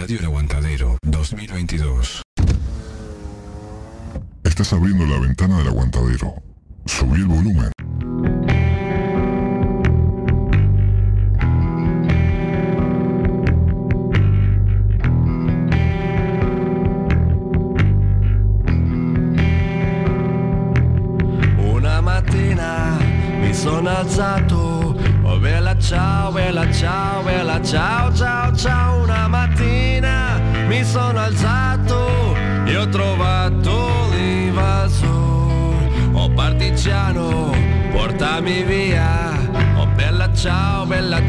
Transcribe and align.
Radio 0.00 0.20
El 0.20 0.26
Aguantadero 0.26 0.96
2022. 1.02 2.22
Estás 4.44 4.72
abriendo 4.72 5.04
la 5.06 5.18
ventana 5.18 5.58
del 5.58 5.66
aguantadero. 5.66 6.34
Subí 6.86 7.16
el 7.16 7.26
volumen. 7.26 7.72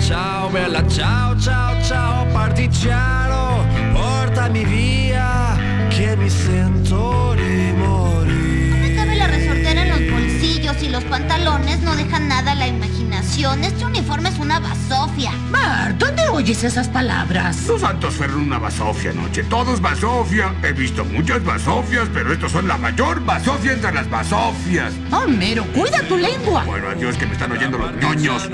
Ciao, 0.10 0.50
bella 0.50 0.84
ciao, 0.88 1.36
ciao, 1.40 1.76
ciao. 1.84 2.26
Partigiano, 2.34 3.64
portami 3.94 4.66
via, 4.66 5.56
che 5.90 6.16
mi 6.16 6.30
sento 6.30 7.36
di 7.36 7.72
morire. 7.78 8.80
Me 8.80 8.96
cabe 8.96 9.16
la 9.16 9.28
resortera 9.28 9.82
en 9.84 9.90
los 9.90 10.12
bolsillos 10.12 10.82
y 10.82 10.90
los 10.90 11.04
pantalones 11.04 11.82
no 11.82 11.96
dejan 11.96 12.28
nada 12.28 12.54
a 12.54 12.56
la 12.56 12.68
imaginación. 12.68 13.64
Este 13.64 13.86
uniforme 13.86 14.30
es 14.30 14.40
una 14.40 14.60
basofia. 14.60 15.32
Mar, 15.52 15.96
¿dónde 16.00 16.28
oyes 16.30 16.64
esas 16.64 16.88
palabras? 16.88 17.68
Los 17.68 17.82
santos 17.82 18.16
fueron 18.16 18.42
una 18.42 18.58
basofia 18.58 19.12
anoche. 19.12 19.44
Todo 19.44 19.76
es 19.76 19.80
basofia. 19.80 20.56
He 20.64 20.74
visto 20.74 21.06
muchas 21.06 21.44
basofias, 21.44 22.10
pero 22.12 22.34
estos 22.34 22.52
son 22.52 22.68
la 22.68 22.78
mayor 22.78 23.24
basofia 23.24 23.74
entre 23.74 23.94
las 23.94 24.10
basofias. 24.10 24.92
Homero, 25.12 25.66
cuida 25.66 26.02
tu 26.08 26.18
lengua. 26.18 26.64
Bueno, 26.66 26.88
adiós 26.90 27.16
que 27.16 27.28
me 27.28 27.34
están 27.34 27.52
oyendo 27.52 27.78
los 27.78 27.94
ñoños. 27.98 28.50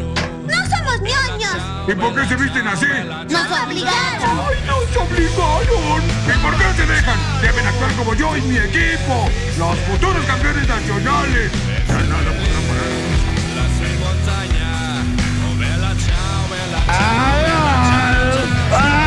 ¿Y 1.88 1.94
por 1.94 2.16
qué 2.16 2.28
se 2.28 2.36
visten 2.36 2.68
así? 2.68 2.88
¡Nos 3.30 3.52
obligaron! 3.62 4.40
¡Ay, 4.48 4.58
nos 4.66 4.98
obligaron! 4.98 6.02
¿Y 6.26 6.38
por 6.42 6.58
qué 6.58 6.74
se 6.76 6.86
dejan? 6.88 7.20
Deben 7.42 7.68
actuar 7.68 7.92
como 7.94 8.16
yo 8.16 8.36
y 8.36 8.42
mi 8.42 8.58
equipo. 8.58 9.30
Los 9.60 9.78
futuros 9.80 10.26
campeones 10.26 10.68
nacionales. 10.68 11.52
Ya 11.88 11.94
nada 11.94 12.32
podrá 12.32 12.60
parar. 12.68 13.06
La 18.76 19.05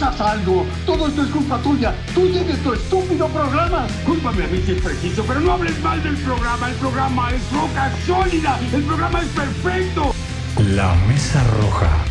Haz 0.00 0.20
algo. 0.20 0.64
Todo 0.86 1.08
esto 1.08 1.22
es 1.22 1.28
culpa 1.28 1.58
tuya. 1.58 1.92
Tú 2.14 2.28
tienes 2.28 2.62
tu 2.62 2.72
estúpido 2.72 3.26
programa. 3.28 3.86
Cúlpame 4.06 4.44
a 4.44 4.46
mí 4.46 4.62
si 4.64 4.72
es 4.72 4.82
preciso, 4.82 5.24
pero 5.26 5.40
no 5.40 5.52
hables 5.52 5.78
mal 5.82 6.00
del 6.02 6.16
programa. 6.18 6.68
El 6.68 6.76
programa 6.76 7.30
es 7.32 7.42
roca 7.52 7.92
sólida. 8.06 8.60
El 8.72 8.82
programa 8.84 9.20
es 9.20 9.28
perfecto. 9.28 10.14
La 10.58 10.94
Mesa 11.08 11.42
Roja. 11.60 12.07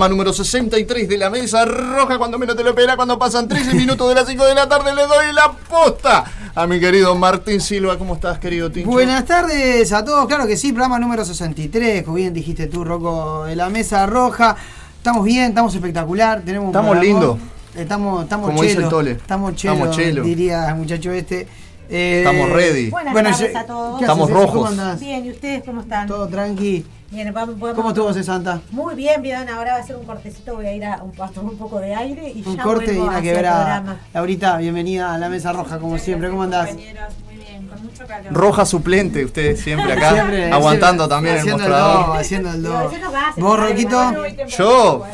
Programa 0.00 0.16
número 0.16 0.32
63 0.32 1.10
de 1.10 1.18
la 1.18 1.28
Mesa 1.28 1.62
Roja. 1.66 2.16
Cuando 2.16 2.38
menos 2.38 2.56
te 2.56 2.64
lo 2.64 2.70
espera, 2.70 2.96
cuando 2.96 3.18
pasan 3.18 3.46
13 3.46 3.74
minutos 3.74 4.08
de 4.08 4.14
las 4.14 4.26
5 4.26 4.46
de 4.46 4.54
la 4.54 4.66
tarde, 4.66 4.94
le 4.94 5.02
doy 5.02 5.30
la 5.34 5.52
posta 5.52 6.24
a 6.54 6.66
mi 6.66 6.80
querido 6.80 7.14
Martín 7.16 7.60
Silva. 7.60 7.98
¿Cómo 7.98 8.14
estás, 8.14 8.38
querido 8.38 8.70
Tincho? 8.70 8.88
Buenas 8.90 9.26
tardes 9.26 9.92
a 9.92 10.02
todos, 10.02 10.26
claro 10.26 10.46
que 10.46 10.56
sí, 10.56 10.72
programa 10.72 10.98
número 10.98 11.22
63, 11.22 12.02
como 12.02 12.16
bien 12.16 12.32
dijiste 12.32 12.66
tú, 12.66 12.82
Rocco, 12.82 13.44
de 13.44 13.56
la 13.56 13.68
Mesa 13.68 14.06
Roja. 14.06 14.56
Estamos 14.96 15.22
bien, 15.22 15.50
estamos 15.50 15.74
espectacular, 15.74 16.40
tenemos 16.46 16.68
un 16.68 16.74
Estamos 16.74 16.98
lindos. 16.98 17.38
Estamos, 17.76 18.22
estamos 18.22 18.46
Como 18.46 18.62
dice 18.62 18.76
chelo, 18.76 18.86
el 18.86 18.90
Tole. 18.90 19.10
Estamos 19.10 19.54
chelo, 19.54 19.74
Estamos 19.74 19.96
chelo. 19.96 20.22
diría 20.22 20.66
el 20.70 20.76
muchacho 20.76 21.12
este. 21.12 21.46
Eh, 21.90 22.18
Estamos 22.24 22.48
ready. 22.50 22.88
Buenas 22.90 23.12
Bueno, 23.12 23.30
tardes 23.30 23.52
yo- 23.52 23.58
a 23.58 23.64
todos. 23.64 23.98
¿qué 23.98 24.04
Estamos 24.04 24.30
rojos. 24.30 24.52
¿Cómo 24.54 24.66
andás? 24.66 25.00
Bien, 25.00 25.24
¿y 25.26 25.30
ustedes 25.30 25.64
cómo 25.64 25.80
están? 25.80 26.06
Todo 26.06 26.28
tranqui. 26.28 26.86
Bien, 27.10 27.32
vamos, 27.34 27.56
podemos- 27.58 27.76
¿Cómo 27.76 27.88
estuvo 27.88 28.10
ese 28.10 28.22
Santa? 28.22 28.60
Muy 28.70 28.94
bien, 28.94 29.20
bien. 29.20 29.48
Ahora 29.48 29.72
va 29.74 29.80
a 29.80 29.82
ser 29.86 29.96
un 29.96 30.04
cortecito. 30.04 30.54
Voy 30.54 30.66
a 30.66 30.72
ir 30.72 30.84
a, 30.84 31.02
un, 31.02 31.12
a 31.20 31.28
tomar 31.28 31.52
un 31.52 31.58
poco 31.58 31.80
de 31.80 31.92
aire 31.92 32.30
y 32.32 32.44
Un 32.46 32.56
ya 32.56 32.62
corte 32.62 32.84
y 32.84 32.96
vuelvo 32.98 33.06
nada 33.06 33.20
que 33.22 33.30
hacia 33.30 33.42
ver 33.42 33.44
el 33.44 33.50
a 33.50 33.54
programa. 33.56 34.00
Laurita, 34.14 34.56
bienvenida 34.58 35.12
a 35.14 35.18
la 35.18 35.28
Mesa 35.28 35.52
Roja 35.52 35.78
como 35.80 35.98
siempre, 35.98 36.30
¿cómo 36.30 36.44
andás? 36.44 36.68
Compañeros, 36.68 37.12
muy 37.26 37.44
bien, 37.44 37.66
con 37.66 37.82
mucho 37.82 38.06
calor. 38.06 38.32
Roja 38.32 38.64
suplente, 38.64 39.24
usted 39.24 39.56
siempre 39.56 39.92
acá, 39.92 40.12
Siempre, 40.12 40.52
aguantando 40.52 41.06
siempre 41.08 41.30
también 41.32 41.48
el 41.48 41.52
mostrador. 41.58 42.06
do, 42.06 42.12
haciendo 42.14 42.50
el 42.52 42.62
do. 42.62 42.90
no 43.38 43.48
¿Vos, 43.48 43.58
Roquito? 43.60 44.12
Yo 44.56 45.04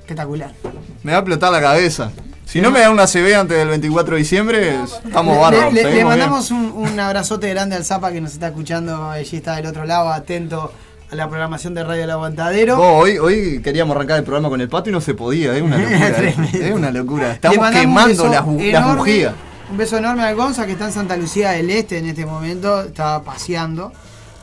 Espectacular. 0.00 0.50
me 1.04 1.12
va 1.12 1.18
a 1.18 1.20
explotar 1.20 1.52
la 1.52 1.60
cabeza. 1.60 2.10
Si 2.52 2.60
no 2.60 2.70
me 2.70 2.80
da 2.80 2.90
una 2.90 3.06
CB 3.06 3.34
antes 3.34 3.56
del 3.56 3.68
24 3.68 4.14
de 4.14 4.18
diciembre, 4.18 4.76
estamos 5.06 5.40
bárbaros. 5.40 5.72
Le, 5.72 6.04
mandamos 6.04 6.50
un, 6.50 6.70
un 6.76 7.00
abrazote 7.00 7.48
grande 7.48 7.76
al 7.76 7.84
Zapa 7.86 8.12
que 8.12 8.20
nos 8.20 8.34
está 8.34 8.48
escuchando, 8.48 9.08
allí 9.08 9.38
está 9.38 9.56
del 9.56 9.64
otro 9.64 9.86
lado, 9.86 10.10
atento 10.12 10.70
a 11.10 11.14
la 11.14 11.30
programación 11.30 11.72
de 11.72 11.82
Radio 11.82 12.04
El 12.04 12.10
Aguantadero. 12.10 12.78
Hoy, 12.78 13.16
hoy 13.16 13.62
queríamos 13.62 13.96
arrancar 13.96 14.18
el 14.18 14.24
programa 14.24 14.50
con 14.50 14.60
el 14.60 14.68
pato 14.68 14.90
y 14.90 14.92
no 14.92 15.00
se 15.00 15.14
podía, 15.14 15.56
es 15.56 15.62
una 15.62 15.78
locura. 15.78 16.08
eh. 16.20 16.34
Es 16.52 16.72
una 16.72 16.90
locura. 16.90 17.32
Estamos 17.32 17.70
quemando 17.70 18.28
las, 18.28 18.44
bujías. 18.44 19.32
Un 19.70 19.78
beso 19.78 19.96
enorme 19.96 20.22
al 20.22 20.34
Gonza 20.36 20.66
que 20.66 20.72
está 20.72 20.84
en 20.84 20.92
Santa 20.92 21.16
Lucía 21.16 21.52
del 21.52 21.70
Este 21.70 21.96
en 21.96 22.06
este 22.08 22.26
momento, 22.26 22.82
está 22.82 23.22
paseando. 23.22 23.94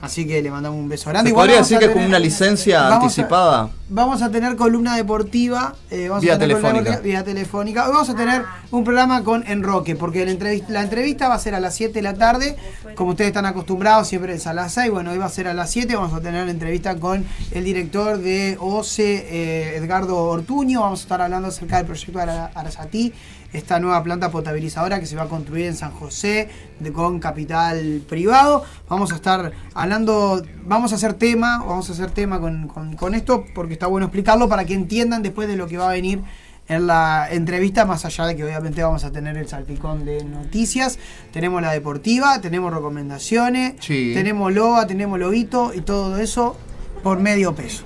Así 0.02 0.26
que 0.26 0.42
le 0.42 0.50
mandamos 0.50 0.80
un 0.80 0.88
beso 0.88 1.10
grande. 1.10 1.30
¿Se 1.32 1.36
podría 1.36 1.58
decir 1.58 1.78
que 1.78 1.86
es 1.86 1.92
como 1.92 2.06
una 2.06 2.20
licencia 2.20 2.82
vamos 2.84 2.94
a- 2.94 3.02
anticipada? 3.04 3.70
Vamos 3.92 4.22
a 4.22 4.30
tener 4.30 4.56
columna 4.56 4.96
deportiva. 4.96 5.76
eh, 5.90 6.08
vamos 6.08 6.24
Vía 6.24 6.36
a 6.36 6.38
tener 6.40 6.56
columna 6.58 6.70
telefónica. 6.70 6.90
deportiva 6.92 7.22
vía 7.22 7.24
telefónica. 7.24 7.86
Hoy 7.88 7.92
vamos 7.94 8.10
a 8.10 8.16
tener 8.16 8.44
un 8.72 8.84
programa 8.84 9.24
con 9.24 9.44
Enroque, 9.48 9.96
porque 9.96 10.24
la 10.26 10.32
entrevista, 10.32 10.72
la 10.72 10.84
entrevista 10.84 11.28
va 11.28 11.36
a 11.36 11.40
ser 11.40 11.56
a 11.56 11.60
las 11.60 11.74
7 11.76 11.94
de 11.96 12.02
la 12.04 12.14
tarde. 12.14 12.56
Como 12.96 13.12
ustedes 13.12 13.30
están 13.30 13.46
acostumbrados, 13.48 14.08
siempre 14.08 14.34
es 14.36 14.46
a 14.48 14.54
las 14.54 14.74
6. 14.74 14.92
Bueno, 14.92 15.12
hoy 15.12 15.18
va 15.18 15.26
a 15.26 15.30
ser 15.30 15.48
a 15.48 15.54
las 15.56 15.72
7. 15.72 15.96
Vamos 15.96 16.14
a 16.14 16.22
tener 16.22 16.46
la 16.46 16.52
entrevista 16.52 16.96
con 16.98 17.26
el 17.52 17.64
director 17.64 18.20
de 18.20 18.58
OCE, 18.60 19.26
eh, 19.28 19.76
Edgardo 19.78 20.18
Ortuño. 20.24 20.82
Vamos 20.82 21.00
a 21.00 21.04
estar 21.04 21.22
hablando 21.22 21.48
acerca 21.48 21.78
del 21.78 21.88
proyecto 21.88 22.20
Ara- 22.20 22.52
Arasatí, 22.54 23.12
esta 23.54 23.80
nueva 23.80 24.04
planta 24.04 24.30
potabilizadora 24.32 25.00
que 25.00 25.06
se 25.06 25.16
va 25.16 25.24
a 25.24 25.28
construir 25.28 25.66
en 25.66 25.76
San 25.76 25.92
José 25.92 26.50
de- 26.80 26.92
con 26.94 27.20
capital 27.20 28.02
privado. 28.08 28.64
Vamos 28.88 29.12
a 29.12 29.16
estar 29.16 29.52
hablando, 29.74 30.44
vamos 30.64 30.92
a 30.92 30.96
hacer 30.96 31.14
tema, 31.14 31.60
vamos 31.66 31.90
a 31.90 31.94
hacer 31.94 32.12
tema 32.12 32.40
con, 32.40 32.68
con- 32.68 32.96
con 32.96 33.16
esto 33.16 33.46
porque 33.56 33.74
está 33.74 33.88
bueno 33.88 34.06
explicarlo 34.08 34.48
para 34.48 34.66
que 34.66 34.74
entiendan 34.74 35.24
después 35.24 35.48
de 35.48 35.56
lo 35.56 35.68
que 35.68 35.78
va 35.78 35.90
a 35.90 35.94
venir 35.94 36.22
en 36.68 36.86
la 36.86 37.28
entrevista, 37.32 37.84
más 37.86 38.06
allá 38.06 38.28
de 38.28 38.36
que 38.36 38.44
obviamente 38.44 38.84
vamos 38.84 39.04
a 39.04 39.12
tener 39.12 39.36
el 39.38 39.48
salpicón 39.48 40.06
de 40.06 40.24
noticias, 40.24 41.00
tenemos 41.34 41.64
la 41.64 41.72
deportiva, 41.72 42.40
tenemos 42.42 42.72
recomendaciones, 42.72 43.74
Sí. 43.80 44.12
tenemos 44.14 44.54
loba, 44.54 44.86
tenemos 44.86 45.18
lobito 45.18 45.74
y 45.74 45.82
todo 45.82 46.18
eso 46.20 46.56
por 47.04 47.20
medio 47.20 47.54
peso. 47.54 47.84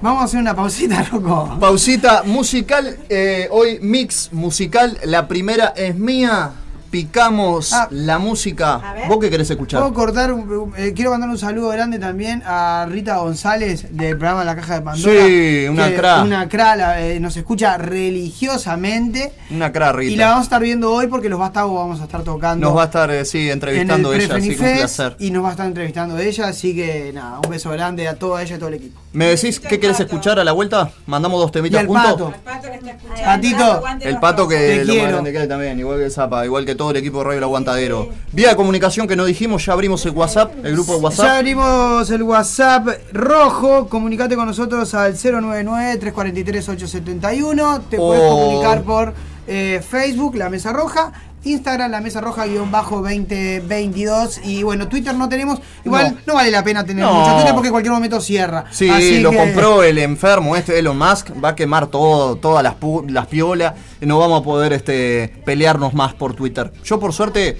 Vamos 0.00 0.22
a 0.22 0.24
hacer 0.24 0.40
una 0.40 0.54
pausita, 0.54 1.06
loco. 1.12 1.56
Pausita 1.60 2.22
musical, 2.24 2.98
eh, 3.08 3.48
hoy 3.50 3.78
mix 3.80 4.32
musical, 4.32 4.98
la 5.04 5.28
primera 5.28 5.72
es 5.76 5.94
mía. 5.94 6.52
Picamos 6.92 7.72
Ah. 7.72 7.88
la 7.90 8.18
música. 8.18 8.74
A. 8.74 9.08
¿Vos 9.08 9.16
qué 9.18 9.30
querés 9.30 9.50
escuchar? 9.50 9.80
Puedo 9.80 9.94
cortar, 9.94 10.34
eh, 10.76 10.92
quiero 10.94 11.10
mandar 11.10 11.30
un 11.30 11.38
saludo 11.38 11.70
grande 11.70 11.98
también 11.98 12.42
a 12.46 12.86
Rita 12.88 13.16
González 13.16 13.86
del 13.96 14.18
programa 14.18 14.44
La 14.44 14.54
Caja 14.54 14.74
de 14.74 14.80
Pandora. 14.82 15.24
Sí, 15.26 15.66
una 15.70 15.90
cra. 15.94 16.22
Una 16.22 16.48
cra, 16.50 16.76
la- 16.76 17.00
eh, 17.00 17.18
nos 17.18 17.34
escucha 17.38 17.78
religiosamente. 17.78 19.32
Una 19.50 19.72
cara, 19.72 19.92
Rita. 19.92 20.12
Y 20.12 20.16
la 20.16 20.26
vamos 20.28 20.40
a 20.40 20.44
estar 20.44 20.60
viendo 20.62 20.92
hoy 20.92 21.06
porque 21.06 21.30
los 21.30 21.38
Bastagos 21.38 21.74
vamos 21.74 22.00
a 22.00 22.04
estar 22.04 22.22
tocando. 22.22 22.66
Nos 22.68 22.76
va 22.76 22.82
a 22.82 22.86
estar, 22.86 23.10
eh, 23.10 23.24
sí, 23.24 23.38
en 23.38 23.44
el 23.46 23.52
entrevistando 23.52 24.12
ella, 24.12 24.34
así 24.36 24.48
que 24.56 24.70
un 24.70 24.76
placer. 24.76 25.16
y 25.18 25.30
nos 25.30 25.44
va 25.44 25.48
a 25.48 25.50
estar 25.52 25.66
entrevistando 25.66 26.18
ella, 26.18 26.48
así 26.48 26.74
que 26.74 27.10
nada, 27.14 27.40
un 27.42 27.50
beso 27.50 27.70
grande 27.70 28.06
a 28.06 28.16
toda 28.16 28.42
ella 28.42 28.56
y 28.56 28.58
todo 28.58 28.68
el 28.68 28.74
equipo. 28.74 29.00
¿Me 29.14 29.26
decís 29.28 29.60
qué 29.60 29.78
querés 29.80 29.98
escuchar 30.00 30.38
a 30.38 30.44
la 30.44 30.52
vuelta? 30.52 30.90
¿Mandamos 31.06 31.40
dos 31.40 31.52
temitas 31.52 31.86
juntos? 31.86 32.02
pato. 32.04 32.34
Pato 32.44 32.68
que 32.68 32.74
está 32.76 32.90
escuchando. 32.90 33.22
Patito. 33.24 33.82
El 34.08 34.18
pato 34.20 34.48
que 34.48 34.84
lo 34.84 34.94
más 34.94 35.08
grande 35.08 35.32
que 35.32 35.38
hay 35.38 35.48
también, 35.48 35.78
igual 35.78 35.98
que 36.00 36.10
Zapa, 36.10 36.44
igual 36.44 36.66
que 36.66 36.74
todo 36.74 36.81
el 36.90 36.96
equipo 36.96 37.18
de 37.18 37.24
Radio 37.24 37.38
El 37.38 37.44
Aguantadero. 37.44 38.08
Vía 38.32 38.50
de 38.50 38.56
comunicación 38.56 39.06
que 39.06 39.16
no 39.16 39.24
dijimos, 39.24 39.64
ya 39.64 39.72
abrimos 39.72 40.04
el 40.06 40.12
WhatsApp, 40.12 40.52
el 40.64 40.72
grupo 40.72 40.92
de 40.94 40.98
Ya 40.98 41.04
WhatsApp. 41.04 41.36
abrimos 41.38 42.10
el 42.10 42.22
WhatsApp 42.22 42.88
rojo, 43.12 43.88
comunicate 43.88 44.34
con 44.36 44.46
nosotros 44.46 44.92
al 44.94 45.14
099-343-871, 45.16 47.80
te 47.88 47.96
puedes 47.96 48.22
Oh. 48.24 48.28
comunicar 48.36 48.82
por 48.82 49.14
eh, 49.46 49.82
Facebook, 49.88 50.36
La 50.36 50.48
Mesa 50.48 50.72
Roja, 50.72 51.12
Instagram, 51.44 51.90
La 51.90 52.00
Mesa 52.00 52.20
Roja 52.20 52.46
guion 52.46 52.70
bajo 52.70 52.96
2022 53.02 54.40
y 54.44 54.62
bueno, 54.62 54.88
Twitter 54.88 55.14
no 55.14 55.28
tenemos, 55.28 55.60
igual 55.84 56.14
no, 56.14 56.20
No. 56.26 56.34
vale 56.34 56.50
la 56.50 56.62
pena 56.62 56.84
tener 56.84 57.04
No. 57.04 57.12
mucho 57.14 57.34
Twitter 57.34 57.52
porque 57.52 57.68
en 57.68 57.72
cualquier 57.72 57.92
momento 57.92 58.20
cierra. 58.20 58.64
Sí, 58.70 58.88
Así 58.88 59.20
lo 59.20 59.30
que- 59.30 59.36
compró 59.38 59.82
el 59.82 59.98
enfermo 59.98 60.56
este 60.56 60.78
Elon 60.78 60.96
Musk, 60.98 61.30
va 61.42 61.50
a 61.50 61.54
quemar 61.56 61.88
todo, 61.88 62.36
todas 62.36 62.62
las, 62.62 62.74
las 63.08 63.26
piolas, 63.26 63.74
y 64.00 64.06
no 64.06 64.18
vamos 64.18 64.40
a 64.40 64.44
poder 64.44 64.72
este, 64.72 65.32
pelearnos 65.44 65.94
más 65.94 66.14
por 66.14 66.34
Twitter. 66.34 66.72
Yo 66.84 67.00
por 67.00 67.12
suerte 67.12 67.58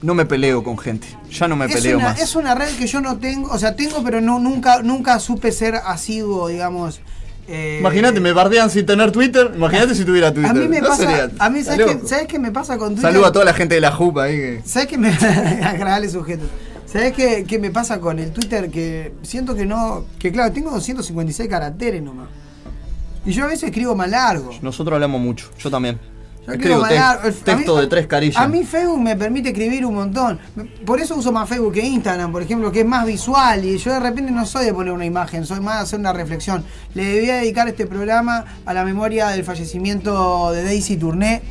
no 0.00 0.14
me 0.14 0.24
peleo 0.26 0.62
con 0.62 0.78
gente, 0.78 1.08
ya 1.30 1.48
no 1.48 1.56
me 1.56 1.66
es 1.66 1.74
peleo 1.74 1.98
una, 1.98 2.08
más. 2.10 2.20
es 2.20 2.36
una 2.36 2.54
red 2.54 2.68
que 2.76 2.86
yo 2.86 3.00
no 3.00 3.18
tengo, 3.18 3.50
o 3.50 3.58
sea, 3.58 3.74
tengo, 3.74 4.02
pero 4.04 4.20
no 4.20 4.38
nunca 4.38 4.80
nunca 4.82 5.18
supe 5.18 5.50
ser 5.52 5.74
asiduo, 5.74 6.48
digamos. 6.48 7.00
Eh, 7.48 7.78
Imagínate, 7.80 8.20
me 8.20 8.32
bardean 8.32 8.68
sin 8.70 8.84
tener 8.86 9.10
Twitter, 9.10 9.52
imagínate 9.54 9.94
si 9.94 10.04
tuviera 10.04 10.32
Twitter. 10.32 10.50
A 10.50 10.54
mí 10.54 10.68
me 10.68 10.80
No 10.80 10.88
pasa, 10.88 11.02
sería- 11.02 11.30
a 11.38 11.50
mí, 11.50 11.60
¿Estás 11.60 11.76
¿sabes 11.78 11.96
qué? 12.02 12.06
¿sabes 12.08 12.26
qué 12.26 12.38
me 12.38 12.52
pasa 12.52 12.76
con 12.78 12.94
Twitter? 12.94 13.10
Saludo 13.10 13.26
a 13.26 13.32
toda 13.32 13.44
la 13.44 13.54
gente 13.54 13.74
de 13.74 13.80
la 13.80 13.90
JUP 13.90 14.18
ahí. 14.18 14.36
que- 14.36 14.62
¿Sabes 14.64 14.88
qué 14.88 14.98
me. 14.98 15.08
agradable 15.64 16.08
sujeto. 16.08 16.44
¿Sabes 16.86 17.12
qué, 17.12 17.44
qué 17.46 17.58
me 17.58 17.70
pasa 17.70 18.00
con 18.00 18.18
el 18.18 18.30
Twitter? 18.32 18.70
Que 18.70 19.12
siento 19.22 19.54
que 19.54 19.66
no. 19.66 20.04
Que 20.18 20.30
claro, 20.32 20.52
tengo 20.52 20.70
256 20.70 21.48
caracteres 21.48 22.02
nomás. 22.02 22.28
Y 23.26 23.32
yo 23.32 23.44
a 23.44 23.46
veces 23.48 23.64
escribo 23.64 23.94
más 23.94 24.08
largo. 24.08 24.50
Nosotros 24.62 24.94
hablamos 24.94 25.20
mucho, 25.20 25.50
yo 25.58 25.70
también. 25.70 25.98
Escribo 26.48 26.82
texto 27.44 27.74
mí- 27.74 27.80
de 27.82 27.86
tres 27.86 28.06
carillas. 28.06 28.42
A 28.42 28.48
mí 28.48 28.64
Facebook 28.64 29.00
me 29.00 29.16
permite 29.16 29.50
escribir 29.50 29.84
un 29.84 29.94
montón. 29.94 30.38
Por 30.84 31.00
eso 31.00 31.16
uso 31.16 31.30
más 31.32 31.48
Facebook 31.48 31.74
que 31.74 31.82
Instagram, 31.86 32.32
por 32.32 32.42
ejemplo, 32.42 32.72
que 32.72 32.80
es 32.80 32.86
más 32.86 33.06
visual. 33.06 33.64
Y 33.64 33.76
yo 33.78 33.92
de 33.92 34.00
repente 34.00 34.30
no 34.32 34.46
soy 34.46 34.64
de 34.64 34.72
poner 34.72 34.92
una 34.92 35.04
imagen, 35.04 35.44
soy 35.44 35.60
más 35.60 35.76
de 35.76 35.82
hacer 35.82 35.98
una 36.00 36.12
reflexión. 36.12 36.64
Le 36.94 37.04
debía 37.04 37.36
dedicar 37.36 37.68
este 37.68 37.86
programa 37.86 38.44
a 38.64 38.74
la 38.74 38.84
memoria 38.84 39.28
del 39.28 39.44
fallecimiento 39.44 40.52
de 40.52 40.64
Daisy 40.64 40.96
Tourné. 40.96 41.42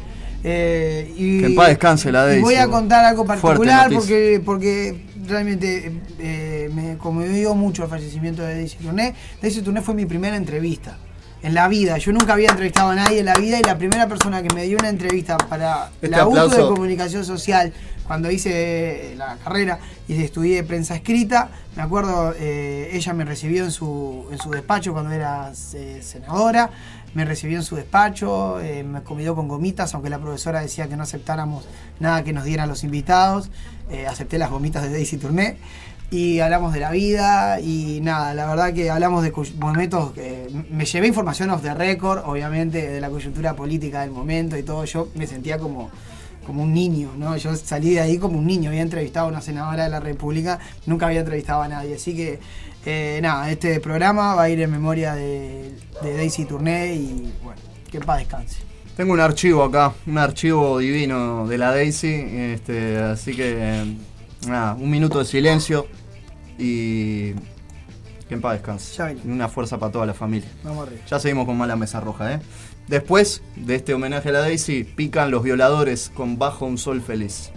eh, 0.44 1.14
y, 1.18 1.40
Que 1.40 1.46
en 1.48 1.56
paz 1.56 1.70
descanse 1.70 2.12
la 2.12 2.28
voy 2.40 2.56
a 2.56 2.68
contar 2.68 3.04
algo 3.06 3.26
particular 3.26 3.90
porque, 3.92 4.42
porque 4.44 5.06
realmente 5.28 5.92
eh, 6.20 6.70
me 6.74 6.98
conmovió 6.98 7.54
mucho 7.56 7.84
el 7.84 7.90
fallecimiento 7.90 8.44
de 8.44 8.56
Daisy 8.56 8.78
Tourné. 8.78 9.14
Daisy 9.42 9.62
Tourné 9.62 9.82
fue 9.82 9.94
mi 9.96 10.06
primera 10.06 10.36
entrevista 10.38 10.98
en 11.48 11.54
la 11.54 11.68
vida. 11.70 11.98
Yo 11.98 12.12
nunca 12.12 12.34
había 12.34 12.50
entrevistado 12.50 12.90
a 12.90 12.96
nadie 12.96 13.20
en 13.20 13.26
la 13.26 13.34
vida 13.36 13.58
y 13.58 13.64
la 13.64 13.78
primera 13.78 14.08
persona 14.08 14.44
que 14.44 14.54
me 14.54 14.66
dio 14.66 14.78
una 14.78 14.90
entrevista 14.90 15.38
para 15.38 15.90
Este 16.02 16.10
la 16.10 16.28
UTO 16.28 16.50
de 16.50 16.62
comunicación 16.68 17.24
social 17.24 17.72
cuando 18.06 18.30
hice 18.30 19.14
la 19.16 19.38
carrera 19.38 19.80
y 20.08 20.22
estudié 20.22 20.64
prensa 20.64 20.96
escrita, 20.96 21.50
me 21.76 21.84
acuerdo, 21.84 22.34
eh, 22.38 22.90
ella 22.94 23.14
me 23.14 23.26
recibió 23.26 23.64
en 23.64 23.72
su, 23.72 24.26
en 24.32 24.38
su 24.40 24.50
despacho 24.50 24.94
cuando 24.94 25.12
era 25.12 25.52
eh, 25.74 26.00
senadora, 26.02 26.70
me 27.14 27.26
recibió 27.26 27.58
en 27.58 27.64
su 27.64 27.76
despacho, 27.76 28.60
eh, 28.62 28.84
me 28.84 29.02
convidó 29.02 29.36
con 29.36 29.48
gomitas, 29.48 29.94
aunque 29.94 30.10
la 30.10 30.20
profesora 30.20 30.62
decía 30.62 30.88
que 30.88 30.96
no 30.96 31.04
aceptáramos 31.04 31.66
nada 32.00 32.24
que 32.24 32.32
nos 32.32 32.44
dieran 32.44 32.70
los 32.70 32.84
invitados, 32.84 33.50
eh, 33.90 34.06
acepté 34.06 34.38
las 34.38 34.50
gomitas 34.50 34.84
de 34.84 34.90
Daisy 34.92 35.18
Tourné 35.18 35.58
y 36.10 36.40
hablamos 36.40 36.74
de 36.74 36.80
la 36.80 36.92
vida 36.92 37.60
y 37.60 38.00
nada, 38.02 38.34
la 38.34 38.48
verdad 38.48 38.74
que 38.74 38.90
hablamos 38.90 39.24
de 39.24 39.34
momentos 39.60 40.14
que 40.14 40.48
me 40.70 40.86
llevé 40.86 41.08
información 41.08 41.50
off 41.50 41.62
the 41.62 41.74
record, 41.74 42.24
obviamente 42.26 42.88
de 42.88 43.02
la 43.02 43.10
coyuntura 43.10 43.56
política 43.56 44.02
del 44.02 44.12
momento 44.12 44.58
y 44.58 44.64
todo, 44.64 44.86
yo 44.86 45.10
me 45.16 45.28
sentía 45.28 45.58
como 45.58 45.90
como 46.46 46.64
un 46.64 46.74
niño, 46.74 47.12
¿no? 47.18 47.36
Yo 47.36 47.54
salí 47.58 47.96
de 47.96 48.00
ahí 48.00 48.18
como 48.18 48.40
un 48.40 48.48
niño, 48.48 48.70
había 48.70 48.82
entrevistado 48.82 49.26
a 49.26 49.30
una 49.30 49.42
senadora 49.42 49.84
de 49.84 49.90
la 49.90 50.00
República, 50.00 50.60
nunca 50.86 51.08
había 51.08 51.20
entrevistado 51.20 51.62
a 51.62 51.68
nadie, 51.68 51.96
así 51.96 52.16
que 52.16 52.40
eh, 52.86 53.20
nada, 53.22 53.52
este 53.52 53.82
programa 53.82 54.34
va 54.34 54.44
a 54.44 54.50
ir 54.50 54.62
en 54.62 54.72
memoria 54.72 55.14
de, 55.14 55.74
Daisy 56.02 56.46
Tourné 56.46 56.96
y 56.96 57.34
bueno, 57.44 57.62
que 57.92 58.00
paz 58.00 58.20
descanse. 58.20 58.60
Tengo 58.96 59.12
un 59.12 59.20
archivo 59.20 59.62
acá, 59.62 59.94
un 60.08 60.18
archivo 60.18 60.80
divino 60.80 61.46
de 61.48 61.58
la 61.58 61.72
Daisy, 61.72 62.14
este, 62.54 62.98
así 62.98 63.36
que 63.36 63.98
nada, 64.46 64.74
un 64.76 64.90
minuto 64.90 65.20
de 65.20 65.26
silencio 65.26 65.88
y 66.58 67.34
que 68.28 68.34
en 68.34 68.42
paz 68.42 68.54
descanse. 68.54 68.96
Ya 68.96 69.14
una 69.26 69.48
fuerza 69.48 69.78
para 69.80 69.92
toda 69.92 70.06
la 70.06 70.14
familia. 70.14 70.50
Vamos 70.64 70.88
arriba. 70.88 71.02
Ya 71.08 71.20
seguimos 71.20 71.46
con 71.46 71.58
Mala 71.58 71.76
Mesa 71.76 72.00
Roja, 72.00 72.34
¿eh? 72.34 72.40
Después 72.88 73.42
de 73.56 73.76
este 73.76 73.94
homenaje 73.94 74.30
a 74.30 74.32
la 74.32 74.40
Daisy, 74.40 74.84
pican 74.84 75.32
los 75.32 75.44
violadores 75.44 76.10
con 76.14 76.38
Bajo 76.38 76.66
un 76.66 76.78
Sol 76.78 77.02
Feliz. 77.02 77.52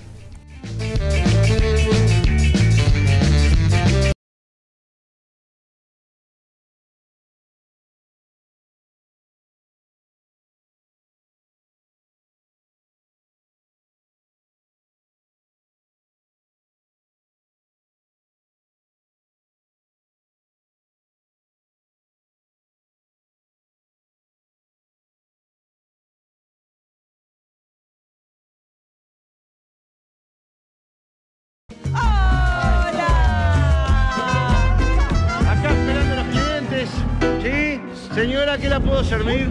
¿Qué 38.61 38.69
la 38.69 38.81
puedo 38.81 39.03
servir? 39.05 39.51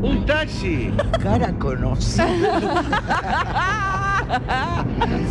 Un 0.00 0.24
taxi. 0.26 0.92
Cara 1.22 1.52
conocida. 1.58 2.28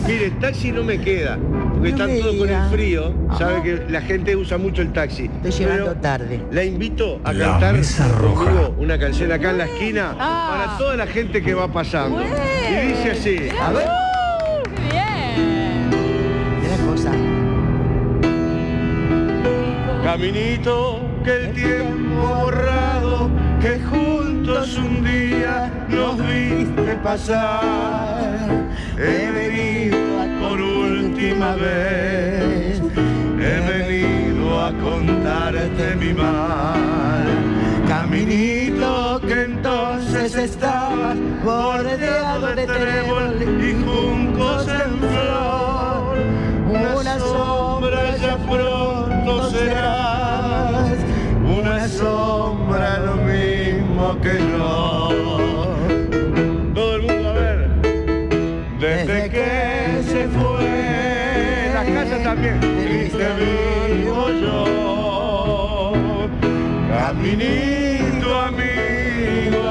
Mire, 0.08 0.32
taxi 0.42 0.72
no 0.72 0.84
me 0.84 1.00
queda, 1.00 1.38
porque 1.38 1.80
No 1.80 1.86
están 1.96 2.08
me 2.08 2.20
todos 2.20 2.36
con 2.36 2.48
diga. 2.48 2.64
el 2.66 2.72
frío. 2.72 3.14
Sabe 3.38 3.62
que 3.64 3.86
la 3.90 4.02
gente 4.02 4.36
usa 4.36 4.58
mucho 4.58 4.82
el 4.82 4.92
taxi. 4.92 5.26
Estoy 5.44 5.52
llegando 5.52 5.86
Pero 5.86 5.96
tarde. 6.02 6.42
La 6.52 6.64
invito 6.64 7.22
a 7.24 7.32
La 7.32 7.46
cantar 7.52 7.76
Mesa 7.76 8.08
Roja. 8.20 8.44
conmigo 8.46 8.76
una 8.80 8.98
canción 9.00 9.32
acá 9.32 9.52
en 9.52 9.58
la 9.60 9.66
esquina 9.66 10.16
Ah. 10.20 10.50
para 10.66 10.78
toda 10.78 10.96
la 10.98 11.08
gente 11.08 11.42
que 11.42 11.54
va 11.54 11.72
pasando. 11.72 12.22
Y 12.22 12.26
dice 12.88 13.12
así. 13.12 13.38
A 13.62 13.72
ver. 13.72 13.88
Mira 16.62 16.78
cosa. 16.90 17.12
Caminito 20.04 21.02
que 21.28 21.34
el 21.34 21.54
tiempo 21.54 22.24
borrado, 22.24 23.30
que 23.60 23.82
juntos 23.82 24.78
un 24.78 25.04
día 25.04 25.70
nos 25.90 26.18
viste 26.26 26.96
pasar. 27.04 28.48
He 28.98 29.30
venido 29.32 29.98
por 30.40 30.62
última 30.62 31.56
vez, 31.56 32.82
he 33.46 33.56
venido 33.74 34.58
a 34.68 34.72
contarte 34.72 35.96
mi 35.98 36.14
mal. 36.14 37.28
Caminito 37.90 39.20
que 39.28 39.44
entonces 39.44 40.34
estaba 40.34 41.14
bordeado 41.44 42.56
de 42.56 42.66
trébol 42.68 43.36
y 43.70 43.74
juncos 43.84 44.66
en 44.70 44.92
flor. 45.12 46.18
Una 46.70 47.20
sombra 47.20 48.16
ya 48.16 48.38
pronto 48.38 49.17
que 54.16 54.40
yo. 54.40 55.10
Todo 56.74 56.96
el 56.96 57.02
mundo 57.02 57.30
a 57.30 57.34
ver. 57.34 57.70
Desde 58.80 59.30
que 59.30 60.04
se 60.04 60.28
fue, 60.30 61.72
la 61.74 61.84
casa 61.84 62.24
también, 62.24 62.60
triste 62.60 63.28
vivo 63.40 64.30
yo. 64.42 66.24
Caminito 66.90 68.30
amigo, 68.40 69.62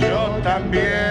yo 0.00 0.20
también 0.42 1.07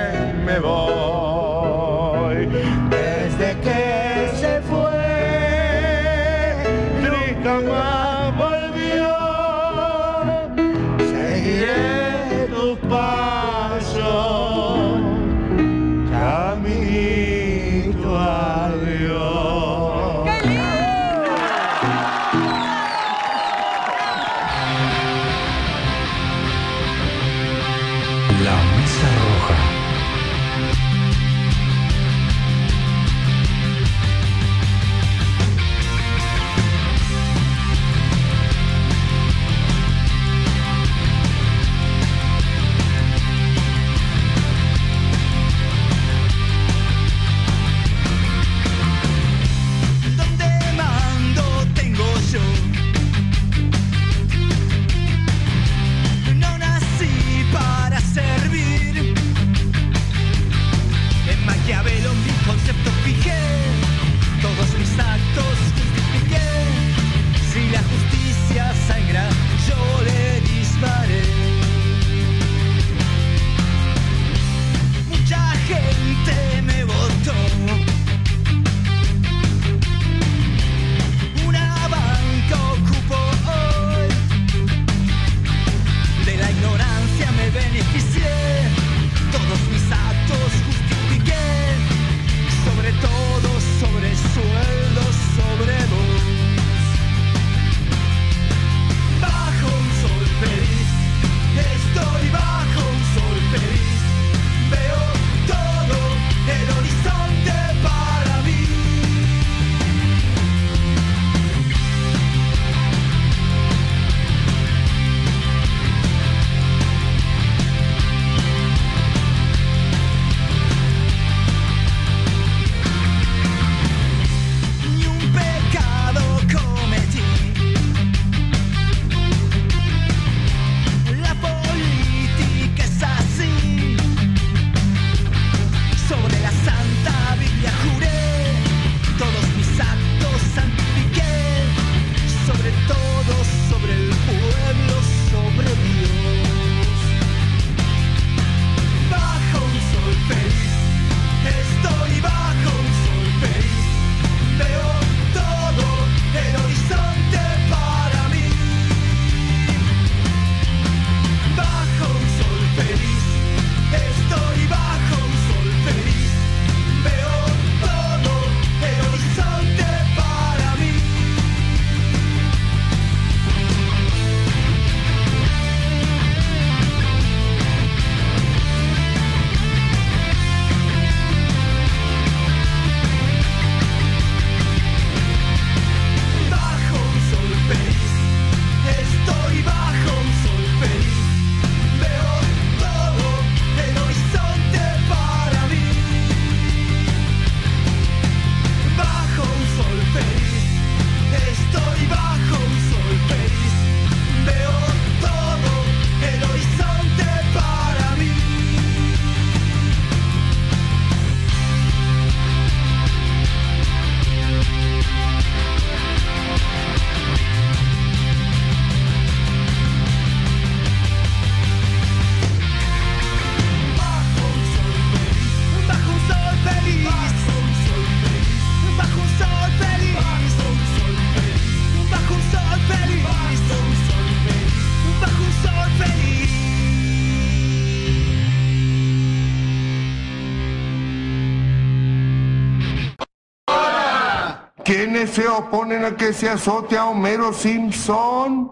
oponen 245.57 246.05
a 246.05 246.15
que 246.15 246.33
se 246.33 246.49
azote 246.49 246.97
a 246.97 247.05
Homero 247.05 247.53
Simpson? 247.53 248.71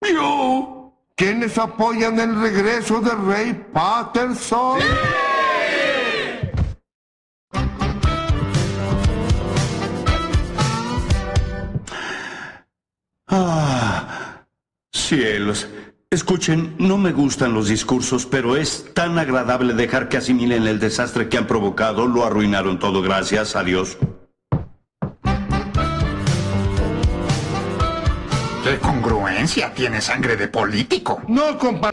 Yo. 0.00 0.94
¿Quiénes 1.16 1.58
apoyan 1.58 2.18
el 2.18 2.40
regreso 2.40 3.00
de 3.00 3.10
Ray 3.10 3.66
Patterson? 3.72 4.80
Ah, 13.26 14.46
cielos. 14.92 15.68
Escuchen, 16.10 16.74
no 16.78 16.98
me 16.98 17.12
gustan 17.12 17.54
los 17.54 17.68
discursos, 17.68 18.26
pero 18.26 18.56
es 18.56 18.92
tan 18.94 19.18
agradable 19.18 19.74
dejar 19.74 20.08
que 20.08 20.16
asimilen 20.16 20.66
el 20.66 20.80
desastre 20.80 21.28
que 21.28 21.38
han 21.38 21.46
provocado. 21.46 22.06
Lo 22.06 22.24
arruinaron 22.24 22.78
todo. 22.78 23.02
Gracias. 23.02 23.54
Adiós. 23.54 23.96
¡Qué 28.70 28.78
congruencia! 28.78 29.74
Tiene 29.74 30.00
sangre 30.00 30.36
de 30.36 30.46
político. 30.46 31.22
No, 31.26 31.58
compa. 31.58 31.90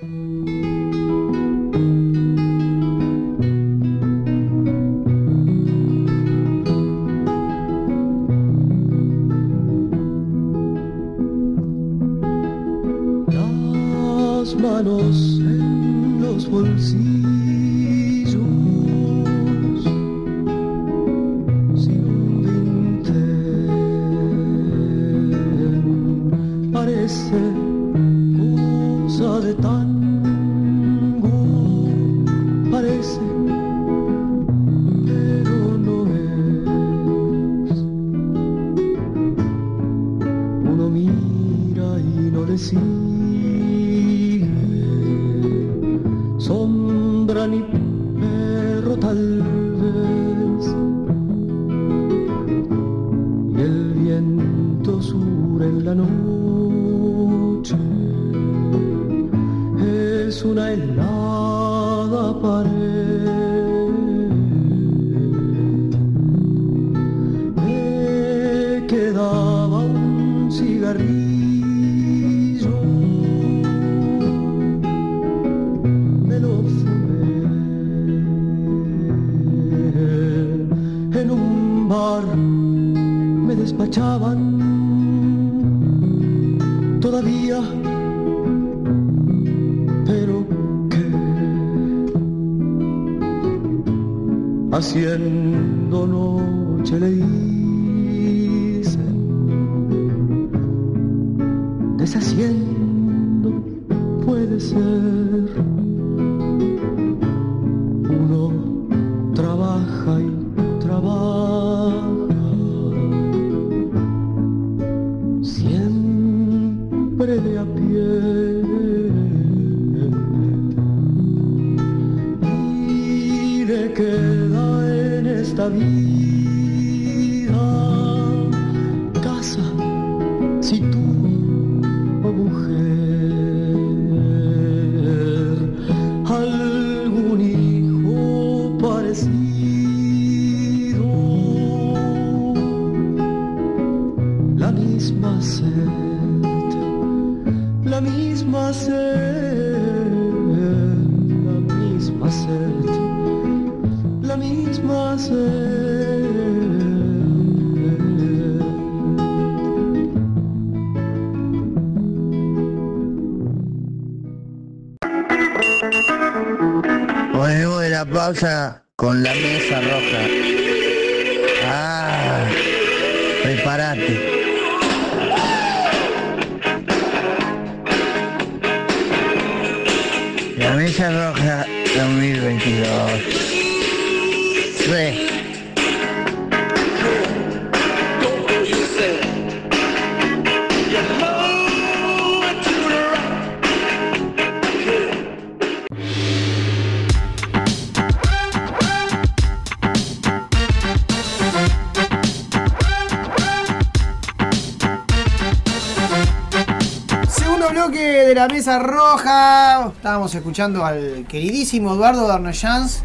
Estábamos 210.18 210.34
escuchando 210.34 210.84
al 210.84 211.26
queridísimo 211.30 211.94
Eduardo 211.94 212.28
Darnoyans. 212.28 213.04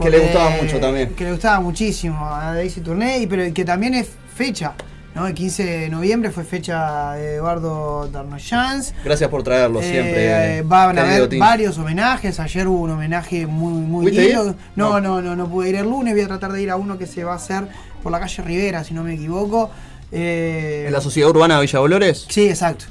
Que 0.00 0.08
le 0.08 0.20
gustaba 0.20 0.50
mucho 0.62 0.78
también. 0.78 1.08
Que 1.16 1.24
le 1.24 1.32
gustaba 1.32 1.58
muchísimo 1.58 2.24
a 2.32 2.54
Daisy 2.54 2.80
Tourné, 2.80 3.18
y 3.18 3.26
pero 3.26 3.52
que 3.52 3.64
también 3.64 3.94
es 3.94 4.06
fecha. 4.36 4.74
¿no? 5.16 5.26
El 5.26 5.34
15 5.34 5.64
de 5.64 5.88
noviembre 5.88 6.30
fue 6.30 6.44
fecha 6.44 7.14
de 7.14 7.34
Eduardo 7.34 8.08
Darnoyans. 8.12 8.94
Gracias 9.04 9.28
por 9.30 9.42
traerlo 9.42 9.80
Eh, 9.82 9.90
siempre. 9.90 10.62
van 10.62 10.96
a 10.96 11.02
haber 11.02 11.36
varios 11.38 11.76
homenajes. 11.76 12.38
Ayer 12.38 12.68
hubo 12.68 12.82
un 12.82 12.90
homenaje 12.92 13.48
muy, 13.48 13.72
muy 13.72 14.04
¿Fuiste 14.04 14.26
lindo. 14.28 14.50
ir? 14.50 14.54
No, 14.76 15.00
no, 15.00 15.20
no, 15.20 15.34
no 15.34 15.48
pude 15.50 15.70
ir 15.70 15.74
el 15.74 15.86
lunes. 15.90 16.14
Voy 16.14 16.22
a 16.22 16.28
tratar 16.28 16.52
de 16.52 16.62
ir 16.62 16.70
a 16.70 16.76
uno 16.76 16.96
que 16.98 17.08
se 17.08 17.24
va 17.24 17.32
a 17.32 17.36
hacer 17.36 17.66
por 18.00 18.12
la 18.12 18.20
calle 18.20 18.44
Rivera, 18.44 18.84
si 18.84 18.94
no 18.94 19.02
me 19.02 19.14
equivoco. 19.14 19.70
Eh, 20.12 20.84
¿En 20.86 20.92
la 20.92 21.00
Sociedad 21.00 21.28
Urbana 21.30 21.56
de 21.56 21.62
Villa 21.62 21.80
Dolores? 21.80 22.26
Sí, 22.28 22.48
exacto. 22.48 22.84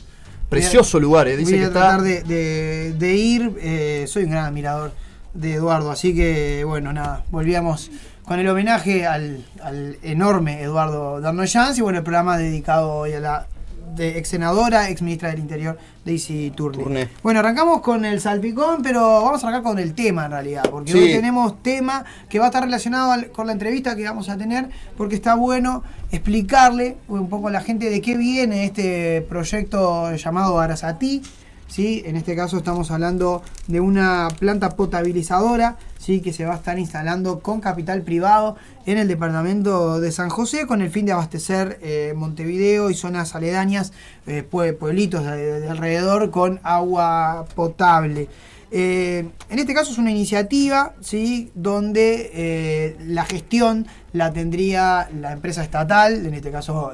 Precioso 0.62 1.00
lugar, 1.00 1.28
eh. 1.28 1.38
Dice 1.38 1.52
voy 1.52 1.60
que 1.60 1.66
a 1.66 1.68
está. 1.68 1.80
tratar 1.82 2.02
de, 2.02 2.24
de- 2.24 2.94
de 2.94 3.14
ir. 3.16 3.52
eh, 3.60 4.06
soy 4.08 4.24
un 4.26 4.32
gran 4.32 4.46
admirador 4.46 4.92
de 5.34 5.54
Eduardo, 5.56 5.92
así 5.92 6.14
que 6.16 6.64
bueno, 6.66 6.94
nada, 6.94 7.24
volvíamos 7.32 7.90
con 8.26 8.40
el 8.40 8.48
homenaje 8.48 9.06
al, 9.06 9.44
al 9.62 9.98
enorme 10.04 10.62
Eduardo 10.62 11.20
Darnoyans 11.20 11.78
y 11.78 11.82
bueno, 11.82 11.98
el 12.00 12.04
programa 12.04 12.38
dedicado 12.38 12.92
hoy 12.94 13.14
a 13.14 13.20
la 13.20 13.48
de 13.96 14.18
ex 14.18 14.30
senadora, 14.30 14.90
ex 14.90 15.02
ministra 15.02 15.30
del 15.30 15.40
Interior, 15.40 15.78
Daisy 16.06 16.52
Turner. 16.56 16.84
Turner. 16.84 17.10
Bueno, 17.22 17.40
arrancamos 17.40 17.82
con 17.82 18.06
el 18.06 18.20
salpicón, 18.20 18.82
pero 18.82 19.22
vamos 19.24 19.44
a 19.44 19.48
arrancar 19.48 19.64
con 19.64 19.80
el 19.80 19.94
tema 19.94 20.26
en 20.26 20.32
realidad, 20.32 20.64
porque 20.70 20.92
Sí. 20.92 20.98
hoy 20.98 21.12
tenemos 21.12 21.62
tema 21.62 22.04
que 22.30 22.40
va 22.40 22.46
a 22.46 22.48
estar 22.50 22.64
relacionado 22.64 23.12
al- 23.12 23.32
con 23.32 23.48
la 23.48 23.54
entrevista 23.54 23.96
que 23.96 24.04
vamos 24.04 24.30
a 24.30 24.38
tener, 24.38 24.70
porque 24.98 25.16
está 25.16 25.36
bueno 25.36 25.84
explicarle 26.12 26.98
un 27.08 27.30
poco 27.30 27.48
a 27.48 27.52
la 27.52 27.62
gente 27.62 27.90
de 27.90 28.02
qué 28.02 28.16
viene 28.18 28.66
este 28.66 29.22
proyecto 29.28 30.16
llamado 30.16 30.60
Arasatí. 30.60 31.22
¿Sí? 31.68 32.04
En 32.06 32.16
este 32.16 32.36
caso 32.36 32.58
estamos 32.58 32.92
hablando 32.92 33.42
de 33.68 33.80
una 33.80 34.28
planta 34.40 34.76
potabilizadora 34.76 35.78
¿sí? 36.00 36.22
que 36.22 36.34
se 36.34 36.46
va 36.46 36.54
a 36.54 36.58
estar 36.58 36.78
instalando 36.80 37.40
con 37.40 37.62
capital 37.62 38.02
privado 38.02 38.56
en 38.86 38.98
el 38.98 39.08
departamento 39.08 40.00
de 40.00 40.12
San 40.12 40.30
José 40.30 40.68
con 40.68 40.82
el 40.82 40.90
fin 40.90 41.06
de 41.06 41.14
abastecer 41.14 41.80
eh, 41.82 42.14
Montevideo 42.16 42.90
y 42.90 42.96
zonas 42.96 43.36
aledañas, 43.36 43.94
eh, 44.28 44.44
pue- 44.50 44.76
pueblitos 44.78 45.24
de, 45.26 45.60
de 45.62 45.70
alrededor 45.70 46.30
con 46.32 46.60
agua 46.64 47.46
potable. 47.56 48.28
Eh, 48.76 49.30
en 49.52 49.60
este 49.60 49.74
caso 49.76 49.92
es 49.92 50.00
una 50.00 50.10
iniciativa 50.10 50.94
¿sí? 51.00 51.52
donde 51.54 52.32
eh, 52.34 52.98
la 53.06 53.24
gestión 53.24 53.86
la 54.14 54.34
tendría 54.34 55.10
la 55.20 55.32
empresa 55.32 55.64
estatal, 55.64 56.26
en 56.26 56.34
este 56.34 56.50
caso 56.52 56.92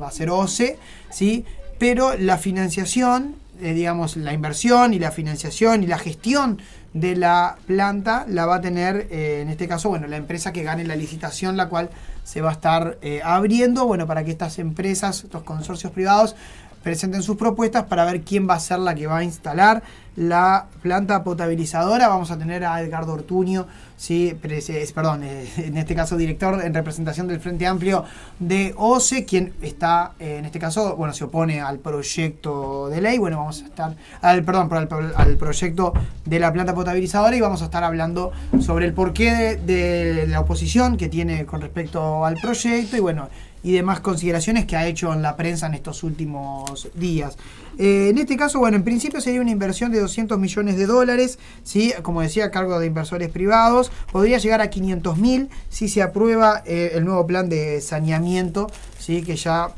va 0.00 0.08
a 0.08 0.10
ser 0.10 0.28
OCE, 0.30 0.76
¿sí? 1.10 1.44
pero 1.78 2.14
la 2.16 2.36
financiación, 2.38 3.36
eh, 3.64 3.72
digamos, 3.72 4.18
la 4.18 4.34
inversión 4.34 4.92
y 4.92 4.98
la 4.98 5.10
financiación 5.10 5.82
y 5.82 5.86
la 5.86 5.96
gestión 5.96 6.60
de 6.92 7.16
la 7.16 7.56
planta 7.66 8.26
la 8.28 8.44
va 8.44 8.56
a 8.56 8.60
tener, 8.60 9.08
eh, 9.10 9.40
en 9.40 9.48
este 9.48 9.66
caso, 9.66 9.88
bueno, 9.88 10.06
la 10.06 10.18
empresa 10.18 10.52
que 10.52 10.62
gane 10.62 10.84
la 10.84 10.96
licitación, 10.96 11.56
la 11.56 11.70
cual 11.70 11.88
se 12.24 12.42
va 12.42 12.50
a 12.50 12.52
estar 12.52 12.98
eh, 13.00 13.22
abriendo, 13.24 13.86
bueno, 13.86 14.06
para 14.06 14.22
que 14.22 14.32
estas 14.32 14.58
empresas, 14.58 15.24
estos 15.24 15.44
consorcios 15.44 15.92
privados, 15.92 16.36
presenten 16.84 17.22
sus 17.22 17.36
propuestas 17.36 17.84
para 17.84 18.04
ver 18.04 18.20
quién 18.20 18.48
va 18.48 18.54
a 18.54 18.60
ser 18.60 18.78
la 18.78 18.94
que 18.94 19.06
va 19.06 19.18
a 19.18 19.24
instalar 19.24 19.82
la 20.16 20.66
planta 20.82 21.24
potabilizadora. 21.24 22.06
Vamos 22.08 22.30
a 22.30 22.38
tener 22.38 22.64
a 22.64 22.80
Edgardo 22.80 23.14
Ortuño, 23.14 23.66
sí, 23.96 24.36
es- 24.42 24.92
perdón, 24.92 25.24
eh, 25.24 25.48
en 25.56 25.76
este 25.76 25.94
caso 25.94 26.16
director 26.16 26.62
en 26.62 26.72
representación 26.74 27.26
del 27.26 27.40
Frente 27.40 27.66
Amplio 27.66 28.04
de 28.38 28.74
OCE, 28.76 29.24
quien 29.24 29.54
está, 29.62 30.12
eh, 30.20 30.36
en 30.38 30.44
este 30.44 30.58
caso, 30.58 30.94
bueno, 30.94 31.14
se 31.14 31.24
opone 31.24 31.60
al 31.60 31.78
proyecto 31.78 32.88
de 32.90 33.00
ley. 33.00 33.18
Bueno, 33.18 33.38
vamos 33.38 33.62
a 33.62 33.64
estar, 33.64 33.96
al, 34.20 34.44
perdón, 34.44 34.68
al, 35.16 35.36
proyecto 35.36 35.94
de 36.26 36.38
la 36.38 36.52
planta 36.52 36.74
potabilizadora 36.74 37.34
y 37.34 37.40
vamos 37.40 37.62
a 37.62 37.64
estar 37.64 37.82
hablando 37.82 38.30
sobre 38.60 38.84
el 38.86 38.92
porqué 38.92 39.56
de 39.56 40.26
la 40.28 40.40
oposición 40.40 40.96
que 40.96 41.08
tiene 41.08 41.46
con 41.46 41.60
respecto 41.60 42.24
al 42.24 42.34
proyecto 42.34 42.96
y 42.96 43.00
bueno, 43.00 43.28
y 43.64 43.72
demás 43.72 44.00
consideraciones 44.00 44.66
que 44.66 44.76
ha 44.76 44.86
hecho 44.86 45.12
en 45.12 45.22
la 45.22 45.36
prensa 45.36 45.66
en 45.66 45.74
estos 45.74 46.04
últimos 46.04 46.88
días. 46.94 47.36
Eh, 47.78 48.10
en 48.10 48.18
este 48.18 48.36
caso, 48.36 48.60
bueno, 48.60 48.76
en 48.76 48.84
principio 48.84 49.20
sería 49.20 49.40
una 49.40 49.50
inversión 49.50 49.90
de 49.90 49.98
200 50.00 50.38
millones 50.38 50.76
de 50.76 50.86
dólares, 50.86 51.38
¿sí? 51.64 51.92
como 52.02 52.20
decía, 52.20 52.44
a 52.44 52.50
cargo 52.50 52.78
de 52.78 52.86
inversores 52.86 53.30
privados. 53.30 53.90
Podría 54.12 54.38
llegar 54.38 54.60
a 54.60 54.70
500 54.70 55.16
mil 55.16 55.48
si 55.70 55.88
se 55.88 56.02
aprueba 56.02 56.62
eh, 56.66 56.92
el 56.94 57.04
nuevo 57.04 57.26
plan 57.26 57.48
de 57.48 57.80
saneamiento, 57.80 58.70
¿sí? 58.98 59.22
que 59.22 59.34
ya 59.34 59.70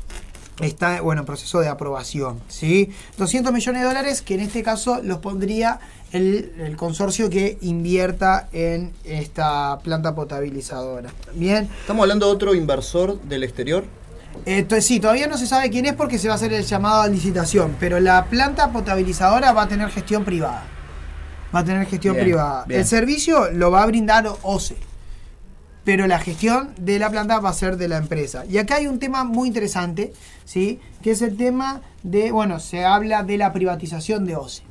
está 0.59 1.01
bueno, 1.01 1.21
en 1.21 1.25
proceso 1.25 1.59
de 1.59 1.69
aprobación. 1.69 2.39
¿sí? 2.49 2.91
200 3.17 3.53
millones 3.53 3.81
de 3.81 3.87
dólares 3.87 4.21
que 4.21 4.35
en 4.35 4.41
este 4.41 4.63
caso 4.63 5.01
los 5.01 5.19
pondría 5.19 5.79
el, 6.11 6.53
el 6.59 6.75
consorcio 6.75 7.29
que 7.29 7.57
invierta 7.61 8.49
en 8.51 8.93
esta 9.03 9.79
planta 9.79 10.15
potabilizadora. 10.15 11.09
Bien. 11.33 11.69
¿Estamos 11.81 12.03
hablando 12.03 12.27
de 12.27 12.31
otro 12.33 12.55
inversor 12.55 13.21
del 13.23 13.43
exterior? 13.43 13.85
Entonces, 14.45 14.85
sí, 14.85 14.99
todavía 14.99 15.27
no 15.27 15.37
se 15.37 15.47
sabe 15.47 15.69
quién 15.69 15.85
es 15.85 15.93
porque 15.93 16.19
se 16.19 16.27
va 16.27 16.33
a 16.33 16.37
hacer 16.37 16.53
el 16.53 16.63
llamado 16.63 17.01
a 17.01 17.07
licitación, 17.07 17.75
pero 17.79 17.99
la 17.99 18.25
planta 18.25 18.71
potabilizadora 18.71 19.51
va 19.51 19.63
a 19.63 19.67
tener 19.67 19.89
gestión 19.89 20.23
privada. 20.23 20.63
Va 21.53 21.59
a 21.59 21.63
tener 21.65 21.87
gestión 21.87 22.13
Bien, 22.15 22.25
privada. 22.25 22.65
bien. 22.65 22.81
El 22.81 22.85
servicio 22.85 23.51
lo 23.51 23.71
va 23.71 23.83
a 23.83 23.85
brindar 23.85 24.27
OCE, 24.43 24.75
pero 25.83 26.05
la 26.05 26.19
gestión 26.19 26.71
de 26.77 26.99
la 26.99 27.09
planta 27.09 27.39
va 27.39 27.49
a 27.49 27.53
ser 27.53 27.77
de 27.77 27.87
la 27.87 27.97
empresa. 27.97 28.45
Y 28.45 28.57
acá 28.57 28.75
hay 28.75 28.87
un 28.87 28.99
tema 28.99 29.23
muy 29.23 29.47
interesante, 29.47 30.13
¿sí? 30.45 30.79
que 31.01 31.11
es 31.11 31.21
el 31.21 31.37
tema 31.37 31.81
de, 32.03 32.31
bueno, 32.31 32.59
se 32.59 32.83
habla 32.85 33.23
de 33.23 33.37
la 33.37 33.53
privatización 33.53 34.25
de 34.25 34.35
OCE. 34.35 34.63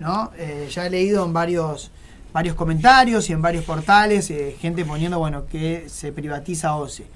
¿No? 0.00 0.30
Eh, 0.36 0.68
ya 0.70 0.86
he 0.86 0.90
leído 0.90 1.24
en 1.24 1.32
varios, 1.32 1.90
varios 2.32 2.54
comentarios 2.54 3.28
y 3.30 3.32
en 3.32 3.42
varios 3.42 3.64
portales 3.64 4.30
eh, 4.30 4.56
gente 4.60 4.84
poniendo, 4.84 5.18
bueno, 5.18 5.46
que 5.46 5.88
se 5.88 6.12
privatiza 6.12 6.76
OCE. 6.76 7.06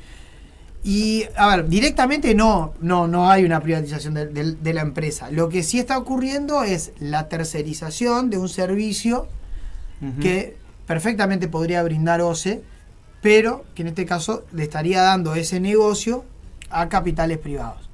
Y, 0.84 1.24
a 1.36 1.46
ver, 1.56 1.68
directamente 1.68 2.34
no, 2.34 2.74
no, 2.80 3.06
no 3.06 3.30
hay 3.30 3.44
una 3.44 3.60
privatización 3.60 4.14
de, 4.14 4.26
de- 4.26 4.56
de 4.56 4.74
la 4.74 4.80
empresa. 4.80 5.30
Lo 5.30 5.48
que 5.48 5.62
sí 5.62 5.78
está 5.78 5.96
ocurriendo 5.96 6.64
es 6.64 6.90
la 6.98 7.28
tercerización 7.28 8.30
de 8.30 8.38
un 8.38 8.48
servicio 8.48 9.28
que 10.20 10.56
perfectamente 10.88 11.46
podría 11.46 11.80
brindar 11.84 12.20
OCE, 12.20 12.60
pero 13.20 13.64
que 13.76 13.82
en 13.82 13.88
este 13.88 14.04
caso 14.04 14.42
le 14.52 14.64
estaría 14.64 15.00
dando 15.02 15.36
ese 15.36 15.60
negocio 15.60 16.24
a 16.70 16.88
capitales 16.88 17.38
privados. 17.38 17.88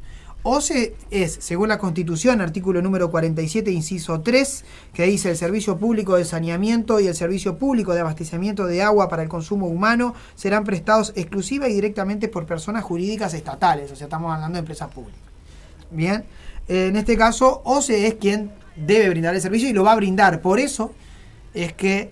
OCE 0.49 0.95
es, 1.11 1.37
según 1.41 1.69
la 1.69 1.79
Constitución, 1.79 2.41
artículo 2.41 2.81
número 2.81 3.11
47, 3.11 3.71
inciso 3.71 4.23
3, 4.23 4.65
que 4.95 5.03
dice 5.05 5.31
el 5.31 5.37
servicio 5.37 5.77
público 5.77 6.17
de 6.17 6.25
saneamiento 6.25 7.01
y 7.01 7.07
el 7.07 7.15
servicio 7.15 7.59
público 7.59 7.93
de 7.93 8.01
abastecimiento 8.01 8.67
de 8.67 8.83
agua 8.83 9.11
para 9.11 9.23
el 9.23 9.29
consumo 9.29 9.67
humano 9.67 10.15
serán 10.35 10.65
prestados 10.65 11.13
exclusiva 11.17 11.69
y 11.69 11.75
directamente 11.75 12.29
por 12.29 12.47
personas 12.47 12.83
jurídicas 12.83 13.35
estatales, 13.35 13.93
o 13.93 13.97
sea, 13.97 14.07
estamos 14.07 14.35
hablando 14.35 14.55
de 14.55 14.61
empresas 14.61 14.89
públicas. 14.89 15.21
Bien, 15.91 16.25
en 16.67 16.97
este 16.97 17.19
caso, 17.19 17.61
OCE 17.65 18.07
es 18.07 18.15
quien 18.15 18.51
debe 18.75 19.11
brindar 19.11 19.35
el 19.35 19.43
servicio 19.43 19.69
y 19.69 19.75
lo 19.75 19.85
va 19.85 19.93
a 19.93 19.97
brindar. 19.97 20.41
Por 20.41 20.61
eso 20.61 20.95
es 21.53 21.75
que 21.75 22.11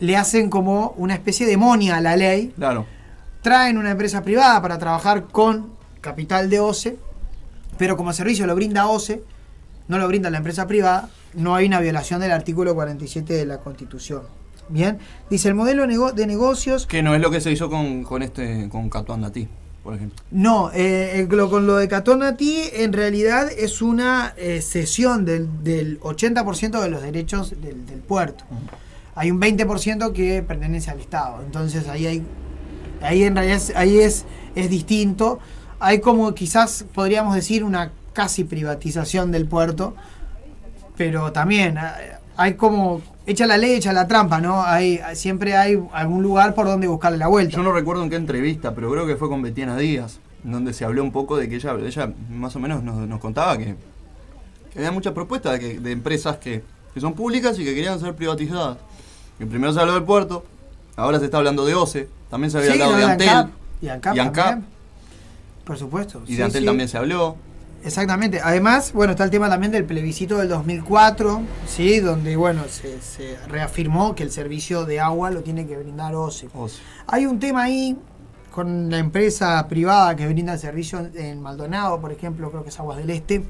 le 0.00 0.16
hacen 0.16 0.50
como 0.50 0.92
una 0.96 1.14
especie 1.14 1.46
de 1.46 1.56
monia 1.56 1.96
a 1.96 2.00
la 2.00 2.16
ley. 2.16 2.52
Claro. 2.56 2.86
Traen 3.42 3.78
una 3.78 3.92
empresa 3.92 4.22
privada 4.22 4.60
para 4.60 4.78
trabajar 4.78 5.24
con 5.24 5.72
capital 6.00 6.50
de 6.50 6.60
OCE, 6.60 6.98
pero 7.78 7.96
como 7.96 8.12
servicio 8.12 8.46
lo 8.46 8.54
brinda 8.54 8.86
OCE, 8.86 9.22
no 9.88 9.98
lo 9.98 10.08
brinda 10.08 10.30
la 10.30 10.38
empresa 10.38 10.66
privada, 10.66 11.08
no 11.34 11.54
hay 11.54 11.66
una 11.66 11.80
violación 11.80 12.20
del 12.20 12.32
artículo 12.32 12.74
47 12.74 13.32
de 13.34 13.44
la 13.46 13.58
Constitución. 13.58 14.22
Bien, 14.68 14.98
dice 15.28 15.48
el 15.48 15.54
modelo 15.54 15.86
nego- 15.86 16.12
de 16.12 16.26
negocios 16.26 16.86
Que 16.86 17.02
no 17.02 17.14
es 17.14 17.20
lo 17.20 17.30
que 17.30 17.40
se 17.42 17.50
hizo 17.52 17.68
con, 17.68 18.02
con 18.02 18.22
este 18.22 18.68
con 18.70 18.88
Catuandati, 18.88 19.46
por 19.82 19.94
ejemplo. 19.94 20.18
No, 20.30 20.70
eh, 20.72 21.26
lo- 21.30 21.50
con 21.50 21.66
lo 21.66 21.76
de 21.76 21.86
Catonati 21.86 22.62
en 22.72 22.94
realidad 22.94 23.50
es 23.52 23.82
una 23.82 24.32
eh, 24.38 24.62
cesión 24.62 25.26
del, 25.26 25.62
del 25.62 26.00
80% 26.00 26.80
de 26.80 26.88
los 26.88 27.02
derechos 27.02 27.50
del, 27.60 27.84
del 27.84 27.98
puerto. 27.98 28.44
Hay 29.16 29.30
un 29.30 29.38
20% 29.40 30.12
que 30.12 30.42
pertenece 30.42 30.90
al 30.90 31.00
Estado. 31.00 31.42
Entonces 31.44 31.86
ahí 31.88 32.06
hay, 32.06 32.22
ahí 33.02 33.22
en 33.24 33.36
realidad 33.36 33.58
es, 33.58 33.76
ahí 33.76 33.98
es, 33.98 34.24
es 34.54 34.70
distinto. 34.70 35.40
Hay 35.84 36.00
como 36.00 36.34
quizás 36.34 36.84
podríamos 36.94 37.34
decir 37.34 37.62
una 37.64 37.90
casi 38.12 38.44
privatización 38.44 39.30
del 39.32 39.46
puerto, 39.46 39.94
pero 40.96 41.32
también 41.32 41.76
eh, 41.76 41.80
hay 42.36 42.54
como 42.54 43.02
echa 43.26 43.46
la 43.46 43.56
ley, 43.58 43.72
echa 43.74 43.92
la 43.92 44.06
trampa, 44.06 44.40
¿no? 44.40 44.62
Hay, 44.62 45.00
siempre 45.14 45.56
hay 45.56 45.78
algún 45.92 46.22
lugar 46.22 46.54
por 46.54 46.66
donde 46.66 46.86
buscarle 46.86 47.18
la 47.18 47.26
vuelta. 47.26 47.56
Yo 47.56 47.62
no 47.62 47.72
recuerdo 47.72 48.02
en 48.02 48.10
qué 48.10 48.16
entrevista, 48.16 48.74
pero 48.74 48.90
creo 48.90 49.06
que 49.06 49.16
fue 49.16 49.28
con 49.28 49.42
Betiana 49.42 49.76
Díaz, 49.76 50.18
donde 50.42 50.72
se 50.72 50.84
habló 50.84 51.02
un 51.02 51.12
poco 51.12 51.36
de 51.36 51.48
que 51.48 51.56
ella, 51.56 51.74
ella 51.84 52.12
más 52.30 52.54
o 52.56 52.60
menos 52.60 52.82
nos, 52.82 52.96
nos 53.08 53.20
contaba 53.20 53.56
que, 53.58 53.74
que 54.72 54.78
había 54.78 54.92
muchas 54.92 55.12
propuestas 55.12 55.52
de, 55.54 55.58
que- 55.60 55.80
de 55.80 55.92
empresas 55.92 56.36
que, 56.38 56.62
que 56.92 57.00
son 57.00 57.14
públicas 57.14 57.58
y 57.58 57.64
que 57.64 57.74
querían 57.74 57.98
ser 58.00 58.14
privatizadas. 58.14 58.78
Que 59.38 59.46
primero 59.46 59.72
se 59.72 59.80
habló 59.80 59.94
del 59.94 60.04
puerto, 60.04 60.44
ahora 60.96 61.18
se 61.18 61.24
está 61.26 61.38
hablando 61.38 61.64
de 61.66 61.74
OCE, 61.74 62.08
también 62.30 62.50
se 62.50 62.58
había 62.58 62.72
Sí, 62.72 62.80
hablado 62.80 62.92
no, 62.92 62.98
de 62.98 63.04
Antel. 63.04 63.52
Y 63.82 63.88
ANCAP, 63.88 64.16
y 64.16 64.18
ANCAP, 64.20 64.62
por 65.64 65.78
supuesto. 65.78 66.22
y 66.24 66.32
Sí, 66.32 66.36
de 66.36 66.44
Antel 66.44 66.62
sí. 66.62 66.66
también 66.66 66.88
se 66.88 66.98
habló. 66.98 67.36
Exactamente. 67.84 68.40
Además, 68.42 68.92
bueno, 68.94 69.12
está 69.12 69.24
el 69.24 69.30
tema 69.30 69.48
también 69.50 69.70
del 69.70 69.84
plebiscito 69.84 70.38
del 70.38 70.48
2004, 70.48 71.42
¿sí? 71.66 72.00
Donde, 72.00 72.34
bueno, 72.36 72.62
se, 72.68 73.00
se 73.02 73.36
reafirmó 73.46 74.14
que 74.14 74.22
el 74.22 74.30
servicio 74.30 74.86
de 74.86 75.00
agua 75.00 75.30
lo 75.30 75.42
tiene 75.42 75.66
que 75.66 75.76
brindar 75.76 76.14
OCE. 76.14 76.48
Hay 77.06 77.26
un 77.26 77.38
tema 77.38 77.64
ahí 77.64 77.98
con 78.50 78.88
la 78.88 78.98
empresa 78.98 79.66
privada 79.68 80.16
que 80.16 80.26
brinda 80.26 80.54
el 80.54 80.58
servicio 80.58 81.10
en 81.14 81.42
Maldonado, 81.42 82.00
por 82.00 82.12
ejemplo, 82.12 82.50
creo 82.50 82.62
que 82.62 82.70
es 82.70 82.78
Aguas 82.80 82.96
del 82.98 83.10
Este. 83.10 83.42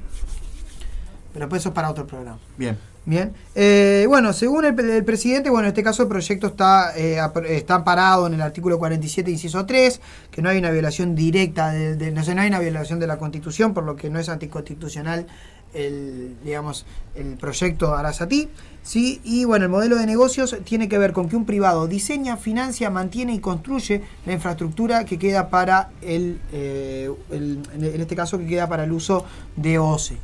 Pero 1.33 1.49
pues 1.49 1.63
eso 1.63 1.69
es 1.69 1.75
para 1.75 1.91
otro 1.91 2.07
programa. 2.07 2.39
Bien. 2.57 2.77
Bien. 3.07 3.35
Eh, 3.55 4.07
bueno, 4.09 4.33
según 4.33 4.65
el, 4.65 4.79
el 4.81 5.05
presidente, 5.05 5.51
bueno, 5.51 5.67
en 5.67 5.73
este 5.73 5.83
caso 5.83 6.05
el 6.05 6.09
proyecto 6.09 6.47
está, 6.47 6.97
eh, 6.97 7.19
está 7.51 7.75
amparado 7.75 8.27
en 8.27 8.33
el 8.35 8.41
artículo 8.41 8.79
47, 8.79 9.31
inciso 9.31 9.67
3, 9.67 10.01
que 10.31 10.41
no 10.41 10.49
hay 10.49 10.57
una 10.57 10.71
violación 10.71 11.15
directa, 11.15 11.71
de, 11.71 11.97
de- 11.97 12.11
no 12.13 12.25
sé, 12.25 12.35
no 12.35 12.41
hay 12.41 12.49
una 12.49 12.61
violación 12.61 12.99
de 13.01 13.07
la 13.07 13.19
Constitución, 13.19 13.75
por 13.75 13.85
lo 13.85 13.95
que 13.95 14.09
no 14.09 14.19
es 14.19 14.31
anticonstitucional 14.31 15.27
el, 15.75 16.37
digamos, 16.45 16.87
el 17.15 17.37
proyecto 17.37 17.95
Arasatí. 17.95 18.49
¿sí? 18.83 19.21
Y 19.23 19.45
bueno, 19.45 19.67
el 19.67 19.71
modelo 19.71 19.97
de 19.97 20.07
negocios 20.07 20.57
tiene 20.65 20.89
que 20.89 20.97
ver 20.97 21.13
con 21.13 21.29
que 21.29 21.37
un 21.37 21.45
privado 21.45 21.87
diseña, 21.87 22.39
financia, 22.39 22.89
mantiene 22.89 23.35
y 23.35 23.39
construye 23.39 24.01
la 24.25 24.33
infraestructura 24.33 25.05
que 25.05 25.19
queda 25.19 25.51
para 25.51 25.91
el, 26.01 26.41
eh, 26.55 27.11
el- 27.31 27.61
en 27.75 28.01
este 28.01 28.17
caso, 28.17 28.39
que 28.39 28.47
queda 28.47 28.67
para 28.67 28.85
el 28.85 28.93
uso 28.93 29.27
de 29.57 29.79
OCE. 29.79 30.17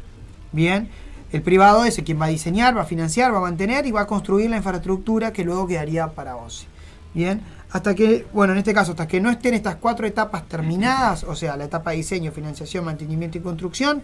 Bien, 0.52 0.88
el 1.32 1.42
privado 1.42 1.84
es 1.84 1.98
el 1.98 2.04
quien 2.04 2.20
va 2.20 2.26
a 2.26 2.30
diseñar, 2.30 2.76
va 2.76 2.82
a 2.82 2.86
financiar, 2.86 3.32
va 3.32 3.38
a 3.38 3.42
mantener 3.42 3.86
y 3.86 3.92
va 3.92 4.02
a 4.02 4.06
construir 4.06 4.50
la 4.50 4.56
infraestructura 4.56 5.32
que 5.32 5.44
luego 5.44 5.66
quedaría 5.66 6.08
para 6.08 6.36
OCE. 6.36 6.66
Bien, 7.14 7.42
hasta 7.70 7.94
que, 7.94 8.26
bueno, 8.32 8.52
en 8.52 8.58
este 8.58 8.74
caso, 8.74 8.92
hasta 8.92 9.06
que 9.06 9.20
no 9.20 9.30
estén 9.30 9.54
estas 9.54 9.76
cuatro 9.76 10.06
etapas 10.06 10.48
terminadas, 10.48 11.24
o 11.24 11.34
sea, 11.36 11.56
la 11.56 11.64
etapa 11.64 11.90
de 11.90 11.98
diseño, 11.98 12.32
financiación, 12.32 12.84
mantenimiento 12.84 13.38
y 13.38 13.40
construcción, 13.40 14.02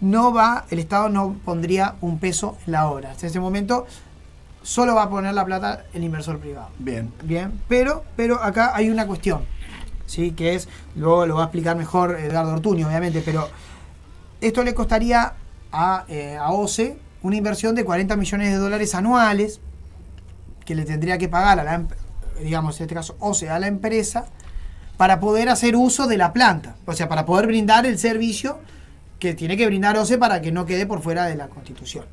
no 0.00 0.32
va, 0.32 0.64
el 0.70 0.78
Estado 0.78 1.08
no 1.08 1.36
pondría 1.44 1.96
un 2.00 2.18
peso 2.18 2.56
en 2.66 2.72
la 2.72 2.88
obra. 2.88 3.12
Hasta 3.12 3.26
ese 3.26 3.40
momento 3.40 3.86
solo 4.62 4.94
va 4.94 5.04
a 5.04 5.10
poner 5.10 5.34
la 5.34 5.44
plata 5.44 5.84
el 5.92 6.02
inversor 6.04 6.38
privado. 6.38 6.70
Bien. 6.78 7.12
Bien, 7.22 7.52
pero, 7.68 8.04
pero 8.16 8.42
acá 8.42 8.74
hay 8.74 8.90
una 8.90 9.06
cuestión, 9.06 9.42
¿sí? 10.06 10.32
que 10.32 10.54
es, 10.54 10.68
luego 10.96 11.26
lo 11.26 11.36
va 11.36 11.42
a 11.42 11.44
explicar 11.44 11.76
mejor 11.76 12.18
Edgardo 12.18 12.52
Ortuño, 12.52 12.88
obviamente, 12.88 13.22
pero 13.24 13.48
esto 14.40 14.62
le 14.62 14.74
costaría 14.74 15.34
a, 15.74 16.04
eh, 16.08 16.38
OCE 16.40 16.96
una 17.22 17.36
inversión 17.36 17.74
de 17.74 17.84
40 17.84 18.16
millones 18.16 18.50
de 18.52 18.56
dólares 18.58 18.94
anuales 18.94 19.60
que 20.64 20.74
le 20.74 20.84
tendría 20.84 21.18
que 21.18 21.28
pagar 21.28 21.58
a 21.58 21.64
la, 21.64 21.74
em- 21.74 21.88
digamos, 22.42 22.78
en 22.78 22.84
este 22.84 22.94
caso 22.94 23.16
OCE 23.18 23.50
a 23.50 23.58
la 23.58 23.66
empresa 23.66 24.26
para 24.96 25.20
poder 25.20 25.48
hacer 25.48 25.74
uso 25.74 26.06
de 26.06 26.16
la 26.16 26.32
planta, 26.32 26.76
o 26.86 26.92
sea, 26.92 27.08
para 27.08 27.26
poder 27.26 27.46
brindar 27.46 27.86
el 27.86 27.98
servicio 27.98 28.58
que 29.18 29.34
tiene 29.34 29.56
que 29.56 29.66
brindar 29.66 29.96
OCE 29.98 30.18
para 30.18 30.40
que 30.40 30.52
no 30.52 30.66
quede 30.66 30.86
por 30.86 31.02
fuera 31.02 31.26
de 31.26 31.34
la 31.34 31.48
Constitución. 31.48 32.04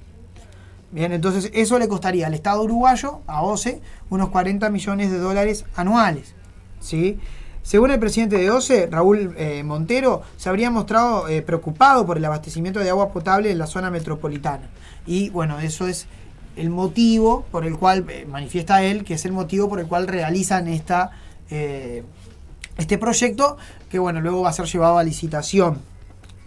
Bien, 0.92 1.12
entonces 1.14 1.52
eso 1.54 1.78
le 1.80 1.88
costaría 1.88 2.28
al 2.28 2.34
Estado 2.34 2.64
uruguayo, 2.64 3.22
a 3.28 3.44
OCE, 3.44 3.82
unos 4.10 4.30
40 4.30 4.70
millones 4.70 5.12
de 5.12 5.20
dólares 5.20 5.66
anuales. 5.76 6.36
¿sí? 6.82 7.20
Según 7.64 7.92
el 7.92 8.00
presidente 8.00 8.38
de 8.38 8.50
OCE, 8.50 8.88
Raúl 8.88 9.36
eh, 9.38 9.64
Montero, 9.64 10.24
se 10.36 10.50
habría 10.50 10.72
mostrado 10.72 11.28
eh, 11.28 11.42
preocupado 11.44 12.06
por 12.06 12.18
el 12.18 12.26
abastecimiento 12.26 12.80
de 12.80 12.90
agua 12.90 13.12
potable 13.12 13.52
en 13.52 13.60
la 13.60 13.68
zona 13.68 13.92
metropolitana. 13.92 14.70
Y 15.06 15.30
bueno, 15.30 15.60
eso 15.60 15.88
es 15.88 16.08
el 16.56 16.72
motivo 16.72 17.46
por 17.52 17.66
el 17.66 17.78
cual, 17.78 18.06
eh, 18.10 18.26
manifiesta 18.28 18.84
él, 18.84 19.04
que 19.04 19.14
es 19.14 19.26
el 19.26 19.32
motivo 19.32 19.70
por 19.70 19.80
el 19.80 19.88
cual 19.88 20.08
realizan 20.08 20.68
esta, 20.68 21.12
este 21.50 22.98
proyecto, 22.98 23.58
que 23.90 24.00
bueno, 24.00 24.22
luego 24.22 24.42
va 24.42 24.50
a 24.50 24.54
ser 24.54 24.66
llevado 24.66 24.98
a 24.98 25.04
licitación. 25.04 25.80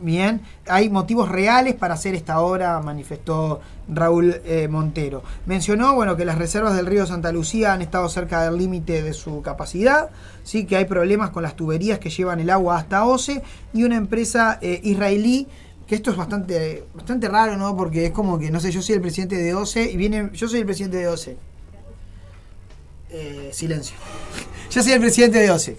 Bien, 0.00 0.40
hay 0.66 0.88
motivos 0.90 1.28
reales 1.28 1.74
para 1.74 1.94
hacer 1.94 2.14
esta 2.14 2.40
obra, 2.40 2.80
manifestó 2.80 3.60
Raúl 3.88 4.40
eh, 4.44 4.68
Montero. 4.68 5.22
Mencionó 5.46 5.94
bueno, 5.94 6.16
que 6.16 6.24
las 6.24 6.38
reservas 6.38 6.76
del 6.76 6.86
río 6.86 7.06
Santa 7.06 7.32
Lucía 7.32 7.72
han 7.72 7.82
estado 7.82 8.08
cerca 8.08 8.42
del 8.42 8.58
límite 8.58 9.02
de 9.02 9.12
su 9.12 9.42
capacidad, 9.42 10.10
sí 10.42 10.66
que 10.66 10.76
hay 10.76 10.84
problemas 10.84 11.30
con 11.30 11.42
las 11.42 11.56
tuberías 11.56 11.98
que 11.98 12.10
llevan 12.10 12.40
el 12.40 12.50
agua 12.50 12.78
hasta 12.78 13.04
OCE 13.04 13.42
y 13.72 13.84
una 13.84 13.96
empresa 13.96 14.58
eh, 14.62 14.80
israelí, 14.82 15.46
que 15.86 15.94
esto 15.94 16.10
es 16.10 16.16
bastante, 16.16 16.84
bastante 16.94 17.28
raro, 17.28 17.56
¿no? 17.56 17.76
Porque 17.76 18.06
es 18.06 18.12
como 18.12 18.38
que, 18.38 18.50
no 18.50 18.60
sé, 18.60 18.70
yo 18.70 18.80
soy 18.80 18.96
el 18.96 19.00
presidente 19.00 19.36
de 19.36 19.54
OCE 19.54 19.90
y 19.90 19.96
viene, 19.96 20.30
yo 20.32 20.48
soy 20.48 20.60
el 20.60 20.66
presidente 20.66 20.96
de 20.96 21.08
OCE. 21.08 21.36
Eh, 23.10 23.50
silencio. 23.52 23.96
Yo 24.72 24.82
soy 24.82 24.90
el 24.90 25.00
presidente 25.00 25.38
de 25.38 25.48
OCE. 25.48 25.76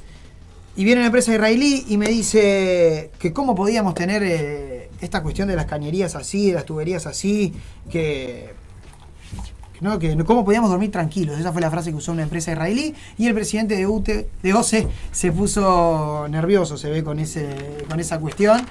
Y 0.77 0.83
viene 0.83 1.01
una 1.01 1.07
empresa 1.07 1.33
israelí 1.33 1.85
y 1.89 1.97
me 1.97 2.07
dice 2.07 3.11
que 3.19 3.33
cómo 3.33 3.55
podíamos 3.55 3.93
tener 3.93 4.23
eh, 4.23 4.74
esta 5.01 5.21
cuestión 5.23 5.47
de 5.47 5.55
las 5.55 5.65
cañerías 5.65 6.15
así, 6.15 6.47
de 6.47 6.53
las 6.53 6.65
tuberías 6.65 7.05
así, 7.05 7.53
que, 7.89 8.53
no, 9.81 9.99
que 9.99 10.15
cómo 10.23 10.45
podíamos 10.45 10.69
dormir 10.69 10.91
tranquilos. 10.91 11.39
Esa 11.39 11.51
fue 11.51 11.61
la 11.61 11.71
frase 11.71 11.91
que 11.91 11.97
usó 11.97 12.11
una 12.11 12.23
empresa 12.23 12.51
israelí 12.51 12.95
y 13.17 13.27
el 13.27 13.33
presidente 13.33 13.75
de, 13.75 13.87
UTE, 13.87 14.29
de 14.41 14.53
OCE 14.53 14.87
se 15.11 15.31
puso 15.31 16.27
nervioso, 16.29 16.77
se 16.77 16.89
ve 16.89 17.03
con, 17.03 17.19
ese, 17.19 17.83
con 17.89 17.99
esa 17.99 18.19
cuestión. 18.19 18.61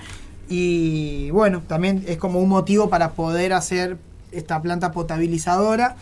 Y 0.49 1.31
bueno, 1.31 1.63
también 1.67 2.05
es 2.07 2.19
como 2.19 2.41
un 2.41 2.49
motivo 2.49 2.91
para 2.91 3.13
poder 3.13 3.53
hacer 3.53 3.97
esta 4.33 4.61
planta 4.61 4.93
potabilizadora, 4.93 5.97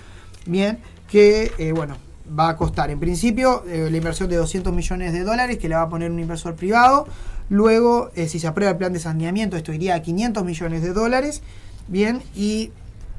bien, 0.47 0.79
que 1.09 1.53
eh, 1.59 1.73
bueno, 1.73 1.97
va 2.39 2.49
a 2.49 2.57
costar 2.57 2.91
en 2.91 2.99
principio 2.99 3.65
eh, 3.67 3.89
la 3.91 3.97
inversión 3.97 4.29
de 4.29 4.37
200 4.37 4.73
millones 4.73 5.13
de 5.13 5.23
dólares 5.23 5.59
que 5.59 5.69
le 5.69 5.75
va 5.75 5.83
a 5.83 5.89
poner 5.89 6.11
un 6.11 6.19
inversor 6.19 6.55
privado. 6.55 7.07
Luego, 7.53 8.11
eh, 8.15 8.29
si 8.29 8.41
se 8.41 8.47
aprueba 8.47 8.71
el 8.71 8.79
plan 8.79 8.95
de 8.95 8.99
saneamiento, 8.99 9.59
esto 9.59 9.75
iría 9.75 9.95
a 9.95 10.01
500 10.01 10.43
millones 10.43 10.81
de 10.81 10.95
dólares. 10.95 11.43
Bien, 11.87 12.23
y 12.35 12.71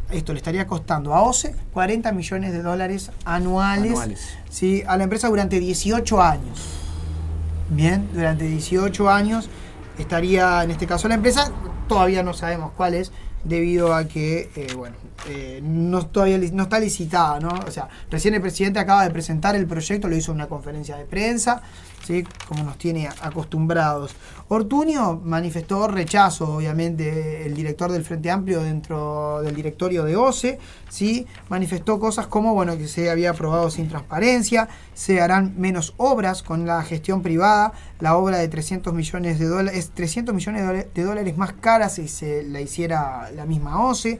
esto 0.09 0.33
le 0.33 0.37
estaría 0.37 0.65
costando 0.65 1.13
a 1.13 1.21
OCE 1.21 1.53
40 1.71 2.11
millones 2.13 2.51
de 2.51 2.63
dólares 2.63 3.11
anuales, 3.25 3.91
Anuales. 3.91 4.29
¿sí? 4.49 4.81
a 4.87 4.97
la 4.97 5.03
empresa 5.03 5.27
durante 5.27 5.59
18 5.59 6.19
años. 6.19 6.59
Bien, 7.69 8.09
durante 8.11 8.45
18 8.45 9.07
años 9.07 9.51
estaría 9.99 10.63
en 10.63 10.71
este 10.71 10.87
caso 10.87 11.07
la 11.07 11.13
empresa, 11.13 11.51
todavía 11.87 12.23
no 12.23 12.33
sabemos 12.33 12.71
cuál 12.75 12.95
es, 12.95 13.11
debido 13.43 13.93
a 13.93 14.07
que, 14.07 14.49
eh, 14.55 14.73
bueno, 14.75 14.95
eh, 15.27 15.61
no, 15.63 15.99
está 15.99 16.79
licitada, 16.79 17.39
¿no? 17.39 17.49
O 17.65 17.71
sea, 17.71 17.87
recién 18.09 18.33
el 18.33 18.41
presidente 18.41 18.79
acaba 18.79 19.03
de 19.03 19.11
presentar 19.11 19.55
el 19.55 19.65
proyecto, 19.65 20.07
lo 20.07 20.15
hizo 20.15 20.31
en 20.31 20.35
una 20.35 20.47
conferencia 20.47 20.97
de 20.97 21.05
prensa, 21.05 21.61
¿sí? 22.05 22.25
Como 22.47 22.63
nos 22.63 22.77
tiene 22.77 23.07
acostumbrados. 23.21 24.15
Ortuño 24.49 25.21
manifestó 25.23 25.87
rechazo, 25.87 26.55
obviamente, 26.55 27.45
el 27.45 27.53
director 27.53 27.91
del 27.91 28.03
Frente 28.03 28.29
Amplio 28.31 28.61
dentro 28.61 29.41
del 29.41 29.55
directorio 29.55 30.03
de 30.03 30.17
OCE, 30.17 30.59
¿sí? 30.89 31.25
Manifestó 31.49 31.99
cosas 31.99 32.27
como, 32.27 32.53
bueno, 32.53 32.77
que 32.77 32.87
se 32.87 33.09
había 33.09 33.29
aprobado 33.29 33.69
sin 33.71 33.87
transparencia, 33.87 34.67
se 34.93 35.21
harán 35.21 35.53
menos 35.57 35.93
obras 35.97 36.43
con 36.43 36.65
la 36.65 36.83
gestión 36.83 37.21
privada, 37.21 37.71
la 37.99 38.17
obra 38.17 38.37
de 38.37 38.49
300 38.49 38.93
millones 38.93 39.39
de 39.39 39.45
dólares, 39.45 39.91
300 39.93 40.35
millones 40.35 40.93
de 40.93 41.03
dólares 41.03 41.37
más 41.37 41.53
cara 41.53 41.87
si 41.87 42.09
se 42.09 42.43
la 42.43 42.59
hiciera 42.59 43.31
la 43.31 43.45
misma 43.45 43.85
OCE. 43.85 44.19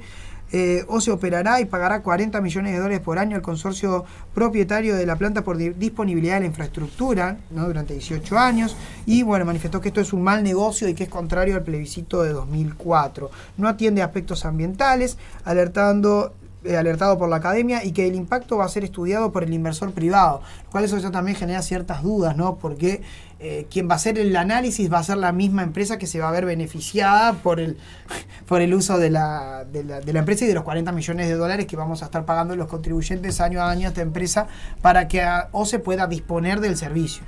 Eh, 0.55 0.85
OCE 0.87 1.09
operará 1.11 1.59
y 1.61 1.65
pagará 1.65 2.03
40 2.03 2.39
millones 2.39 2.73
de 2.73 2.77
dólares 2.77 2.99
por 2.99 3.17
año 3.17 3.35
al 3.35 3.41
consorcio 3.41 4.05
propietario 4.35 4.95
de 4.95 5.05
la 5.07 5.15
planta 5.15 5.43
por 5.43 5.57
di- 5.57 5.69
disponibilidad 5.71 6.35
de 6.35 6.41
la 6.41 6.45
infraestructura 6.45 7.37
¿no? 7.49 7.65
durante 7.65 7.93
18 7.93 8.37
años. 8.37 8.75
Y 9.07 9.23
bueno, 9.23 9.45
manifestó 9.45 9.81
que 9.81 9.87
esto 9.87 9.99
es 9.99 10.13
un 10.13 10.21
mal 10.21 10.43
negocio 10.43 10.87
y 10.87 10.93
que 10.93 11.05
es 11.05 11.09
contrario 11.09 11.55
al 11.55 11.63
plebiscito 11.63 12.21
de 12.21 12.33
2004. 12.33 13.31
No 13.57 13.67
atiende 13.67 14.03
aspectos 14.03 14.45
ambientales, 14.45 15.17
alertando 15.43 16.33
eh, 16.65 16.77
alertado 16.77 17.17
por 17.17 17.27
la 17.27 17.35
academia 17.37 17.83
y 17.83 17.91
que 17.91 18.07
el 18.07 18.15
impacto 18.15 18.55
va 18.57 18.63
a 18.63 18.69
ser 18.69 18.85
estudiado 18.85 19.33
por 19.33 19.43
el 19.43 19.53
inversor 19.53 19.91
privado, 19.91 20.41
lo 20.63 20.71
cual 20.71 20.85
eso 20.85 20.97
ya 20.97 21.11
también 21.11 21.35
genera 21.35 21.61
ciertas 21.61 22.01
dudas, 22.03 22.37
¿no? 22.37 22.55
Porque 22.55 23.01
eh, 23.45 23.67
quien 23.69 23.89
va 23.89 23.93
a 23.93 23.95
hacer 23.97 24.17
el 24.17 24.33
análisis 24.37 24.89
va 24.91 24.99
a 24.99 25.03
ser 25.03 25.17
la 25.17 25.33
misma 25.33 25.63
empresa 25.63 25.97
que 25.97 26.07
se 26.07 26.17
va 26.17 26.29
a 26.29 26.31
ver 26.31 26.45
beneficiada 26.45 27.33
por 27.33 27.59
el, 27.59 27.77
por 28.47 28.61
el 28.61 28.73
uso 28.73 28.97
de 28.97 29.09
la, 29.09 29.65
de, 29.65 29.83
la, 29.83 30.19
empresa 30.19 30.45
y 30.45 30.47
de 30.47 30.53
los 30.53 30.63
40 30.63 30.93
millones 30.93 31.27
de 31.27 31.35
dólares 31.35 31.65
que 31.65 31.75
vamos 31.75 32.03
a 32.03 32.05
estar 32.05 32.23
pagando 32.23 32.55
los 32.55 32.69
contribuyentes 32.69 33.41
año 33.41 33.61
a 33.61 33.69
año 33.69 33.87
a 33.87 33.89
esta 33.89 34.01
empresa 34.01 34.47
para 34.81 35.09
que 35.09 35.21
a- 35.21 35.49
OCE 35.51 35.79
pueda 35.79 36.07
disponer 36.07 36.61
del 36.61 36.77
servicio, 36.77 37.23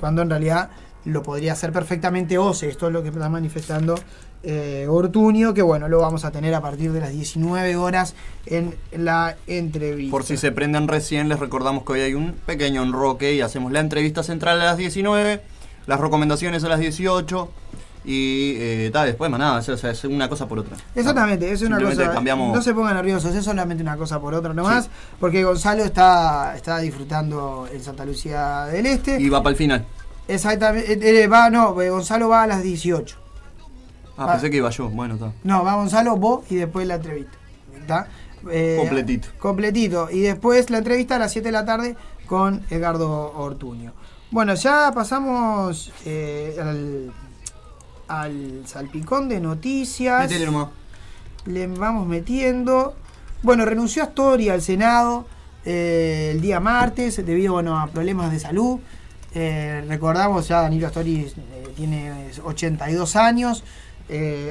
cuando 0.00 0.22
en 0.22 0.30
realidad 0.30 0.70
lo 1.04 1.22
podría 1.22 1.52
hacer 1.52 1.70
perfectamente 1.70 2.38
OCE, 2.38 2.70
esto 2.70 2.86
es 2.86 2.92
lo 2.94 3.02
que 3.02 3.10
está 3.10 3.28
manifestando 3.28 3.94
eh, 4.42 4.86
Ortuño, 4.88 5.52
que 5.52 5.60
bueno, 5.60 5.86
lo 5.88 5.98
vamos 5.98 6.24
a 6.24 6.30
tener 6.30 6.54
a 6.54 6.62
partir 6.62 6.92
de 6.92 7.00
las 7.00 7.12
19 7.12 7.76
horas 7.76 8.14
en 8.46 8.74
la 8.92 9.36
entrevista. 9.46 10.10
Por 10.10 10.24
si 10.24 10.38
se 10.38 10.50
prenden 10.50 10.88
recién, 10.88 11.28
les 11.28 11.38
recordamos 11.38 11.84
que 11.84 11.92
hoy 11.92 12.00
hay 12.00 12.14
un 12.14 12.32
pequeño 12.46 12.82
enroque 12.82 13.34
y 13.34 13.42
hacemos 13.42 13.70
la 13.70 13.80
entrevista 13.80 14.22
central 14.22 14.62
a 14.62 14.64
las 14.64 14.78
19, 14.78 15.42
las 15.88 15.98
recomendaciones 15.98 16.62
a 16.62 16.68
las 16.68 16.78
18 16.80 17.48
y 18.04 18.54
eh, 18.58 18.90
tal, 18.92 19.06
después 19.06 19.30
más 19.30 19.40
nada, 19.40 19.58
o 19.58 19.76
sea, 19.76 19.90
es 19.90 20.04
una 20.04 20.28
cosa 20.28 20.46
por 20.46 20.58
otra. 20.60 20.76
Exactamente, 20.94 21.50
es 21.50 21.62
una 21.62 21.80
cosa. 21.80 22.12
cambiamos- 22.12 22.54
No 22.54 22.62
se 22.62 22.72
pongan 22.74 22.94
nerviosos, 22.94 23.34
es 23.34 23.44
solamente 23.44 23.82
una 23.82 23.96
cosa 23.96 24.20
por 24.20 24.34
otra 24.34 24.54
nomás, 24.54 24.88
porque 25.18 25.42
Gonzalo 25.44 25.82
está, 25.84 26.54
está 26.56 26.78
disfrutando 26.78 27.68
en 27.72 27.82
Santa 27.82 28.04
Lucía 28.04 28.66
del 28.66 28.86
Este. 28.86 29.20
Y 29.20 29.28
va 29.28 29.42
para 29.42 29.50
el 29.52 29.56
final. 29.56 29.84
Exactamente, 30.28 30.92
eh, 30.92 31.24
eh, 31.24 31.26
va, 31.26 31.50
no, 31.50 31.72
Gonzalo 31.74 32.28
va 32.28 32.42
a 32.42 32.46
las 32.46 32.62
18. 32.62 33.16
Ah, 34.16 34.32
pensé 34.32 34.50
que 34.50 34.58
iba 34.58 34.70
yo, 34.70 34.88
bueno, 34.90 35.14
está. 35.14 35.32
No, 35.42 35.64
va 35.64 35.74
Gonzalo, 35.74 36.16
vos 36.16 36.44
y 36.50 36.56
después 36.56 36.86
la 36.86 36.96
entrevista. 36.96 37.38
¿Está? 37.80 38.08
Eh, 38.50 38.76
Completito. 38.78 39.28
Completito. 39.38 40.08
Y 40.10 40.20
después 40.20 40.70
la 40.70 40.78
entrevista 40.78 41.16
a 41.16 41.18
las 41.18 41.32
7 41.32 41.48
de 41.48 41.52
la 41.52 41.64
tarde 41.64 41.96
con 42.26 42.62
Edgardo 42.70 43.32
Ortuño. 43.36 43.92
Bueno, 44.30 44.54
ya 44.54 44.92
pasamos 44.94 45.90
eh, 46.04 46.56
al, 46.60 47.12
al 48.08 48.62
salpicón 48.66 49.28
de 49.28 49.40
noticias. 49.40 50.30
Nomás. 50.46 50.68
Le 51.46 51.66
vamos 51.66 52.06
metiendo. 52.06 52.94
Bueno, 53.42 53.64
renunció 53.64 54.02
Astori 54.02 54.48
al 54.50 54.60
Senado 54.60 55.26
eh, 55.64 56.32
el 56.34 56.40
día 56.40 56.60
martes 56.60 57.24
debido 57.24 57.54
bueno, 57.54 57.78
a 57.78 57.86
problemas 57.86 58.30
de 58.30 58.38
salud. 58.40 58.80
Eh, 59.34 59.84
recordamos 59.88 60.48
ya 60.48 60.62
Danilo 60.62 60.86
Astori 60.86 61.32
tiene 61.76 62.30
82 62.44 63.16
años 63.16 63.62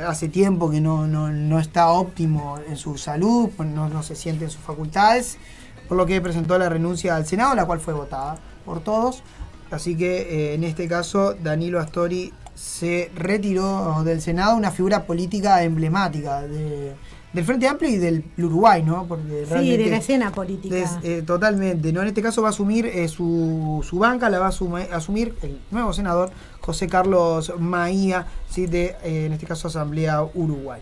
hace 0.07 0.29
tiempo 0.29 0.69
que 0.69 0.79
no, 0.79 1.07
no- 1.07 1.29
no 1.31 1.57
está 1.59 1.87
óptimo 1.89 2.59
en 2.69 2.77
su 2.77 2.95
salud, 2.99 3.49
pues 3.57 3.67
no, 3.67 3.89
no 3.89 4.03
se 4.03 4.15
siente 4.15 4.45
en 4.45 4.51
sus 4.51 4.61
facultades, 4.61 5.39
por 5.87 5.97
lo 5.97 6.05
que 6.05 6.21
presentó 6.21 6.59
la 6.59 6.69
renuncia 6.69 7.15
al 7.15 7.25
Senado, 7.25 7.55
la 7.55 7.65
cual 7.65 7.79
fue 7.79 7.95
votada 7.95 8.37
por 8.65 8.81
todos. 8.81 9.23
Así 9.71 9.95
que 9.97 10.21
eh, 10.21 10.53
en 10.53 10.63
este 10.63 10.87
caso 10.87 11.33
Danilo 11.33 11.79
Astori 11.79 12.31
se 12.55 13.11
retiró 13.15 14.01
del 14.03 14.21
Senado, 14.21 14.55
una 14.55 14.71
figura 14.71 15.05
política 15.05 15.63
emblemática 15.63 16.41
de- 16.41 16.95
del 17.33 17.45
Frente 17.45 17.67
Amplio 17.67 17.89
y 17.91 17.97
del 17.97 18.23
Uruguay, 18.37 18.81
¿no? 18.81 19.05
Porque 19.05 19.45
Sí, 19.45 19.77
de 19.77 19.89
la 19.91 19.97
escena 19.97 20.31
política. 20.31 20.99
eh, 21.03 21.21
totalmente, 21.23 21.91
¿no? 21.93 22.01
En 22.01 22.07
este 22.07 22.21
caso 22.23 22.41
va 22.41 22.47
a 22.47 22.51
asumir 22.51 22.85
eh, 22.87 23.07
su, 23.09 23.85
su 23.87 23.99
banca, 23.99 24.29
la 24.29 24.39
va 24.39 24.47
a 24.47 24.51
asuma- 24.51 24.87
asumir 24.91 25.35
el 25.43 25.59
nuevo 25.69 25.93
senador 25.93 26.31
José 26.61 26.87
Carlos 26.87 27.53
Maía, 27.59 28.25
¿sí? 28.49 28.65
de, 28.65 28.95
eh, 29.03 29.25
en 29.27 29.33
este 29.33 29.45
caso, 29.45 29.67
Asamblea 29.67 30.23
Uruguay. 30.33 30.81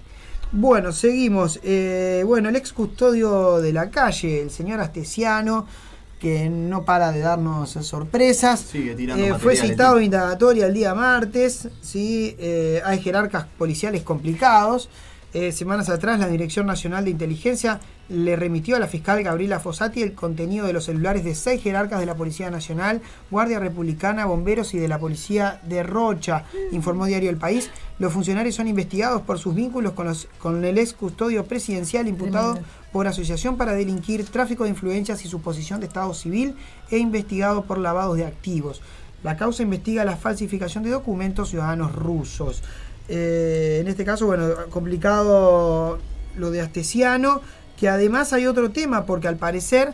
Bueno, 0.52 0.94
seguimos. 0.94 1.60
Bueno, 2.26 2.48
el 2.50 2.56
ex 2.56 2.72
custodio 2.72 3.58
de 3.60 3.74
la 3.74 3.90
calle, 3.90 4.44
el 4.44 4.52
señor 4.52 4.80
Astesiano, 4.80 5.66
que 6.26 6.50
no 6.50 6.86
para 6.86 7.12
de 7.12 7.20
darnos 7.20 7.70
sorpresas. 7.70 8.60
Sigue 8.60 8.96
tirando 8.96 9.24
Eh, 9.24 9.28
fue 9.30 9.36
materiales, 9.54 9.70
citado 9.70 10.02
indagatoria 10.02 10.66
el 10.66 10.74
día 10.74 10.96
martes. 10.96 11.68
¿sí? 11.82 12.36
Eh, 12.40 12.82
hay 12.84 13.00
jerarcas 13.00 13.46
policiales 13.60 14.02
complicados. 14.02 14.90
Eh, 15.36 15.52
semanas 15.52 15.88
atrás, 15.90 16.20
la 16.20 16.28
Dirección 16.28 16.66
Nacional 16.66 17.04
de 17.06 17.12
Inteligencia 17.12 17.80
le 18.10 18.36
remitió 18.36 18.76
a 18.76 18.80
la 18.80 18.88
fiscal 18.88 19.22
Gabriela 19.22 19.60
Fossati 19.60 20.02
el 20.02 20.14
contenido 20.14 20.66
de 20.66 20.74
los 20.74 20.86
celulares 20.86 21.24
de 21.24 21.36
seis 21.36 21.62
jerarcas 21.62 22.00
de 22.00 22.06
la 22.08 22.16
Policía 22.16 22.50
Nacional, 22.50 23.02
Guardia 23.30 23.60
Republicana, 23.60 24.26
Bomberos 24.26 24.74
y 24.74 24.78
de 24.80 24.88
la 24.88 24.98
Policía 24.98 25.60
de 25.64 25.84
Rocha, 25.84 26.46
informó 26.72 27.06
Diario 27.06 27.30
El 27.30 27.38
País. 27.38 27.70
Los 28.00 28.14
funcionarios 28.14 28.56
son 28.56 28.68
investigados 28.68 29.22
por 29.24 29.38
sus 29.38 29.54
vínculos 29.54 29.94
con, 29.94 30.08
los- 30.08 30.28
con 30.40 30.64
el 30.66 30.78
ex 30.80 30.94
custodio 30.94 31.46
presidencial 31.46 32.08
imputado 32.08 32.54
Tremendo. 32.54 32.76
Por 32.96 33.10
asociación 33.10 33.58
para 33.58 33.74
delinquir, 33.74 34.24
tráfico 34.24 34.64
de 34.64 34.70
influencias 34.70 35.26
y 35.26 35.28
suposición 35.28 35.82
de 35.82 35.88
Estado 35.88 36.14
civil 36.14 36.56
e 36.90 36.98
investigado 36.98 37.66
por 37.66 37.78
lavados 37.78 38.16
de 38.16 38.26
activos. 38.26 38.82
La 39.22 39.36
causa 39.36 39.64
investiga 39.64 40.06
la 40.06 40.16
falsificación 40.16 40.82
de 40.86 40.92
documentos 40.92 41.50
ciudadanos 41.50 41.94
rusos. 41.94 42.64
Eh, 43.10 43.80
en 43.82 43.90
este 43.90 44.06
caso, 44.06 44.28
bueno, 44.28 44.48
complicado 44.70 46.00
lo 46.38 46.52
de 46.52 46.62
Astesiano, 46.62 47.42
que 47.76 47.90
además 47.90 48.32
hay 48.32 48.48
otro 48.48 48.72
tema, 48.72 49.06
porque 49.06 49.28
al 49.28 49.36
parecer 49.36 49.94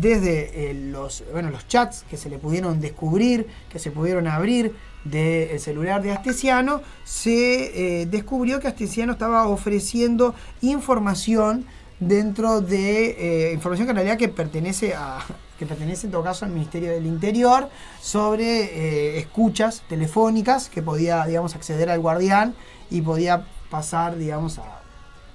desde 0.00 0.70
eh, 0.70 0.74
los, 0.74 1.22
bueno, 1.32 1.50
los 1.50 1.68
chats 1.68 2.06
que 2.08 2.16
se 2.16 2.30
le 2.30 2.38
pudieron 2.38 2.80
descubrir, 2.80 3.48
que 3.68 3.78
se 3.78 3.90
pudieron 3.90 4.26
abrir 4.26 4.74
del 5.04 5.60
celular 5.60 6.02
de 6.02 6.12
Astesiano, 6.12 6.80
se 7.04 8.00
eh, 8.00 8.06
descubrió 8.06 8.60
que 8.60 8.68
Astesiano 8.68 9.12
estaba 9.12 9.46
ofreciendo 9.46 10.34
información 10.62 11.66
dentro 12.00 12.62
de 12.62 13.50
eh, 13.50 13.52
información 13.52 13.86
que 13.86 13.90
en 13.90 13.96
realidad 13.96 14.18
que 14.18 14.28
pertenece 14.28 14.94
a 14.94 15.18
que 15.58 15.66
pertenece 15.66 16.06
en 16.06 16.12
todo 16.12 16.22
caso 16.22 16.46
al 16.46 16.52
Ministerio 16.52 16.90
del 16.90 17.04
Interior 17.04 17.68
sobre 18.00 18.64
eh, 18.64 19.18
escuchas 19.18 19.82
telefónicas 19.88 20.70
que 20.70 20.80
podía 20.80 21.24
digamos 21.26 21.54
acceder 21.54 21.90
al 21.90 22.00
guardián 22.00 22.54
y 22.90 23.02
podía 23.02 23.44
pasar 23.68 24.16
digamos 24.16 24.58
a 24.58 24.80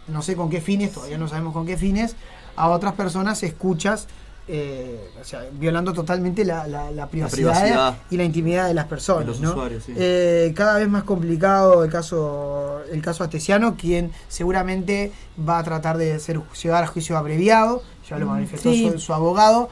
no 0.08 0.24
sé 0.24 0.36
con 0.36 0.50
qué 0.50 0.62
fines 0.62 0.92
todavía 0.92 1.20
no 1.20 1.28
sabemos 1.28 1.54
con 1.54 1.68
qué 1.68 1.78
fines 1.78 2.16
a 2.56 2.70
otras 2.70 2.94
personas 2.94 3.44
escuchas 3.44 4.08
eh, 4.48 5.10
o 5.20 5.24
sea, 5.24 5.44
violando 5.54 5.92
totalmente 5.92 6.46
la, 6.46 6.68
la- 6.68 6.92
la 6.92 7.08
privacidad, 7.08 7.52
privacidad. 7.54 7.98
y 8.12 8.18
la 8.18 8.24
intimidad 8.24 8.68
de 8.68 8.74
las 8.76 8.86
personas. 8.86 9.26
De 9.26 9.32
los 9.32 9.40
¿no? 9.42 9.50
usuarios, 9.52 9.84
sí. 9.84 9.94
Eh, 9.96 10.54
cada 10.56 10.78
vez 10.78 10.88
más 10.88 11.04
complicado 11.04 11.84
el 11.84 11.92
caso, 11.92 12.82
el 12.92 13.02
caso 13.02 13.24
Astesiano, 13.24 13.76
quien 13.76 14.12
seguramente 14.28 15.12
va 15.48 15.58
a 15.60 15.64
tratar 15.64 15.98
de 15.98 16.20
ser, 16.20 16.40
llevar 16.62 16.84
a 16.84 16.88
juicio 16.88 17.18
abreviado, 17.18 17.82
ya 18.08 18.20
lo 18.20 18.28
Mm, 18.28 18.30
manifestó 18.30 18.72
sí. 18.72 18.88
su, 18.92 19.00
su 19.00 19.14
abogado, 19.16 19.70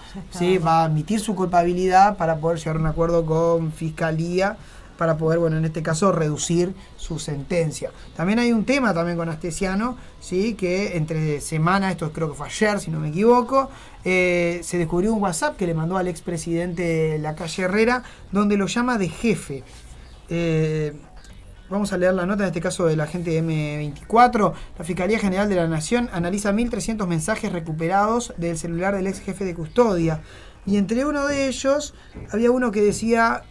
va 0.66 0.82
a 0.82 0.86
admitir 0.86 1.20
su 1.20 1.36
culpabilidad 1.36 2.18
para 2.18 2.38
poder 2.38 2.58
llegar 2.58 2.78
a 2.78 2.80
un 2.80 2.88
acuerdo 2.88 3.26
con 3.28 3.72
Fiscalía 3.72 4.58
para 5.04 5.18
poder, 5.18 5.38
bueno, 5.38 5.58
en 5.58 5.66
este 5.66 5.84
caso, 5.84 6.14
reducir 6.14 6.74
su 6.96 7.20
sentencia. 7.20 7.92
También 8.16 8.40
hay 8.40 8.54
un 8.54 8.64
tema 8.64 8.94
también 8.94 9.18
con 9.18 9.28
Astesiano, 9.28 9.98
¿sí? 10.22 10.54
que 10.54 10.96
entre 10.96 11.42
semana, 11.42 11.92
esto 11.92 12.14
creo 12.14 12.30
que 12.30 12.38
fue 12.38 12.48
ayer, 12.48 12.80
si 12.80 12.90
no 12.90 13.02
me 13.02 13.10
equivoco, 13.10 13.70
eh, 14.06 14.62
se 14.64 14.78
descubrió 14.78 15.12
un 15.12 15.22
WhatsApp 15.22 15.58
que 15.58 15.68
le 15.68 15.74
mandó 15.74 15.98
al 15.98 16.08
expresidente 16.08 17.18
Lacalle 17.20 17.64
Herrera, 17.64 18.04
donde 18.32 18.56
lo 18.56 18.68
llama 18.68 18.98
de 18.98 19.10
jefe. 19.10 19.66
Eh, 20.30 20.94
Vamos 21.70 21.92
a 21.92 21.98
leer 21.98 22.14
la 22.14 22.26
nota, 22.26 22.44
en 22.44 22.48
este 22.48 22.62
caso 22.62 22.86
del 22.86 23.02
agente 23.02 23.42
M24. 23.42 24.54
La 24.78 24.86
Fiscalía 24.86 25.20
General 25.20 25.50
de 25.50 25.56
la 25.56 25.68
Nación 25.68 26.10
analiza 26.14 26.54
1.300 26.54 27.08
mensajes 27.08 27.52
recuperados 27.52 28.34
del 28.38 28.58
celular 28.58 28.96
del 28.96 29.08
ex 29.08 29.20
jefe 29.20 29.44
de 29.44 29.54
custodia. 29.54 30.22
Y 30.66 30.78
entre 30.78 31.04
uno 31.04 31.26
de 31.26 31.48
ellos 31.48 31.94
había 32.32 32.52
uno 32.52 32.72
que 32.72 32.82
decía, 32.82 33.44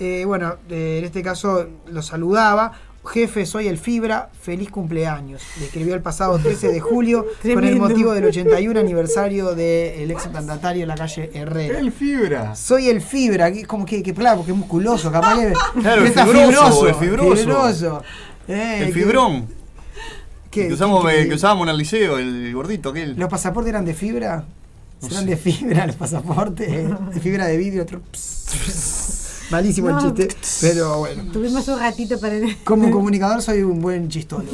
eh, 0.00 0.24
bueno, 0.26 0.56
eh, 0.70 0.96
en 0.98 1.04
este 1.04 1.22
caso 1.22 1.68
lo 1.86 2.02
saludaba, 2.02 2.72
jefe, 3.12 3.46
soy 3.46 3.66
el 3.68 3.78
Fibra, 3.78 4.28
feliz 4.42 4.70
cumpleaños. 4.70 5.40
Le 5.58 5.66
escribió 5.66 5.94
el 5.94 6.02
pasado 6.02 6.38
13 6.42 6.68
de 6.68 6.80
julio 6.80 7.26
con 7.42 7.64
el 7.64 7.76
motivo 7.76 8.12
del 8.12 8.24
81 8.24 8.78
aniversario 8.80 9.54
del 9.54 10.10
ex 10.10 10.30
mandatario 10.32 10.82
en 10.82 10.88
la 10.88 10.96
calle 10.96 11.30
Herrera. 11.32 11.78
El 11.78 11.92
Fibra. 11.92 12.54
Soy 12.56 12.88
el 12.88 13.00
Fibra, 13.00 13.52
que 13.52 13.60
es 13.60 13.66
como 13.66 13.86
que, 13.86 14.02
que 14.02 14.12
claro, 14.12 14.38
porque 14.38 14.52
es 14.52 14.58
musculoso, 14.58 15.10
capaz 15.12 15.36
que, 15.38 15.52
Claro, 15.80 15.96
que 15.96 16.00
el 16.02 16.06
está 16.06 16.26
fibroso, 16.26 16.88
el 16.88 16.94
fibroso. 16.96 17.36
fibroso. 17.36 18.02
Eh, 18.48 18.78
El 18.80 18.86
que- 18.88 18.92
fibrón. 18.92 19.46
¿Qué? 20.50 20.66
Que, 20.66 20.72
usamos, 20.74 21.04
¿Qué- 21.06 21.10
qué- 21.12 21.22
eh, 21.22 21.28
que 21.28 21.34
usábamos 21.34 21.64
en 21.66 21.70
el 21.70 21.76
liceo, 21.78 22.18
el 22.18 22.52
gordito 22.52 22.88
aquel. 22.90 23.14
¿Los 23.16 23.28
pasaportes 23.28 23.70
eran 23.70 23.84
de 23.84 23.94
fibra? 23.94 24.44
No 25.00 25.08
¿Serán 25.08 25.24
sé. 25.24 25.30
de 25.30 25.36
fibra 25.36 25.86
los 25.86 25.94
pasaportes? 25.96 26.68
¿De 27.14 27.20
fibra 27.20 27.46
de 27.46 27.56
vidrio? 27.56 27.82
Otro. 27.82 28.00
Malísimo 29.50 29.90
el 29.90 29.98
chiste, 29.98 30.28
pero 30.60 30.98
bueno. 30.98 31.24
Tuvimos 31.32 31.66
un 31.68 31.78
ratito 31.78 32.18
para... 32.20 32.36
Como 32.64 32.90
comunicador 32.92 33.42
soy 33.42 33.62
un 33.62 33.80
buen 33.80 34.08
chistolo. 34.08 34.44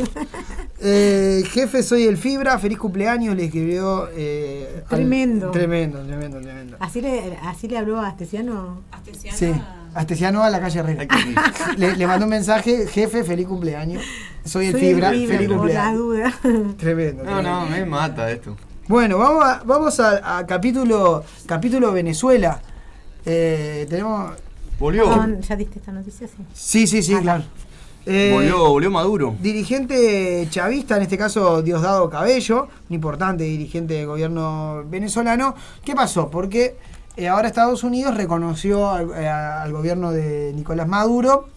Eh, 0.80 1.42
jefe, 1.50 1.82
soy 1.82 2.04
el 2.04 2.16
Fibra, 2.16 2.58
feliz 2.58 2.78
cumpleaños, 2.78 3.34
le 3.36 3.44
escribió... 3.46 4.08
eh, 4.14 4.82
al- 4.82 4.96
Tremendo. 4.96 5.50
Tremendo, 5.50 5.98
tremendo, 6.00 6.40
tremendo. 6.40 6.76
¿Así 6.80 7.00
le, 7.00 7.36
así 7.42 7.68
le 7.68 7.78
habló 7.78 8.00
a 8.00 8.08
Astesiano? 8.08 8.82
Sí, 9.34 9.52
Astesiano 9.94 10.42
a 10.42 10.50
la 10.50 10.60
calle 10.60 10.80
Herrera. 10.80 11.06
Le, 11.78 11.96
le 11.96 12.06
mandó 12.06 12.26
un 12.26 12.30
mensaje, 12.30 12.86
jefe, 12.86 13.24
feliz 13.24 13.46
cumpleaños. 13.46 14.02
Soy 14.44 14.66
el 14.66 14.72
Soy 14.72 14.80
Fibra, 14.82 15.10
Fibra, 15.10 15.36
feliz 15.38 15.48
cumpleaños. 15.56 15.98
duda. 15.98 16.34
Tremendo. 16.76 17.24
No, 17.24 17.40
no, 17.42 17.66
me 17.66 17.84
mata 17.86 18.30
esto. 18.30 18.56
Bueno, 18.88 19.16
vamos 19.18 19.44
a, 19.44 19.62
vamos 19.64 19.98
a, 20.00 20.38
a 20.38 20.46
capítulo, 20.46 21.24
capítulo 21.46 21.92
Venezuela. 21.92 22.60
Eh, 23.24 23.86
tenemos... 23.88 24.32
Volvió. 24.78 25.04
No, 25.26 25.40
¿Ya 25.40 25.56
diste 25.56 25.78
esta 25.78 25.92
noticia? 25.92 26.26
Sí. 26.28 26.34
Sí, 26.52 26.86
sí, 26.86 27.02
sí, 27.02 27.14
claro. 27.16 27.44
Eh, 28.04 28.30
volvió, 28.32 28.68
volvió 28.70 28.90
Maduro. 28.90 29.34
Dirigente 29.40 30.46
chavista, 30.50 30.96
en 30.96 31.02
este 31.02 31.18
caso 31.18 31.60
Diosdado 31.62 32.08
Cabello, 32.08 32.68
un 32.88 32.94
importante 32.94 33.42
dirigente 33.44 33.94
del 33.94 34.06
gobierno 34.06 34.84
venezolano. 34.88 35.54
¿Qué 35.84 35.94
pasó? 35.94 36.30
Porque 36.30 36.76
eh, 37.16 37.26
ahora 37.28 37.48
Estados 37.48 37.82
Unidos 37.82 38.16
reconoció 38.16 38.90
al, 38.90 39.10
eh, 39.16 39.26
al 39.28 39.72
gobierno 39.72 40.12
de 40.12 40.52
Nicolás 40.54 40.86
Maduro 40.86 41.48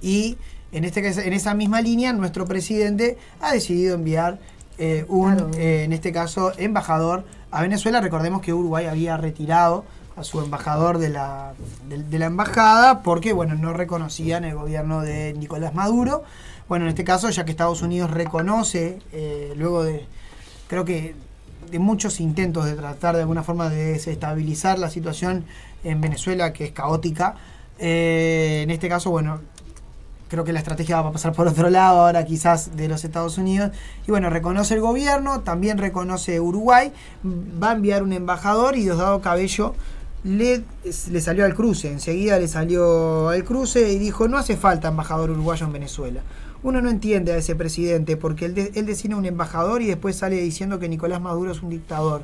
y 0.00 0.36
en, 0.70 0.84
este, 0.84 1.02
caso- 1.02 1.20
en 1.20 1.32
esa 1.32 1.54
misma 1.54 1.80
línea 1.80 2.12
nuestro 2.12 2.44
presidente 2.44 3.18
ha 3.40 3.52
decidido 3.52 3.94
enviar 3.96 4.38
eh, 4.78 5.04
un, 5.08 5.50
eh, 5.56 5.82
en 5.84 5.92
este 5.92 6.12
caso, 6.12 6.52
embajador 6.56 7.24
a 7.50 7.62
Venezuela. 7.62 8.00
Recordemos 8.00 8.42
que 8.42 8.52
Uruguay 8.52 8.86
había 8.86 9.16
retirado 9.16 9.84
a 10.16 10.24
su 10.24 10.40
embajador 10.40 10.98
de 10.98 11.08
la, 11.08 11.54
de, 11.88 12.18
la 12.18 12.26
embajada 12.26 13.02
porque 13.02 13.32
bueno, 13.32 13.54
no 13.54 13.72
reconocían 13.72 14.44
el 14.44 14.54
gobierno 14.54 15.00
de 15.00 15.34
Nicolás 15.34 15.74
Maduro. 15.74 16.24
Bueno, 16.68 16.84
en 16.84 16.90
este 16.90 17.04
caso, 17.04 17.30
ya 17.30 17.44
que 17.44 17.50
Estados 17.50 17.82
Unidos 17.82 18.10
reconoce, 18.10 18.98
eh, 19.12 19.52
luego 19.56 19.82
de, 19.84 20.06
creo 20.68 20.84
que 20.84 21.14
de 21.70 21.78
muchos 21.78 22.20
intentos 22.20 22.64
de 22.64 22.74
tratar 22.74 23.14
de 23.14 23.22
alguna 23.22 23.42
forma 23.42 23.68
de 23.68 23.92
desestabilizar 23.92 24.78
la 24.78 24.90
situación 24.90 25.44
en 25.84 26.00
Venezuela, 26.00 26.52
que 26.52 26.64
es 26.66 26.72
caótica, 26.72 27.36
eh, 27.78 28.60
en 28.62 28.70
este 28.70 28.88
caso, 28.88 29.10
bueno, 29.10 29.40
creo 30.32 30.44
que 30.44 30.52
la 30.54 30.60
estrategia 30.60 31.00
va 31.02 31.10
a 31.10 31.12
pasar 31.12 31.34
por 31.34 31.46
otro 31.46 31.68
lado 31.68 32.00
ahora 32.00 32.24
quizás 32.24 32.74
de 32.74 32.88
los 32.88 33.04
Estados 33.04 33.36
Unidos. 33.36 33.72
Y 34.06 34.10
bueno, 34.10 34.30
reconoce 34.30 34.72
el 34.72 34.80
gobierno, 34.80 35.40
también 35.40 35.76
reconoce 35.76 36.40
Uruguay, 36.40 36.90
va 37.22 37.70
a 37.70 37.72
enviar 37.74 38.02
un 38.02 38.14
embajador 38.14 38.76
y 38.76 38.82
Diosdado 38.82 39.20
Cabello 39.20 39.74
le, 40.24 40.62
le 41.10 41.20
salió 41.20 41.44
al 41.44 41.54
cruce, 41.54 41.90
enseguida 41.90 42.38
le 42.38 42.48
salió 42.48 43.28
al 43.28 43.42
cruce 43.44 43.92
y 43.92 43.98
dijo, 43.98 44.28
no 44.28 44.38
hace 44.38 44.56
falta 44.56 44.88
embajador 44.88 45.30
uruguayo 45.30 45.66
en 45.66 45.72
Venezuela. 45.72 46.20
Uno 46.62 46.80
no 46.80 46.90
entiende 46.90 47.32
a 47.32 47.36
ese 47.36 47.56
presidente 47.56 48.16
porque 48.16 48.44
él, 48.46 48.54
de- 48.54 48.70
él 48.76 48.86
designa 48.86 49.16
un 49.16 49.26
embajador 49.26 49.82
y 49.82 49.86
después 49.86 50.14
sale 50.16 50.36
diciendo 50.40 50.78
que 50.78 50.88
Nicolás 50.88 51.20
Maduro 51.20 51.50
es 51.50 51.60
un 51.62 51.70
dictador, 51.70 52.22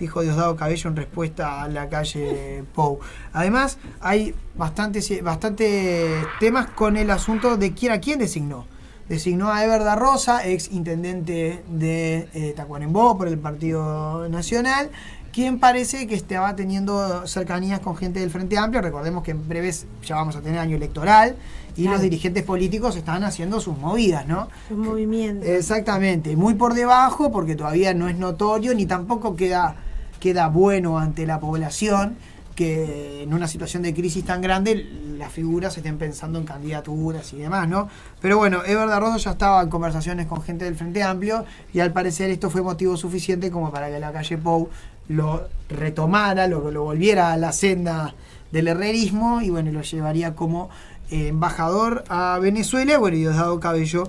dijo 0.00 0.22
Diosdado 0.22 0.56
Cabello 0.56 0.90
en 0.90 0.96
respuesta 0.96 1.62
a 1.62 1.68
la 1.68 1.88
calle 1.88 2.64
Pou. 2.74 2.98
Además, 3.32 3.78
hay 4.00 4.34
bastantes, 4.56 5.22
bastantes 5.22 6.10
temas 6.40 6.66
con 6.70 6.96
el 6.96 7.10
asunto 7.12 7.56
de 7.56 7.74
quién 7.74 7.92
a 7.92 8.00
quién 8.00 8.18
designó. 8.18 8.66
designó 9.08 9.52
a 9.52 9.64
Ever 9.64 9.84
da 9.84 9.94
Rosa, 9.94 10.44
ex 10.44 10.72
intendente 10.72 11.62
de 11.70 12.28
eh, 12.34 12.54
Tacuarembó 12.56 13.16
por 13.16 13.28
el 13.28 13.38
Partido 13.38 14.28
Nacional, 14.28 14.90
quien 15.36 15.58
parece 15.58 16.06
que 16.06 16.14
estaba 16.14 16.56
teniendo 16.56 17.26
cercanías 17.26 17.80
con 17.80 17.94
gente 17.94 18.20
del 18.20 18.30
Frente 18.30 18.56
Amplio. 18.56 18.80
Recordemos 18.80 19.22
que 19.22 19.32
en 19.32 19.46
breves 19.46 19.84
ya 20.02 20.14
vamos 20.14 20.34
a 20.34 20.40
tener 20.40 20.58
año 20.58 20.76
electoral 20.76 21.36
y 21.76 21.82
Claro. 21.82 21.96
los 21.96 22.02
dirigentes 22.04 22.42
políticos 22.42 22.96
están 22.96 23.22
haciendo 23.22 23.60
sus 23.60 23.76
movidas, 23.76 24.26
¿no? 24.26 24.48
Un 24.70 24.78
movimiento. 24.80 25.44
Exactamente, 25.44 26.34
muy 26.36 26.54
por 26.54 26.72
debajo 26.72 27.30
porque 27.30 27.54
todavía 27.54 27.92
no 27.92 28.08
es 28.08 28.16
notorio 28.16 28.74
ni 28.74 28.86
tampoco 28.86 29.36
queda, 29.36 29.76
queda 30.20 30.48
bueno 30.48 30.98
ante 30.98 31.26
la 31.26 31.38
población 31.38 32.16
que 32.54 33.22
en 33.22 33.34
una 33.34 33.46
situación 33.46 33.82
de 33.82 33.92
crisis 33.92 34.24
tan 34.24 34.40
grande 34.40 34.88
las 35.18 35.30
figuras 35.30 35.76
estén 35.76 35.98
pensando 35.98 36.38
en 36.38 36.46
candidaturas 36.46 37.30
y 37.34 37.36
demás, 37.36 37.68
¿no? 37.68 37.90
Pero 38.22 38.38
bueno, 38.38 38.64
Ever 38.64 38.88
Rosa 38.98 39.18
ya 39.18 39.32
estaba 39.32 39.60
en 39.60 39.68
conversaciones 39.68 40.26
con 40.26 40.40
gente 40.40 40.64
del 40.64 40.76
Frente 40.76 41.02
Amplio 41.02 41.44
y 41.74 41.80
al 41.80 41.92
parecer 41.92 42.30
esto 42.30 42.48
fue 42.48 42.62
motivo 42.62 42.96
suficiente 42.96 43.50
como 43.50 43.70
para 43.70 43.90
que 43.90 44.00
la 44.00 44.10
calle 44.12 44.38
Pou 44.38 44.70
lo 45.08 45.48
retomara, 45.68 46.46
lo, 46.46 46.70
lo 46.70 46.82
volviera 46.84 47.32
a 47.32 47.36
la 47.36 47.52
senda 47.52 48.14
del 48.52 48.68
herrerismo 48.68 49.40
y 49.40 49.50
bueno, 49.50 49.72
lo 49.72 49.82
llevaría 49.82 50.34
como 50.34 50.68
eh, 51.10 51.28
embajador 51.28 52.04
a 52.08 52.38
Venezuela. 52.40 52.98
Bueno, 52.98 53.16
y 53.16 53.20
Diosdado 53.20 53.58
Cabello 53.60 54.04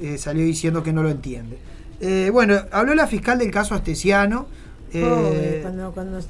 eh, 0.00 0.18
salió 0.18 0.44
diciendo 0.44 0.82
que 0.82 0.92
no 0.92 1.02
lo 1.02 1.10
entiende. 1.10 1.58
Eh, 2.00 2.30
bueno, 2.32 2.54
habló 2.70 2.94
la 2.94 3.06
fiscal 3.06 3.38
del 3.38 3.50
caso 3.50 3.74
Astesiano. 3.74 4.46
eh, 4.92 5.00
Pobre, 5.02 5.60
cuando, 5.62 5.90
cuando, 5.92 6.20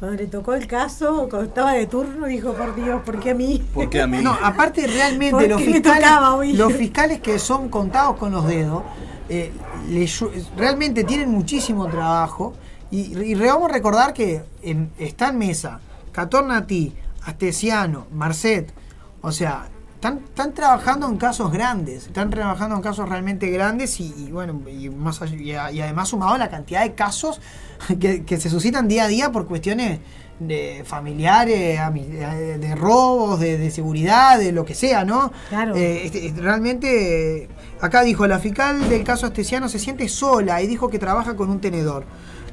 cuando 0.00 0.16
le 0.22 0.26
tocó 0.26 0.54
el 0.54 0.66
caso, 0.66 1.28
cuando 1.30 1.48
estaba 1.48 1.72
de 1.74 1.86
turno, 1.86 2.26
dijo, 2.26 2.52
por 2.52 2.74
Dios, 2.74 3.00
¿por 3.04 3.20
qué 3.20 3.30
a 3.30 3.34
mí? 3.34 3.62
¿Por 3.72 3.88
qué 3.88 4.02
a 4.02 4.06
mí? 4.06 4.18
No, 4.22 4.36
aparte 4.42 4.86
realmente 4.86 5.30
¿Por 5.36 5.48
los 5.48 5.62
fiscales, 5.62 6.02
tocaba 6.02 6.34
hoy? 6.34 6.52
los 6.54 6.72
fiscales 6.72 7.20
que 7.20 7.38
son 7.38 7.68
contados 7.68 8.16
con 8.16 8.32
los 8.32 8.46
dedos, 8.46 8.82
eh, 9.28 9.52
le 9.88 10.08
realmente 10.56 11.04
tienen 11.04 11.30
muchísimo 11.30 11.86
trabajo. 11.86 12.54
Y, 12.94 13.32
y 13.32 13.34
vamos 13.34 13.70
a 13.70 13.72
recordar 13.72 14.12
que 14.12 14.42
en, 14.62 14.90
está 14.98 15.28
en 15.30 15.38
mesa 15.38 15.80
Catornati, 16.12 16.94
Astesiano, 17.24 18.06
Marcet, 18.12 18.72
o 19.20 19.32
sea, 19.32 19.66
están, 19.94 20.18
están 20.24 20.52
trabajando 20.54 21.08
en 21.08 21.16
casos 21.16 21.50
grandes, 21.50 22.06
están 22.06 22.30
trabajando 22.30 22.76
en 22.76 22.82
casos 22.82 23.08
realmente 23.08 23.48
grandes 23.50 23.98
y, 24.00 24.14
y 24.18 24.30
bueno, 24.30 24.60
y, 24.70 24.90
más 24.90 25.20
y 25.32 25.52
a- 25.52 25.72
y 25.72 25.80
además 25.80 26.10
sumado 26.10 26.36
la 26.38 26.50
cantidad 26.50 26.82
de 26.84 26.92
casos 26.94 27.40
que, 28.00 28.24
que 28.24 28.38
se 28.38 28.48
suscitan 28.50 28.86
día 28.86 29.04
a 29.04 29.08
día 29.08 29.32
por 29.32 29.46
cuestiones 29.46 29.98
de 30.38 30.82
familiares, 30.86 31.78
ami- 31.80 32.06
de, 32.58 32.74
robos, 32.74 33.40
de, 33.40 33.56
de 33.56 33.70
seguridad, 33.70 34.38
de 34.38 34.52
lo 34.52 34.64
que 34.64 34.74
sea, 34.74 35.04
¿no? 35.04 35.32
Claro. 35.48 35.74
Eh, 35.74 36.02
este, 36.06 36.32
realmente, 36.40 37.48
acá 37.80 38.02
dijo, 38.02 38.26
la 38.26 38.38
fiscal 38.38 38.88
del 38.88 39.04
caso 39.04 39.26
Astesiano 39.26 39.68
se 39.68 39.78
siente 39.78 40.08
sola 40.08 40.60
y 40.62 40.66
dijo 40.66 40.88
que 40.88 40.98
trabaja 40.98 41.34
con 41.36 41.50
un 41.50 41.60
tenedor. 41.60 42.04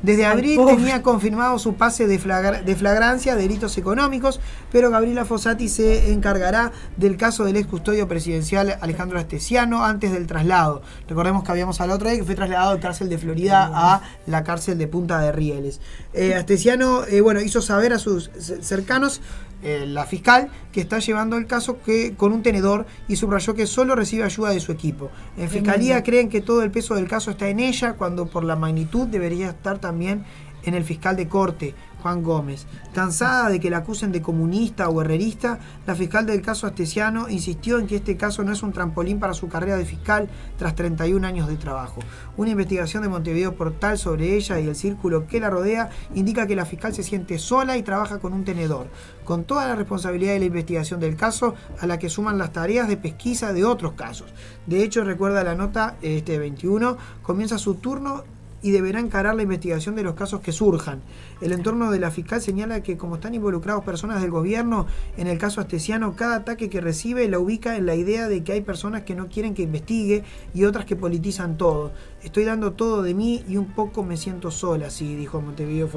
Desde 0.01 0.25
abril 0.25 0.59
tenía 0.65 1.03
confirmado 1.03 1.59
su 1.59 1.75
pase 1.75 2.07
de, 2.07 2.19
flagra- 2.19 2.63
de 2.63 2.75
flagrancia 2.75 3.35
de 3.35 3.43
delitos 3.43 3.77
económicos, 3.77 4.39
pero 4.71 4.89
Gabriela 4.89 5.25
Fossati 5.25 5.69
se 5.69 6.11
encargará 6.11 6.71
del 6.97 7.17
caso 7.17 7.43
del 7.45 7.57
ex 7.57 7.67
custodio 7.67 8.07
presidencial 8.07 8.77
Alejandro 8.81 9.19
Astesiano 9.19 9.85
antes 9.85 10.11
del 10.11 10.25
traslado. 10.25 10.81
Recordemos 11.07 11.43
que 11.43 11.51
habíamos 11.51 11.81
al 11.81 11.91
otro 11.91 12.09
día 12.09 12.17
que 12.17 12.25
fue 12.25 12.35
trasladado 12.35 12.73
de 12.73 12.79
cárcel 12.79 13.09
de 13.09 13.17
Florida 13.17 13.69
a 13.73 14.01
la 14.25 14.43
cárcel 14.43 14.77
de 14.77 14.87
Punta 14.87 15.19
de 15.19 15.31
Rieles. 15.31 15.81
Eh, 16.13 16.33
Astesiano, 16.35 17.05
eh, 17.05 17.21
bueno, 17.21 17.41
hizo 17.41 17.61
saber 17.61 17.93
a 17.93 17.99
sus 17.99 18.31
cercanos 18.61 19.21
eh, 19.63 19.85
la 19.87 20.05
fiscal 20.05 20.49
que 20.71 20.81
está 20.81 20.99
llevando 20.99 21.37
el 21.37 21.47
caso 21.47 21.81
que 21.81 22.15
con 22.15 22.33
un 22.33 22.41
tenedor 22.41 22.85
y 23.07 23.15
subrayó 23.15 23.53
que 23.53 23.67
solo 23.67 23.95
recibe 23.95 24.23
ayuda 24.23 24.49
de 24.49 24.59
su 24.59 24.71
equipo. 24.71 25.11
En 25.37 25.49
fiscalía 25.49 26.03
creen 26.03 26.29
que 26.29 26.41
todo 26.41 26.63
el 26.63 26.71
peso 26.71 26.95
del 26.95 27.07
caso 27.07 27.31
está 27.31 27.49
en 27.49 27.59
ella, 27.59 27.93
cuando 27.93 28.25
por 28.27 28.43
la 28.43 28.55
magnitud 28.55 29.07
debería 29.07 29.49
estar 29.49 29.79
también 29.79 30.25
en 30.63 30.73
el 30.73 30.83
fiscal 30.83 31.15
de 31.15 31.27
corte, 31.27 31.75
Juan 32.01 32.23
Gómez. 32.23 32.67
Cansada 32.93 33.49
de 33.49 33.59
que 33.59 33.69
la 33.69 33.77
acusen 33.77 34.11
de 34.11 34.21
comunista 34.21 34.89
o 34.89 35.01
herrerista, 35.01 35.59
la 35.85 35.95
fiscal 35.95 36.25
del 36.25 36.41
caso 36.41 36.67
Astesiano 36.67 37.29
insistió 37.29 37.79
en 37.79 37.87
que 37.87 37.97
este 37.97 38.17
caso 38.17 38.43
no 38.43 38.51
es 38.51 38.63
un 38.63 38.73
trampolín 38.73 39.19
para 39.19 39.33
su 39.33 39.47
carrera 39.47 39.77
de 39.77 39.85
fiscal 39.85 40.29
tras 40.57 40.75
31 40.75 41.25
años 41.25 41.47
de 41.47 41.55
trabajo. 41.55 42.01
Una 42.37 42.51
investigación 42.51 43.03
de 43.03 43.09
Montevideo 43.09 43.55
Portal 43.55 43.97
sobre 43.97 44.35
ella 44.35 44.59
y 44.59 44.67
el 44.67 44.75
círculo 44.75 45.27
que 45.27 45.39
la 45.39 45.49
rodea 45.49 45.89
indica 46.13 46.47
que 46.47 46.55
la 46.55 46.65
fiscal 46.65 46.93
se 46.93 47.03
siente 47.03 47.37
sola 47.37 47.77
y 47.77 47.83
trabaja 47.83 48.19
con 48.19 48.33
un 48.33 48.43
tenedor, 48.43 48.87
con 49.23 49.43
toda 49.43 49.67
la 49.67 49.75
responsabilidad 49.75 50.33
de 50.33 50.39
la 50.39 50.45
investigación 50.45 50.99
del 50.99 51.15
caso 51.15 51.55
a 51.79 51.87
la 51.87 51.99
que 51.99 52.09
suman 52.09 52.37
las 52.37 52.51
tareas 52.51 52.87
de 52.87 52.97
pesquisa 52.97 53.53
de 53.53 53.65
otros 53.65 53.93
casos. 53.93 54.33
De 54.65 54.83
hecho, 54.83 55.03
recuerda 55.03 55.43
la 55.43 55.55
nota 55.55 55.97
este 56.01 56.39
21, 56.39 56.97
comienza 57.21 57.57
su 57.57 57.75
turno 57.75 58.23
y 58.61 58.71
deberá 58.71 58.99
encarar 58.99 59.35
la 59.35 59.43
investigación 59.43 59.95
de 59.95 60.03
los 60.03 60.15
casos 60.15 60.41
que 60.41 60.51
surjan. 60.51 61.01
El 61.41 61.51
entorno 61.51 61.91
de 61.91 61.99
la 61.99 62.11
fiscal 62.11 62.41
señala 62.41 62.83
que 62.83 62.97
como 62.97 63.15
están 63.15 63.33
involucrados 63.33 63.83
personas 63.83 64.21
del 64.21 64.31
gobierno, 64.31 64.87
en 65.17 65.27
el 65.27 65.37
caso 65.37 65.61
astesiano, 65.61 66.15
cada 66.15 66.37
ataque 66.37 66.69
que 66.69 66.81
recibe 66.81 67.27
la 67.27 67.39
ubica 67.39 67.75
en 67.75 67.85
la 67.85 67.95
idea 67.95 68.27
de 68.27 68.43
que 68.43 68.53
hay 68.53 68.61
personas 68.61 69.03
que 69.03 69.15
no 69.15 69.27
quieren 69.27 69.53
que 69.53 69.63
investigue 69.63 70.23
y 70.53 70.65
otras 70.65 70.85
que 70.85 70.95
politizan 70.95 71.57
todo. 71.57 71.91
Estoy 72.23 72.43
dando 72.43 72.73
todo 72.73 73.01
de 73.01 73.13
mí 73.13 73.43
y 73.47 73.57
un 73.57 73.67
poco 73.67 74.03
me 74.03 74.17
siento 74.17 74.51
sola, 74.51 74.87
así 74.87 75.15
dijo 75.15 75.41
Montevideo 75.41 75.89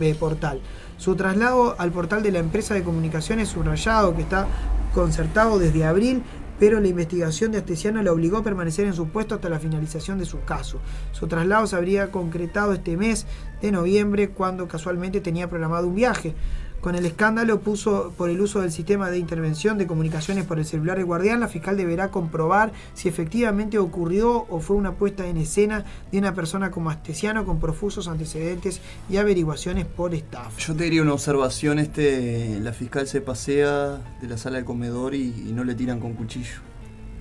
eh, 0.00 0.14
Portal. 0.18 0.60
Su 0.96 1.14
traslado 1.14 1.76
al 1.78 1.92
portal 1.92 2.22
de 2.22 2.32
la 2.32 2.40
empresa 2.40 2.74
de 2.74 2.82
comunicaciones 2.82 3.48
subrayado 3.48 4.16
que 4.16 4.22
está 4.22 4.48
concertado 4.94 5.58
desde 5.58 5.84
abril 5.84 6.22
pero 6.58 6.80
la 6.80 6.88
investigación 6.88 7.52
de 7.52 7.58
Astesiano 7.58 8.02
le 8.02 8.10
obligó 8.10 8.38
a 8.38 8.42
permanecer 8.42 8.86
en 8.86 8.94
su 8.94 9.08
puesto 9.08 9.34
hasta 9.34 9.48
la 9.48 9.60
finalización 9.60 10.18
de 10.18 10.24
su 10.24 10.44
caso. 10.44 10.80
Su 11.12 11.26
traslado 11.28 11.66
se 11.66 11.76
habría 11.76 12.10
concretado 12.10 12.72
este 12.72 12.96
mes 12.96 13.26
de 13.62 13.72
noviembre 13.72 14.30
cuando 14.30 14.68
casualmente 14.68 15.20
tenía 15.20 15.48
programado 15.48 15.88
un 15.88 15.94
viaje. 15.94 16.34
Con 16.80 16.94
el 16.94 17.04
escándalo 17.06 17.60
puso 17.60 18.12
por 18.16 18.30
el 18.30 18.40
uso 18.40 18.60
del 18.60 18.70
sistema 18.70 19.10
de 19.10 19.18
intervención 19.18 19.78
de 19.78 19.86
comunicaciones 19.86 20.44
por 20.44 20.58
el 20.58 20.64
celular 20.64 20.96
del 20.96 21.06
guardián, 21.06 21.40
la 21.40 21.48
fiscal 21.48 21.76
deberá 21.76 22.10
comprobar 22.10 22.72
si 22.94 23.08
efectivamente 23.08 23.78
ocurrió 23.78 24.46
o 24.48 24.60
fue 24.60 24.76
una 24.76 24.92
puesta 24.92 25.26
en 25.26 25.38
escena 25.38 25.84
de 26.12 26.18
una 26.18 26.34
persona 26.34 26.70
como 26.70 26.90
Astesiano 26.90 27.44
con 27.44 27.58
profusos 27.58 28.06
antecedentes 28.06 28.80
y 29.10 29.16
averiguaciones 29.16 29.86
por 29.86 30.14
estafa. 30.14 30.56
Yo 30.58 30.74
te 30.76 30.84
diría 30.84 31.02
una 31.02 31.14
observación, 31.14 31.80
este, 31.80 32.60
la 32.60 32.72
fiscal 32.72 33.08
se 33.08 33.20
pasea 33.20 33.98
de 34.20 34.28
la 34.28 34.38
sala 34.38 34.58
de 34.58 34.64
comedor 34.64 35.14
y, 35.14 35.46
y 35.48 35.52
no 35.52 35.64
le 35.64 35.74
tiran 35.74 35.98
con 35.98 36.12
cuchillo, 36.14 36.60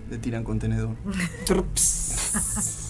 le 0.09 0.19
tiran 0.19 0.43
con 0.43 0.59
tenedor. 0.59 0.95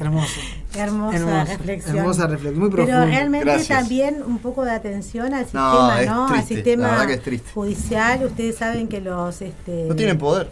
Hermoso. 0.00 0.40
Hermosa 0.76 1.16
Hermoso, 1.18 1.44
reflexión. 1.52 1.96
hermosa 1.98 2.26
reflexión, 2.26 2.60
muy 2.60 2.70
Pero 2.70 2.84
profunda. 2.84 3.04
realmente 3.06 3.44
Gracias. 3.46 3.78
también 3.78 4.22
un 4.22 4.38
poco 4.38 4.64
de 4.64 4.70
atención 4.72 5.34
al 5.34 5.46
No, 5.52 5.70
sistema, 5.90 6.00
es 6.02 6.06
¿no? 6.08 6.26
Al 6.28 6.32
triste, 6.34 6.54
sistema 6.54 6.88
verdad 6.90 7.06
que 7.06 7.14
es 7.14 7.22
triste. 7.22 7.50
judicial. 7.52 8.24
Ustedes 8.24 8.56
saben 8.56 8.88
que 8.88 9.00
los 9.00 9.42
este, 9.42 9.86
No 9.88 9.94
tienen 9.96 10.18
poder. 10.18 10.48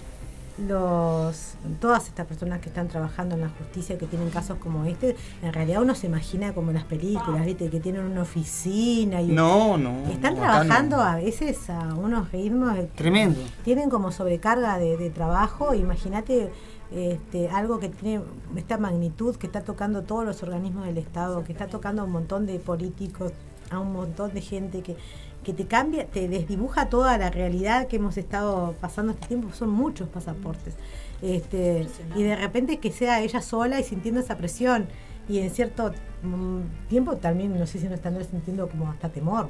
los 0.67 1.53
todas 1.81 2.07
estas 2.07 2.27
personas 2.27 2.61
que 2.61 2.69
están 2.69 2.89
trabajando 2.89 3.35
en 3.35 3.43
la 3.43 3.49
justicia 3.51 3.99
que 3.99 4.07
tienen 4.07 4.31
casos 4.31 4.57
como 4.59 4.85
este, 4.85 5.17
en 5.43 5.53
realidad 5.53 5.83
uno 5.83 5.95
se 5.95 6.07
imagina 6.07 6.53
como 6.55 6.71
en 6.71 6.77
las 6.77 6.85
películas, 6.85 7.45
¿viste? 7.45 7.69
Que 7.69 7.81
tienen 7.81 8.03
una 8.05 8.23
oficina 8.23 9.21
y 9.21 9.27
No, 9.29 9.77
no. 9.77 10.05
están 10.11 10.35
no, 10.37 10.45
acá 10.45 10.59
no. 10.59 10.61
trabajando 10.65 10.97
a 11.03 11.17
veces 11.17 11.69
a 11.69 11.95
unos 11.95 12.31
ritmos 12.33 12.77
eh, 12.79 12.89
Tremendo. 12.95 13.41
tienen 13.65 13.91
como 13.91 14.13
sobrecarga 14.13 14.79
de, 14.79 14.97
de 14.97 15.11
trabajo. 15.11 15.75
Imagínate 15.75 16.51
este, 16.93 17.49
algo 17.49 17.79
que 17.79 17.89
tiene 17.89 18.23
esta 18.57 18.79
magnitud, 18.79 19.37
que 19.37 19.47
está 19.47 19.63
tocando 19.63 20.03
todos 20.03 20.25
los 20.25 20.43
organismos 20.43 20.87
del 20.87 20.99
Estado, 20.99 21.43
que 21.45 21.53
está 21.53 21.67
tocando 21.67 22.03
a 22.03 22.05
un 22.05 22.13
montón 22.13 22.47
de 22.47 22.59
políticos, 22.59 23.33
a 23.71 23.81
un 23.81 23.93
montón 23.93 24.33
de 24.33 24.41
gente 24.41 24.83
que, 24.83 24.97
que 25.43 25.53
te 25.53 25.67
cambia, 25.67 26.07
te 26.07 26.29
desdibuja 26.29 26.89
toda 26.89 27.19
la 27.19 27.31
realidad 27.31 27.89
que 27.89 27.97
hemos 27.97 28.17
estado 28.17 28.75
pasando 28.81 29.13
este 29.13 29.27
tiempo. 29.27 29.53
Son 29.53 29.71
muchos 29.71 30.09
pasaportes. 30.09 30.75
Este, 31.23 31.87
y 32.15 32.23
de 32.23 32.37
repente 32.37 32.79
que 32.79 32.93
sea 32.93 33.21
ella 33.21 33.41
sola 33.41 33.81
y 33.81 33.85
sintiendo 33.85 34.21
esa 34.21 34.37
presión. 34.37 34.87
Y 35.29 35.39
en 35.39 35.51
cierto 35.51 35.93
mm, 36.23 36.89
tiempo 36.89 37.17
también, 37.17 37.59
no 37.59 37.67
sé 37.67 37.81
si 37.81 37.89
no 37.89 37.95
están 37.95 38.23
sintiendo 38.25 38.69
como 38.69 38.89
hasta 38.89 39.09
temor. 39.09 39.49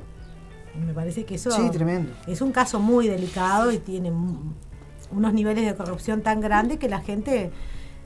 Me 0.87 0.93
parece 0.93 1.24
que 1.24 1.37
eso 1.37 1.51
Sí, 1.51 1.70
tremendo. 1.70 2.12
es 2.26 2.41
un 2.41 2.53
caso 2.53 2.78
muy 2.80 3.09
delicado 3.09 3.72
y 3.72 3.78
tiene 3.78 4.11
unos 5.11 5.32
niveles 5.32 5.64
de 5.66 5.74
corrupción 5.74 6.22
tan 6.22 6.40
grandes 6.40 6.78
que 6.78 6.88
la 6.88 7.00
gente 7.00 7.50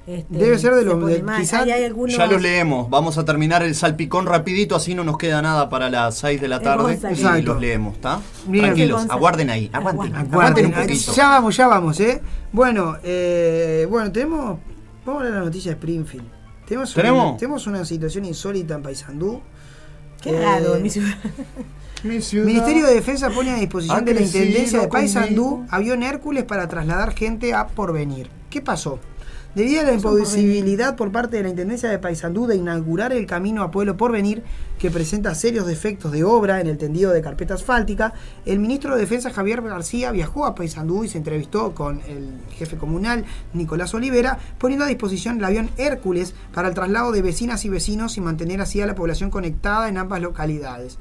este, 0.06 0.38
Debe 0.38 0.58
ser 0.58 0.72
de 0.74 0.80
se 0.80 0.86
los- 0.86 0.94
pone 0.94 1.12
de- 1.14 1.22
mal. 1.22 1.40
quizá- 1.40 1.60
Ahí 1.62 1.70
hay 1.70 1.84
algunos- 1.84 2.16
Ya 2.16 2.26
los 2.26 2.40
leemos. 2.42 2.88
Vamos 2.90 3.16
a 3.18 3.24
terminar 3.24 3.62
el 3.62 3.74
salpicón 3.76 4.26
rapidito, 4.26 4.74
así 4.74 4.94
no 4.94 5.04
nos 5.04 5.18
queda 5.18 5.40
nada 5.42 5.68
para 5.68 5.88
las 5.90 6.16
6 6.18 6.40
de 6.40 6.48
la 6.48 6.58
tarde. 6.60 6.94
Exacto. 6.94 7.38
Y 7.38 7.42
los 7.42 7.60
leemos, 7.60 7.94
¿está? 7.94 8.18
Tranquilos, 8.50 9.06
aguarden 9.08 9.50
ahí. 9.50 9.70
Aguanten, 9.72 10.06
Aguarden. 10.16 10.32
aguanten 10.34 10.66
un 10.66 10.72
poquito. 10.72 11.12
Ya 11.14 11.28
vamos, 11.28 11.56
ya 11.56 11.68
vamos, 11.68 12.00
¿eh? 12.00 12.20
Bueno, 12.50 12.96
eh, 13.04 13.86
bueno, 13.88 14.10
tenemos. 14.10 14.58
Vamos 15.04 15.20
a 15.20 15.24
ver 15.26 15.34
la 15.34 15.40
noticia 15.40 15.70
de 15.72 15.74
Springfield. 15.76 16.26
Tenemos, 16.66 16.94
¿Tenemos? 16.94 17.28
Una, 17.28 17.36
tenemos 17.36 17.66
una 17.66 17.84
situación 17.84 18.24
insólita 18.24 18.74
en 18.74 18.82
Paysandú. 18.82 19.40
Qué 20.22 20.30
Eh, 20.30 20.40
raro 20.42 20.76
en 20.76 20.82
mi 20.82 20.90
ciudad. 20.90 21.14
Ministerio 22.02 22.86
de 22.86 22.94
Defensa 22.94 23.30
pone 23.30 23.50
a 23.50 23.56
disposición 23.56 24.04
de 24.04 24.14
la 24.14 24.20
Intendencia 24.22 24.80
de. 24.80 24.88
Paysandú 24.88 25.66
avión 25.68 26.02
Hércules 26.02 26.44
para 26.44 26.66
trasladar 26.68 27.14
gente 27.14 27.52
a 27.52 27.66
Porvenir. 27.66 28.30
¿Qué 28.48 28.60
pasó? 28.60 28.98
Debido 29.54 29.80
a 29.80 29.84
la 29.84 29.92
imposibilidad 29.92 30.94
por 30.94 31.10
parte 31.10 31.36
de 31.36 31.42
la 31.42 31.48
Intendencia 31.48 31.90
de 31.90 31.98
Paysandú 31.98 32.46
de 32.46 32.54
inaugurar 32.54 33.12
el 33.12 33.26
camino 33.26 33.64
a 33.64 33.72
Pueblo 33.72 33.96
Porvenir, 33.96 34.44
que 34.78 34.92
presenta 34.92 35.34
serios 35.34 35.66
defectos 35.66 36.12
de 36.12 36.22
obra 36.22 36.60
en 36.60 36.68
el 36.68 36.78
tendido 36.78 37.10
de 37.10 37.20
carpeta 37.20 37.54
asfáltica, 37.54 38.14
el 38.46 38.60
ministro 38.60 38.94
de 38.94 39.00
Defensa 39.00 39.30
Javier 39.30 39.60
García 39.60 40.12
viajó 40.12 40.46
a 40.46 40.54
Paysandú 40.54 41.02
y 41.02 41.08
se 41.08 41.18
entrevistó 41.18 41.74
con 41.74 42.00
el 42.06 42.30
jefe 42.52 42.76
comunal 42.76 43.24
Nicolás 43.52 43.92
Olivera, 43.92 44.38
poniendo 44.58 44.84
a 44.84 44.88
disposición 44.88 45.38
el 45.38 45.44
avión 45.44 45.68
Hércules 45.76 46.32
para 46.54 46.68
el 46.68 46.74
traslado 46.74 47.10
de 47.10 47.20
vecinas 47.20 47.64
y 47.64 47.68
vecinos 47.68 48.16
y 48.16 48.20
mantener 48.20 48.60
así 48.60 48.80
a 48.80 48.86
la 48.86 48.94
población 48.94 49.30
conectada 49.30 49.88
en 49.88 49.98
ambas 49.98 50.22
localidades. 50.22 50.96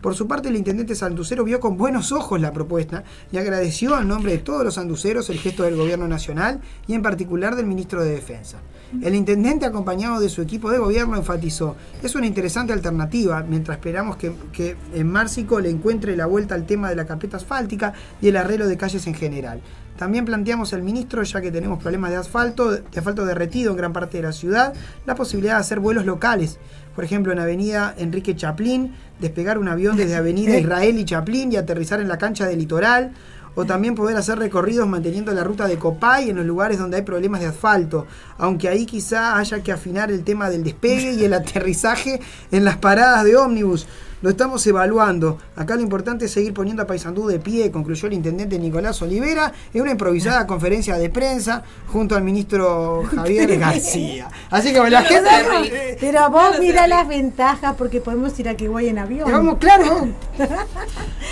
Por 0.00 0.14
su 0.14 0.26
parte, 0.26 0.48
el 0.48 0.56
intendente 0.56 0.94
sanducero 0.94 1.44
vio 1.44 1.60
con 1.60 1.76
buenos 1.76 2.10
ojos 2.10 2.40
la 2.40 2.52
propuesta 2.52 3.04
y 3.30 3.36
agradeció 3.36 3.98
en 3.98 4.08
nombre 4.08 4.32
de 4.32 4.38
todos 4.38 4.64
los 4.64 4.74
sanduceros 4.74 5.28
el 5.28 5.38
gesto 5.38 5.64
del 5.64 5.76
gobierno 5.76 6.08
nacional 6.08 6.60
y 6.86 6.94
en 6.94 7.02
particular 7.02 7.54
del 7.54 7.66
ministro 7.66 8.02
de 8.02 8.12
Defensa. 8.12 8.58
El 9.02 9.14
intendente, 9.14 9.66
acompañado 9.66 10.18
de 10.18 10.30
su 10.30 10.40
equipo 10.40 10.70
de 10.70 10.78
gobierno, 10.78 11.16
enfatizó, 11.16 11.76
es 12.02 12.14
una 12.14 12.26
interesante 12.26 12.72
alternativa 12.72 13.44
mientras 13.46 13.76
esperamos 13.76 14.16
que, 14.16 14.32
que 14.52 14.76
en 14.94 15.06
Márcico 15.06 15.60
le 15.60 15.70
encuentre 15.70 16.16
la 16.16 16.26
vuelta 16.26 16.54
al 16.54 16.66
tema 16.66 16.88
de 16.88 16.96
la 16.96 17.06
carpeta 17.06 17.36
asfáltica 17.36 17.92
y 18.22 18.28
el 18.28 18.36
arreglo 18.36 18.66
de 18.66 18.78
calles 18.78 19.06
en 19.06 19.14
general. 19.14 19.60
También 20.00 20.24
planteamos 20.24 20.72
al 20.72 20.82
ministro, 20.82 21.22
ya 21.22 21.42
que 21.42 21.52
tenemos 21.52 21.78
problemas 21.78 22.10
de 22.10 22.16
asfalto, 22.16 22.70
de 22.70 22.82
asfalto 22.96 23.26
derretido 23.26 23.72
en 23.72 23.76
gran 23.76 23.92
parte 23.92 24.16
de 24.16 24.22
la 24.22 24.32
ciudad, 24.32 24.72
la 25.04 25.14
posibilidad 25.14 25.56
de 25.56 25.60
hacer 25.60 25.78
vuelos 25.78 26.06
locales. 26.06 26.58
Por 27.00 27.06
ejemplo, 27.06 27.32
en 27.32 27.38
Avenida 27.38 27.94
Enrique 27.96 28.36
Chaplin, 28.36 28.94
despegar 29.20 29.56
un 29.56 29.68
avión 29.68 29.96
desde 29.96 30.16
Avenida 30.16 30.58
Israel 30.58 30.98
y 30.98 31.06
Chaplin 31.06 31.50
y 31.50 31.56
aterrizar 31.56 31.98
en 31.98 32.08
la 32.08 32.18
cancha 32.18 32.44
del 32.46 32.58
litoral. 32.58 33.12
O 33.54 33.64
también 33.64 33.94
poder 33.94 34.18
hacer 34.18 34.38
recorridos 34.38 34.86
manteniendo 34.86 35.32
la 35.32 35.42
ruta 35.42 35.66
de 35.66 35.78
Copay 35.78 36.28
en 36.28 36.36
los 36.36 36.44
lugares 36.44 36.78
donde 36.78 36.98
hay 36.98 37.02
problemas 37.02 37.40
de 37.40 37.46
asfalto. 37.46 38.06
Aunque 38.36 38.68
ahí 38.68 38.84
quizá 38.84 39.38
haya 39.38 39.62
que 39.62 39.72
afinar 39.72 40.10
el 40.10 40.24
tema 40.24 40.50
del 40.50 40.62
despegue 40.62 41.14
y 41.14 41.24
el 41.24 41.32
aterrizaje 41.40 42.20
en 42.52 42.66
las 42.66 42.76
paradas 42.76 43.24
de 43.24 43.34
ómnibus. 43.34 43.86
Lo 44.22 44.28
estamos 44.28 44.66
evaluando. 44.66 45.38
Acá 45.56 45.76
lo 45.76 45.80
importante 45.80 46.26
es 46.26 46.30
seguir 46.32 46.52
poniendo 46.52 46.82
a 46.82 46.86
Paysandú 46.86 47.26
de 47.26 47.38
pie, 47.38 47.70
concluyó 47.70 48.06
el 48.06 48.12
intendente 48.12 48.58
Nicolás 48.58 49.00
Olivera 49.00 49.50
en 49.72 49.80
una 49.80 49.92
improvisada 49.92 50.46
conferencia 50.46 50.98
de 50.98 51.08
prensa 51.08 51.62
junto 51.86 52.16
al 52.16 52.22
ministro 52.22 53.02
Javier 53.14 53.56
García. 53.58 54.28
Así 54.50 54.74
que 54.74 54.90
la 54.90 55.02
gente. 55.02 55.30
Pero, 55.30 55.96
pero 56.00 56.30
vos 56.30 56.58
mira 56.60 56.86
las 56.86 57.08
ventajas 57.08 57.74
porque 57.78 58.02
podemos 58.02 58.38
ir 58.38 58.50
a 58.50 58.54
Kiway 58.56 58.88
en 58.88 58.98
avión. 58.98 59.30
Vamos, 59.30 59.56
claro. 59.58 60.08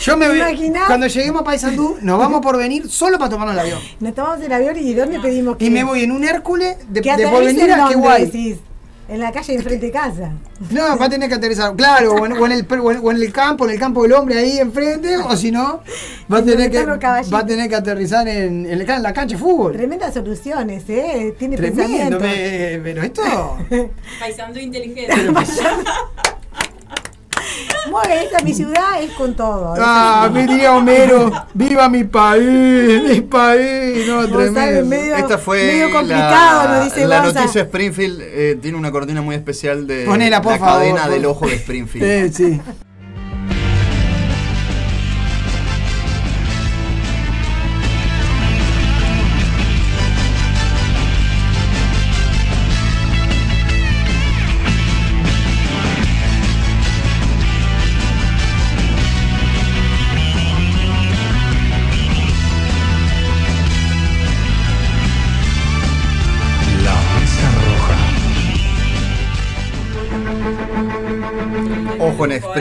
Yo 0.03 0.16
me 0.16 0.26
¿Te 0.26 0.30
voy. 0.30 0.39
imaginás? 0.39 0.86
Cuando 0.86 1.07
lleguemos 1.09 1.43
a 1.43 1.45
Paysandú, 1.45 1.99
nos 2.01 2.18
vamos 2.18 2.41
por 2.41 2.57
venir 2.57 2.89
solo 2.89 3.18
para 3.18 3.30
tomarnos 3.30 3.55
el 3.55 3.61
avión. 3.61 3.80
Nos 4.01 4.14
tomamos 4.14 4.41
el 4.41 4.53
avión 4.53 4.76
y 4.78 4.95
¿dónde 4.95 5.20
pedimos 5.20 5.59
que 5.59 5.66
Y 5.66 5.70
me 5.70 5.84
voy 5.84 6.05
en 6.05 6.12
un 6.12 6.24
Hércules 6.24 6.76
de, 6.89 7.01
de 7.01 7.28
porvenir 7.28 7.68
en 7.68 7.80
a 7.80 8.18
decís? 8.18 8.59
En 9.09 9.20
la 9.20 9.32
calle 9.32 9.56
de 9.56 9.62
frente 9.62 9.86
de 9.86 9.92
casa. 9.92 10.32
No, 10.70 10.98
va 10.98 11.06
a 11.06 11.09
tener 11.09 11.30
que 11.30 11.36
aterrizar, 11.36 11.74
claro, 11.74 12.12
o 12.12 12.26
en, 12.26 12.32
o 12.32 12.44
en 12.44 12.52
el, 12.52 12.66
o 12.78 13.11
en- 13.11 13.16
el 13.22 13.32
campo, 13.32 13.64
en 13.64 13.70
el 13.70 13.78
campo 13.78 14.02
del 14.02 14.12
hombre 14.12 14.38
ahí 14.38 14.59
enfrente, 14.59 15.16
o 15.16 15.34
si 15.34 15.50
no, 15.50 15.80
va 16.30 16.36
a 16.36 16.40
En 16.40 16.46
tener 16.46 16.70
que, 16.70 16.84
va 16.84 17.38
a 17.38 17.46
tener 17.46 17.70
que 17.70 17.74
aterrizar 17.74 18.28
en, 18.28 18.66
en, 18.66 18.86
la, 18.86 18.96
en 18.96 19.02
la 19.02 19.12
cancha 19.14 19.36
de 19.36 19.40
fútbol. 19.40 19.72
Tremendas 19.72 20.12
soluciones, 20.12 20.84
¿eh? 20.88 21.34
Tiene 21.38 21.56
Tremendo, 21.56 22.18
pensamiento. 22.18 22.20
me- 22.20 22.80
pero 22.84 23.02
esto. 23.02 23.22
Paisando 24.20 24.61
inteligente. 24.61 25.14
esta 28.11 28.43
mi 28.45 28.55
ciudad 28.55 29.03
es 29.03 29.11
con 29.12 29.34
todo. 29.34 29.74
Ah, 29.78 30.30
mi 30.32 30.47
tía 30.47 30.74
Homero, 30.74 31.30
viva 31.55 31.89
mi 31.89 32.05
país, 32.05 33.03
mi 33.09 33.20
país, 33.22 34.07
no, 34.07 34.26
tremendo. 34.28 34.86
medio- 34.86 35.16
Esta 35.16 35.39
fue 35.39 35.64
medio 35.66 35.91
complicado, 35.93 36.68
la, 36.68 36.74
nos 36.76 36.84
dice 36.84 37.07
la 37.07 37.22
noticia 37.22 37.62
Springfield. 37.62 38.20
eh, 38.22 38.59
tiene 38.61 38.76
una 38.78 38.91
cortina 38.91 39.22
muy 39.22 39.34
especial 39.34 39.86
de 39.86 40.05
Ponela, 40.05 40.41
por 40.43 40.53
la 40.53 40.59
favor, 40.59 40.78
cadena 40.80 41.03
por- 41.05 41.12
del 41.12 41.26
ojo 41.26 41.47
de 41.47 41.55
Springfield. 41.57 42.05
Eh, 42.07 42.32
sí. 42.32 42.61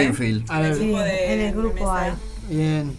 Springfield. 0.01 0.45
A 0.51 0.59
ver, 0.61 0.75
Sí, 0.75 0.93
en 0.95 1.39
el 1.41 1.53
grupo 1.55 1.91
hay. 1.91 2.11
bien. 2.49 2.95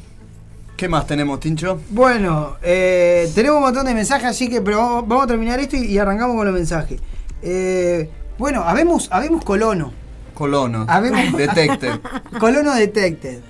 ¿Qué 0.76 0.88
más 0.88 1.06
tenemos, 1.08 1.40
Tincho? 1.40 1.80
Bueno, 1.90 2.56
eh, 2.62 3.28
tenemos 3.34 3.56
un 3.58 3.64
montón 3.64 3.84
de 3.86 3.94
mensajes, 3.94 4.26
así 4.26 4.48
que 4.48 4.60
pero 4.60 4.76
vamos, 4.78 5.08
vamos 5.08 5.24
a 5.24 5.26
terminar 5.26 5.58
esto 5.58 5.76
y, 5.76 5.86
y 5.86 5.98
arrancamos 5.98 6.36
con 6.36 6.46
los 6.46 6.54
mensajes. 6.54 7.00
Eh, 7.42 8.08
bueno, 8.38 8.62
habemos, 8.62 9.08
habemos 9.10 9.44
colono. 9.44 9.92
Colono. 10.34 10.86
Habemos- 10.88 11.32
Detected. 11.36 11.98
Colono 12.38 12.74
Detected. 12.74 13.40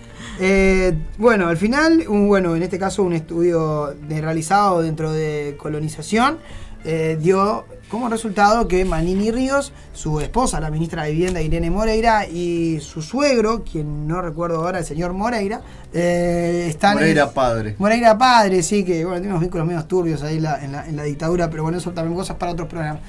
Eh, 0.40 0.94
bueno, 1.18 1.48
al 1.48 1.56
final, 1.58 2.04
un, 2.08 2.28
bueno, 2.28 2.56
en 2.56 2.62
este 2.62 2.78
caso 2.78 3.02
un 3.02 3.12
estudio 3.12 3.94
de- 4.08 4.20
realizado 4.22 4.80
dentro 4.80 5.12
de 5.12 5.56
colonización 5.58 6.38
eh, 6.84 7.18
dio 7.20 7.66
como 7.88 8.08
resultado 8.08 8.68
que 8.68 8.84
Manini 8.84 9.30
Ríos, 9.30 9.72
su 9.92 10.20
esposa, 10.20 10.60
la 10.60 10.70
ministra 10.70 11.04
de 11.04 11.12
Vivienda 11.12 11.40
Irene 11.40 11.70
Moreira, 11.70 12.26
y 12.26 12.78
su 12.80 13.00
suegro, 13.02 13.64
quien 13.64 14.06
no 14.06 14.20
recuerdo 14.20 14.56
ahora, 14.58 14.78
el 14.80 14.84
señor 14.84 15.12
Moreira, 15.14 15.62
eh, 15.94 16.66
están... 16.68 16.92
en- 16.92 16.98
Moreira 16.98 17.30
padre. 17.32 17.74
Moreira 17.78 18.18
padre, 18.18 18.62
sí, 18.62 18.84
que 18.84 19.04
bueno, 19.04 19.18
tiene 19.20 19.30
unos 19.30 19.40
vínculos 19.40 19.66
medio 19.66 19.84
turbios 19.84 20.22
ahí 20.22 20.36
en 20.36 20.42
la, 20.42 20.62
en 20.64 20.72
la- 20.72 20.86
en 20.86 20.96
la 20.96 21.02
dictadura, 21.04 21.48
pero 21.50 21.62
bueno, 21.62 21.78
eso 21.78 21.90
también 21.92 22.16
cosas 22.16 22.36
para 22.36 22.52
otros 22.52 22.68
programas. 22.68 23.00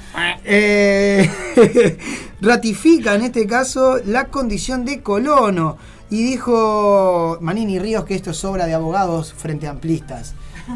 Eh, 0.45 1.29
ratifica 2.41 3.15
en 3.15 3.23
este 3.23 3.45
caso 3.47 3.97
la 4.05 4.25
condición 4.25 4.85
de 4.85 5.01
colono 5.01 5.77
y 6.09 6.23
dijo 6.23 7.37
Manini 7.41 7.79
Ríos 7.79 8.05
que 8.05 8.15
esto 8.15 8.31
es 8.31 8.43
obra 8.45 8.65
de 8.65 8.73
abogados 8.73 9.33
frente 9.33 9.67
amplistas. 9.67 10.33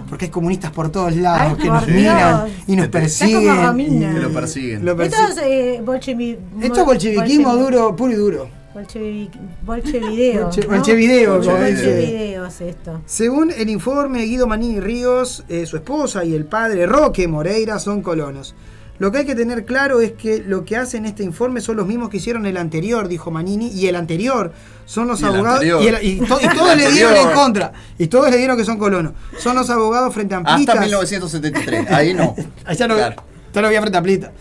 Porque 0.10 0.26
hay 0.26 0.32
comunistas 0.32 0.72
por 0.72 0.90
todos 0.92 1.16
lados 1.16 1.54
Ay, 1.58 1.64
que 1.64 1.68
nos 1.70 1.86
Dios. 1.86 1.98
miran 1.98 2.48
y 2.68 2.76
nos 2.76 2.86
Está 2.86 3.00
como 3.00 3.04
persiguen. 3.04 4.14
Que 4.14 4.20
lo 4.20 4.34
persiguen. 4.34 4.86
Lo 4.86 4.92
Esto 4.92 5.18
persiguen. 5.18 5.32
es 5.32 5.38
eh, 5.78 5.82
bolchevi- 5.86 6.38
Esto 6.62 6.80
es 6.82 6.86
bolcheviquismo 6.86 7.54
bolchevi- 7.54 7.60
duro, 7.60 7.96
puro 7.96 8.12
y 8.12 8.16
duro. 8.16 8.48
Bolchevi- 8.74 9.30
Bolchevideo. 9.66 10.46
Bolche- 10.50 10.64
¿no? 10.68 10.76
bolchevideo. 10.76 11.36
Bolchevideo 11.36 12.46
es 12.48 12.62
esto. 12.62 13.02
Según 13.06 13.52
el 13.52 13.70
informe, 13.70 14.24
Guido 14.26 14.48
Manini 14.48 14.80
Ríos, 14.80 15.44
eh, 15.48 15.66
su 15.68 15.76
esposa 15.78 16.24
y 16.26 16.34
el 16.34 16.46
padre 16.46 16.86
Roque 16.88 17.28
Moreira 17.28 17.78
son 17.80 18.02
colonos. 18.02 18.56
Lo 19.00 19.12
que 19.12 19.20
hay 19.20 19.26
que 19.26 19.36
tener 19.36 19.66
claro 19.66 20.02
es 20.02 20.12
que 20.14 20.44
lo 20.46 20.66
que 20.66 20.78
hacen 20.78 21.06
este 21.06 21.24
informe 21.24 21.62
son 21.62 21.78
los 21.78 21.88
mismos 21.88 22.10
que 22.10 22.18
hicieron 22.18 22.46
el 22.46 22.58
anterior, 22.58 23.08
dijo 23.08 23.32
Manini, 23.32 23.68
y 23.70 23.88
el 23.88 23.96
anterior 23.96 24.54
son 24.86 25.08
los 25.08 25.22
Y 25.22 25.26
abogados. 25.26 25.64
Y, 25.64 25.68
el- 25.88 26.04
y 26.04 26.20
to- 26.20 26.40
y 26.42 26.48
todos 26.56 26.78
le 26.78 26.92
dieron 26.92 27.16
en 27.16 27.32
contra. 27.32 27.74
Y 27.98 28.08
todos 28.08 28.30
le 28.30 28.38
dieron 28.38 28.56
que 28.56 28.64
son 28.66 28.78
colonos. 28.78 29.14
Son 29.40 29.56
los 29.56 29.70
abogados 29.70 30.14
frente 30.14 30.36
a 30.36 30.38
amplistas. 30.38 30.76
Hasta 30.76 30.86
1973. 30.86 31.92
Ahí 31.92 32.14
no. 32.14 32.36
Ahí 32.66 32.76
ya 32.78 32.88
no, 32.88 32.96
Claro. 32.96 33.16
ya 33.54 33.62
no 33.62 33.68
había 33.68 33.82
frente 33.82 33.98
amplista. 33.98 34.32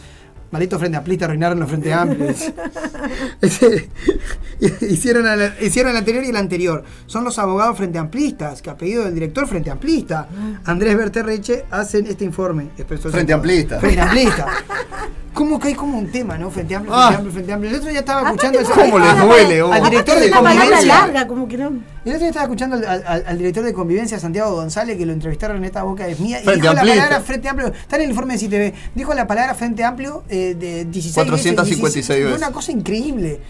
Maldito 0.53 0.79
frente 0.79 0.99
amplista, 0.99 1.25
arruinaron 1.25 1.59
los 1.59 1.69
frente 1.69 1.93
amplios. 1.93 2.53
Hicieron, 4.83 5.27
el, 5.27 5.53
hicieron 5.61 5.91
el 5.91 5.97
anterior 5.97 6.25
y 6.25 6.29
el 6.29 6.37
anterior. 6.37 6.85
Son 7.07 7.25
los 7.25 7.39
abogados 7.39 7.77
frente 7.77 7.99
amplistas, 7.99 8.63
que 8.63 8.71
a 8.71 8.77
pedido 8.77 9.05
del 9.05 9.15
director 9.15 9.49
frente 9.49 9.71
amplista, 9.71 10.29
Andrés 10.65 10.97
Berterreche, 10.97 11.65
hacen 11.71 12.07
este 12.07 12.25
informe. 12.25 12.69
Frente 13.11 13.33
amplista. 13.33 13.81
Frente 13.81 14.01
amplista. 14.01 14.47
¿Cómo 15.35 15.59
que 15.59 15.69
hay 15.69 15.75
como 15.75 15.99
un 15.99 16.11
tema, 16.13 16.37
no? 16.37 16.51
Frente 16.51 16.75
amplio, 16.77 16.93
frente 16.93 17.15
Ah. 17.15 17.17
amplio, 17.17 17.33
frente 17.33 17.53
amplio. 17.53 17.71
El 17.71 17.77
otro 17.77 17.89
día 17.91 18.01
estaba 18.01 18.21
Aparte, 18.21 18.47
escuchando 18.49 18.75
¿cómo 18.83 18.99
les 18.99 19.09
al- 19.09 19.21
duele, 19.29 19.63
vos? 19.63 19.73
al 19.75 19.83
director 19.85 20.21
de 20.21 20.31
convivencia. 20.31 20.83
larga, 20.85 21.27
como 21.27 21.49
que 21.49 21.57
no. 21.57 21.69
El 21.69 22.11
otro 22.11 22.19
día 22.19 22.29
estaba 22.29 22.45
escuchando 22.45 22.77
al, 22.77 22.85
al- 23.07 23.25
al 23.27 23.39
director 23.39 23.65
de 23.65 23.73
convivencia, 23.73 24.19
Santiago 24.21 24.55
González, 24.55 24.99
que 24.99 25.07
lo 25.07 25.13
entrevistaron 25.15 25.57
en 25.57 25.65
esta 25.65 25.83
boca 25.85 26.05
de 26.07 26.17
mía, 26.17 26.41
y 26.43 26.47
dijo 26.51 26.75
la 26.75 26.83
palabra 26.83 27.21
frente 27.21 27.49
amplio. 27.49 27.69
Está 27.69 27.97
en 27.97 28.03
el 28.03 28.11
informe 28.11 28.35
de 28.35 28.39
CITV. 28.41 28.75
Dijo 28.95 29.15
la 29.15 29.27
palabra 29.27 29.55
frente 29.55 29.85
amplio 29.85 30.23
eh, 30.29 30.55
de 30.59 30.85
16 30.85 31.15
456 31.15 31.81
veces. 31.83 31.95
16. 31.95 32.07
Fue 32.23 32.25
veces. 32.33 32.39
una 32.47 32.53
cosa 32.53 32.73
increíble. 32.73 33.41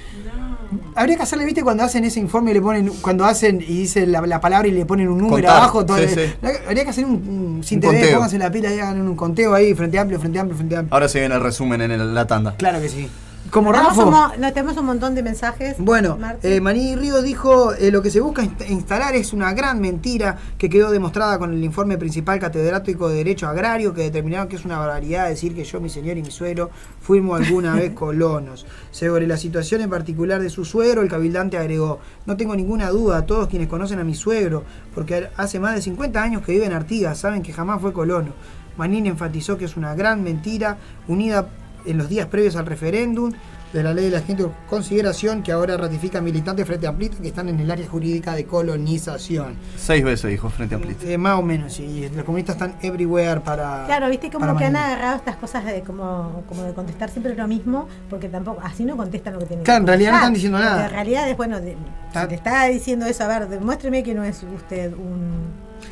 Habría 0.94 1.16
que 1.16 1.22
hacerle, 1.22 1.44
viste, 1.44 1.62
cuando 1.62 1.82
hacen 1.84 2.04
ese 2.04 2.20
informe 2.20 2.50
y 2.50 2.54
le 2.54 2.60
ponen, 2.62 2.88
cuando 3.00 3.24
hacen 3.24 3.60
y 3.60 3.66
dicen 3.80 4.10
la, 4.12 4.20
la 4.22 4.40
palabra 4.40 4.68
y 4.68 4.72
le 4.72 4.84
ponen 4.86 5.08
un 5.08 5.18
número 5.18 5.36
Contar, 5.36 5.56
abajo, 5.56 5.84
todo 5.86 5.96
sí, 5.98 6.02
el- 6.04 6.10
sí. 6.10 6.34
habría 6.66 6.84
que 6.84 6.90
hacer 6.90 7.04
un, 7.04 7.12
un 7.56 7.64
sin 7.64 7.78
Un 7.78 7.80
TV, 7.82 7.92
conteo. 7.94 8.14
pónganse 8.14 8.38
la 8.38 8.50
pila 8.50 8.74
y 8.74 8.78
hagan 8.78 9.00
un 9.00 9.16
conteo 9.16 9.54
ahí, 9.54 9.74
frente 9.74 9.98
amplio, 9.98 10.18
frente 10.20 10.38
amplio, 10.38 10.56
frente 10.56 10.76
amplio. 10.76 10.94
Ahora 10.94 11.08
se 11.08 11.18
viene 11.20 11.34
el 11.34 11.40
resumen 11.42 11.80
en 11.82 11.90
el- 11.92 12.14
la 12.14 12.26
tanda. 12.26 12.54
Claro 12.56 12.80
que 12.80 12.88
sí. 12.88 13.08
Como 13.52 13.70
Rafa. 13.70 14.32
no, 14.38 14.52
tenemos 14.54 14.78
un 14.78 14.86
montón 14.86 15.14
de 15.14 15.22
mensajes. 15.22 15.76
Bueno, 15.78 16.18
eh, 16.42 16.58
Maní 16.62 16.96
Río 16.96 17.20
dijo, 17.20 17.74
eh, 17.74 17.90
lo 17.90 18.00
que 18.00 18.10
se 18.10 18.18
busca 18.20 18.42
inst- 18.42 18.66
instalar 18.70 19.14
es 19.14 19.34
una 19.34 19.52
gran 19.52 19.78
mentira 19.78 20.38
que 20.56 20.70
quedó 20.70 20.90
demostrada 20.90 21.38
con 21.38 21.52
el 21.52 21.62
informe 21.62 21.98
principal 21.98 22.38
catedrático 22.40 23.10
de 23.10 23.16
Derecho 23.16 23.46
Agrario 23.48 23.92
que 23.92 24.00
determinaron 24.04 24.48
que 24.48 24.56
es 24.56 24.64
una 24.64 24.78
barbaridad 24.78 25.28
decir 25.28 25.54
que 25.54 25.64
yo, 25.64 25.82
mi 25.82 25.90
señor 25.90 26.16
y 26.16 26.22
mi 26.22 26.30
suegro 26.30 26.70
fuimos 27.02 27.42
alguna 27.42 27.74
vez 27.76 27.92
colonos. 27.92 28.64
Sobre 28.90 29.26
la 29.26 29.36
situación 29.36 29.82
en 29.82 29.90
particular 29.90 30.40
de 30.40 30.48
su 30.48 30.64
suegro, 30.64 31.02
el 31.02 31.10
cabildante 31.10 31.58
agregó, 31.58 31.98
no 32.24 32.38
tengo 32.38 32.56
ninguna 32.56 32.88
duda, 32.88 33.26
todos 33.26 33.48
quienes 33.48 33.68
conocen 33.68 33.98
a 33.98 34.04
mi 34.04 34.14
suegro, 34.14 34.64
porque 34.94 35.28
hace 35.36 35.60
más 35.60 35.74
de 35.74 35.82
50 35.82 36.22
años 36.22 36.42
que 36.42 36.52
vive 36.52 36.64
en 36.64 36.72
Artigas, 36.72 37.18
saben 37.18 37.42
que 37.42 37.52
jamás 37.52 37.82
fue 37.82 37.92
colono. 37.92 38.32
Manín 38.78 39.06
enfatizó 39.06 39.58
que 39.58 39.66
es 39.66 39.76
una 39.76 39.94
gran 39.94 40.22
mentira 40.22 40.78
unida 41.06 41.46
en 41.86 41.98
los 41.98 42.08
días 42.08 42.26
previos 42.26 42.56
al 42.56 42.66
referéndum 42.66 43.32
de 43.72 43.82
la 43.82 43.94
ley 43.94 44.04
de 44.04 44.10
la 44.10 44.20
gente 44.20 44.42
de 44.42 44.50
consideración 44.68 45.42
que 45.42 45.50
ahora 45.50 45.78
ratifica 45.78 46.20
militantes 46.20 46.66
frente 46.66 46.86
a 46.86 46.92
Plita 46.94 47.16
que 47.22 47.28
están 47.28 47.48
en 47.48 47.58
el 47.58 47.70
área 47.70 47.88
jurídica 47.88 48.34
de 48.34 48.44
colonización. 48.44 49.54
Seis 49.78 50.04
veces 50.04 50.30
dijo 50.30 50.50
frente 50.50 50.74
a 50.74 50.78
Plita. 50.78 51.06
Eh, 51.06 51.16
más 51.16 51.38
o 51.38 51.42
menos, 51.42 51.80
y 51.80 52.06
los 52.14 52.24
comunistas 52.24 52.56
están 52.56 52.74
everywhere 52.82 53.40
para. 53.40 53.84
Claro, 53.86 54.10
viste 54.10 54.30
como 54.30 54.56
que 54.58 54.64
han 54.66 54.76
agarrado 54.76 55.16
estas 55.16 55.36
cosas 55.36 55.64
de 55.64 55.80
como, 55.80 56.42
como 56.48 56.64
de 56.64 56.74
contestar 56.74 57.08
siempre 57.08 57.34
lo 57.34 57.48
mismo, 57.48 57.88
porque 58.10 58.28
tampoco, 58.28 58.60
así 58.62 58.84
no 58.84 58.94
contestan 58.96 59.32
lo 59.34 59.38
que 59.40 59.46
tienen 59.46 59.64
Claro, 59.64 59.78
que 59.78 59.82
en 59.84 59.86
realidad 59.86 60.10
no 60.10 60.16
están 60.18 60.34
diciendo 60.34 60.58
nada. 60.58 60.84
En 60.84 60.90
realidad 60.90 61.30
es 61.30 61.36
bueno, 61.38 61.60
de- 61.60 61.76
si 62.12 62.26
te 62.28 62.34
está 62.34 62.66
diciendo 62.66 63.06
eso, 63.06 63.24
a 63.24 63.28
ver, 63.28 63.48
demuéstreme 63.48 64.02
que 64.02 64.14
no 64.14 64.22
es 64.22 64.42
usted 64.54 64.92
un. 64.92 65.46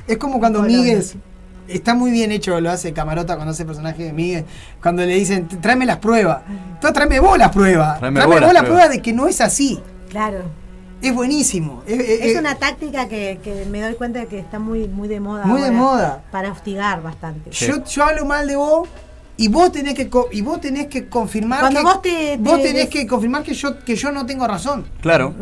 Es 0.07 0.19
como 0.19 0.39
cuando. 0.39 0.63
Miguel. 0.63 1.03
Está 1.71 1.95
muy 1.95 2.11
bien 2.11 2.33
hecho, 2.33 2.61
lo 2.61 2.71
hace 2.71 2.93
Camarota 2.93 3.35
cuando 3.37 3.53
hace 3.53 3.63
el 3.63 3.67
personaje 3.69 4.03
de 4.05 4.13
Miguel. 4.13 4.45
Cuando 4.83 5.05
le 5.05 5.15
dicen, 5.15 5.47
tráeme 5.49 5.87
las 5.87 5.99
pruebas. 5.99 6.43
Entonces, 6.49 6.93
tráeme 6.93 7.21
vos 7.21 7.39
las 7.39 7.51
pruebas. 7.51 7.99
Tráeme 7.99 8.21
Tráeme, 8.21 8.35
vos 8.35 8.45
vos 8.47 8.53
las 8.53 8.63
pruebas. 8.63 8.69
pruebas 8.69 8.91
de 8.91 9.03
que 9.03 9.13
no 9.13 9.29
es 9.29 9.41
así. 9.41 9.81
Claro. 10.09 10.39
Es 11.03 11.15
buenísimo. 11.15 11.83
Es, 11.87 11.99
es- 11.99 12.09
Es 12.21 12.27
es- 12.33 12.39
una 12.39 12.57
táctica 12.57 13.09
que, 13.09 13.41
que 13.43 13.65
me 13.71 13.81
doy 13.81 13.95
cuenta 13.95 14.19
de 14.19 14.27
que 14.27 14.39
está 14.39 14.59
muy, 14.59 14.87
muy 14.89 15.09
de 15.09 15.19
moda. 15.21 15.47
Muy 15.47 15.63
de 15.63 15.71
moda. 15.71 16.23
Para 16.31 16.53
hostigar 16.53 17.03
bastante. 17.03 17.51
Yo, 17.51 17.83
yo 17.85 18.05
hablo 18.05 18.25
mal 18.27 18.47
de 18.47 18.57
vos 18.57 18.87
y 19.43 19.49
vos 19.49 19.73
tenés 19.73 19.95
que 19.95 20.09
co- 20.11 20.29
y 20.31 20.43
vos 20.43 20.61
tenés 20.61 20.87
que 20.89 21.09
confirmar 21.09 21.61
Cuando 21.61 21.81
que 21.81 21.85
vos 21.85 22.03
te- 22.03 22.37
vos 22.39 22.59
te- 22.61 22.69
tenés 22.69 22.89
que 22.91 23.07
confirmar 23.07 23.43
que 23.43 23.55
yo 23.55 23.79
que 23.83 23.97
yo 23.97 24.13
no 24.13 24.27
tengo 24.27 24.47
razón. 24.47 24.85
Claro. 25.01 25.35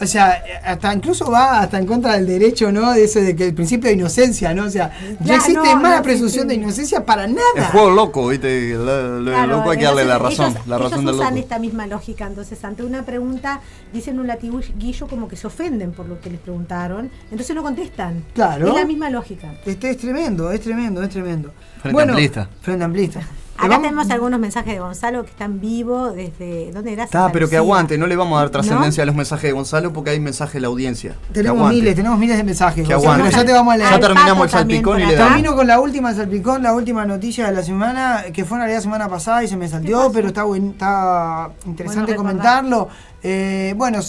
O 0.00 0.06
sea, 0.06 0.42
hasta 0.64 0.94
incluso 0.94 1.30
va 1.30 1.60
hasta 1.60 1.78
en 1.78 1.84
contra 1.86 2.14
del 2.14 2.26
derecho, 2.26 2.72
¿no? 2.72 2.90
De 2.92 3.04
ese 3.04 3.20
de 3.20 3.36
que 3.36 3.48
el 3.48 3.54
principio 3.54 3.88
de 3.90 3.96
inocencia, 3.96 4.54
¿no? 4.54 4.64
O 4.64 4.70
sea, 4.70 4.90
no 5.20 5.26
Ya, 5.26 5.36
existe 5.36 5.60
no, 5.74 5.76
más 5.76 5.98
no 5.98 6.02
presunción 6.02 6.48
de 6.48 6.54
existe. 6.54 6.64
inocencia 6.64 7.04
para 7.04 7.26
El 7.26 7.34
nada. 7.34 7.68
juego 7.70 7.90
loco, 7.90 8.28
¿viste? 8.28 8.70
Lo, 8.72 9.20
lo 9.20 9.30
Claro, 9.30 9.56
loco 9.58 9.70
hay 9.72 9.78
que 9.78 9.84
darle 9.84 10.06
la 10.06 10.18
razón. 10.18 10.52
ellos- 10.52 10.66
la 10.66 10.78
razón 10.78 11.00
ellos 11.00 11.04
del 11.04 11.14
usan 11.16 11.34
loco. 11.34 11.38
esta 11.42 11.58
misma 11.58 11.86
lógica, 11.86 12.26
entonces 12.26 12.64
ante 12.64 12.82
una 12.82 13.04
pregunta 13.04 13.60
dicen 13.92 14.18
un 14.18 14.26
latiguillo 14.26 15.06
como 15.06 15.28
que 15.28 15.36
se 15.36 15.46
ofenden 15.46 15.92
por 15.92 16.06
lo 16.08 16.18
que 16.18 16.30
les 16.30 16.40
preguntaron, 16.40 17.10
entonces 17.30 17.54
no 17.54 17.62
contestan. 17.62 18.24
Claro. 18.32 18.68
Es 18.68 18.74
la 18.74 18.86
misma 18.86 19.10
lógica. 19.10 19.52
Este 19.66 19.90
es 19.90 19.98
tremendo, 19.98 20.50
es 20.50 20.62
tremendo, 20.62 21.02
es 21.02 21.10
tremendo. 21.10 21.52
Frente 21.80 21.92
bueno, 21.94 22.12
amplista. 22.12 22.48
Frente 22.60 22.84
amplista. 22.84 23.20
Acá 23.56 23.68
vamos- 23.68 23.82
tenemos 23.82 24.10
algunos 24.10 24.40
mensajes 24.40 24.72
de 24.72 24.80
Gonzalo 24.80 25.22
que 25.22 25.30
están 25.30 25.60
vivos 25.60 26.14
desde. 26.14 26.70
¿Dónde 26.72 26.94
era? 26.94 27.04
Está, 27.04 27.18
Santa 27.20 27.32
pero 27.34 27.46
que 27.50 27.58
aguante, 27.58 27.98
no 27.98 28.06
le 28.06 28.16
vamos 28.16 28.36
a 28.36 28.40
dar 28.40 28.46
¿No? 28.46 28.52
trascendencia 28.52 29.02
a 29.02 29.06
los 29.06 29.14
mensajes 29.14 29.42
de 29.44 29.52
Gonzalo 29.52 29.92
porque 29.92 30.10
hay 30.10 30.20
mensajes 30.20 30.54
de 30.54 30.60
la 30.60 30.68
audiencia. 30.68 31.14
Tenemos 31.30 31.68
miles, 31.68 31.94
tenemos 31.94 32.18
miles 32.18 32.38
de 32.38 32.44
mensajes. 32.44 32.86
Que 32.88 32.94
Gonzalo, 32.94 33.12
aguante. 33.12 33.30
pero 33.30 33.42
ya 33.42 33.46
te 33.46 33.52
vamos 33.52 33.74
a 33.74 33.76
leer. 33.76 33.90
Ya 33.90 34.00
terminamos 34.00 34.44
el 34.44 34.50
salpicón 34.50 35.00
y 35.00 35.04
le 35.06 35.14
damos. 35.14 35.28
Termino 35.34 35.56
con 35.56 35.66
la 35.66 35.78
última 35.78 36.14
salpicón, 36.14 36.62
la 36.62 36.72
última 36.72 37.04
noticia 37.04 37.46
de 37.48 37.52
la 37.52 37.62
semana, 37.62 38.24
que 38.32 38.46
fue 38.46 38.56
en 38.56 38.60
realidad 38.62 38.78
la 38.78 38.82
semana 38.82 39.08
pasada 39.10 39.44
y 39.44 39.48
se 39.48 39.58
me 39.58 39.68
salteó, 39.68 40.10
pero 40.10 40.28
está, 40.28 40.44
buen, 40.44 40.70
está 40.70 41.50
interesante 41.66 42.14
Bueno, 42.14 42.16
comentarlo. 42.30 42.88
Eh, 43.22 43.74
bueno, 43.76 44.00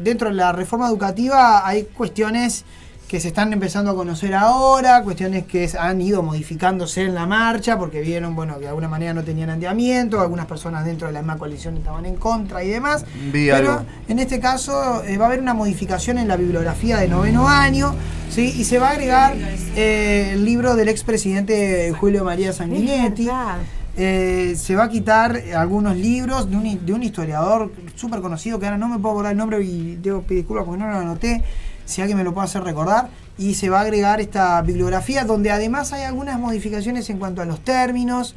dentro 0.00 0.30
de 0.30 0.34
la 0.34 0.52
reforma 0.52 0.88
educativa 0.88 1.66
hay 1.66 1.84
cuestiones 1.84 2.64
que 3.08 3.20
se 3.20 3.28
están 3.28 3.54
empezando 3.54 3.90
a 3.90 3.94
conocer 3.94 4.34
ahora, 4.34 5.02
cuestiones 5.02 5.46
que 5.46 5.70
han 5.78 6.00
ido 6.02 6.22
modificándose 6.22 7.04
en 7.04 7.14
la 7.14 7.26
que 7.62 7.78
porque 7.78 8.02
vieron, 8.02 8.36
bueno, 8.36 8.56
que 8.56 8.60
de 8.60 8.68
alguna 8.68 8.88
manera 8.88 9.14
no 9.14 9.24
tenían 9.24 9.48
anteamiento, 9.48 10.20
algunas 10.20 10.44
personas 10.44 10.84
dentro 10.84 11.06
de 11.06 11.14
la 11.14 11.20
misma 11.20 11.38
coalición 11.38 11.78
estaban 11.78 12.04
en 12.04 12.16
contra 12.16 12.62
y 12.62 12.68
demás. 12.68 13.06
Vi 13.32 13.48
pero 13.48 13.72
algo. 13.72 13.86
en 14.08 14.18
este 14.18 14.40
caso 14.40 15.02
eh, 15.04 15.16
va 15.16 15.24
a 15.24 15.28
haber 15.28 15.40
una 15.40 15.54
modificación 15.54 16.18
en 16.18 16.28
la 16.28 16.36
bibliografía 16.36 16.98
de 16.98 17.08
noveno 17.08 17.48
año, 17.48 17.94
¿sí? 18.28 18.52
y 18.54 18.64
se 18.64 18.78
va 18.78 18.88
a 18.88 18.92
agregar 18.92 19.34
eh, 19.74 20.32
el 20.34 20.44
libro 20.44 20.76
del 20.76 20.88
expresidente 20.88 21.90
Julio 21.98 22.24
María 22.24 22.52
Sanguinetti. 22.52 23.28
Eh, 24.00 24.54
se 24.56 24.76
va 24.76 24.84
a 24.84 24.88
quitar 24.90 25.42
algunos 25.56 25.96
libros 25.96 26.48
de 26.48 26.56
un, 26.56 26.86
de 26.86 26.92
un 26.92 27.02
historiador 27.02 27.72
súper 27.96 28.20
conocido 28.20 28.60
que 28.60 28.66
ahora 28.66 28.78
no 28.78 28.86
me 28.86 28.98
puedo 28.98 29.14
acordar 29.14 29.32
el 29.32 29.38
nombre 29.38 29.60
y 29.64 29.96
debo 29.96 30.22
pedir 30.22 30.42
disculpas 30.42 30.66
porque 30.66 30.84
no 30.84 30.90
lo 30.90 30.98
anoté. 30.98 31.42
Si 31.88 32.00
alguien 32.02 32.18
me 32.18 32.24
lo 32.24 32.34
puede 32.34 32.44
hacer 32.44 32.62
recordar. 32.62 33.08
Y 33.38 33.54
se 33.54 33.70
va 33.70 33.78
a 33.78 33.82
agregar 33.82 34.20
esta 34.20 34.60
bibliografía 34.62 35.24
donde 35.24 35.50
además 35.50 35.92
hay 35.92 36.02
algunas 36.02 36.38
modificaciones 36.38 37.08
en 37.08 37.18
cuanto 37.18 37.40
a 37.40 37.44
los 37.44 37.60
términos. 37.60 38.34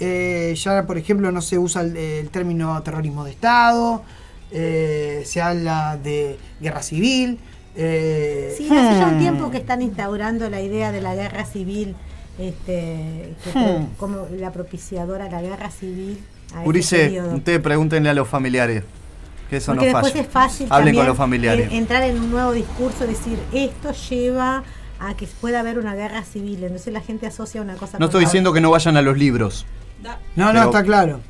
Eh, 0.00 0.54
ya, 0.56 0.86
por 0.86 0.96
ejemplo, 0.96 1.30
no 1.30 1.40
se 1.42 1.58
usa 1.58 1.82
el, 1.82 1.96
el 1.96 2.30
término 2.30 2.82
terrorismo 2.82 3.24
de 3.24 3.30
Estado. 3.32 4.02
eh, 4.50 5.22
se 5.24 5.40
habla 5.42 5.98
de 6.02 6.38
guerra 6.60 6.82
civil. 6.82 7.38
eh, 7.76 8.54
Sí, 8.56 8.66
hace 8.70 8.98
ya 9.00 9.06
un 9.08 9.16
hmm. 9.16 9.18
tiempo 9.20 9.50
que 9.50 9.58
están 9.58 9.82
instaurando 9.82 10.48
la 10.48 10.60
idea 10.60 10.92
de 10.92 11.00
la 11.00 11.14
guerra 11.16 11.44
civil, 11.44 11.96
este, 12.38 13.34
que 13.42 13.50
Hmm. 13.58 13.86
como 13.98 14.26
la 14.38 14.52
propiciadora 14.52 15.24
de 15.24 15.30
la 15.32 15.42
guerra 15.42 15.70
civil. 15.70 16.18
Urice, 16.64 17.20
ustedes 17.34 17.60
pregúntenle 17.60 18.10
a 18.10 18.14
los 18.14 18.28
familiares. 18.28 18.84
Que 19.54 19.58
eso 19.58 19.72
Porque 19.72 19.92
no 19.92 19.98
después 19.98 20.12
falla. 20.14 20.24
es 20.24 20.32
fácil 20.32 20.66
Hablen 20.70 20.94
con 20.96 21.06
los 21.06 21.16
familiares. 21.16 21.68
en- 21.70 21.76
entrar 21.76 22.02
en 22.02 22.18
un 22.20 22.30
nuevo 22.30 22.50
discurso, 22.52 23.06
decir 23.06 23.38
esto 23.52 23.92
lleva 24.10 24.64
a 24.98 25.14
que 25.16 25.26
pueda 25.40 25.60
haber 25.60 25.78
una 25.78 25.94
guerra 25.94 26.24
civil. 26.24 26.64
Entonces 26.64 26.92
la 26.92 27.00
gente 27.00 27.26
asocia 27.28 27.62
una 27.62 27.74
cosa 27.76 27.98
No 28.00 28.06
estoy 28.06 28.22
la 28.22 28.28
diciendo 28.28 28.52
que 28.52 28.60
no 28.60 28.70
vayan 28.70 28.96
a 28.96 29.02
los 29.02 29.16
libros. 29.16 29.64
no, 30.34 30.52
no, 30.52 30.62
está 30.64 30.82
claro. 30.82 31.20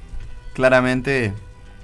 Claramente, 0.55 1.33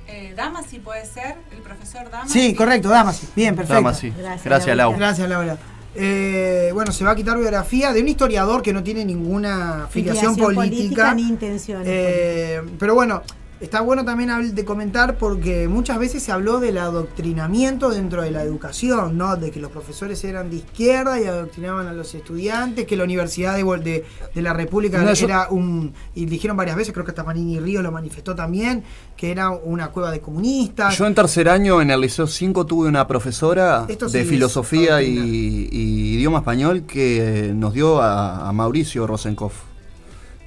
Eh, 0.07 0.33
Damasi 0.37 0.79
puede 0.81 1.05
ser, 1.07 1.37
el 1.53 1.59
profesor 1.63 2.11
Damasi. 2.11 2.33
Sí, 2.49 2.55
correcto, 2.55 2.89
Damas. 2.89 3.23
Bien, 3.37 3.55
perfecto. 3.55 3.75
Damasi. 3.75 4.11
Gracias, 4.11 4.45
Gracias, 4.45 4.77
Lau. 4.77 4.97
Gracias, 4.97 5.29
Laura. 5.29 5.57
Eh, 5.95 6.71
bueno, 6.73 6.91
se 6.93 7.05
va 7.05 7.13
a 7.13 7.17
quitar 7.17 7.37
biografía 7.37 7.93
de 7.93 8.01
un 8.01 8.09
historiador 8.09 8.63
que 8.63 8.73
no 8.73 8.83
tiene 8.83 9.05
ninguna 9.05 9.87
filiación, 9.91 10.35
Filiación 10.35 10.55
política. 10.57 11.15
ni 11.15 11.23
intenciones. 11.29 11.87
Eh, 11.89 12.61
pero 12.79 12.95
bueno, 12.95 13.23
está 13.61 13.81
bueno 13.83 14.05
también 14.05 14.55
de 14.55 14.65
comentar 14.65 15.19
porque 15.19 15.69
muchas 15.69 15.99
veces 15.99 16.23
se 16.23 16.33
habló 16.33 16.61
del 16.61 16.79
adoctrinamiento 16.79 17.91
dentro 17.91 18.23
de 18.23 18.31
la 18.31 18.43
educación, 18.43 19.19
¿no? 19.19 19.37
De 19.37 19.51
que 19.51 19.61
los 19.61 19.71
profesores 19.71 20.23
eran 20.25 20.49
de 20.51 20.57
izquierda 20.57 21.21
y 21.21 21.25
adoctrinaban 21.27 21.87
a 21.87 21.93
los 21.93 22.15
estudiantes, 22.15 22.87
que 22.87 22.97
la 22.97 23.05
Universidad 23.05 23.57
de, 23.57 23.65
Vol- 23.65 23.83
de, 23.83 24.05
de 24.35 24.43
la 24.43 24.53
República 24.55 25.03
No, 25.03 25.13
yo- 25.13 25.27
era 25.27 25.49
un. 25.51 25.93
Y 26.15 26.25
dijeron 26.27 26.57
varias 26.57 26.77
veces, 26.77 26.93
creo 26.95 27.05
que 27.05 27.11
hasta 27.11 27.23
Manini 27.25 27.61
Río 27.61 27.83
lo 27.83 27.93
manifestó 27.93 28.35
también, 28.35 28.83
que 29.17 29.31
era 29.31 29.51
una 29.51 29.89
cueva 29.89 30.11
de 30.11 30.21
comunistas. 30.21 30.97
yo 30.97 31.07
en 31.07 31.15
tercer 31.15 31.49
año 31.49 31.83
en 31.83 31.91
el 31.91 32.01
Liceo 32.01 32.27
5 32.27 32.65
tuve 32.67 32.89
una 32.89 33.07
profesora 33.07 33.85
Esto 33.89 34.09
sí 34.09 34.15
de 34.15 34.23
es 34.23 34.29
filosofía 34.29 35.03
y, 35.03 35.69
y 35.71 36.15
idioma 36.15 36.39
español 36.39 36.85
que 36.87 37.53
nos 37.55 37.75
dio 37.75 38.01
a, 38.01 38.49
a 38.49 38.53
Mauricio 38.53 39.07
Rosenkopf. 39.07 39.55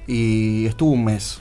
Y 0.06 0.66
estuvo 0.66 0.90
un 0.90 1.04
mes. 1.04 1.40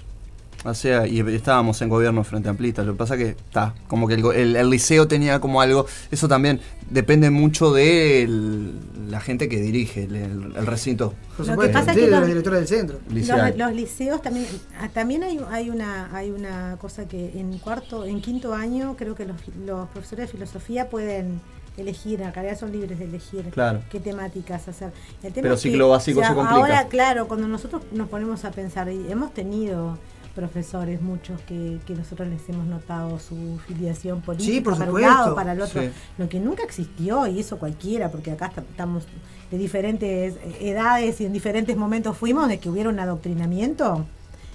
O 0.65 0.73
sea, 0.73 1.05
y 1.05 1.19
estábamos 1.19 1.81
en 1.81 1.89
gobierno 1.89 2.23
frente 2.23 2.47
a 2.47 2.51
Amplista. 2.51 2.83
Lo 2.83 2.93
que 2.93 2.97
pasa 2.97 3.17
que 3.17 3.29
está, 3.29 3.73
como 3.87 4.07
que 4.07 4.13
el, 4.13 4.21
go- 4.21 4.31
el- 4.31 4.55
el 4.55 4.69
liceo 4.69 5.07
tenía 5.09 5.41
como 5.41 5.59
algo. 5.59 5.85
Eso 6.09 6.29
también 6.29 6.61
depende 6.89 7.29
mucho 7.29 7.73
de 7.73 8.23
el- 8.23 8.79
la 9.11 9.19
gente 9.19 9.49
que 9.49 9.59
dirige 9.59 10.03
el, 10.05 10.15
el- 10.15 10.53
el 10.55 10.65
recinto. 10.65 11.13
Por 11.35 11.45
Lo 11.47 11.53
supuesto, 11.53 11.61
que 11.73 11.79
pasa 11.79 11.91
es 11.91 11.95
sí, 11.95 11.99
que 11.99 12.05
de 12.05 12.11
los- 12.11 12.19
los 12.21 12.27
directores 12.29 12.59
del 12.59 12.67
centro. 12.69 12.99
Los, 13.09 13.57
los 13.57 13.73
liceos 13.75 14.21
también 14.21 14.45
ah, 14.79 14.87
también 14.93 15.23
hay, 15.23 15.39
hay 15.51 15.69
una 15.69 16.15
hay 16.15 16.31
una 16.31 16.77
cosa 16.79 17.07
que 17.09 17.37
en 17.37 17.57
cuarto 17.57 18.05
en 18.05 18.21
quinto 18.21 18.53
año 18.53 18.95
creo 18.97 19.15
que 19.15 19.25
los, 19.25 19.35
los 19.65 19.89
profesores 19.89 20.27
de 20.27 20.31
filosofía 20.31 20.89
pueden 20.89 21.41
elegir 21.75 22.21
en 22.21 22.31
realidad 22.33 22.57
son 22.57 22.71
libres 22.71 22.99
de 22.99 23.05
elegir 23.05 23.45
Claro. 23.49 23.81
qué 23.91 23.99
temáticas 23.99 24.67
hacer 24.67 24.91
el 25.23 25.33
Pero 25.33 25.55
es 25.55 25.61
ciclo 25.61 25.89
básico 25.89 26.21
se 26.21 26.27
complica. 26.27 26.51
ahora 26.55 26.87
claro 26.87 27.27
cuando 27.27 27.47
nosotros 27.47 27.81
nos 27.91 28.07
ponemos 28.09 28.45
a 28.45 28.51
pensar 28.51 28.89
y 28.91 29.11
hemos 29.11 29.33
tenido 29.33 29.97
profesores 30.35 31.01
muchos 31.01 31.39
que, 31.41 31.77
que 31.85 31.93
nosotros 31.93 32.27
les 32.27 32.47
hemos 32.49 32.65
notado 32.65 33.19
su 33.19 33.59
filiación 33.67 34.21
política 34.21 34.51
Sí, 34.51 34.61
por 34.61 34.73
para 34.73 34.85
supuesto. 34.87 35.09
un 35.11 35.17
lado 35.17 35.35
para 35.35 35.51
el 35.53 35.61
otro 35.61 35.81
Sí. 35.81 35.89
lo 36.17 36.27
que 36.29 36.39
nunca 36.39 36.63
existió 36.63 37.27
y 37.27 37.39
eso 37.39 37.57
cualquiera 37.59 38.09
porque 38.09 38.31
acá 38.31 38.47
esta- 38.47 38.61
estamos 38.61 39.03
de 39.51 39.57
diferentes 39.59 40.35
edades 40.59 41.21
y 41.21 41.25
en 41.25 41.33
diferentes 41.33 41.77
momentos 41.77 42.17
fuimos 42.17 42.47
de 42.47 42.59
que 42.59 42.69
hubiera 42.69 42.89
un 42.89 42.99
adoctrinamiento 42.99 44.05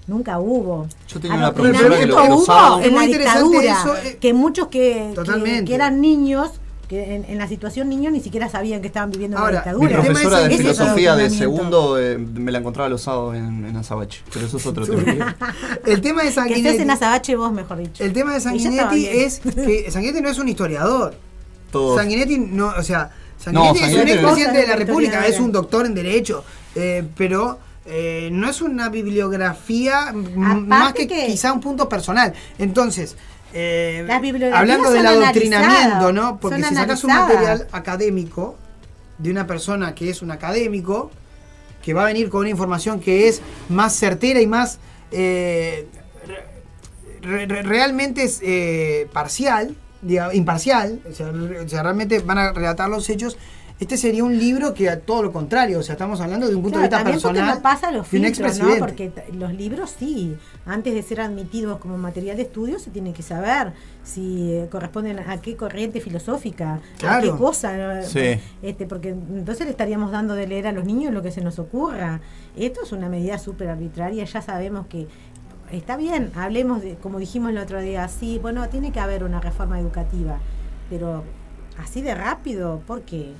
nunca 0.08 0.40
hubo 0.40 0.88
Yo 1.06 1.20
tenía 1.20 1.36
una 1.36 1.52
profesora 1.54 1.96
que 1.98 2.06
lo- 2.06 2.34
hubo 2.34 2.80
en 2.80 2.94
la 2.96 3.02
dictadura 3.02 3.72
eso, 3.80 3.96
eh, 3.98 4.16
que 4.20 4.32
muchos 4.32 4.66
que, 4.68 5.14
que 5.64 5.74
eran 5.74 6.00
niños 6.00 6.50
que 6.88 7.14
en, 7.14 7.24
en 7.26 7.36
la 7.38 7.46
situación 7.46 7.88
niños 7.90 8.12
ni 8.12 8.20
siquiera 8.20 8.48
sabían 8.48 8.80
que 8.80 8.86
estaban 8.86 9.10
viviendo 9.10 9.36
Ahora, 9.36 9.62
una 9.66 9.78
Mi 9.78 9.86
dictadura. 9.88 10.02
profesora 10.12 10.48
de 10.48 10.56
filosofía 10.56 11.16
de 11.16 11.28
segundo 11.30 11.98
eh, 11.98 12.16
me 12.18 12.50
la 12.50 12.58
encontraba 12.58 12.88
los 12.88 13.02
sábados 13.02 13.36
en, 13.36 13.66
en 13.66 13.76
Azabache, 13.76 14.22
pero 14.32 14.46
eso 14.46 14.56
es 14.56 14.66
otro 14.66 14.86
tema. 14.86 15.36
El 15.86 16.00
tema 16.00 16.22
de 16.22 16.28
Que 16.30 16.30
estés 16.30 16.56
en 16.56 16.62
Sanguinetti, 16.64 16.90
Azabache 16.90 17.36
vos, 17.36 17.52
mejor 17.52 17.78
dicho. 17.78 18.02
el 18.02 18.12
tema 18.14 18.32
de 18.34 18.40
Sanguinetti 18.40 19.06
es 19.06 19.40
que 19.40 19.86
Sanguinetti 19.90 20.22
no 20.22 20.30
es 20.30 20.38
un 20.38 20.48
historiador. 20.48 21.14
Todos. 21.70 21.98
Sanguinetti 21.98 22.38
no, 22.38 22.68
o 22.76 22.82
sea, 22.82 23.10
No, 23.52 23.74
Sanguinetti 23.74 23.78
es 23.78 23.84
un 23.84 23.90
Sanguinetti- 24.00 24.12
expresidente 24.14 24.58
de 24.62 24.66
la 24.66 24.76
República, 24.76 25.26
es 25.26 25.38
un 25.38 25.52
doctor 25.52 25.84
en 25.84 25.94
Derecho, 25.94 26.42
eh, 26.74 27.04
pero 27.16 27.58
eh, 27.84 28.30
no 28.32 28.48
es 28.48 28.62
una 28.62 28.88
bibliografía 28.88 30.12
más 30.14 30.92
que, 30.94 31.06
que- 31.06 31.26
quizá 31.26 31.52
un 31.52 31.60
punto 31.60 31.86
personal. 31.88 32.32
Entonces, 32.58 33.16
eh, 33.52 34.04
Las 34.06 34.20
bibliografías 34.20 34.60
hablando 34.60 34.90
del 34.90 35.06
adoctrinamiento, 35.22 36.12
¿no? 36.12 36.38
Porque 36.40 36.56
si 36.68 36.74
sacas 36.82 37.04
un 37.04 37.10
material 37.34 37.66
académico 37.72 38.56
de 39.18 39.30
una 39.30 39.46
persona 39.46 39.94
que 39.94 40.10
es 40.10 40.22
un 40.22 40.30
académico, 40.30 41.10
que 41.82 41.94
va 41.94 42.02
a 42.02 42.06
venir 42.06 42.28
con 42.28 42.40
una 42.40 42.50
información 42.50 43.00
que 43.00 43.28
es 43.28 43.40
más 43.68 43.94
certera 43.94 44.40
y 44.40 44.46
más 44.46 44.78
eh, 45.10 45.86
re- 47.22 47.46
re- 47.46 47.62
realmente 47.62 48.22
es 48.24 48.40
eh, 48.42 49.08
parcial, 49.12 49.74
diga, 50.02 50.34
imparcial, 50.34 51.00
o 51.10 51.12
sea, 51.68 51.82
realmente 51.82 52.20
van 52.20 52.38
a 52.38 52.52
relatar 52.52 52.88
los 52.88 53.08
hechos. 53.08 53.36
Este 53.80 53.96
sería 53.96 54.24
un 54.24 54.36
libro 54.36 54.74
que 54.74 54.90
a 54.90 54.98
todo 54.98 55.22
lo 55.22 55.32
contrario, 55.32 55.78
o 55.78 55.82
sea, 55.84 55.92
estamos 55.92 56.20
hablando 56.20 56.48
de 56.48 56.56
un 56.56 56.62
punto 56.62 56.78
Claro, 56.80 56.90
de 56.90 57.12
vista 57.12 57.28
personal 57.30 57.54
no 57.56 57.62
pasa 57.62 57.92
los 57.92 58.08
filtros, 58.08 58.58
¿no? 58.58 58.76
Porque 58.80 59.12
los 59.34 59.54
libros 59.54 59.94
sí, 59.96 60.36
antes 60.66 60.94
de 60.94 61.02
ser 61.04 61.20
admitidos 61.20 61.78
como 61.78 61.96
material 61.96 62.36
de 62.36 62.42
estudio 62.42 62.80
se 62.80 62.90
tiene 62.90 63.12
que 63.12 63.22
saber 63.22 63.72
si 64.02 64.52
eh, 64.52 64.68
corresponden 64.68 65.20
a 65.20 65.40
qué 65.40 65.56
corriente 65.56 66.00
filosófica, 66.00 66.80
a 67.06 67.20
qué 67.20 67.30
cosa, 67.30 68.02
Sí. 68.02 68.40
este, 68.62 68.86
porque 68.86 69.10
entonces 69.10 69.64
le 69.66 69.70
estaríamos 69.70 70.10
dando 70.10 70.34
de 70.34 70.48
leer 70.48 70.66
a 70.66 70.72
los 70.72 70.84
niños 70.84 71.14
lo 71.14 71.22
que 71.22 71.30
se 71.30 71.40
nos 71.40 71.60
ocurra. 71.60 72.20
Esto 72.56 72.80
es 72.82 72.90
una 72.90 73.08
medida 73.08 73.38
súper 73.38 73.68
arbitraria, 73.68 74.24
ya 74.24 74.42
sabemos 74.42 74.88
que 74.88 75.06
está 75.70 75.96
bien, 75.96 76.32
hablemos 76.34 76.82
de, 76.82 76.96
como 76.96 77.20
dijimos 77.20 77.50
el 77.52 77.58
otro 77.58 77.80
día, 77.80 78.08
sí, 78.08 78.40
bueno, 78.42 78.68
tiene 78.70 78.90
que 78.90 78.98
haber 78.98 79.22
una 79.22 79.40
reforma 79.40 79.78
educativa, 79.78 80.38
pero 80.90 81.22
así 81.78 82.02
de 82.02 82.16
rápido, 82.16 82.80
¿por 82.84 83.02
qué? 83.02 83.34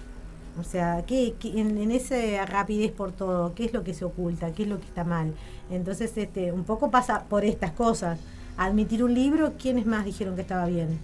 O 0.59 0.65
sea, 0.65 1.05
¿qué, 1.07 1.35
qué- 1.39 1.61
en, 1.61 1.79
en 1.79 1.91
esa 1.93 2.45
rapidez 2.47 2.91
por 2.91 3.13
todo, 3.13 3.55
¿qué 3.55 3.65
es 3.67 3.73
lo 3.73 3.85
que 3.85 3.95
se 3.95 4.05
oculta? 4.05 4.51
¿Qué 4.53 4.65
es 4.65 4.69
lo 4.69 4.79
que 4.81 4.87
está 4.87 5.05
mal? 5.05 5.33
Entonces, 5.71 6.17
este, 6.17 6.51
un 6.53 6.65
poco 6.65 6.91
pasa 6.91 7.25
por 7.29 7.45
estas 7.45 7.71
cosas. 7.73 8.19
Admitir 8.57 9.05
un 9.05 9.15
libro, 9.15 9.53
¿quiénes 9.57 9.87
más 9.87 10.05
dijeron 10.05 10.35
que 10.35 10.41
estaba 10.43 10.67
bien? 10.67 10.99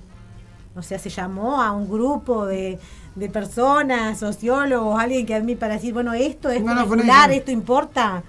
O 0.77 0.83
sea, 0.83 0.99
se 0.99 1.09
llamó 1.09 1.63
a 1.63 1.71
un 1.71 1.89
grupo 1.89 2.47
de, 2.47 2.81
de 3.15 3.29
personas, 3.29 4.19
sociólogos, 4.19 4.99
alguien 5.01 5.25
que 5.25 5.35
admite 5.37 5.61
para 5.61 5.75
decir, 5.75 5.95
bueno, 5.95 6.13
esto 6.15 6.51
es 6.51 6.61
No, 6.65 6.75
no, 6.75 6.97
nadie. 6.97 7.37
esto 7.37 7.53
importa. 7.53 8.25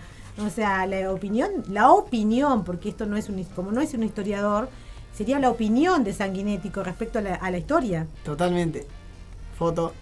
O 0.46 0.50
sea, 0.52 0.86
la 0.86 1.12
opinión, 1.12 1.50
la 1.72 1.92
opinión, 1.92 2.64
porque 2.64 2.90
esto 2.90 3.08
no 3.08 3.18
es 3.18 3.30
un, 3.30 3.44
como 3.56 3.72
no 3.72 3.82
es 3.82 3.94
un 3.96 4.04
historiador, 4.04 4.70
sería 5.16 5.40
la 5.40 5.50
opinión 5.50 6.04
de 6.04 6.14
Sanguinetti 6.14 6.70
con 6.70 6.86
respecto 6.86 7.18
a 7.18 7.22
la, 7.24 7.34
a 7.36 7.50
la 7.50 7.58
historia. 7.58 8.06
Totalmente. 8.24 8.86
Foto. 9.58 9.94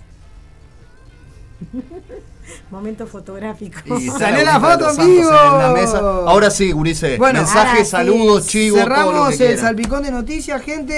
Momento 2.72 3.08
fotográfico. 3.08 3.80
Y 3.98 4.10
Salió 4.20 4.44
la 4.44 4.60
foto 4.60 4.90
en 4.90 4.96
santos 4.96 5.06
vivo. 5.08 5.30
en 5.30 5.58
la 5.60 5.70
mesa. 5.74 6.00
Ahora 6.00 6.50
sí, 6.52 6.72
Gurice. 6.72 7.18
Bueno, 7.18 7.40
mensajes, 7.40 7.86
sí. 7.86 7.92
saludos, 7.92 8.48
chivos, 8.48 8.80
todo 8.82 8.90
lo 8.90 8.96
Cerramos 8.96 9.38
que 9.38 9.52
el 9.52 9.58
salpicón 9.60 10.04
de 10.04 10.12
noticias, 10.12 10.62
gente. 10.62 10.94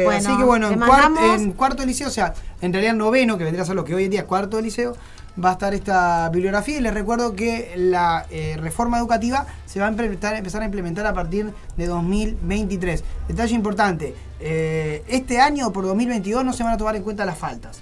eh, 0.00 0.04
Bueno, 0.04 0.18
así 0.28 0.36
que 0.38 0.44
bueno, 0.44 0.70
en, 0.70 1.52
cuarto 1.52 1.82
de 1.82 1.86
liceo, 1.86 2.08
o 2.08 2.10
sea, 2.10 2.34
en 2.62 2.72
realidad 2.72 2.94
noveno, 2.94 3.36
que 3.36 3.44
vendría 3.44 3.62
a 3.62 3.66
ser 3.66 3.76
lo 3.76 3.84
que 3.84 3.94
hoy 3.94 4.04
en 4.04 4.10
día 4.10 4.20
es 4.20 4.26
cuarto 4.26 4.56
de 4.56 4.62
liceo, 4.62 4.96
va 5.42 5.50
a 5.50 5.52
estar 5.52 5.74
esta 5.74 6.28
bibliografía. 6.30 6.78
Y 6.78 6.80
les 6.80 6.94
recuerdo 6.94 7.34
que 7.36 7.72
la 7.76 8.24
eh, 8.30 8.56
reforma 8.58 8.98
educativa 8.98 9.46
se 9.66 9.80
va 9.80 9.86
a 9.86 9.90
implementar- 9.90 10.36
empezar 10.36 10.62
a 10.62 10.64
implementar 10.64 11.04
a 11.06 11.12
partir 11.12 11.52
de 11.76 11.86
2023. 11.86 13.04
Detalle 13.28 13.54
importante: 13.54 14.14
eh, 14.40 15.02
este 15.08 15.40
año, 15.40 15.72
por 15.72 15.84
2022, 15.84 16.42
no 16.44 16.52
se 16.54 16.62
van 16.62 16.72
a 16.72 16.76
tomar 16.78 16.96
en 16.96 17.02
cuenta 17.02 17.26
las 17.26 17.36
faltas. 17.36 17.80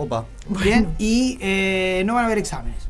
Opa. 0.00 0.24
Bien, 0.62 0.94
y 0.98 1.36
eh, 1.40 2.02
no 2.06 2.14
van 2.14 2.24
a 2.24 2.26
haber 2.26 2.38
exámenes. 2.38 2.88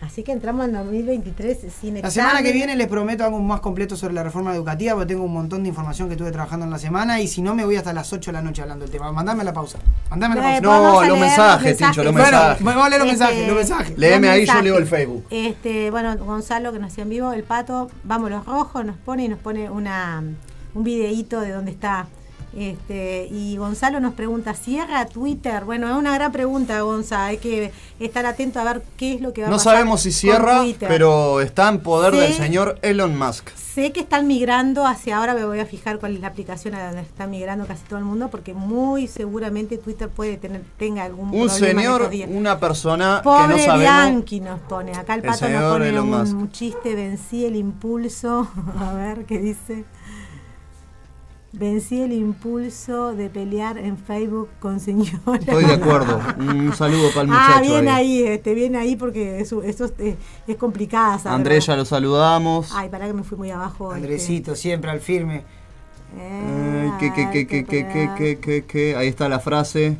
Así 0.00 0.22
que 0.22 0.32
entramos 0.32 0.64
en 0.66 0.72
2023 0.72 1.58
sin 1.78 2.00
La 2.00 2.10
semana 2.10 2.42
que 2.42 2.52
viene 2.52 2.74
les 2.74 2.88
prometo 2.88 3.22
algo 3.22 3.38
más 3.38 3.60
completo 3.60 3.96
sobre 3.96 4.14
la 4.14 4.22
reforma 4.22 4.54
educativa, 4.54 4.94
porque 4.94 5.08
tengo 5.08 5.24
un 5.24 5.32
montón 5.32 5.62
de 5.62 5.68
información 5.68 6.08
que 6.08 6.14
estuve 6.14 6.30
trabajando 6.32 6.64
en 6.64 6.70
la 6.70 6.78
semana 6.78 7.20
y 7.20 7.28
si 7.28 7.42
no 7.42 7.54
me 7.54 7.66
voy 7.66 7.76
hasta 7.76 7.92
las 7.92 8.10
8 8.10 8.30
de 8.30 8.32
la 8.32 8.40
noche 8.40 8.62
hablando 8.62 8.84
del 8.86 8.90
tema. 8.92 9.12
Mandame 9.12 9.44
la 9.44 9.52
pausa. 9.52 9.78
Mandame 10.08 10.36
la 10.36 10.40
pausa. 10.42 10.60
No, 10.62 11.04
los 11.04 11.18
mensajes, 11.18 11.76
Tincho, 11.76 12.02
los 12.02 12.12
Bueno, 12.14 12.28
mensajes. 12.30 12.64
vamos 12.64 12.86
a 12.86 12.88
leer 12.88 13.02
los 13.02 13.12
Este, 13.12 13.24
mensajes, 13.24 13.46
los 13.48 13.56
mensajes. 13.56 13.98
Léeme 13.98 14.28
ahí, 14.30 14.40
yo 14.40 14.46
mensajes. 14.46 14.64
leo 14.64 14.78
el 14.78 14.86
Facebook. 14.86 15.24
Este, 15.30 15.90
bueno, 15.90 16.16
Gonzalo 16.16 16.72
que 16.72 16.78
nos 16.78 16.92
hacía 16.92 17.02
en 17.04 17.10
vivo, 17.10 17.32
el 17.34 17.44
pato, 17.44 17.90
vamos 18.04 18.30
los 18.30 18.46
rojos, 18.46 18.84
nos 18.86 18.96
pone 18.96 19.24
y 19.24 19.28
nos 19.28 19.38
pone 19.38 19.68
una 19.68 20.22
un 20.72 20.84
videíto 20.84 21.40
de 21.42 21.50
dónde 21.50 21.72
está. 21.72 22.06
Este, 22.56 23.28
y 23.30 23.56
Gonzalo 23.56 24.00
nos 24.00 24.14
pregunta, 24.14 24.54
¿cierra 24.54 25.06
Twitter? 25.06 25.64
Bueno, 25.64 25.88
es 25.88 25.94
una 25.94 26.12
gran 26.14 26.32
pregunta, 26.32 26.80
Gonza. 26.80 27.26
Hay 27.26 27.38
que 27.38 27.70
estar 28.00 28.26
atento 28.26 28.58
a 28.58 28.64
ver 28.64 28.82
qué 28.96 29.14
es 29.14 29.20
lo 29.20 29.32
que 29.32 29.42
va 29.42 29.46
a 29.46 29.50
No 29.50 29.56
pasar. 29.56 29.74
sabemos 29.74 30.00
si 30.02 30.10
cierra, 30.12 30.62
pero 30.80 31.40
está 31.40 31.68
en 31.68 31.80
poder 31.80 32.14
del 32.14 32.34
señor 32.34 32.78
Elon 32.82 33.16
Musk. 33.16 33.50
Sé 33.54 33.92
que 33.92 34.00
están 34.00 34.26
migrando 34.26 34.84
hacia 34.84 35.18
ahora, 35.18 35.32
me 35.32 35.44
voy 35.44 35.60
a 35.60 35.64
fijar 35.64 36.00
cuál 36.00 36.16
es 36.16 36.20
la 36.20 36.26
aplicación 36.26 36.74
a 36.74 36.86
donde 36.86 37.02
está 37.02 37.28
migrando 37.28 37.66
casi 37.66 37.84
todo 37.84 38.00
el 38.00 38.04
mundo, 38.04 38.28
porque 38.28 38.52
muy 38.52 39.06
seguramente 39.06 39.78
Twitter 39.78 40.08
puede 40.08 40.36
tener 40.36 40.62
tenga 40.76 41.04
algún 41.04 41.26
Un 41.28 41.46
problema 41.46 41.80
señor, 41.80 42.10
una 42.30 42.58
persona 42.58 43.20
Pobre 43.22 43.42
que 43.54 43.60
no 43.60 43.64
sabemos. 43.64 43.78
Bianchi 43.78 44.40
nos 44.40 44.58
pone. 44.60 44.92
Acá 44.92 45.14
el 45.14 45.20
El 45.20 45.26
pato 45.26 45.48
nos 45.48 45.72
pone 45.72 46.00
un, 46.00 46.36
un 46.36 46.50
chiste, 46.50 46.96
vencí 46.96 47.44
el 47.44 47.54
impulso. 47.54 48.48
A 48.80 48.92
ver 48.94 49.24
qué 49.24 49.38
dice. 49.38 49.84
Vencí 51.52 52.00
el 52.00 52.12
impulso 52.12 53.12
de 53.12 53.28
pelear 53.28 53.76
en 53.76 53.98
Facebook 53.98 54.48
con 54.60 54.78
señora. 54.78 55.18
Estoy 55.40 55.64
de 55.64 55.72
acuerdo. 55.74 56.20
Un 56.38 56.72
saludo 56.74 57.08
para 57.08 57.22
el 57.22 57.26
muchacho. 57.28 57.52
Ah, 57.56 57.60
bien 57.60 57.88
ahí. 57.88 58.22
ahí, 58.22 58.22
este, 58.28 58.54
bien 58.54 58.76
ahí 58.76 58.94
porque 58.94 59.40
eso, 59.40 59.62
eso 59.64 59.86
es, 59.86 59.92
eh, 59.98 60.16
es 60.46 60.56
complicada. 60.56 61.18
saberlo. 61.18 61.36
Andrés, 61.36 61.66
ya 61.66 61.74
lo 61.76 61.84
saludamos. 61.84 62.70
Ay, 62.72 62.88
pará 62.88 63.06
que 63.08 63.14
me 63.14 63.24
fui 63.24 63.36
muy 63.36 63.50
abajo. 63.50 63.92
este. 63.92 64.04
Andresito, 64.04 64.54
siempre 64.54 64.90
al 64.92 65.00
firme. 65.00 65.42
Ay, 66.16 66.92
que, 67.00 67.12
que, 67.12 67.30
que, 67.30 67.46
que, 67.46 67.64
que, 67.64 67.86
que, 67.88 68.10
que, 68.16 68.38
que, 68.38 68.64
que. 68.64 68.94
Ahí 68.96 69.08
está 69.08 69.28
la 69.28 69.40
frase. 69.40 69.96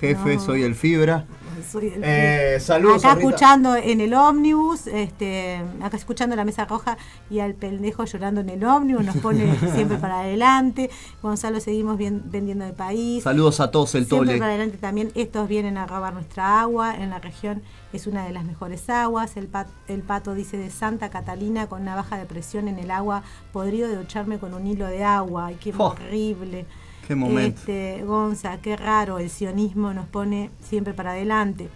Jefe, 0.00 0.34
No. 0.34 0.40
soy 0.40 0.62
el 0.62 0.74
fibra. 0.74 1.26
Soy 1.70 1.88
el- 1.88 2.00
Eh, 2.04 2.58
saludos, 2.60 3.04
Acá 3.04 3.14
Rita. 3.14 3.26
escuchando 3.28 3.76
en 3.76 4.00
el 4.00 4.14
ómnibus, 4.14 4.86
este, 4.86 5.60
acá 5.82 5.96
escuchando 5.96 6.34
la 6.36 6.44
mesa 6.44 6.64
roja 6.64 6.96
y 7.30 7.40
al 7.40 7.54
pendejo 7.54 8.04
llorando 8.04 8.40
en 8.40 8.48
el 8.50 8.64
ómnibus, 8.64 9.04
nos 9.04 9.16
pone 9.18 9.56
siempre 9.74 9.98
para 9.98 10.20
adelante. 10.20 10.90
Gonzalo, 11.22 11.60
seguimos 11.60 11.96
bien- 11.98 12.22
vendiendo 12.26 12.64
el 12.64 12.72
país. 12.74 13.22
Saludos 13.24 13.60
a 13.60 13.70
todos 13.70 13.94
el 13.94 14.06
Siempre 14.06 14.26
tole. 14.28 14.38
para 14.38 14.52
adelante 14.52 14.78
también, 14.78 15.10
estos 15.14 15.48
vienen 15.48 15.76
a 15.78 15.86
robar 15.86 16.12
nuestra 16.14 16.60
agua, 16.60 16.94
en 16.94 17.10
la 17.10 17.18
región 17.18 17.62
es 17.92 18.06
una 18.06 18.24
de 18.24 18.32
las 18.32 18.44
mejores 18.44 18.88
aguas, 18.88 19.36
el, 19.36 19.48
pat- 19.48 19.68
el 19.86 20.00
pato 20.02 20.32
dice 20.34 20.56
de 20.56 20.70
Santa 20.70 21.10
Catalina 21.10 21.66
con 21.66 21.82
una 21.82 21.94
baja 21.94 22.16
de 22.16 22.24
presión 22.24 22.66
en 22.68 22.78
el 22.78 22.90
agua, 22.90 23.22
podrido 23.52 23.86
de 23.88 23.96
ducharme 23.96 24.38
con 24.38 24.54
un 24.54 24.66
hilo 24.66 24.86
de 24.86 25.04
agua, 25.04 25.46
ay 25.46 25.56
qué 25.60 25.74
Oh, 25.76 25.88
horrible. 25.88 26.64
Qué 27.12 27.16
momento. 27.16 27.60
Este, 27.60 28.04
Gonza, 28.04 28.58
qué 28.58 28.76
raro, 28.76 29.18
el 29.18 29.30
sionismo 29.30 29.92
nos 29.94 30.06
pone 30.06 30.50
siempre 30.68 30.94
para 30.94 31.12
adelante. 31.12 31.68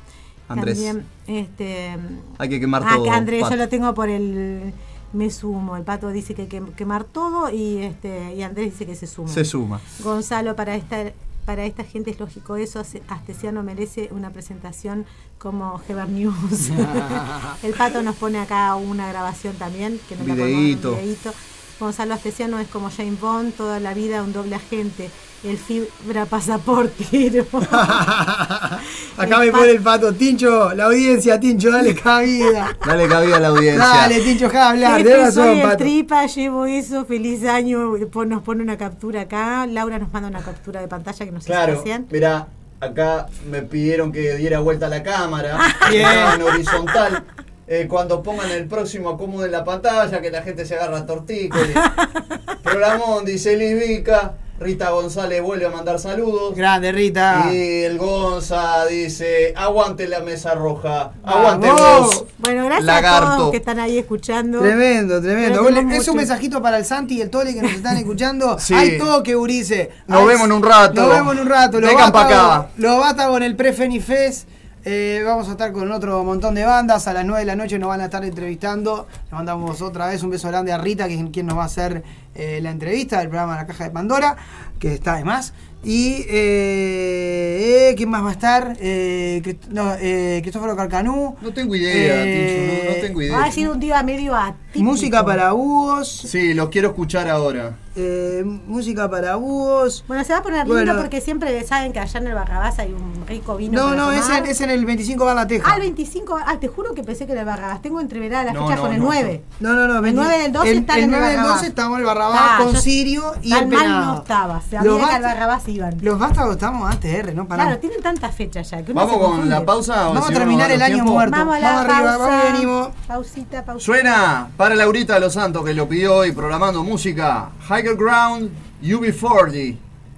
Andrés. 0.49 0.76
También, 0.76 1.07
este, 1.26 1.97
Hay 2.39 2.49
que 2.49 2.61
quemar 2.61 2.82
ah, 2.87 2.95
todo. 2.95 3.05
que 3.05 3.11
Andrés, 3.11 3.43
Pato. 3.43 3.55
yo 3.55 3.62
lo 3.62 3.68
tengo 3.68 3.95
por 3.95 4.09
el 4.09 4.72
me 5.12 5.30
sumo, 5.30 5.76
el 5.76 5.82
pato 5.82 6.11
dice 6.11 6.34
que 6.34 6.43
hay 6.43 6.49
que 6.49 6.62
quemar 6.76 7.05
todo 7.05 7.51
y 7.51 7.78
este 7.78 8.34
y 8.34 8.43
Andrés 8.43 8.72
dice 8.72 8.87
que 8.87 8.95
se 8.95 9.07
suma. 9.07 9.28
Se 9.28 9.45
suma. 9.45 9.80
Gonzalo, 10.03 10.55
para 10.57 10.74
esta, 10.74 11.12
para 11.45 11.64
esta 11.64 11.84
gente 11.84 12.11
es 12.11 12.20
lógico 12.20 12.57
eso, 12.57 12.82
Astesiano 13.09 13.62
merece 13.62 14.09
una 14.12 14.30
presentación 14.30 15.07
como 15.39 15.80
Heber 15.89 16.09
News. 16.09 16.70
el 17.62 17.72
pato 17.74 18.03
nos 18.03 18.16
pone 18.16 18.39
acá 18.39 18.74
una 18.76 19.09
grabación 19.09 19.55
también, 19.57 19.99
que 20.09 20.16
nos 20.16 20.26
la 20.26 20.34
podemos- 20.34 20.61
Videíto. 20.61 20.93
un 20.93 20.99
videíto. 20.99 21.32
Gonzalo 21.79 22.14
Astesiano 22.14 22.59
es 22.59 22.68
como 22.68 22.91
Jane 22.91 23.16
Bond, 23.20 23.55
toda 23.55 23.81
la 23.81 23.93
vida 23.93 24.22
un 24.22 24.33
doble 24.33 24.57
agente. 24.57 25.11
El 25.45 25.59
fibra 25.59 26.24
pasaporte. 26.24 27.05
Acá 29.16 29.39
me 29.39 29.53
pone 29.53 29.70
el 29.70 29.81
pato. 29.81 30.12
Tincho, 30.14 30.72
la 30.74 30.87
audiencia, 30.87 31.39
Tincho, 31.39 31.70
dale 31.70 31.95
cabida. 31.95 32.74
Dale 32.87 33.07
cabida 33.07 33.37
a 33.37 33.41
la 33.41 33.49
audiencia. 33.49 33.85
Dale, 33.85 34.20
Tincho, 34.20 34.47
deja 34.47 34.59
de 34.59 34.64
hablar. 34.64 35.03
Tenés 35.03 35.35
soy 35.35 35.59
el 35.59 35.62
pato. 35.62 35.77
tripa, 35.77 36.27
llevo 36.27 36.64
eso, 36.66 37.05
feliz 37.05 37.45
año. 37.45 37.97
Nos 37.97 38.43
pone 38.43 38.62
una 38.62 38.79
captura 38.79 39.22
acá. 39.22 39.66
Laura 39.66 39.99
nos 39.99 40.11
manda 40.12 40.29
una 40.29 40.43
captura 40.43 40.81
de 40.81 40.89
pantalla 40.89 41.24
que 41.24 41.31
no 41.31 41.41
sé 41.41 41.47
si 41.47 41.53
Claro, 41.53 41.85
mira, 42.11 42.49
acá 42.81 43.27
me 43.51 43.62
pidieron 43.62 44.12
que 44.12 44.37
diera 44.37 44.61
vuelta 44.61 44.89
la 44.89 45.03
cámara, 45.03 45.59
en 45.93 46.43
horizontal. 46.43 47.24
Eh, 47.68 47.86
cuando 47.88 48.22
pongan 48.22 48.50
el 48.52 48.66
próximo 48.66 49.10
acomodo 49.10 49.44
en 49.44 49.52
la 49.52 49.64
pantalla, 49.64 50.20
que 50.20 50.30
la 50.30 50.42
gente 50.42 50.64
se 50.66 50.76
agarra 50.76 50.98
a 50.98 51.06
tortícolis. 51.06 51.74
Programón, 52.62 53.24
dice 53.24 53.56
Liz 53.56 53.78
Vica. 53.88 54.34
Rita 54.58 54.88
González 54.88 55.42
vuelve 55.42 55.66
a 55.66 55.68
mandar 55.68 55.98
saludos. 55.98 56.54
Grande, 56.56 56.90
Rita. 56.90 57.50
Y 57.52 57.82
el 57.84 57.98
Gonza 57.98 58.86
dice, 58.86 59.52
aguante 59.54 60.08
la 60.08 60.20
mesa 60.20 60.54
roja, 60.54 61.12
aguante 61.22 61.70
vos. 61.70 62.24
Bueno, 62.38 62.64
gracias 62.64 62.88
a 62.88 62.92
Lagarto. 62.94 63.36
todos 63.36 63.50
que 63.50 63.58
están 63.58 63.78
ahí 63.80 63.98
escuchando. 63.98 64.60
Tremendo, 64.60 65.20
tremendo. 65.20 65.68
Es 65.68 65.84
mucho- 65.84 66.12
un 66.12 66.16
mensajito 66.16 66.62
para 66.62 66.78
el 66.78 66.86
Santi 66.86 67.18
y 67.18 67.20
el 67.20 67.28
Tole 67.28 67.52
que 67.52 67.60
nos 67.60 67.72
están 67.74 67.98
escuchando. 67.98 68.58
Sí. 68.58 68.72
Hay 68.72 68.96
toque, 68.96 69.36
Urice. 69.36 69.90
Nos 70.06 70.26
vemos 70.26 70.46
en 70.46 70.52
un 70.52 70.62
rato. 70.62 71.02
Nos 71.02 71.10
vemos 71.10 71.34
en 71.34 71.40
un 71.40 71.48
rato. 71.50 71.78
Lo 71.78 71.88
Vengan 71.88 72.10
basta, 72.10 72.28
pa' 72.28 72.54
acá. 72.56 72.68
Lo 72.78 72.98
basta 72.98 73.28
con 73.28 73.42
el 73.42 73.56
Pre-Fenifest. 73.56 74.48
Eh, 74.89 75.20
vamos 75.24 75.49
a 75.49 75.51
estar 75.51 75.72
con 75.72 75.91
otro 75.91 76.22
montón 76.22 76.55
de 76.55 76.64
bandas. 76.64 77.09
A 77.09 77.12
las 77.12 77.24
9 77.24 77.41
de 77.41 77.47
la 77.47 77.57
noche 77.57 77.76
nos 77.76 77.89
van 77.89 78.03
a 78.03 78.05
estar 78.05 78.24
entrevistando. 78.24 79.09
Le 79.30 79.34
mandamos 79.34 79.82
otra 79.82 80.07
vez 80.07 80.22
un 80.22 80.30
beso 80.30 80.47
grande 80.47 80.72
a 80.72 80.78
Rita, 80.78 81.09
que 81.09 81.14
es 81.14 81.24
quien 81.32 81.47
nos 81.47 81.59
va 81.59 81.64
a 81.64 81.66
hacer 81.66 82.05
eh, 82.37 82.61
la 82.62 82.70
entrevista 82.70 83.18
del 83.18 83.28
programa 83.28 83.57
La 83.57 83.66
Caja 83.66 83.82
de 83.82 83.91
Pandora, 83.91 84.37
que 84.78 84.95
está 84.95 85.16
de 85.16 85.24
más. 85.24 85.55
Y 85.82 86.24
eh, 86.28 87.89
eh, 87.91 87.95
¿quién 87.97 88.11
más 88.11 88.22
va 88.22 88.28
a 88.28 88.32
estar? 88.32 88.76
Eh, 88.78 89.57
no, 89.70 89.93
eh, 89.99 90.39
Cristóforo 90.43 90.76
Carcanú. 90.76 91.34
No 91.43 91.53
tengo 91.53 91.74
idea, 91.74 92.24
Eh, 92.24 92.76
Tincho, 92.78 92.89
no, 92.89 92.95
no 92.95 93.01
tengo 93.09 93.22
idea. 93.22 93.39
Va 93.39 93.45
a 93.47 93.51
ser 93.51 93.68
un 93.68 93.80
día 93.80 94.01
medio 94.05 94.37
atípico. 94.37 94.84
Música 94.84 95.24
para 95.24 95.51
búhos. 95.51 96.09
Sí, 96.09 96.55
los 96.55 96.68
quiero 96.68 96.91
escuchar 96.91 97.28
ahora. 97.28 97.74
Eh, 97.97 98.42
música 98.66 99.11
para 99.11 99.36
búhos. 99.36 100.05
Bueno, 100.07 100.22
se 100.24 100.32
va 100.32 100.40
a 100.40 100.42
poner 100.42 100.61
lindo 100.66 100.74
Bueno. 100.74 100.97
porque 100.97 101.20
siempre 101.20 101.64
saben 101.64 101.92
que 101.92 101.99
allá 102.01 102.20
en 102.20 102.26
el 102.26 102.34
Barrabás 102.34 102.78
hay 102.78 102.92
un 102.92 103.26
rico 103.26 103.57
vino. 103.57 103.80
No, 103.80 103.88
para 103.88 103.97
no, 103.97 104.12
es 104.12 104.28
en, 104.28 104.47
es 104.47 104.61
en 104.61 104.70
el 104.70 104.84
25 104.84 105.24
Bar 105.24 105.34
La 105.36 105.47
Teja. 105.47 105.68
Ah, 105.70 105.76
el 105.76 105.80
25. 105.82 106.38
Ah, 106.47 106.59
te 106.61 106.68
juro 106.68 106.94
que 106.94 107.03
pensé 107.03 107.26
que 107.26 107.32
era 107.32 107.40
el 107.40 107.47
Barrabás. 107.47 107.80
Tengo 107.82 108.01
entreverada 108.01 108.44
la 108.44 108.53
No, 108.53 108.64
fecha 108.66 108.76
no, 108.76 108.82
con 108.82 108.92
el 108.92 108.99
no, 108.99 109.05
9. 109.07 109.42
No, 109.61 109.72
no, 109.74 109.86
no. 109.88 109.97
El 109.97 110.03
20 110.03 110.20
9 110.22 110.38
del 110.42 110.53
12 110.53 110.70
el, 110.70 110.78
están 110.78 110.97
el 110.99 111.05
en 111.05 111.11
el 111.14 111.20
9 111.20 111.26
del 111.26 111.36
Barrabás. 111.36 111.57
12 111.61 111.68
estamos 111.68 111.94
en 111.94 112.01
el 112.01 112.07
Barrabás 112.07 112.40
Ah, 112.42 112.59
con 112.62 112.72
yo- 112.74 112.80
Sirio 112.80 113.34
y 113.42 113.51
tan 113.51 113.62
el 113.64 113.68
mal 113.68 113.78
Penado. 113.82 114.12
no 114.14 114.18
estaba. 114.20 114.61
Se 114.61 114.76
Los 114.82 114.99
que 115.09 115.14
al 115.14 115.22
Barrabás 115.22 115.68
iban. 115.68 115.97
Los 116.03 116.18
vástagos 116.18 116.53
estamos 116.57 116.94
ATR, 116.94 117.34
¿no? 117.34 117.49
Paramos. 117.49 117.66
Claro, 117.70 117.80
tienen 117.80 118.03
tantas 118.03 118.34
fechas 118.34 118.70
ya. 118.70 118.82
Que 118.84 118.92
uno 118.92 119.07
¿Vamos 119.07 119.18
con 119.18 119.49
la 119.49 119.64
pausa 119.64 120.09
o 120.11 120.14
Vamos 120.14 120.30
a 120.30 120.32
terminar 120.32 120.70
el 120.70 120.82
año 120.82 120.94
tiempo? 120.97 121.12
muerto. 121.12 121.36
Vamos 121.36 121.57
a 121.57 121.61
la 121.61 121.72
Vamos 121.72 121.84
arriba, 121.94 122.11
pausa. 122.12 122.26
vamos 122.26 122.44
y 122.49 122.53
venimos. 122.53 122.88
Pausita, 123.07 123.64
pausita. 123.64 123.84
Suena 123.92 124.49
para 124.57 124.74
Laurita 124.74 125.14
de 125.14 125.20
los 125.20 125.32
Santos 125.32 125.64
que 125.64 125.72
lo 125.74 125.88
pidió 125.88 126.24
y 126.24 126.32
programando 126.32 126.84
música. 126.84 127.51
Higher 127.87 127.97
Ground 127.97 128.51
UB40 128.82 129.76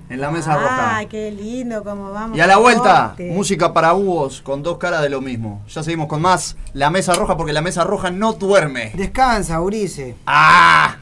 en 0.09 0.21
la 0.23 0.31
mesa 0.31 0.57
roja. 0.57 0.97
Ay, 0.97 1.07
qué 1.07 1.31
lindo 1.31 1.85
cómo 1.85 2.13
vamos. 2.13 2.39
Y 2.39 2.41
a 2.41 2.47
la 2.47 2.57
vuelta, 2.57 3.09
corte. 3.09 3.31
música 3.31 3.75
para 3.75 3.93
búhos 3.93 4.41
con 4.41 4.63
dos 4.63 4.79
caras 4.79 5.03
de 5.03 5.11
lo 5.11 5.21
mismo. 5.21 5.63
Ya 5.69 5.83
seguimos 5.83 6.07
con 6.07 6.23
más 6.23 6.57
La 6.73 6.89
Mesa 6.89 7.13
Roja 7.13 7.37
porque 7.37 7.53
la 7.53 7.61
Mesa 7.61 7.85
Roja 7.85 8.11
no 8.11 8.33
duerme. 8.33 8.93
Descansa, 8.95 9.61
Urice. 9.61 10.17
¡Ah! 10.27 10.97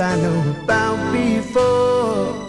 I 0.00 0.16
know 0.16 0.56
about 0.62 1.12
before. 1.12 2.41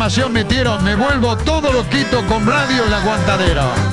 Programación 0.00 0.32
metieron? 0.32 0.82
Me 0.82 0.94
vuelvo 0.94 1.36
todo 1.36 1.70
loquito 1.70 2.24
con 2.26 2.46
radio 2.46 2.84
en 2.86 2.90
la. 2.90 3.89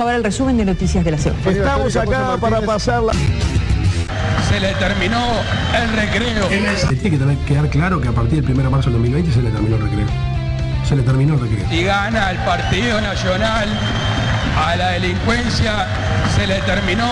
Ahora 0.00 0.16
el 0.16 0.24
resumen 0.24 0.56
de 0.56 0.64
noticias 0.64 1.04
de 1.04 1.10
la 1.12 1.18
semana. 1.18 1.50
Estamos 1.50 1.96
acá 1.96 2.36
para 2.40 2.60
pasarla. 2.62 3.12
Se 4.48 4.58
le 4.60 4.72
terminó 4.74 5.22
el 5.80 5.92
recreo. 5.92 6.46
Tiene 6.46 7.02
que 7.02 7.10
tener- 7.18 7.38
quedar 7.46 7.68
claro 7.70 8.00
que 8.00 8.08
a 8.08 8.12
partir 8.12 8.42
del 8.42 8.52
1 8.54 8.62
de 8.64 8.68
marzo 8.70 8.90
del 8.90 8.94
2020 9.00 9.32
se 9.32 9.42
le 9.42 9.50
terminó 9.50 9.76
el 9.76 9.82
recreo. 9.82 10.06
Se 10.88 10.96
le 10.96 11.02
terminó 11.02 11.34
el 11.34 11.40
recreo. 11.40 11.66
Y 11.70 11.84
gana 11.84 12.30
el 12.30 12.38
Partido 12.38 13.00
Nacional. 13.00 13.68
A 14.66 14.76
la 14.76 14.88
delincuencia 14.90 15.86
se 16.36 16.46
le 16.46 16.56
terminó 16.62 17.08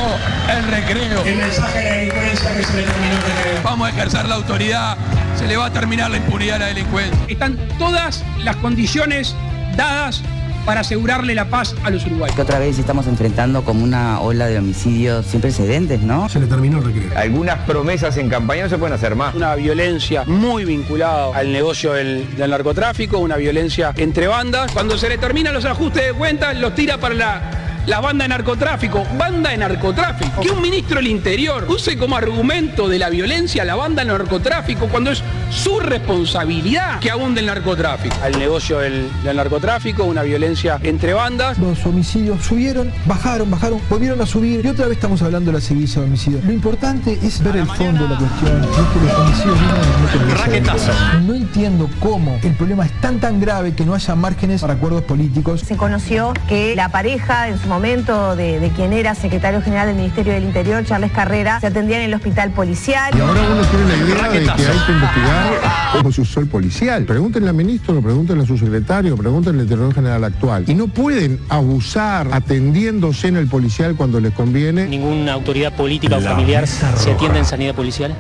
el 0.51 0.65
recreo. 0.71 1.25
El 1.25 1.37
mensaje 1.37 1.79
a 1.79 1.83
la 1.85 1.91
delincuencia 1.97 2.55
que 2.57 2.65
se 2.65 2.77
le 2.77 2.83
terminó 2.83 3.13
el 3.15 3.23
recreo. 3.23 3.61
Vamos 3.63 3.87
a 3.87 3.91
ejercer 3.91 4.27
la 4.29 4.35
autoridad. 4.35 4.97
Se 5.39 5.47
le 5.47 5.57
va 5.57 5.67
a 5.67 5.73
terminar 5.73 6.11
la 6.11 6.17
impunidad 6.17 6.57
a 6.57 6.59
la 6.61 6.67
delincuencia. 6.67 7.17
Están 7.29 7.57
todas 7.79 8.25
las 8.43 8.57
condiciones 8.57 9.37
dadas 9.77 10.23
para 10.69 10.83
asegurarle 10.83 11.35
la 11.35 11.47
paz 11.47 11.75
a 11.83 11.89
los 11.89 12.05
uruguayos. 12.05 12.37
Que 12.37 12.43
otra 12.43 12.59
vez 12.59 12.79
estamos 12.79 13.07
enfrentando 13.07 13.65
como 13.65 13.83
una 13.83 14.21
ola 14.21 14.49
de 14.49 14.59
homicidios 14.59 15.25
sin 15.25 15.41
precedentes, 15.41 16.03
¿no? 16.03 16.29
Se 16.29 16.39
le 16.39 16.47
terminó 16.47 16.77
el 16.77 16.85
recreo. 16.85 17.11
Algunas 17.17 17.61
promesas 17.61 18.19
en 18.19 18.29
campaña 18.29 18.65
no 18.65 18.69
se 18.69 18.77
pueden 18.77 18.93
hacer 18.93 19.17
más. 19.17 19.35
Una 19.35 19.55
violencia 19.55 20.25
muy 20.27 20.67
vinculada 20.67 21.35
al 21.35 21.53
negocio 21.53 21.95
del, 21.95 22.37
del 22.37 22.51
narcotráfico, 22.51 23.17
una 23.17 23.39
violencia 23.39 23.95
entre 23.97 24.27
bandas. 24.27 24.71
Cuando 24.73 24.99
se 24.99 25.09
le 25.09 25.17
terminan 25.17 25.55
los 25.55 25.65
ajustes 25.65 26.05
de 26.05 26.13
cuentas, 26.13 26.55
los 26.59 26.75
tira 26.75 26.99
para 26.99 27.15
la, 27.15 27.51
la 27.87 28.01
banda 28.01 28.25
de 28.25 28.29
narcotráfico. 28.29 29.07
Banda 29.17 29.49
de 29.49 29.57
narcotráfico. 29.57 30.43
Que 30.43 30.51
un 30.51 30.61
ministro 30.61 30.97
del 30.97 31.07
Interior 31.07 31.65
use 31.71 31.97
como 31.97 32.15
argumento 32.15 32.89
de 32.89 32.99
la 32.99 33.09
violencia 33.09 33.65
la 33.65 33.75
banda 33.75 34.05
de 34.05 34.11
narcotráfico 34.11 34.89
cuando 34.89 35.13
es 35.13 35.23
su 35.59 35.81
responsabilidad 35.81 37.01
que 37.01 37.11
abunde 37.11 37.41
el 37.41 37.47
narcotráfico. 37.47 38.15
Al 38.23 38.39
negocio 38.39 38.79
del, 38.79 39.11
del 39.23 39.37
narcotráfico, 39.37 40.05
una 40.05 40.23
violencia 40.23 40.79
entre 40.83 41.13
bandas. 41.15 41.59
Los 41.59 41.85
homicidios 41.87 42.45
subieron, 42.45 42.93
bajaron, 43.07 43.51
bajaron, 43.51 43.81
volvieron 43.91 44.21
a 44.21 44.27
subir 44.27 44.65
y 44.65 44.69
otra 44.69 44.87
vez 44.87 44.97
estamos 44.97 45.21
hablando 45.23 45.51
de 45.51 45.59
la 45.59 45.61
seguidilla 45.61 46.01
de 46.01 46.07
homicidios. 46.07 46.45
Lo 46.45 46.53
importante 46.53 47.19
es 47.23 47.43
ver 47.43 47.57
el 47.57 47.67
fondo 47.67 48.05
de 48.05 48.11
la 48.11 48.19
cuestión, 48.19 48.61
no 48.61 48.67
es 48.67 48.73
que 48.77 49.01
los 49.07 49.15
homicidios 49.19 49.61
no, 49.61 49.67
no 49.69 50.09
tienen 50.11 50.29
que 50.29 50.37
ser 50.37 50.47
Raquetazo. 50.47 50.87
delitos. 50.93 51.23
No 51.23 51.35
entiendo 51.35 51.91
cómo 52.01 52.39
el 52.43 52.55
problema 52.55 52.85
es 52.87 52.93
tan 53.01 53.19
tan 53.19 53.41
grave 53.41 53.75
que 53.75 53.85
no 53.85 53.95
haya 53.95 54.15
márgenes 54.15 54.61
para 54.61 54.75
acuerdos 54.75 55.03
políticos. 55.03 55.63
Se 55.67 55.77
conoció 55.77 56.33
que 56.49 56.75
la 56.77 56.89
pareja 56.91 57.49
en 57.49 57.59
su 57.61 57.67
momento 57.69 58.37
de, 58.37 58.61
de 58.61 58.71
quien 58.71 58.93
era 58.93 59.15
secretario 59.15 59.61
general 59.63 59.89
del 59.89 59.97
Ministerio 59.97 60.33
del 60.33 60.45
Interior, 60.45 60.85
Charles 60.85 61.11
Carrera, 61.13 61.61
se 61.61 61.67
atendía 61.67 61.99
en 61.99 62.05
el 62.05 62.15
hospital 62.15 62.51
policial. 62.53 63.13
Y 63.17 63.21
ahora 63.21 63.41
uno 63.51 63.63
tiene 63.63 63.87
la 63.87 63.97
idea 63.97 64.29
de 64.29 64.63
que 64.63 64.69
hay 64.69 64.79
que 64.87 64.93
investigar 64.93 65.48
cómo 65.93 66.13
se 66.13 66.21
usó 66.21 66.41
el 66.41 66.49
policial. 66.49 67.05
Pregúntenle 67.05 67.49
al 67.49 67.55
ministro, 67.55 68.01
pregúntenle 68.01 68.45
a 68.45 68.47
su 68.47 68.59
secretario, 68.59 69.17
pregúntenle 69.17 69.63
al 69.63 69.69
Tesorero 69.69 69.93
General 69.93 70.25
actual. 70.25 70.65
Y 70.67 70.75
no 70.75 70.89
pueden 70.89 71.41
abusar 71.49 72.29
atendiéndose 72.33 73.29
en 73.29 73.37
el 73.37 73.49
policial 73.49 73.97
cuando 73.97 74.21
les 74.21 74.33
conviene. 74.33 74.87
¿Ninguna 74.87 75.33
autoridad 75.33 75.75
política 75.75 76.17
o 76.17 76.21
familiar 76.21 76.67
se 76.67 77.13
atiende 77.13 77.41
en 77.41 77.45
sanidad 77.45 77.75
policial? 77.75 78.15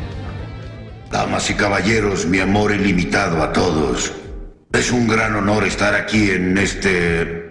Damas 1.11 1.49
y 1.51 1.55
caballeros, 1.55 2.27
mi 2.27 2.39
amor 2.39 2.73
ilimitado 2.73 3.43
a 3.43 3.53
todos. 3.53 4.13
Es 4.73 4.93
un 4.93 5.09
gran 5.09 5.35
honor 5.35 5.65
estar 5.65 5.95
aquí 5.95 6.31
en 6.31 6.59
este... 6.59 7.49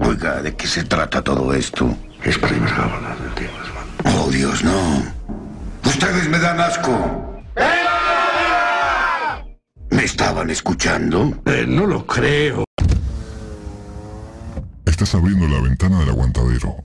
Oiga, 0.00 0.42
¿de 0.42 0.54
qué 0.54 0.66
se 0.66 0.84
trata 0.84 1.22
todo 1.22 1.52
esto? 1.52 1.96
Es 2.24 2.38
Oh, 4.04 4.30
Dios, 4.30 4.62
no. 4.62 5.02
Ustedes 5.84 6.28
me 6.28 6.38
dan 6.38 6.60
asco. 6.60 7.21
Estaban 10.32 10.50
escuchando? 10.50 11.42
no 11.68 11.86
lo 11.86 12.06
creo. 12.06 12.64
Estás 14.86 15.14
abriendo 15.14 15.46
la 15.46 15.60
ventana 15.60 16.00
del 16.00 16.08
aguantadero. 16.08 16.76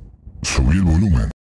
Subí 0.41 0.75
el 0.75 0.83
volumen. 0.83 1.31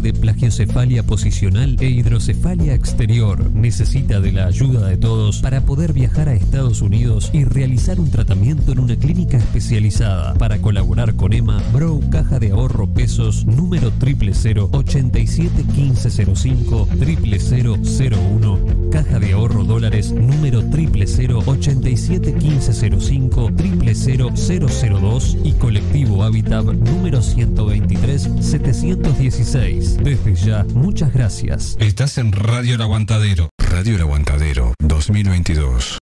de 0.00 0.12
plagiocefalia 0.12 1.02
posicional 1.02 1.76
e 1.80 1.88
hidrocefalia 1.88 2.74
exterior. 2.74 3.50
Necesita 3.52 4.20
de 4.20 4.32
la 4.32 4.46
ayuda 4.46 4.88
de 4.88 4.96
todos 4.96 5.40
para 5.40 5.60
poder 5.60 5.92
viajar 5.92 6.28
a 6.28 6.34
Estados 6.34 6.80
Unidos 6.82 7.30
y 7.32 7.44
realizar 7.44 8.00
un 8.00 8.10
tratamiento 8.10 8.72
en 8.72 8.78
una 8.80 8.96
clínica 8.96 9.36
especializada. 9.36 10.34
Para 10.34 10.58
colaborar 10.58 11.14
con 11.14 11.32
Emma, 11.32 11.62
Bro 11.72 12.00
Caja 12.10 12.38
de 12.38 12.50
Ahorro 12.50 12.86
Pesos 12.86 13.44
número 13.46 13.92
000 14.00 14.68
87 14.72 15.64
1505 15.76 16.88
0001 16.98 18.58
Caja 18.90 19.18
de 19.18 19.32
Ahorro 19.32 19.64
Dólares 19.64 20.12
número 20.12 20.62
000 20.62 21.42
87 21.44 22.32
1505 22.32 23.50
00002 23.50 25.36
y 25.44 25.52
Colectivo 25.52 26.22
Habitat 26.22 26.64
número 26.64 27.20
123 27.20 28.30
716. 28.40 29.83
Desde 29.92 30.34
ya, 30.34 30.64
muchas 30.74 31.12
gracias. 31.12 31.76
Estás 31.78 32.16
en 32.18 32.32
Radio 32.32 32.74
El 32.76 32.80
Aguantadero. 32.82 33.50
Radio 33.58 33.96
El 33.96 34.00
Aguantadero 34.02 34.72
2022. 34.80 35.98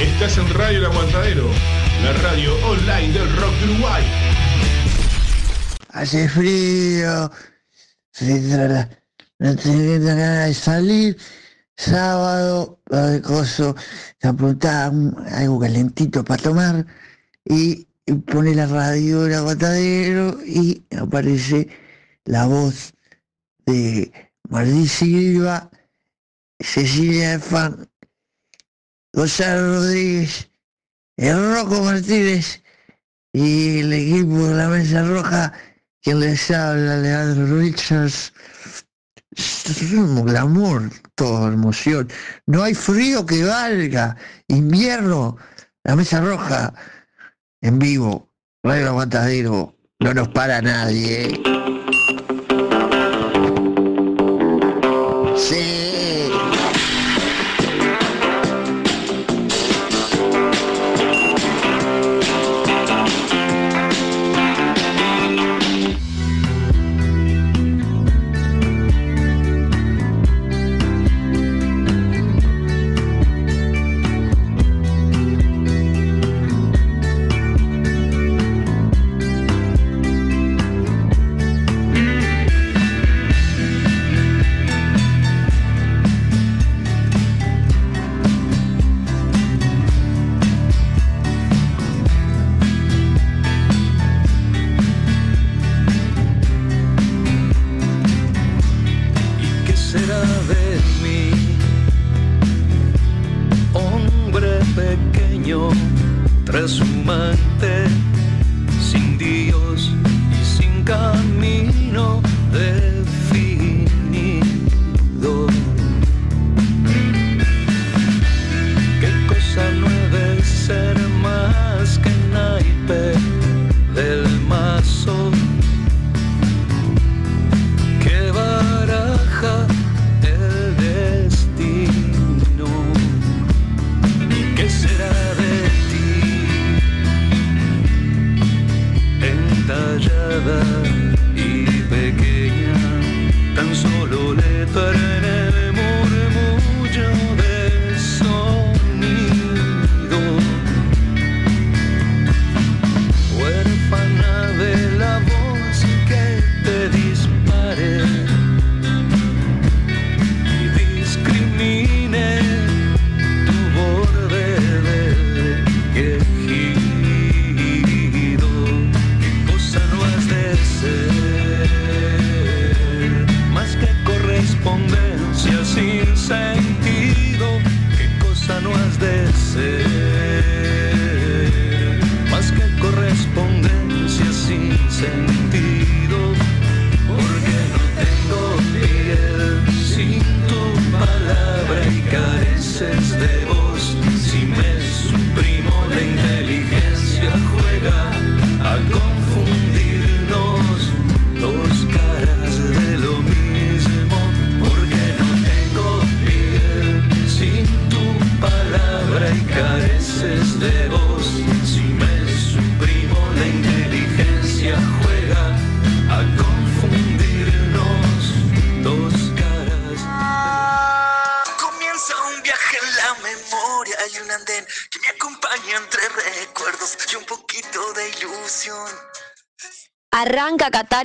Estás 0.00 0.36
en 0.38 0.48
Radio 0.54 0.78
El 0.80 0.86
Aguantadero, 0.86 1.48
la 2.02 2.12
radio 2.22 2.54
online 2.66 3.12
del 3.12 3.36
rock 3.36 3.54
de 3.60 3.72
Uruguay. 3.72 4.02
Hace 5.92 6.28
frío, 6.28 7.30
no 9.38 9.56
tengo 9.56 10.04
ganas 10.06 10.48
de 10.48 10.54
salir. 10.54 11.16
Sábado, 11.76 12.78
de 12.90 13.20
coso, 13.22 13.74
se 14.20 14.28
apuntaba 14.28 14.90
un- 14.90 15.16
algo 15.32 15.58
calentito 15.58 16.22
para 16.24 16.40
tomar 16.42 16.86
y, 17.44 17.86
y 18.06 18.12
pone 18.12 18.54
la 18.54 18.66
radio 18.66 19.26
el 19.26 19.34
aguantadero 19.34 20.38
y 20.46 20.84
aparece 20.96 21.68
la 22.24 22.46
voz 22.46 22.92
de 23.66 24.12
Martí 24.48 24.86
Silva, 24.86 25.70
Cecilia 26.58 27.38
Fan, 27.38 27.88
Gonzalo 29.12 29.76
Rodríguez, 29.76 30.50
el 31.16 31.54
Rocco 31.54 31.82
Martínez 31.82 32.62
y 33.32 33.80
el 33.80 33.92
equipo 33.92 34.48
de 34.48 34.54
la 34.54 34.68
Mesa 34.68 35.06
Roja, 35.06 35.52
quien 36.02 36.20
les 36.20 36.50
habla, 36.50 36.98
Leandro 36.98 37.58
Richards. 37.58 38.32
Glamour, 39.36 40.90
toda 41.16 41.52
emoción. 41.52 42.08
No 42.46 42.62
hay 42.62 42.74
frío 42.74 43.26
que 43.26 43.44
valga. 43.44 44.16
Invierno, 44.46 45.36
la 45.82 45.96
Mesa 45.96 46.20
Roja, 46.20 46.72
en 47.60 47.78
vivo, 47.78 48.30
Radio 48.62 48.88
Aguantadero, 48.90 49.76
no 49.98 50.14
nos 50.14 50.28
para 50.28 50.62
nadie. 50.62 51.42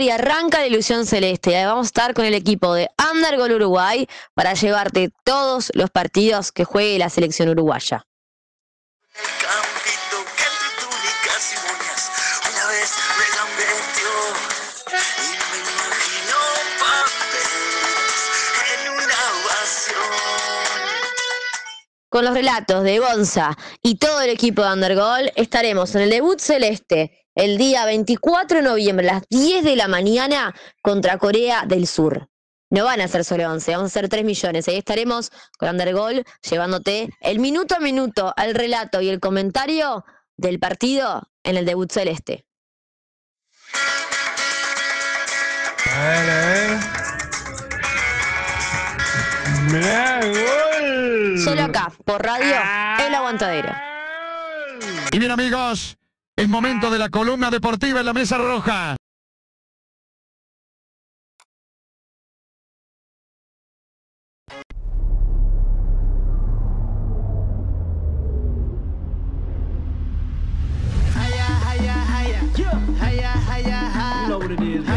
Y 0.01 0.11
arranca 0.11 0.59
la 0.59 0.67
ilusión 0.67 1.05
celeste. 1.05 1.65
Vamos 1.65 1.87
a 1.87 1.87
estar 1.87 2.13
con 2.13 2.23
el 2.23 2.33
equipo 2.33 2.73
de 2.73 2.89
Undergol 3.11 3.51
Uruguay 3.51 4.07
para 4.33 4.53
llevarte 4.53 5.09
todos 5.25 5.71
los 5.73 5.89
partidos 5.89 6.53
que 6.53 6.63
juegue 6.63 6.97
la 6.97 7.09
selección 7.09 7.49
uruguaya. 7.49 8.05
Con 22.07 22.23
los 22.23 22.33
relatos 22.33 22.83
de 22.83 22.99
Gonza 22.99 23.57
y 23.83 23.95
todo 23.95 24.21
el 24.21 24.29
equipo 24.29 24.63
de 24.63 24.71
Undergol 24.71 25.31
estaremos 25.35 25.93
en 25.95 26.03
el 26.03 26.09
debut 26.09 26.39
celeste 26.39 27.18
el 27.39 27.57
día 27.57 27.85
24 27.85 28.57
de 28.57 28.63
noviembre 28.63 29.09
a 29.09 29.13
las 29.13 29.23
10 29.29 29.63
de 29.63 29.77
la 29.77 29.87
mañana 29.87 30.53
contra 30.81 31.17
Corea 31.17 31.63
del 31.65 31.87
Sur. 31.87 32.27
No 32.69 32.83
van 32.83 32.99
a 32.99 33.07
ser 33.07 33.23
solo 33.23 33.49
11, 33.49 33.71
vamos 33.71 33.91
a 33.91 33.93
ser 33.93 34.09
3 34.09 34.25
millones. 34.25 34.67
Ahí 34.67 34.75
estaremos 34.75 35.31
con 35.57 35.69
Undergol 35.69 36.25
llevándote 36.41 37.09
el 37.21 37.39
minuto 37.39 37.75
a 37.75 37.79
minuto 37.79 38.33
al 38.35 38.55
relato 38.55 38.99
y 38.99 39.07
el 39.07 39.21
comentario 39.21 40.03
del 40.35 40.59
partido 40.59 41.29
en 41.43 41.55
el 41.55 41.65
debut 41.65 41.89
celeste. 41.89 42.45
A 45.95 46.09
ver, 46.09 46.29
a 46.29 46.45
ver. 46.45 46.77
Mirá, 49.71 50.19
gol. 50.25 51.39
Solo 51.41 51.63
acá, 51.63 51.93
por 52.03 52.21
radio, 52.21 52.57
El 53.07 53.15
Aguantadero. 53.15 53.73
Y 55.13 55.19
bien 55.19 55.31
amigos, 55.31 55.98
es 56.39 56.47
momento 56.47 56.89
de 56.89 56.97
la 56.97 57.09
columna 57.09 57.51
deportiva 57.51 57.99
en 57.99 58.05
la 58.05 58.13
mesa 58.13 58.37
roja. 58.37 58.95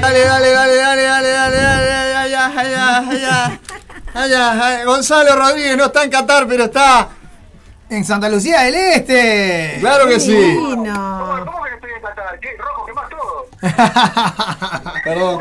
Dale, 0.01 0.21
dale, 0.21 0.51
dale, 0.51 0.77
dale, 0.77 1.03
dale, 1.03 1.29
dale, 1.29 1.57
dale, 1.57 2.15
allá. 2.15 2.47
Allá, 3.05 3.61
allá. 4.15 4.85
Gonzalo 4.85 5.35
Rodríguez 5.35 5.77
no 5.77 5.87
está 5.87 6.05
en 6.05 6.11
Qatar, 6.11 6.47
pero 6.47 6.65
está 6.65 7.09
En 7.93 8.07
Santa 8.07 8.27
Lucía 8.31 8.63
del 8.63 8.75
Este. 8.75 9.77
Claro 9.81 10.09
que 10.09 10.19
sí. 10.19 10.35
Divino. 10.35 11.45
Perdón. 15.05 15.41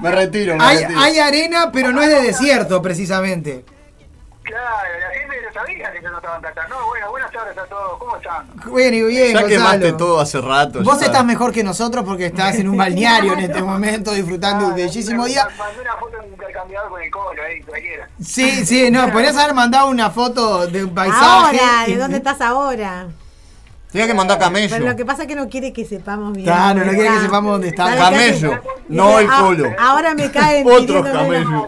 Me 0.00 0.10
retiro, 0.10 0.56
me 0.56 0.64
Hay, 0.64 0.78
retiro. 0.78 1.00
hay 1.00 1.18
arena, 1.20 1.70
pero 1.72 1.92
no 1.92 2.02
es 2.02 2.08
de 2.08 2.22
desierto, 2.22 2.82
precisamente. 2.82 3.64
Claro, 4.42 4.88
la 4.98 5.18
gente 5.18 5.36
no 5.46 5.52
sabía 5.52 5.92
que 5.92 6.02
yo 6.02 6.10
no 6.10 6.16
estaba 6.16 6.36
en 6.36 6.42
Qatar. 6.42 6.68
No, 6.68 6.86
bueno, 6.86 7.10
buenas 7.10 7.30
tardes 7.30 7.56
a 7.58 7.64
todos. 7.66 7.98
¿Cómo 7.98 8.16
están? 8.16 8.46
Bien 8.74 8.94
y 8.94 9.02
bien, 9.02 9.34
ya 9.34 9.42
Gonzalo. 9.42 9.48
quemaste 9.48 9.92
todo 9.92 10.20
hace 10.20 10.40
rato. 10.40 10.82
Vos 10.82 10.98
ya. 10.98 11.06
estás 11.06 11.24
mejor 11.24 11.52
que 11.52 11.62
nosotros 11.62 12.04
porque 12.04 12.26
estás 12.26 12.56
en 12.56 12.68
un 12.68 12.76
balneario 12.76 13.34
en 13.34 13.40
este 13.40 13.62
momento 13.62 14.12
disfrutando 14.12 14.66
de 14.66 14.70
un 14.70 14.76
bellísimo 14.76 15.26
día. 15.26 15.46
Mandé 15.58 15.80
una 15.82 15.94
foto 15.96 16.16
intercambiador 16.26 16.90
con 16.90 17.02
el 17.02 17.10
colo, 17.10 17.42
ahí, 17.42 17.60
cualquiera. 17.62 18.08
Sí, 18.22 18.64
sí, 18.66 18.90
no, 18.90 19.12
podrías 19.12 19.36
haber 19.36 19.54
mandado 19.54 19.88
una 19.88 20.10
foto 20.10 20.66
de 20.66 20.84
un 20.84 20.94
paisaje. 20.94 21.60
Ahora, 21.60 21.86
¿de 21.86 21.96
dónde 21.96 22.16
estás 22.16 22.40
ahora? 22.40 23.08
Tenía 23.92 24.06
que 24.06 24.14
mandar 24.14 24.38
camello. 24.38 24.68
Pero 24.70 24.88
lo 24.90 24.96
que 24.96 25.04
pasa 25.04 25.22
es 25.22 25.28
que 25.28 25.34
no 25.34 25.48
quiere 25.48 25.72
que 25.72 25.84
sepamos 25.84 26.32
bien. 26.32 26.44
Claro, 26.46 26.74
no 26.74 26.84
dónde 26.84 26.94
quiere 26.94 27.08
que 27.08 27.14
está. 27.16 27.26
sepamos 27.26 27.52
dónde 27.52 27.68
está. 27.68 27.96
Camello, 27.96 28.60
no 28.88 29.18
el 29.18 29.28
Ah, 29.30 29.38
colo. 29.40 29.72
Ahora 29.78 30.14
me 30.14 30.30
caen 30.30 30.66
Otros 30.70 31.06
camellos. 31.08 31.64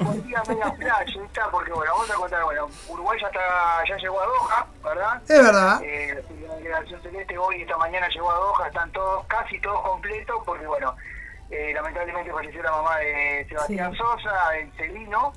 Porque 1.50 1.72
bueno, 1.72 1.92
vamos 1.92 2.10
a 2.10 2.14
contar, 2.14 2.44
bueno, 2.44 2.68
Uruguay 2.88 3.18
ya, 3.20 3.26
está, 3.28 3.40
ya 3.88 3.96
llegó 3.96 4.20
a 4.20 4.26
Doha, 4.26 4.66
¿verdad? 4.84 5.22
Es 5.28 5.42
verdad. 5.42 5.80
Eh, 5.82 6.24
la 6.48 6.54
delegación 6.56 7.02
celeste 7.02 7.36
hoy 7.38 7.56
y 7.56 7.62
esta 7.62 7.76
mañana 7.76 8.08
llegó 8.08 8.30
a 8.30 8.34
Doha, 8.36 8.66
están 8.68 8.90
todos, 8.92 9.24
casi 9.26 9.58
todos 9.60 9.80
completos, 9.82 10.36
porque 10.44 10.66
bueno, 10.66 10.94
eh, 11.50 11.72
lamentablemente 11.74 12.32
falleció 12.32 12.62
la 12.62 12.70
mamá 12.70 12.96
de 12.98 13.46
Sebastián 13.48 13.94
Sosa, 13.96 14.56
el 14.58 14.72
Celino, 14.76 15.32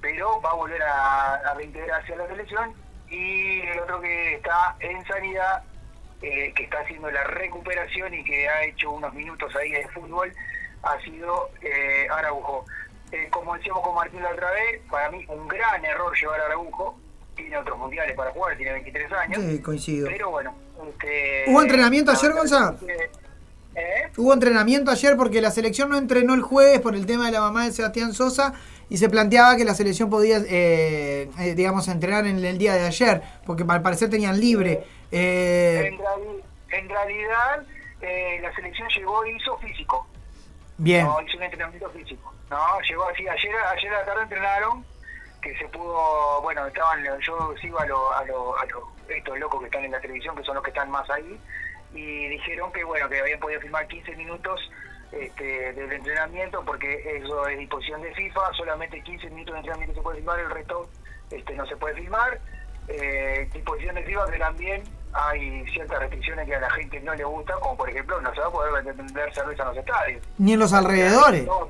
pero 0.00 0.40
va 0.40 0.50
a 0.50 0.54
volver 0.54 0.82
a, 0.82 1.34
a 1.34 1.54
reintegrarse 1.54 2.14
a 2.14 2.16
la 2.16 2.26
selección, 2.28 2.72
y 3.10 3.60
el 3.62 3.80
otro 3.80 4.00
que 4.00 4.34
está 4.36 4.74
en 4.80 5.04
sanidad, 5.06 5.62
eh, 6.22 6.52
que 6.54 6.64
está 6.64 6.80
haciendo 6.80 7.10
la 7.10 7.24
recuperación 7.24 8.14
y 8.14 8.24
que 8.24 8.48
ha 8.48 8.64
hecho 8.64 8.90
unos 8.92 9.12
minutos 9.14 9.54
ahí 9.56 9.70
de 9.72 9.88
fútbol, 9.88 10.32
ha 10.82 11.00
sido 11.02 11.50
eh, 11.60 12.06
Araujo. 12.10 12.64
Eh, 13.10 13.28
como 13.30 13.54
decíamos 13.56 13.82
con 13.82 13.94
Martín 13.94 14.22
la 14.22 14.30
otra 14.30 14.50
vez, 14.52 14.80
para 14.90 15.10
mí 15.10 15.24
un 15.28 15.46
gran 15.48 15.84
error 15.84 16.12
llevar 16.18 16.40
a 16.40 16.46
Araujo. 16.46 16.98
Tiene 17.36 17.56
otros 17.56 17.78
mundiales 17.78 18.14
para 18.14 18.30
jugar, 18.30 18.56
tiene 18.56 18.72
23 18.72 19.12
años. 19.12 19.42
Sí, 19.42 19.60
coincido. 19.60 20.08
Pero 20.08 20.30
bueno. 20.30 20.54
Este, 20.88 21.44
¿Hubo 21.48 21.62
entrenamiento 21.62 22.10
ayer, 22.10 22.32
Gonzalo? 22.32 22.78
¿Eh? 23.74 24.10
Hubo 24.16 24.34
entrenamiento 24.34 24.90
ayer 24.90 25.16
porque 25.16 25.40
la 25.40 25.50
selección 25.50 25.88
no 25.88 25.96
entrenó 25.96 26.34
el 26.34 26.42
jueves 26.42 26.80
por 26.80 26.94
el 26.94 27.06
tema 27.06 27.26
de 27.26 27.32
la 27.32 27.40
mamá 27.40 27.64
de 27.64 27.72
Sebastián 27.72 28.12
Sosa 28.12 28.52
y 28.90 28.98
se 28.98 29.08
planteaba 29.08 29.56
que 29.56 29.64
la 29.64 29.74
selección 29.74 30.10
podía, 30.10 30.38
eh, 30.46 31.30
eh, 31.38 31.54
digamos, 31.54 31.88
entrenar 31.88 32.26
en 32.26 32.44
el 32.44 32.58
día 32.58 32.74
de 32.74 32.86
ayer 32.86 33.22
porque 33.46 33.64
al 33.66 33.82
parecer 33.82 34.10
tenían 34.10 34.38
libre. 34.38 34.84
Eh, 35.12 35.88
En, 35.88 35.98
reali- 35.98 36.42
en 36.70 36.88
realidad 36.88 37.62
eh, 38.00 38.38
la 38.42 38.52
selección 38.54 38.88
llegó 38.88 39.24
y 39.26 39.36
hizo 39.36 39.56
físico. 39.58 40.06
Bien. 40.78 41.06
No, 41.06 41.20
hizo 41.20 41.36
un 41.36 41.42
entrenamiento 41.44 41.90
físico. 41.90 42.32
No, 42.50 42.80
llegó 42.80 43.04
así, 43.08 43.28
ayer, 43.28 43.54
ayer 43.56 43.94
a 43.94 43.98
la 44.00 44.04
tarde 44.04 44.22
entrenaron, 44.24 44.84
que 45.40 45.56
se 45.58 45.68
pudo, 45.68 46.40
bueno, 46.42 46.66
estaban, 46.66 47.04
yo 47.20 47.54
sigo 47.60 47.78
a 47.78 47.86
los 47.86 48.12
a 48.16 48.24
lo, 48.24 48.58
a 48.58 48.64
lo- 48.66 48.92
estos 49.08 49.38
locos 49.38 49.60
que 49.60 49.66
están 49.66 49.84
en 49.84 49.92
la 49.92 50.00
televisión, 50.00 50.34
que 50.36 50.42
son 50.44 50.54
los 50.54 50.64
que 50.64 50.70
están 50.70 50.90
más 50.90 51.08
ahí, 51.10 51.38
y 51.94 52.28
dijeron 52.28 52.72
que 52.72 52.84
bueno, 52.84 53.08
que 53.08 53.20
habían 53.20 53.38
podido 53.40 53.60
filmar 53.60 53.86
15 53.86 54.16
minutos 54.16 54.60
este, 55.12 55.72
del 55.74 55.92
entrenamiento, 55.92 56.64
porque 56.64 57.16
eso 57.18 57.46
es 57.48 57.58
disposición 57.58 58.00
de 58.02 58.14
FIFA, 58.14 58.52
solamente 58.54 59.02
15 59.02 59.28
minutos 59.30 59.52
de 59.54 59.58
entrenamiento 59.60 59.94
se 59.96 60.02
puede 60.02 60.16
filmar, 60.18 60.38
el 60.40 60.50
resto 60.50 60.88
este, 61.30 61.54
no 61.54 61.66
se 61.66 61.76
puede 61.76 61.94
filmar. 61.96 62.40
Eh, 62.88 63.48
disposición 63.52 63.94
de 63.94 64.02
FIFA 64.04 64.30
que 64.30 64.38
también 64.38 64.82
hay 65.12 65.64
ciertas 65.72 65.98
restricciones 66.00 66.46
que 66.46 66.54
a 66.54 66.60
la 66.60 66.70
gente 66.70 67.00
no 67.00 67.14
le 67.14 67.24
gusta, 67.24 67.54
como 67.54 67.76
por 67.76 67.90
ejemplo 67.90 68.20
no 68.20 68.34
se 68.34 68.40
va 68.40 68.46
a 68.46 68.50
poder 68.50 68.84
vender 68.84 69.34
cerveza 69.34 69.62
en 69.62 69.68
los 69.68 69.78
estadios. 69.78 70.22
Ni 70.38 70.52
en 70.54 70.58
los 70.58 70.72
alrededores. 70.72 71.46
No, 71.46 71.68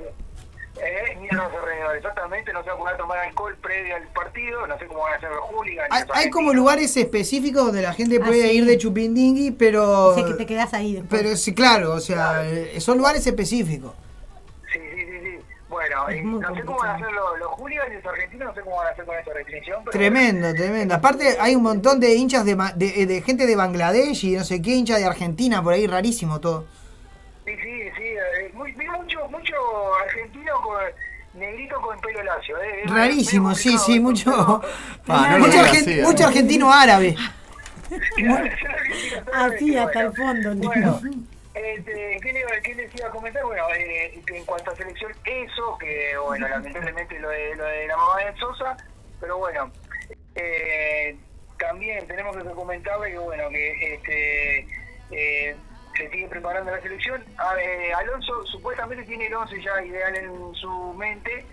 eh, 0.81 1.17
ni 1.21 1.29
en 1.29 1.37
los 1.37 1.53
alrededores, 1.53 1.99
exactamente, 1.99 2.53
no 2.53 2.63
se 2.63 2.71
va 2.71 2.75
a 2.75 2.79
poder 2.79 2.97
tomar 2.97 3.19
alcohol 3.19 3.57
previo 3.61 3.97
al 3.97 4.09
partido, 4.09 4.67
no 4.67 4.79
sé 4.79 4.87
cómo 4.87 5.01
van 5.01 5.13
a 5.13 5.17
hacer 5.17 5.31
los 5.31 5.45
hooligans. 5.51 5.89
Hay, 5.91 6.07
los 6.07 6.17
hay 6.17 6.31
como 6.31 6.53
lugares 6.55 6.97
específicos 6.97 7.67
donde 7.67 7.83
la 7.83 7.93
gente 7.93 8.19
puede 8.21 8.49
sí. 8.49 8.57
ir 8.59 8.65
de 8.65 8.79
chupindingui, 8.79 9.51
pero... 9.53 10.15
Dice 10.15 10.29
que 10.29 10.35
te 10.35 10.47
quedas 10.47 10.73
ahí 10.73 10.95
después. 10.95 11.23
Pero 11.23 11.37
sí, 11.37 11.55
claro, 11.55 11.93
o 11.93 12.01
sea, 12.01 12.45
eh, 12.45 12.81
son 12.81 12.99
lugares 12.99 13.27
específicos. 13.27 13.93
Bueno, 15.73 16.13
y 16.13 16.21
no 16.21 16.55
sé 16.55 16.63
cómo 16.65 16.79
van 16.79 16.91
a 16.91 16.95
hacer 16.97 17.11
los, 17.13 17.39
los 17.39 17.49
hooligans 17.53 17.91
y 17.91 17.95
los 17.95 18.05
argentinos, 18.07 18.49
no 18.49 18.55
sé 18.55 18.61
cómo 18.61 18.77
van 18.77 18.87
a 18.89 18.91
hacer 18.91 19.05
con 19.07 19.17
esta 19.19 19.33
restricción. 19.33 19.79
Pero 19.87 19.91
Tremendo, 19.93 20.53
tremendo. 20.55 20.95
Aparte 20.95 21.37
hay 21.41 21.55
un 21.55 21.63
montón 21.63 21.99
de 21.99 22.15
hinchas 22.15 22.45
de, 22.45 22.55
ma- 22.55 22.73
de, 22.73 23.07
de 23.07 23.23
gente 23.23 23.47
de 23.47 23.57
Bangladesh 23.57 24.23
y 24.27 24.37
no 24.37 24.45
sé 24.45 24.61
qué, 24.61 24.71
hincha 24.75 24.99
de 24.99 25.07
Argentina, 25.07 25.63
por 25.63 25.73
ahí 25.73 25.87
rarísimo 25.87 26.41
todo. 26.41 26.67
Sí, 27.47 27.53
sí, 27.57 27.83
sí. 27.97 28.03
eh, 28.05 28.51
muy, 28.53 28.71
vi 28.73 28.87
mucho, 28.87 29.27
mucho 29.31 29.55
argentino 30.05 30.53
con 30.63 31.41
negrito 31.41 31.81
con 31.81 31.99
pelo 32.01 32.23
lacio. 32.23 32.57
Eh. 32.63 32.83
Es 32.85 32.91
Rarísimo, 32.91 33.55
sí, 33.55 33.79
sí, 33.79 33.99
mucho, 33.99 34.31
Ah, 35.09 35.37
no 35.39 35.47
mucho, 35.47 35.59
argen- 35.59 35.81
así, 35.89 36.01
mucho 36.03 36.23
¿no? 36.25 36.29
argentino 36.29 36.71
árabe. 36.73 37.17
Así, 39.35 39.77
hasta 39.77 40.01
el 40.03 40.13
fondo. 40.15 40.55
Bueno, 40.57 41.01
este, 41.55 42.19
¿qué, 42.23 42.33
le, 42.33 42.45
qué 42.63 42.75
les 42.75 42.95
iba 42.95 43.09
a 43.09 43.11
comentar? 43.11 43.45
Bueno, 43.45 43.65
eh, 43.77 44.21
en 44.27 44.45
cuanto 44.45 44.71
a 44.71 44.77
selección, 44.77 45.13
eso, 45.25 45.77
que 45.79 46.17
bueno, 46.19 46.49
lamentablemente 46.49 47.19
lo 47.21 47.29
de, 47.29 47.55
lo 47.57 47.65
de 47.65 47.87
la 47.87 47.97
mamá 47.97 48.19
de 48.25 48.37
Sosa, 48.39 48.77
pero 49.21 49.39
bueno, 49.39 49.71
eh, 50.35 51.17
también 51.59 52.07
tenemos 52.07 52.37
que 52.37 52.43
comentarle 52.51 53.11
que 53.13 53.19
bueno, 53.19 53.49
que 53.51 53.95
este 53.95 54.59
eh, 55.11 55.57
se 55.97 56.11
sigue 56.11 56.27
preparando 56.29 56.71
la 56.71 56.81
selección. 56.81 57.23
A- 57.39 57.61
eh, 57.61 57.93
Alonso 57.93 58.45
supuestamente 58.47 59.05
tiene 59.05 59.27
el 59.27 59.35
11 59.35 59.63
ya 59.63 59.83
ideal 59.85 60.17
en 60.17 60.55
su 60.55 60.95
mente, 60.95 61.45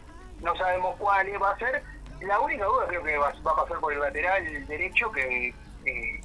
no 0.41 0.55
sabemos 0.55 0.95
cuál 0.97 1.27
va 1.41 1.51
a 1.51 1.57
ser. 1.57 1.83
La 2.21 2.39
única 2.39 2.65
duda 2.65 2.87
creo 2.87 3.03
que 3.03 3.17
va, 3.17 3.33
va 3.45 3.51
a 3.51 3.55
pasar 3.63 3.79
por 3.79 3.93
el 3.93 3.99
lateral 3.99 4.67
derecho, 4.67 5.11
que 5.11 5.53
eh, 5.85 6.19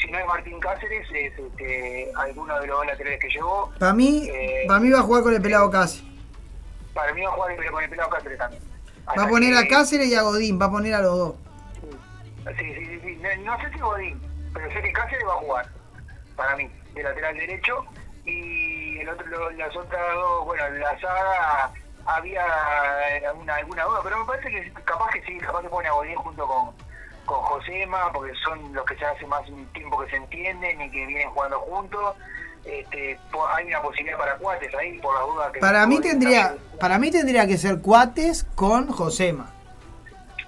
si 0.00 0.10
no 0.10 0.18
es 0.18 0.26
Martín 0.26 0.58
Cáceres, 0.60 1.06
es 1.12 1.32
este, 1.38 2.12
alguno 2.16 2.58
de 2.60 2.66
los 2.66 2.76
dos 2.78 2.86
laterales 2.86 3.20
que 3.20 3.28
llevó. 3.28 3.70
Para 3.78 3.92
mí, 3.92 4.28
Eh, 4.32 4.64
para 4.66 4.80
mí 4.80 4.90
va 4.90 5.00
a 5.00 5.02
jugar 5.02 5.22
con 5.22 5.34
el 5.34 5.42
pelado 5.42 5.70
Casi. 5.70 6.06
Para 6.94 7.12
mí 7.14 7.22
va 7.22 7.28
a 7.28 7.32
jugar 7.32 7.56
con 7.70 7.82
el 7.84 7.90
pelado 7.90 8.10
Cáceres 8.10 8.38
también. 8.38 8.62
Va 9.18 9.24
a 9.24 9.28
poner 9.28 9.56
a 9.56 9.66
Cáceres 9.68 10.06
y 10.08 10.14
a 10.14 10.22
Godín, 10.22 10.60
va 10.60 10.66
a 10.66 10.70
poner 10.70 10.94
a 10.94 11.00
los 11.02 11.18
dos. 11.18 11.34
Sí, 12.58 12.74
sí, 12.74 12.86
sí, 12.86 13.00
sí. 13.02 13.16
No, 13.20 13.52
no 13.56 13.60
sé 13.62 13.70
si 13.72 13.78
Godín, 13.80 14.20
pero 14.54 14.72
sé 14.72 14.82
que 14.82 14.92
Cáceres 14.92 15.26
va 15.28 15.32
a 15.34 15.36
jugar, 15.38 15.66
para 16.36 16.56
mí, 16.56 16.70
de 16.94 17.02
lateral 17.02 17.36
derecho. 17.36 17.84
Y 18.24 18.98
el 19.00 19.08
otro, 19.08 19.26
lo- 19.26 19.50
las 19.50 19.74
otras 19.76 20.14
dos, 20.14 20.44
bueno, 20.44 20.68
la 20.70 20.98
saga 21.00 21.72
había 22.06 22.44
alguna, 23.28 23.56
alguna 23.56 23.84
duda, 23.84 24.00
pero 24.02 24.18
me 24.20 24.24
parece 24.26 24.50
que 24.50 24.72
capaz 24.84 25.10
que 25.10 25.22
sí, 25.22 25.38
capaz 25.38 25.62
que 25.62 25.68
pone 25.68 25.88
a 25.88 25.92
Godín 25.92 26.14
junto 26.16 26.46
con, 26.46 26.70
con 27.26 27.38
Josema, 27.42 28.10
porque 28.12 28.32
son 28.44 28.72
los 28.72 28.84
que 28.84 28.96
ya 28.96 29.10
hace 29.10 29.26
más 29.26 29.42
tiempo 29.72 29.98
que 30.02 30.10
se 30.10 30.16
entienden 30.16 30.80
y 30.80 30.90
que 30.90 31.06
vienen 31.06 31.30
jugando 31.30 31.60
juntos. 31.60 32.16
Este, 32.64 33.18
hay 33.54 33.66
una 33.68 33.80
posibilidad 33.80 34.18
para 34.18 34.36
cuates 34.36 34.74
ahí, 34.74 34.98
por 34.98 35.14
la 35.14 35.20
duda 35.22 35.52
que... 35.52 35.60
Para 35.60 35.86
mí 35.86 36.00
tendría, 36.00 36.56
para 36.78 36.98
mí 36.98 37.10
tendría 37.10 37.46
que 37.46 37.56
ser 37.56 37.80
Cuates 37.80 38.44
con 38.54 38.88
Josema. 38.88 39.50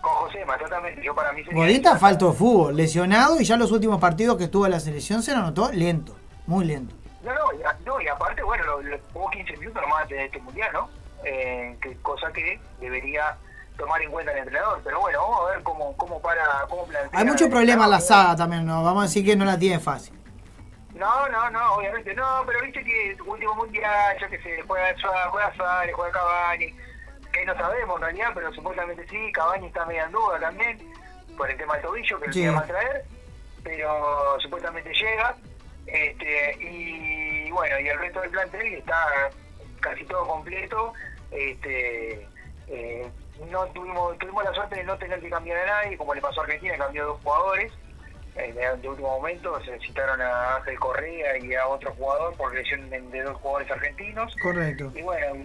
Con 0.00 0.12
Josema, 0.14 0.58
totalmente. 0.58 1.02
Yo 1.02 1.14
para 1.14 1.32
mí 1.32 1.42
sería... 1.44 1.64
De 1.64 2.32
fútbol, 2.34 2.76
lesionado 2.76 3.40
y 3.40 3.44
ya 3.44 3.56
los 3.56 3.72
últimos 3.72 3.98
partidos 4.00 4.36
que 4.36 4.44
estuvo 4.44 4.66
en 4.66 4.72
la 4.72 4.80
selección 4.80 5.22
se 5.22 5.32
lo 5.32 5.38
notó 5.40 5.72
lento, 5.72 6.14
muy 6.46 6.64
lento. 6.66 6.94
No, 7.22 7.32
no, 7.32 7.58
y, 7.58 7.62
a- 7.62 7.78
no, 7.86 8.00
y 8.00 8.08
aparte, 8.08 8.42
bueno, 8.42 8.64
jugó 9.12 9.30
15 9.30 9.56
minutos 9.56 9.80
nomás 9.80 10.08
de 10.08 10.24
este 10.26 10.38
mundial, 10.40 10.70
¿no? 10.72 10.90
Eh, 11.24 11.76
que, 11.80 11.96
cosa 12.02 12.32
que 12.32 12.60
debería 12.80 13.36
tomar 13.82 14.00
en 14.00 14.10
cuenta 14.12 14.32
el 14.32 14.38
entrenador. 14.38 14.80
Pero 14.84 15.00
bueno, 15.00 15.18
vamos 15.20 15.40
a 15.40 15.50
ver 15.54 15.62
cómo, 15.62 15.96
cómo 15.96 16.22
para, 16.22 16.44
cómo 16.68 16.86
plantea. 16.86 17.18
Hay 17.18 17.26
mucho 17.26 17.50
problema 17.50 17.84
en 17.84 17.90
la 17.90 18.00
saga 18.00 18.36
también, 18.36 18.64
¿no? 18.64 18.82
Vamos 18.84 19.02
a 19.02 19.06
decir 19.06 19.24
que 19.24 19.34
no 19.36 19.44
la 19.44 19.58
tiene 19.58 19.80
fácil. 19.80 20.14
No, 20.94 21.28
no, 21.30 21.50
no, 21.50 21.74
obviamente 21.74 22.14
no, 22.14 22.42
pero 22.46 22.60
viste 22.60 22.84
que 22.84 23.16
último 23.26 23.54
mundial, 23.56 24.16
yo 24.20 24.28
que 24.28 24.40
sé, 24.42 24.62
juega 24.68 24.96
Suárez, 24.98 25.26
juega 25.30 25.54
Suárez, 25.56 25.94
juega 25.96 26.12
Cavani, 26.12 26.74
que 27.32 27.46
no 27.46 27.54
sabemos 27.56 27.96
en 27.96 28.02
realidad, 28.02 28.30
pero 28.34 28.52
supuestamente 28.52 29.08
sí, 29.08 29.32
Cavani 29.32 29.66
está 29.66 29.84
media 29.86 30.04
en 30.04 30.12
duda 30.12 30.38
también, 30.38 30.78
por 31.36 31.50
el 31.50 31.56
tema 31.56 31.74
del 31.74 31.82
tobillo, 31.82 32.20
que 32.20 32.32
Sí. 32.32 32.44
lo 32.46 32.58
a 32.58 32.62
traer, 32.66 33.04
pero 33.64 34.38
supuestamente 34.40 34.92
llega, 34.92 35.34
este, 35.86 36.56
y 36.60 37.50
bueno, 37.50 37.80
y 37.80 37.88
el 37.88 37.98
resto 37.98 38.20
del 38.20 38.30
plantel 38.30 38.74
está 38.74 39.30
casi 39.80 40.04
todo 40.04 40.26
completo, 40.28 40.92
este, 41.32 42.28
eh, 42.68 43.10
no 43.50 43.66
tuvimos, 43.68 44.16
tuvimos 44.18 44.44
la 44.44 44.52
suerte 44.54 44.76
de 44.76 44.84
no 44.84 44.96
tener 44.98 45.20
que 45.20 45.30
cambiar 45.30 45.58
a 45.58 45.82
nadie, 45.82 45.96
como 45.96 46.14
le 46.14 46.20
pasó 46.20 46.40
a 46.40 46.44
Argentina, 46.44 46.76
cambió 46.78 47.06
dos 47.06 47.20
jugadores, 47.22 47.72
eh, 48.36 48.52
de, 48.52 48.76
de 48.78 48.88
último 48.88 49.08
momento 49.18 49.60
se 49.64 49.78
citaron 49.80 50.20
a 50.20 50.56
Ángel 50.56 50.78
Correa 50.78 51.36
y 51.38 51.54
a 51.54 51.66
otro 51.66 51.92
jugador 51.94 52.34
por 52.36 52.54
lesión 52.54 52.88
de, 52.88 53.00
de 53.00 53.22
dos 53.22 53.36
jugadores 53.38 53.70
argentinos. 53.70 54.34
Correcto. 54.40 54.90
Y 54.94 55.02
bueno, 55.02 55.44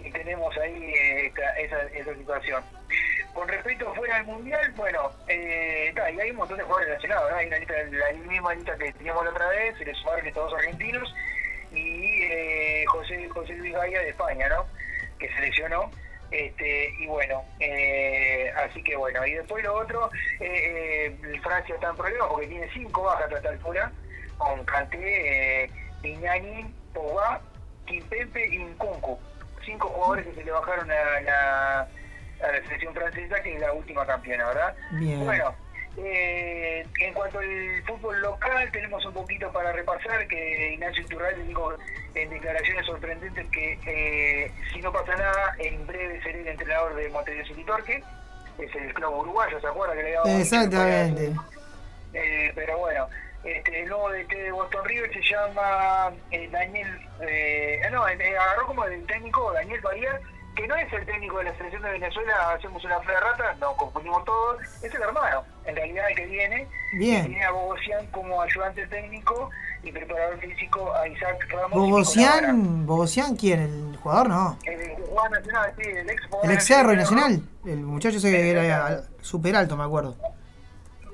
y 0.00 0.10
tenemos 0.12 0.56
ahí 0.58 0.92
eh, 0.94 1.26
esta- 1.26 1.58
esa, 1.58 1.82
esa 1.94 2.14
situación. 2.14 2.62
Con 3.34 3.48
respecto 3.48 3.92
fuera 3.94 4.16
del 4.16 4.26
mundial, 4.26 4.72
bueno, 4.76 5.10
eh, 5.28 5.92
y 5.94 6.20
hay 6.20 6.30
un 6.30 6.36
montón 6.36 6.58
de 6.58 6.64
jugadores 6.64 6.88
relacionados, 6.88 7.30
¿no? 7.30 7.36
Hay 7.36 7.46
una 7.46 7.58
lista, 7.58 7.74
la 7.90 8.12
misma 8.12 8.54
lista 8.54 8.76
que 8.78 8.92
teníamos 8.92 9.24
la 9.24 9.30
otra 9.30 9.48
vez, 9.48 9.76
se 9.78 9.84
le 9.84 9.94
sumaron 9.94 10.26
estos 10.26 10.50
dos 10.50 10.58
argentinos 10.60 11.14
y 11.72 12.22
eh, 12.22 12.84
José, 12.88 13.28
José 13.28 13.54
Luis 13.54 13.74
Gaya 13.74 14.00
de 14.00 14.08
España, 14.10 14.48
¿no? 14.48 14.66
Que 15.18 15.28
seleccionó. 15.34 15.90
Este, 16.30 16.94
y 16.98 17.06
bueno, 17.06 17.42
eh, 17.58 18.52
así 18.56 18.82
que 18.82 18.96
bueno, 18.96 19.26
y 19.26 19.32
después 19.32 19.64
lo 19.64 19.74
otro, 19.74 20.10
eh, 20.40 21.16
eh, 21.22 21.40
Francia 21.42 21.74
está 21.74 21.88
en 21.88 21.96
problemas 21.96 22.28
porque 22.28 22.48
tiene 22.48 22.68
cinco 22.72 23.04
bajas 23.04 23.32
a 23.32 23.36
esta 23.36 23.48
altura, 23.48 23.92
con 24.36 24.64
Kanté, 24.64 25.64
eh, 25.64 25.70
Iñani, 26.02 26.72
Pogba, 26.92 27.40
Kimpembe 27.86 28.46
y 28.46 28.58
Nkunku. 28.58 29.18
Cinco 29.64 29.88
jugadores 29.88 30.26
que 30.26 30.34
se 30.34 30.44
le 30.44 30.52
bajaron 30.52 30.90
a 30.90 31.20
la, 31.22 31.80
a 31.80 32.52
la 32.52 32.62
selección 32.64 32.94
francesa, 32.94 33.42
que 33.42 33.54
es 33.54 33.60
la 33.60 33.72
última 33.72 34.06
campeona, 34.06 34.46
¿verdad? 34.48 34.76
Bien. 34.92 35.24
Bueno, 35.24 35.54
eh, 36.04 36.86
en 37.00 37.14
cuanto 37.14 37.38
al 37.38 37.82
fútbol 37.86 38.20
local, 38.20 38.70
tenemos 38.72 39.04
un 39.04 39.14
poquito 39.14 39.50
para 39.52 39.72
repasar 39.72 40.26
que 40.28 40.74
Ignacio 40.74 41.02
Iturralde 41.02 41.42
dijo 41.44 41.72
en 42.14 42.30
declaraciones 42.30 42.86
sorprendentes 42.86 43.46
que 43.50 43.78
eh, 43.86 44.52
si 44.72 44.80
no 44.80 44.92
pasa 44.92 45.14
nada, 45.16 45.54
en 45.58 45.86
breve 45.86 46.22
seré 46.22 46.40
el 46.40 46.48
entrenador 46.48 46.94
de 46.94 47.08
Montevideo 47.08 47.46
City 47.46 47.64
Torque, 47.64 48.02
es 48.58 48.74
el 48.74 48.92
club 48.94 49.18
uruguayo, 49.18 49.60
¿se 49.60 49.66
acuerda 49.66 49.94
que 49.94 50.02
le 50.02 50.12
daba 50.12 50.30
Exactamente. 50.30 51.32
eh, 52.14 52.52
pero 52.54 52.78
bueno, 52.78 53.08
este, 53.44 53.82
el 53.82 53.88
nuevo 53.88 54.10
DT 54.10 54.34
de 54.34 54.50
Boston 54.52 54.84
River 54.84 55.12
se 55.12 55.22
llama 55.22 56.12
eh, 56.30 56.48
Daniel, 56.50 56.88
eh, 57.20 57.80
ah, 57.86 57.90
no, 57.90 58.04
agarró 58.04 58.66
como 58.66 58.84
el 58.84 59.06
técnico 59.06 59.52
Daniel 59.52 59.80
Faría, 59.80 60.20
que 60.58 60.66
no 60.66 60.74
es 60.74 60.92
el 60.92 61.06
técnico 61.06 61.38
de 61.38 61.44
la 61.44 61.56
selección 61.56 61.82
de 61.82 61.90
Venezuela, 61.92 62.52
hacemos 62.52 62.84
una 62.84 63.00
fe 63.02 63.12
de 63.12 63.20
rata, 63.20 63.54
nos 63.60 63.76
confundimos 63.76 64.24
todos, 64.24 64.60
es 64.82 64.92
el 64.92 65.02
hermano, 65.02 65.44
en 65.64 65.76
realidad 65.76 66.10
el 66.10 66.16
que 66.16 66.26
viene, 66.26 66.68
Bien. 66.94 67.26
y 67.26 67.28
tiene 67.28 67.44
a 67.44 67.52
Bogosian 67.52 68.04
como 68.08 68.42
ayudante 68.42 68.84
técnico 68.88 69.50
y 69.84 69.92
preparador 69.92 70.36
físico 70.40 70.92
a 70.96 71.06
Isaac 71.06 71.46
Ramos. 71.48 71.78
Bogosian, 71.78 72.86
Bogosian, 72.86 73.36
¿quién? 73.36 73.60
¿El 73.60 73.96
jugador? 73.98 74.28
No. 74.30 74.58
El 74.64 74.96
jugador 74.96 75.30
nacional, 75.30 75.74
sí, 75.78 75.88
el 75.90 76.10
ex 76.10 76.22
El 76.42 76.50
ex 76.50 76.64
Cerro 76.64 76.92
Nacional. 76.96 77.40
El 77.64 77.78
muchacho 77.78 78.16
ese 78.16 78.28
que 78.32 78.50
era 78.50 79.02
super 79.20 79.54
alto, 79.54 79.76
me 79.76 79.84
acuerdo. 79.84 80.16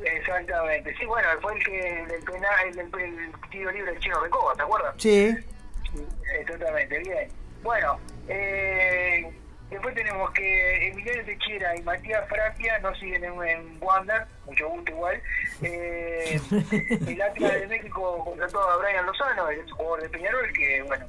Exactamente, 0.03 0.97
sí, 0.97 1.05
bueno, 1.05 1.29
fue 1.43 1.53
el 1.55 1.65
que 1.65 2.03
el, 2.03 2.25
penal, 2.25 2.51
el, 2.67 2.79
el, 2.79 3.19
el 3.19 3.33
tiro 3.51 3.71
libre 3.71 3.93
del 3.93 4.01
chino 4.01 4.19
Recoba, 4.21 4.55
¿te 4.55 4.63
acuerdas? 4.63 4.95
Sí. 4.97 5.37
Exactamente, 6.41 6.99
bien. 7.01 7.44
Bueno, 7.65 7.99
eh, 8.29 9.29
Después 9.71 9.95
tenemos 9.97 10.31
que 10.31 10.89
Emiliano 10.89 11.25
Techera 11.25 11.75
y 11.77 11.83
Matías 11.83 12.29
Fratia 12.29 12.79
no 12.79 12.95
siguen 12.95 13.25
en, 13.25 13.33
en 13.43 13.79
Wander, 13.81 14.25
mucho 14.47 14.69
gusto 14.69 14.93
igual. 14.93 15.21
Eh, 15.63 16.41
el 17.09 17.21
Atlas 17.23 17.53
de 17.55 17.67
México 17.67 18.23
contrató 18.25 18.61
a 18.61 18.77
Brian 18.77 19.05
Lozano, 19.05 19.49
el 19.49 19.69
jugador 19.73 20.03
de 20.03 20.09
Peñarol, 20.11 20.53
que 20.53 20.83
bueno, 20.83 21.07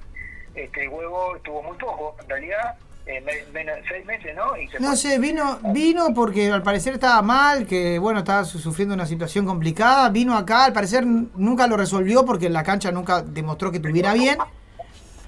este 0.56 0.88
huevo 0.88 1.38
tuvo 1.44 1.62
muy 1.62 1.78
poco, 1.78 2.16
en 2.24 2.30
realidad, 2.30 2.76
eh, 3.06 3.22
me- 3.22 3.44
menos 3.54 3.78
seis 3.88 4.04
meses, 4.06 4.36
¿no? 4.36 4.58
Y 4.58 4.68
se 4.70 4.80
No 4.80 4.88
fue. 4.88 4.98
sé, 4.98 5.20
vino, 5.20 5.60
vino 5.72 6.12
porque 6.16 6.50
al 6.52 6.64
parecer 6.64 6.94
estaba 6.96 7.22
mal, 7.22 7.68
que 7.68 8.00
bueno, 8.00 8.20
estaba 8.20 8.46
su- 8.46 8.58
sufriendo 8.58 8.96
una 8.96 9.06
situación 9.06 9.46
complicada. 9.46 10.10
Vino 10.10 10.36
acá, 10.36 10.64
al 10.66 10.74
parecer 10.74 11.06
nunca 11.06 11.68
lo 11.68 11.78
resolvió 11.78 12.26
porque 12.26 12.48
en 12.48 12.54
la 12.54 12.64
cancha 12.64 12.92
nunca 12.92 13.22
demostró 13.22 13.70
que 13.70 13.78
estuviera 13.78 14.14
bien. 14.14 14.38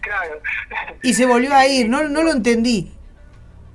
Claro. 0.07 0.41
Y 1.03 1.13
se 1.13 1.25
volvió 1.25 1.53
a 1.53 1.67
ir, 1.67 1.89
no, 1.89 2.03
no 2.03 2.23
lo 2.23 2.31
entendí. 2.31 2.93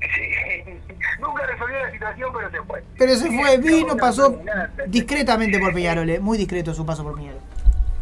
Sí. 0.00 0.64
Nunca 1.20 1.46
resolvió 1.46 1.78
la 1.78 1.90
situación, 1.90 2.32
pero 2.32 2.50
se 2.50 2.62
fue. 2.62 2.82
Pero 2.98 3.16
se 3.16 3.30
fue, 3.30 3.58
vino, 3.58 3.96
pasó 3.96 4.40
discretamente 4.86 5.58
por 5.58 5.74
Peñarol, 5.74 6.08
eh, 6.08 6.18
muy 6.20 6.38
discreto 6.38 6.74
su 6.74 6.86
paso 6.86 7.02
por 7.04 7.16
Peñarol. 7.16 7.40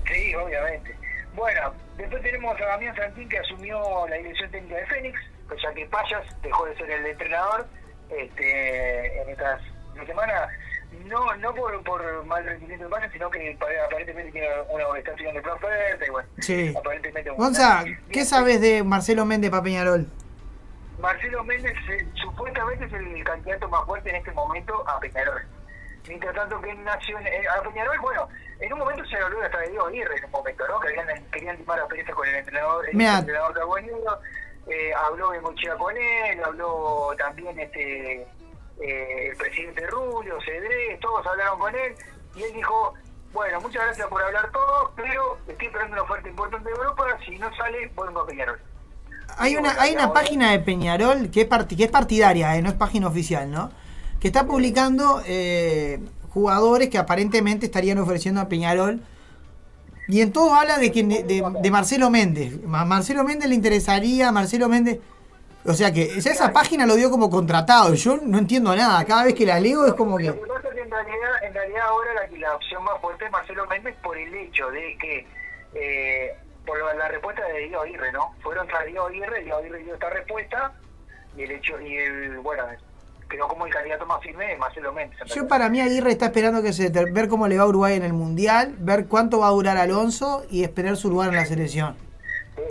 Sí, 0.07 0.35
obviamente. 0.35 0.95
Bueno, 1.35 1.75
después 1.97 2.23
tenemos 2.23 2.61
a 2.61 2.65
Damián 2.65 2.95
Santín 2.97 3.29
que 3.29 3.39
asumió 3.39 4.07
la 4.09 4.17
dirección 4.17 4.51
técnica 4.51 4.77
de 4.77 4.87
Fénix, 4.87 5.21
ya 5.63 5.75
que 5.75 5.87
Payas 5.87 6.25
dejó 6.43 6.67
de 6.67 6.77
ser 6.77 6.91
el 6.91 7.07
entrenador 7.07 7.67
este, 8.11 9.23
en 9.23 9.29
estas 9.31 9.61
semanas. 10.07 10.49
No, 11.07 11.35
no 11.37 11.55
por, 11.55 11.83
por 11.83 12.25
mal 12.25 12.45
rendimiento 12.45 12.85
de 12.85 12.91
Payas, 12.91 13.13
sino 13.13 13.31
que 13.31 13.57
pa- 13.59 13.67
aparentemente 13.87 14.31
tiene 14.33 14.49
una 14.69 14.99
está 14.99 15.13
haciendo 15.13 15.41
de 15.41 15.51
oferta 15.51 16.07
y 16.07 16.11
bueno. 16.11 16.29
Sí. 16.41 16.75
Aparentemente. 16.77 17.31
Gonza, 17.31 17.85
¿qué 18.13 18.25
sabes 18.25 18.61
de 18.61 18.83
Marcelo 18.85 19.25
Méndez 19.25 19.51
para 19.51 19.63
Peñarol? 19.63 20.07
Marcelo 21.01 21.43
Méndez 21.45 21.75
eh, 21.91 22.07
supuestamente 22.15 22.85
es 22.85 22.93
el 22.93 23.25
candidato 23.25 23.69
más 23.69 23.85
fuerte 23.87 24.11
en 24.11 24.17
este 24.17 24.33
momento 24.33 24.87
a 24.89 25.01
Peñarol. 25.01 25.43
Mientras 26.09 26.35
tanto 26.35 26.61
que 26.61 26.71
en 26.71 26.85
Nación, 26.85 27.27
eh, 27.27 27.43
a 27.49 27.63
Peñarol, 27.63 27.99
bueno, 28.01 28.29
en 28.61 28.73
un 28.73 28.79
momento 28.79 29.05
se 29.07 29.17
habló 29.17 29.43
hasta 29.43 29.59
de 29.61 29.69
Diego 29.71 29.87
Aguirre 29.87 30.17
en 30.17 30.25
un 30.25 30.31
momento, 30.31 30.67
¿no? 30.69 30.81
Que 30.81 30.89
habían, 30.89 31.25
querían 31.31 31.57
limar 31.57 31.81
a 31.81 31.87
pereza 31.89 32.13
con 32.13 32.29
el 32.29 32.35
entrenador, 32.37 32.89
el 32.89 32.97
Mirá. 32.97 33.19
entrenador 33.19 33.55
Carbonero, 33.55 34.21
eh, 34.67 34.93
habló 34.95 35.31
de 35.31 35.41
Mochila 35.41 35.77
con 35.77 35.97
él, 35.97 36.45
habló 36.45 37.15
también 37.19 37.59
este 37.59 38.27
eh, 38.83 39.29
el 39.31 39.37
presidente 39.37 39.87
Rubio, 39.87 40.39
Cedrés, 40.45 40.99
todos 41.01 41.27
hablaron 41.27 41.59
con 41.59 41.75
él, 41.75 41.95
y 42.37 42.43
él 42.43 42.53
dijo, 42.55 42.95
bueno, 43.33 43.61
muchas 43.61 43.85
gracias 43.85 44.07
por 44.09 44.23
hablar 44.23 44.51
todos, 44.53 44.91
pero 44.97 45.39
estoy 45.47 45.67
esperando 45.67 45.95
una 45.95 46.03
oferta 46.03 46.29
importante 46.29 46.69
de 46.69 46.75
Europa, 46.77 47.05
si 47.25 47.39
no 47.39 47.55
sale, 47.57 47.91
vuelvo 47.95 48.21
a 48.21 48.27
Peñarol. 48.27 48.59
Hay 49.39 49.57
una, 49.57 49.81
hay 49.81 49.95
una 49.95 50.13
página 50.13 50.51
de 50.51 50.59
Peñarol 50.59 51.31
que 51.31 51.43
es, 51.43 51.49
parti- 51.49 51.77
que 51.77 51.85
es 51.85 51.91
partidaria, 51.91 52.57
eh, 52.57 52.63
no 52.63 52.69
es 52.69 52.75
página 52.75 53.07
oficial, 53.07 53.51
¿no? 53.51 53.71
Que 54.19 54.27
está 54.27 54.45
publicando 54.45 55.23
eh, 55.25 56.01
jugadores 56.31 56.89
que 56.89 56.99
aparentemente 56.99 57.67
estarían 57.67 57.99
ofreciendo 57.99 58.41
a 58.41 58.49
Peñarol. 58.49 59.01
Y 60.09 60.23
en 60.23 60.33
todo 60.33 60.53
habla 60.55 60.79
de 60.79 60.91
que 60.91 61.05
de, 61.05 61.71
Marcelo 61.71 62.11
Méndez. 62.11 62.61
Marcelo 62.65 63.23
Méndez 63.23 63.49
le 63.49 63.55
interesaría, 63.55 64.33
Marcelo 64.33 64.69
Méndez. 64.69 64.99
O 65.65 65.75
sea 65.75 65.93
que 65.93 66.05
esa, 66.05 66.31
esa 66.31 66.53
página 66.53 66.87
lo 66.87 66.97
dio 66.97 67.11
como 67.11 67.29
contratado. 67.29 67.95
Yo 67.95 68.19
no 68.23 68.39
entiendo 68.39 68.75
nada. 68.75 69.05
Cada 69.05 69.25
vez 69.25 69.35
que 69.35 69.45
la 69.45 69.61
leo 69.61 69.87
es 69.87 69.95
como 69.95 70.17
que. 70.17 70.25
Lo 70.25 70.35
que 70.35 70.47
pasa 70.47 70.69
es 70.69 70.75
que 70.75 70.81
en 70.81 70.91
realidad, 70.91 71.31
en 71.43 71.55
realidad 71.55 71.83
ahora 71.87 72.11
la, 72.15 72.39
la 72.39 72.57
opción 72.57 72.83
más 72.85 73.01
fuerte 73.01 73.27
es 73.27 73.31
Marcelo 73.31 73.67
Méndez 73.67 73.95
por 74.03 74.17
el 74.17 74.35
hecho 74.35 74.71
de 74.71 74.97
que, 74.99 75.27
eh, 75.75 76.35
por 76.65 76.79
la, 76.83 76.95
la 76.95 77.09
respuesta 77.09 77.47
de 77.47 77.59
Diego 77.59 77.83
Aguirre, 77.83 78.13
¿no? 78.13 78.35
Fueron 78.43 78.67
tras 78.69 78.87
Diego 78.87 79.07
Aguirre, 79.07 79.43
Diego 79.43 79.59
Aguirre 79.59 79.83
dio 79.85 79.95
esta 79.95 80.11
respuesta 80.11 80.73
y 81.37 81.43
el 81.43 81.51
hecho, 81.53 81.81
y 81.81 81.97
el, 81.97 82.39
bueno, 82.39 82.65
quedó 83.29 83.47
como 83.47 83.67
el 83.67 83.73
candidato 83.73 84.07
más 84.07 84.21
firme 84.23 84.57
Marcelo 84.57 84.93
Méndez. 84.93 85.19
Yo 85.27 85.47
para 85.47 85.69
mí 85.69 85.81
Aguirre 85.81 86.11
está 86.11 86.27
esperando 86.27 86.63
que 86.63 86.73
se 86.73 86.89
ver 86.89 87.29
cómo 87.29 87.47
le 87.47 87.57
va 87.57 87.65
a 87.65 87.67
Uruguay 87.69 87.97
en 87.97 88.03
el 88.03 88.13
Mundial, 88.13 88.75
ver 88.79 89.07
cuánto 89.07 89.39
va 89.39 89.49
a 89.49 89.51
durar 89.51 89.77
Alonso 89.77 90.45
y 90.51 90.65
esperar 90.65 90.97
su 90.97 91.11
lugar 91.11 91.29
en 91.29 91.37
la 91.37 91.45
selección. 91.45 92.10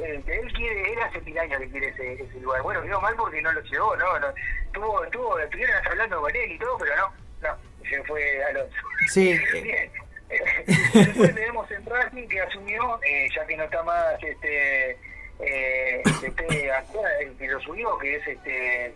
Eh, 0.03 0.21
él 0.27 0.53
quiere, 0.53 0.93
él 0.93 0.99
hace 0.99 1.21
mil 1.21 1.37
años 1.37 1.59
que 1.59 1.69
quiere 1.69 1.87
ese, 1.89 2.13
ese 2.13 2.39
lugar. 2.39 2.61
Bueno, 2.61 2.81
quedó 2.81 3.01
mal 3.01 3.15
porque 3.15 3.41
no 3.41 3.51
lo 3.51 3.61
llegó, 3.61 3.95
¿no? 3.95 4.19
no 4.19 4.33
tuvo, 4.73 5.07
tuvo, 5.07 5.39
estuvieron 5.39 5.75
hasta 5.75 5.89
hablando 5.89 6.21
con 6.21 6.35
él 6.35 6.51
y 6.51 6.59
todo, 6.59 6.77
pero 6.77 6.95
no, 6.95 7.13
no, 7.41 7.57
se 7.89 8.03
fue 8.03 8.43
Alonso. 8.43 8.75
Sí. 9.07 9.39
Bien. 9.63 9.91
Después 10.93 11.33
tenemos 11.33 11.69
en 11.71 11.85
Racing 11.85 12.27
que 12.27 12.41
asumió, 12.41 12.99
eh, 13.03 13.27
ya 13.35 13.45
que 13.47 13.57
no 13.57 13.63
está 13.63 13.81
más 13.83 14.23
este 14.23 14.91
eh, 15.39 16.03
este 16.23 16.71
actual, 16.71 17.11
el 17.21 17.35
que 17.37 17.47
lo 17.47 17.59
subió, 17.61 17.97
que 17.97 18.15
es 18.15 18.27
este 18.27 18.93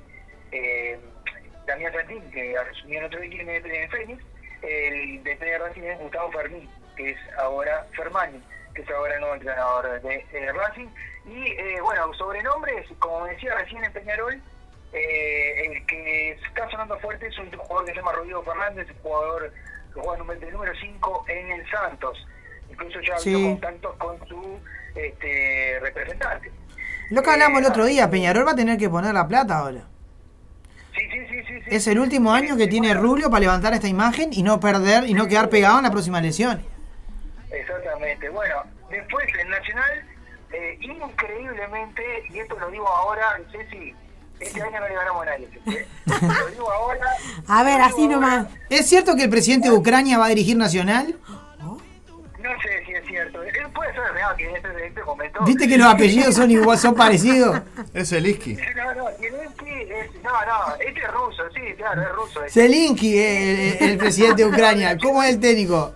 eh, 0.52 1.00
Damián 1.66 1.94
Santín, 1.94 2.22
que 2.32 2.56
asumió 2.56 3.00
en 3.00 3.06
otro 3.06 3.24
equipo 3.24 3.50
en, 3.50 3.90
Fénix, 3.90 4.24
el 4.62 5.24
de 5.24 5.58
Racing 5.58 5.82
es 5.82 6.00
Gustavo 6.00 6.32
Fermín, 6.32 6.70
que 6.96 7.12
es 7.12 7.18
ahora 7.38 7.86
Fermani, 7.96 8.42
que 8.74 8.82
es 8.82 8.90
ahora 8.90 9.14
el 9.16 9.22
nuevo 9.22 9.36
entrenador 9.36 10.02
de, 10.02 10.26
eh, 10.34 10.52
Racing. 10.54 10.88
Y 11.26 11.52
eh, 11.52 11.80
bueno, 11.82 12.14
sobrenombres, 12.16 12.88
como 13.00 13.26
decía 13.26 13.56
recién 13.56 13.84
en 13.84 13.94
Peñarol, 13.94 14.42
eh, 14.94 15.66
el 15.66 15.86
que 15.86 16.32
está 16.32 16.70
sonando 16.70 16.98
fuerte 17.00 17.28
es 17.28 17.38
un 17.40 17.52
jugador 17.52 17.86
que 17.86 17.92
se 17.92 17.98
llama 17.98 18.12
Rodrigo 18.14 18.44
Fernández, 18.44 18.88
un 18.90 18.98
jugador 19.02 19.54
que 19.94 20.00
juega 20.00 20.18
número, 20.18 20.52
número 20.52 20.74
5 20.80 21.26
en 21.28 21.52
el 21.52 21.70
Santos. 21.70 22.28
Incluso 22.70 23.00
ya 23.02 23.14
ha 23.14 23.18
habido 23.18 23.40
Sí. 23.40 23.46
contactos 23.46 23.96
con 23.98 24.28
su 24.28 24.60
este, 24.96 25.80
representante. 25.82 26.52
Lo 27.10 27.22
que 27.22 27.30
hablamos 27.30 27.60
el 27.62 27.68
otro 27.68 27.86
día, 27.86 28.10
Peñarol 28.10 28.46
va 28.48 28.52
a 28.52 28.56
tener 28.56 28.78
que 28.78 28.90
poner 28.90 29.14
la 29.14 29.28
plata 29.28 29.58
ahora. 29.60 29.82
Sí, 30.96 31.02
sí, 31.12 31.28
sí, 31.28 31.44
sí. 31.48 31.62
sí. 31.62 31.76
Es 31.76 31.88
el 31.88 32.00
último 32.00 32.32
año 32.34 32.56
que 32.56 32.68
tiene 32.68 32.94
Rubio 32.94 33.30
para 33.30 33.42
levantar 33.42 33.74
esta 33.74 33.88
imagen 33.88 34.30
y 34.32 34.44
no 34.44 34.60
perder 34.60 35.06
y 35.06 35.14
no 35.14 35.28
quedar 35.28 35.50
pegado 35.50 35.78
en 35.80 35.84
la 35.86 35.92
próxima 35.92 36.22
lesión. 36.22 36.64
Exactamente. 37.54 38.30
Bueno, 38.30 38.64
después 38.90 39.26
el 39.40 39.50
Nacional, 39.50 40.04
eh, 40.52 40.78
increíblemente, 40.82 42.04
y 42.30 42.40
esto 42.40 42.58
lo 42.60 42.70
digo 42.70 42.88
ahora, 42.88 43.40
Ceci, 43.52 43.94
este 44.40 44.62
año 44.62 44.80
no 44.80 44.88
le 44.88 44.96
ganamos 44.96 45.22
a 45.22 45.26
nadie. 45.26 45.50
¿eh? 45.68 45.88
Lo 46.06 46.48
digo 46.48 46.72
ahora. 46.72 47.06
A 47.48 47.64
ver, 47.64 47.80
así 47.80 48.08
nomás. 48.08 48.48
¿Es 48.70 48.90
cierto 48.90 49.16
que 49.16 49.24
el 49.24 49.30
presidente 49.30 49.70
de 49.70 49.76
Ucrania 49.76 50.18
va 50.18 50.26
a 50.26 50.30
dirigir 50.30 50.58
Nacional? 50.58 51.16
No 51.60 52.50
sé 52.62 52.84
si 52.86 52.92
es 52.92 53.06
cierto. 53.06 53.42
Eh, 53.42 53.52
Puede 53.74 53.94
ser 53.94 54.04
real 54.12 54.36
que 54.36 54.50
en 54.50 54.56
este, 54.58 54.88
este 54.88 55.04
momento. 55.04 55.44
¿Viste 55.46 55.66
que 55.66 55.78
los 55.78 55.88
apellidos 55.88 56.36
son 56.36 56.52
igual, 56.52 56.78
son 56.78 56.94
parecidos? 56.94 57.62
Es 57.94 58.12
el 58.12 58.28
Iski. 58.28 58.58
No, 58.76 58.94
no, 58.96 59.10
es. 59.10 59.22
No, 60.24 60.32
no, 60.32 60.76
este 60.80 61.00
es 61.00 61.12
ruso, 61.12 61.44
sí, 61.54 61.62
claro, 61.78 62.02
es 62.02 62.10
ruso. 62.10 62.44
Es, 62.44 62.54
Zelinsky, 62.54 63.18
el, 63.18 63.78
el 63.92 63.98
presidente 63.98 64.44
de 64.44 64.50
Ucrania. 64.50 64.98
¿Cómo 64.98 65.22
es 65.24 65.30
el 65.36 65.40
técnico? 65.40 65.94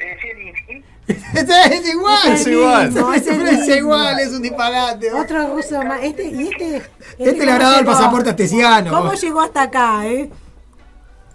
Eh, 0.00 0.82
es 1.36 1.88
igual. 1.88 2.32
Es 2.32 2.46
igual. 2.46 2.94
No, 2.94 3.12
es 3.12 3.26
el 3.26 3.46
es 3.48 3.58
mismo. 3.60 3.74
igual, 3.74 4.20
es 4.20 4.28
un 4.32 4.42
disparate. 4.42 5.12
Otro 5.12 5.46
ruso 5.54 5.82
más. 5.82 6.02
Este, 6.02 6.24
y 6.24 6.48
este. 6.48 6.76
Este 7.18 7.44
le 7.46 7.52
habrá 7.52 7.64
dado 7.66 7.78
el 7.80 7.84
¿cómo 7.84 7.96
pasaporte 7.96 8.24
llegó? 8.24 8.30
astesiano. 8.30 8.90
¿Cómo 8.90 9.12
llegó 9.14 9.40
hasta 9.40 9.62
acá, 9.62 10.06
eh? 10.06 10.30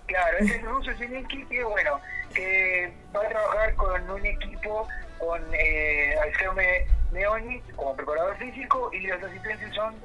Claro, 0.08 0.38
es 0.40 0.52
el 0.52 0.62
ruso 0.62 0.92
Zelensky 0.98 1.46
que, 1.46 1.64
bueno, 1.64 2.00
que 2.34 2.94
va 3.16 3.22
a 3.22 3.28
trabajar 3.30 3.76
con 3.76 4.10
un 4.12 4.26
equipo 4.26 4.88
con 5.20 5.42
eh, 5.54 6.16
Alfredo 6.24 6.54
Me- 6.54 6.86
Meoni 7.12 7.60
como 7.76 7.96
preparador 7.96 8.38
físico 8.38 8.92
y 8.94 9.08
los 9.08 9.22
asistentes 9.24 9.74
son 9.74 9.96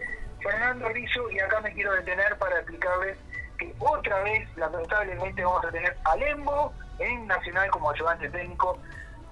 Fernando 0.42 0.88
Rizzo 0.88 1.30
y 1.30 1.38
acá 1.40 1.60
me 1.60 1.72
quiero 1.74 1.92
detener 1.92 2.36
para 2.38 2.56
explicarles 2.60 3.18
que 3.58 3.74
otra 3.78 4.22
vez, 4.22 4.48
lamentablemente, 4.56 5.44
vamos 5.44 5.64
a 5.66 5.70
tener 5.70 5.94
a 6.04 6.16
Lembo 6.16 6.72
en 7.00 7.26
Nacional 7.26 7.70
como 7.70 7.90
ayudante 7.90 8.28
técnico. 8.28 8.78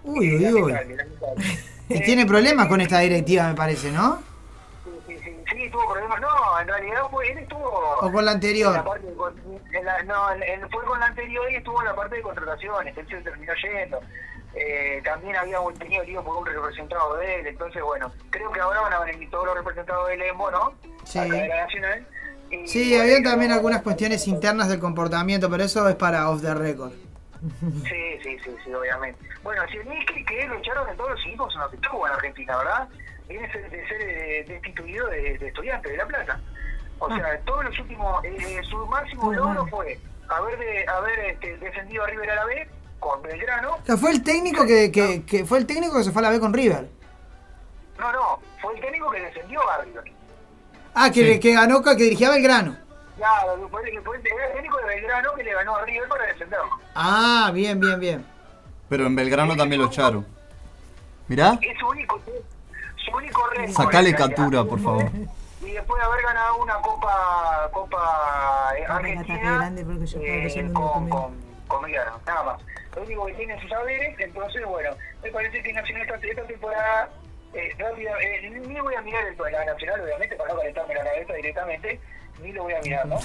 Uy, 0.04 0.36
uy, 0.36 0.52
uy. 0.52 0.72
Lamentable, 0.72 0.96
lamentable. 0.96 1.44
Y 1.90 2.00
tiene 2.02 2.26
problemas 2.26 2.66
con 2.68 2.82
esta 2.82 2.98
directiva, 2.98 3.48
me 3.48 3.54
parece, 3.54 3.90
¿no? 3.90 4.18
Sí, 5.06 5.16
sí, 5.16 5.18
sí, 5.24 5.36
sí, 5.50 5.70
tuvo 5.70 5.90
problemas. 5.90 6.20
No, 6.20 6.60
en 6.60 6.68
realidad 6.68 7.00
fue, 7.10 7.32
él 7.32 7.38
estuvo. 7.38 7.64
O 8.02 8.12
con 8.12 8.24
la 8.26 8.32
anterior. 8.32 8.68
en 8.72 8.76
la 8.76 8.84
parte 8.84 9.06
de 9.06 9.78
en 9.78 9.84
la- 9.86 10.02
no, 10.02 10.30
él- 10.32 10.42
él 10.42 10.60
fue 10.70 10.84
con 10.84 11.00
la 11.00 11.06
anterior 11.06 11.50
y 11.50 11.54
estuvo 11.56 11.80
en 11.80 11.86
la 11.86 11.94
parte 11.96 12.16
de 12.16 12.22
contrataciones. 12.22 12.94
Él 12.96 13.06
se 13.08 13.16
terminó 13.22 13.52
yendo. 13.62 14.00
Eh, 14.54 15.00
también 15.02 15.36
había 15.36 15.60
un- 15.60 15.72
tenido 15.78 16.04
lío 16.04 16.22
por 16.22 16.36
un 16.36 16.44
representado 16.44 17.16
de 17.16 17.40
él. 17.40 17.46
Entonces, 17.46 17.82
bueno, 17.82 18.12
creo 18.28 18.52
que 18.52 18.60
ahora 18.60 18.82
van 18.82 18.92
a 18.92 19.00
venir 19.00 19.30
todos 19.30 19.46
los 19.46 19.54
representados 19.54 20.08
del 20.08 20.20
EMBO, 20.20 20.50
¿no? 20.50 20.72
Sí. 21.04 21.18
Acá 21.20 21.34
de 21.36 21.48
la 21.48 21.56
Nacional. 21.64 22.06
Y, 22.50 22.66
Sí, 22.68 22.98
había 22.98 23.22
también 23.22 23.52
algunas 23.52 23.80
cuestiones 23.80 24.26
internas 24.28 24.68
del 24.68 24.78
comportamiento, 24.78 25.48
pero 25.48 25.64
eso 25.64 25.88
es 25.88 25.96
para 25.96 26.28
off 26.28 26.42
the 26.42 26.52
record. 26.54 26.92
Sí, 27.60 28.18
sí, 28.22 28.38
sí, 28.44 28.50
sí, 28.64 28.74
obviamente. 28.74 29.20
Bueno, 29.42 29.62
si 29.70 29.76
el 29.78 30.24
que 30.26 30.46
lo 30.46 30.58
echaron 30.58 30.86
de 30.86 30.94
todos 30.94 31.10
los 31.10 31.20
equipos 31.20 31.54
en 31.54 31.74
estuvo 31.74 32.06
en 32.06 32.12
Argentina, 32.12 32.56
¿verdad? 32.58 32.88
Viene 33.28 33.46
de 33.46 33.52
ser, 33.52 33.70
de 33.70 33.88
ser, 33.88 34.00
eh, 34.00 34.44
destituido 34.48 35.06
de, 35.08 35.38
de 35.38 35.48
estudiante 35.48 35.90
de 35.90 35.96
La 35.96 36.06
Plata. 36.06 36.40
O 36.98 37.08
sea, 37.14 37.38
todos 37.44 37.64
los 37.64 37.78
últimos, 37.78 38.24
eh, 38.24 38.60
su 38.68 38.86
máximo 38.86 39.32
logro 39.32 39.66
fue 39.66 39.98
haber 40.28 40.58
de, 40.58 40.86
haber 40.88 41.18
este, 41.20 41.56
descendido 41.58 42.04
a 42.04 42.06
River 42.08 42.30
a 42.30 42.34
la 42.34 42.44
B 42.44 42.68
con 42.98 43.22
Belgrano. 43.22 43.76
O 43.76 43.86
sea, 43.86 43.96
fue 43.96 44.10
el 44.10 44.22
técnico 44.22 44.66
que, 44.66 44.90
que, 44.90 45.24
que 45.24 45.44
fue 45.44 45.58
el 45.58 45.66
técnico 45.66 45.96
que 45.98 46.04
se 46.04 46.10
fue 46.12 46.20
a 46.22 46.24
la 46.24 46.30
B 46.30 46.40
con 46.40 46.52
River. 46.52 46.88
No, 47.98 48.12
no, 48.12 48.40
fue 48.60 48.74
el 48.74 48.80
técnico 48.80 49.10
que 49.10 49.20
descendió 49.20 49.60
a 49.70 49.82
River. 49.84 50.04
Ah, 50.94 51.10
que, 51.10 51.34
Sí. 51.34 51.40
que 51.40 51.54
ganó, 51.54 51.82
que 51.82 51.94
dirigía 51.94 52.30
Belgrano. 52.30 52.76
Claro, 53.18 53.54
el 53.54 54.52
técnico 54.54 54.78
de 54.78 54.84
Belgrano 54.86 55.34
que 55.34 55.42
le 55.42 55.52
ganó 55.52 55.76
a 55.76 55.84
River 55.84 56.08
para 56.08 56.26
descenderlo. 56.26 56.70
Ah, 56.94 57.50
bien, 57.52 57.80
bien, 57.80 57.98
bien. 58.00 58.26
Pero 58.88 59.06
en 59.06 59.16
Belgrano 59.16 59.56
también 59.56 59.82
lo 59.82 59.88
echaron. 59.88 60.24
Mirá, 61.26 61.58
Es 61.60 61.78
su 61.78 61.86
único, 61.88 62.20
su 62.96 63.10
único 63.14 63.46
récord. 63.48 63.72
sacale 63.72 64.14
captura, 64.14 64.64
por 64.64 64.80
favor. 64.80 65.10
Y 65.60 65.72
después 65.72 66.00
de 66.00 66.06
haber 66.06 66.22
ganado 66.22 66.56
una 66.62 66.74
Copa 66.76 67.68
Copa 67.72 68.72
eh, 68.78 68.84
Argentina 68.86 69.72
eh, 70.22 70.70
con, 70.72 71.08
con, 71.10 71.34
con 71.66 71.82
Belgrano, 71.82 72.20
nada 72.24 72.42
más. 72.44 72.62
Lo 72.94 73.02
único 73.02 73.26
que 73.26 73.34
tiene 73.34 73.60
sus 73.60 73.68
saberes, 73.68 74.18
entonces, 74.18 74.64
bueno, 74.64 74.90
me 75.22 75.30
parece 75.30 75.60
que 75.62 75.72
Nacional 75.72 76.02
esta, 76.04 76.14
esta 76.26 76.42
temporada, 76.44 77.10
eh, 77.52 77.74
rápida, 77.78 78.12
eh, 78.22 78.48
ni 78.50 78.80
voy 78.80 78.94
a 78.94 79.02
mirar 79.02 79.24
el 79.26 79.36
la 79.36 79.64
Nacional, 79.66 80.00
obviamente, 80.00 80.36
para 80.36 80.52
no 80.54 80.60
calentarme 80.60 80.94
la 80.94 81.04
cabeza 81.04 81.32
directamente, 81.34 82.00
ni 82.42 82.52
lo 82.52 82.64
voy 82.64 82.74
a 82.74 82.80
mirar, 82.82 83.06
¿no? 83.06 83.18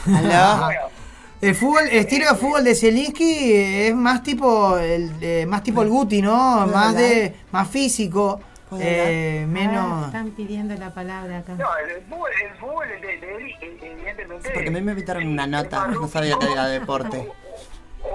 El 1.41 1.55
fútbol, 1.55 1.83
el 1.91 1.97
estilo 1.97 2.29
de 2.29 2.35
fútbol 2.35 2.63
de 2.63 2.73
Zielinski 2.73 3.53
es 3.53 3.93
más 3.93 4.23
tipo 4.23 4.77
el 4.77 5.11
eh, 5.19 5.45
más 5.45 5.61
tipo 5.61 5.81
el 5.81 5.89
Guti, 5.89 6.21
¿no? 6.21 6.61
¿Puedo 6.63 6.67
Más 6.77 6.95
de 6.95 7.35
más 7.51 7.67
físico, 7.67 8.39
¿Puedo 8.69 8.81
eh? 8.81 9.41
Ah, 9.43 9.47
menos 9.47 10.05
están 10.05 10.31
pidiendo 10.31 10.73
la 10.75 10.93
palabra 10.93 11.39
acá. 11.39 11.55
no, 11.55 11.67
el 11.77 12.01
fútbol, 12.03 12.31
el 12.41 12.57
fútbol 12.57 12.87
de, 13.01 13.17
de 13.17 13.35
él, 13.35 13.55
evidentemente... 13.59 14.51
porque 14.53 14.69
a 14.69 14.71
mí 14.71 14.81
me 14.81 14.91
invitaron 14.93 15.27
una 15.27 15.45
nota, 15.45 15.87
no 15.87 16.07
sabía 16.07 16.37
que 16.39 16.49
era 16.49 16.67
deporte. 16.67 17.17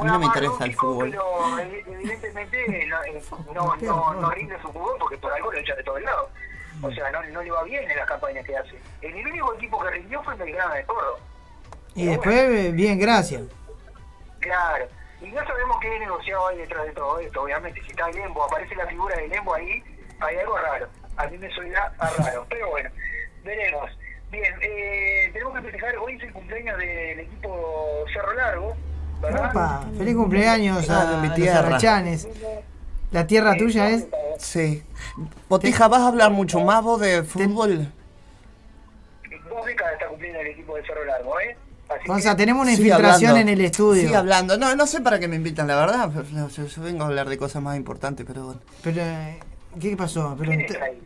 A 0.00 0.04
mí 0.04 0.10
no 0.10 0.18
me 0.18 0.26
interesa 0.26 0.64
el 0.64 0.74
fútbol. 0.74 1.10
Pero 1.10 1.58
eh, 1.58 1.84
evidentemente 1.86 2.86
no, 2.86 3.04
eh, 3.04 3.22
no, 3.54 3.76
no, 3.76 4.14
no 4.14 4.30
rinde 4.30 4.56
su 4.62 4.68
fútbol 4.68 4.96
porque 4.98 5.18
por 5.18 5.32
algo 5.32 5.52
lo 5.52 5.58
echan 5.58 5.76
de 5.76 5.82
todos 5.82 6.00
lados. 6.00 6.30
O 6.82 6.90
sea, 6.92 7.10
no, 7.10 7.22
no 7.24 7.42
le 7.42 7.50
va 7.50 7.62
bien 7.64 7.90
en 7.90 7.96
las 7.96 8.06
campañas 8.06 8.44
que 8.46 8.56
hace. 8.56 8.78
El 9.02 9.14
único 9.26 9.54
equipo 9.54 9.80
que 9.82 9.90
rindió 9.90 10.22
fue 10.22 10.34
el 10.34 10.38
Belgrano 10.40 10.74
de 10.74 10.82
Toro. 10.84 11.18
y 11.94 12.06
después 12.06 12.36
eh, 12.36 12.70
bien, 12.72 12.98
gracias. 12.98 13.42
Claro. 14.40 14.86
Y 15.20 15.26
no 15.32 15.44
sabemos 15.44 15.78
qué 15.80 15.98
negociado 15.98 16.46
hay 16.48 16.58
detrás 16.58 16.84
de 16.84 16.92
todo 16.92 17.18
esto, 17.18 17.42
obviamente. 17.42 17.80
Si 17.82 17.90
está 17.90 18.08
Lembo, 18.10 18.44
aparece 18.44 18.76
la 18.76 18.86
figura 18.86 19.16
de 19.16 19.26
Lembo 19.28 19.54
ahí, 19.54 19.82
hay 20.20 20.36
algo 20.36 20.56
raro. 20.58 20.88
A 21.16 21.26
mí 21.26 21.36
me 21.38 21.50
suena 21.52 21.92
a 21.98 22.10
raro. 22.10 22.46
Pero 22.50 22.70
bueno, 22.70 22.90
veremos. 23.42 23.90
Bien, 24.30 24.54
eh, 24.60 25.30
tenemos 25.32 25.54
que 25.54 25.62
festejar, 25.62 25.96
hoy 25.96 26.14
es 26.16 26.22
el 26.22 26.32
cumpleaños 26.32 26.78
del 26.78 27.20
equipo 27.20 28.04
Cerro 28.12 28.32
Largo, 28.34 28.76
¿verdad? 29.22 29.50
Opa, 29.50 29.84
feliz 29.96 30.14
cumpleaños 30.14 30.90
Ah, 30.90 31.00
a, 31.00 31.10
de 31.12 31.16
mi 31.22 31.26
los 31.28 31.36
tierra. 31.36 31.78
La 33.10 33.26
tierra 33.26 33.56
tuya 33.56 33.90
es 33.90 34.06
Sí. 34.38 34.82
Botija, 35.48 35.88
¿vas 35.88 36.00
a 36.02 36.08
hablar 36.08 36.30
mucho 36.30 36.60
más 36.60 36.82
vos 36.82 37.00
de 37.00 37.22
fútbol? 37.24 37.90
Dos 39.48 39.66
décadas 39.66 39.94
está 39.94 40.06
cumpliendo 40.08 40.38
el 40.40 40.46
equipo 40.48 40.76
de 40.76 40.82
Cerro 40.86 41.04
Largo, 41.04 41.40
¿eh? 41.40 41.56
Así 41.88 42.10
O 42.10 42.18
sea, 42.18 42.36
tenemos 42.36 42.62
una 42.62 42.72
infiltración 42.72 43.30
hablando. 43.30 43.40
en 43.52 43.58
el 43.58 43.64
estudio. 43.64 44.02
Sigue 44.02 44.14
hablando. 44.16 44.56
No, 44.58 44.76
no 44.76 44.86
sé 44.86 45.00
para 45.00 45.18
qué 45.18 45.26
me 45.26 45.36
invitan, 45.36 45.66
la 45.66 45.76
verdad. 45.76 46.10
Yo, 46.32 46.66
yo 46.66 46.82
vengo 46.82 47.02
a 47.02 47.06
hablar 47.06 47.28
de 47.28 47.38
cosas 47.38 47.62
más 47.62 47.76
importantes, 47.76 48.24
pero 48.26 48.44
bueno. 48.44 48.60
Pero 48.82 49.00
eh, 49.02 49.38
¿qué 49.80 49.96
pasó? 49.96 50.36
Pero 50.38 50.50
¿Quién 50.50 50.60
está 50.60 50.84
ahí? 50.84 51.02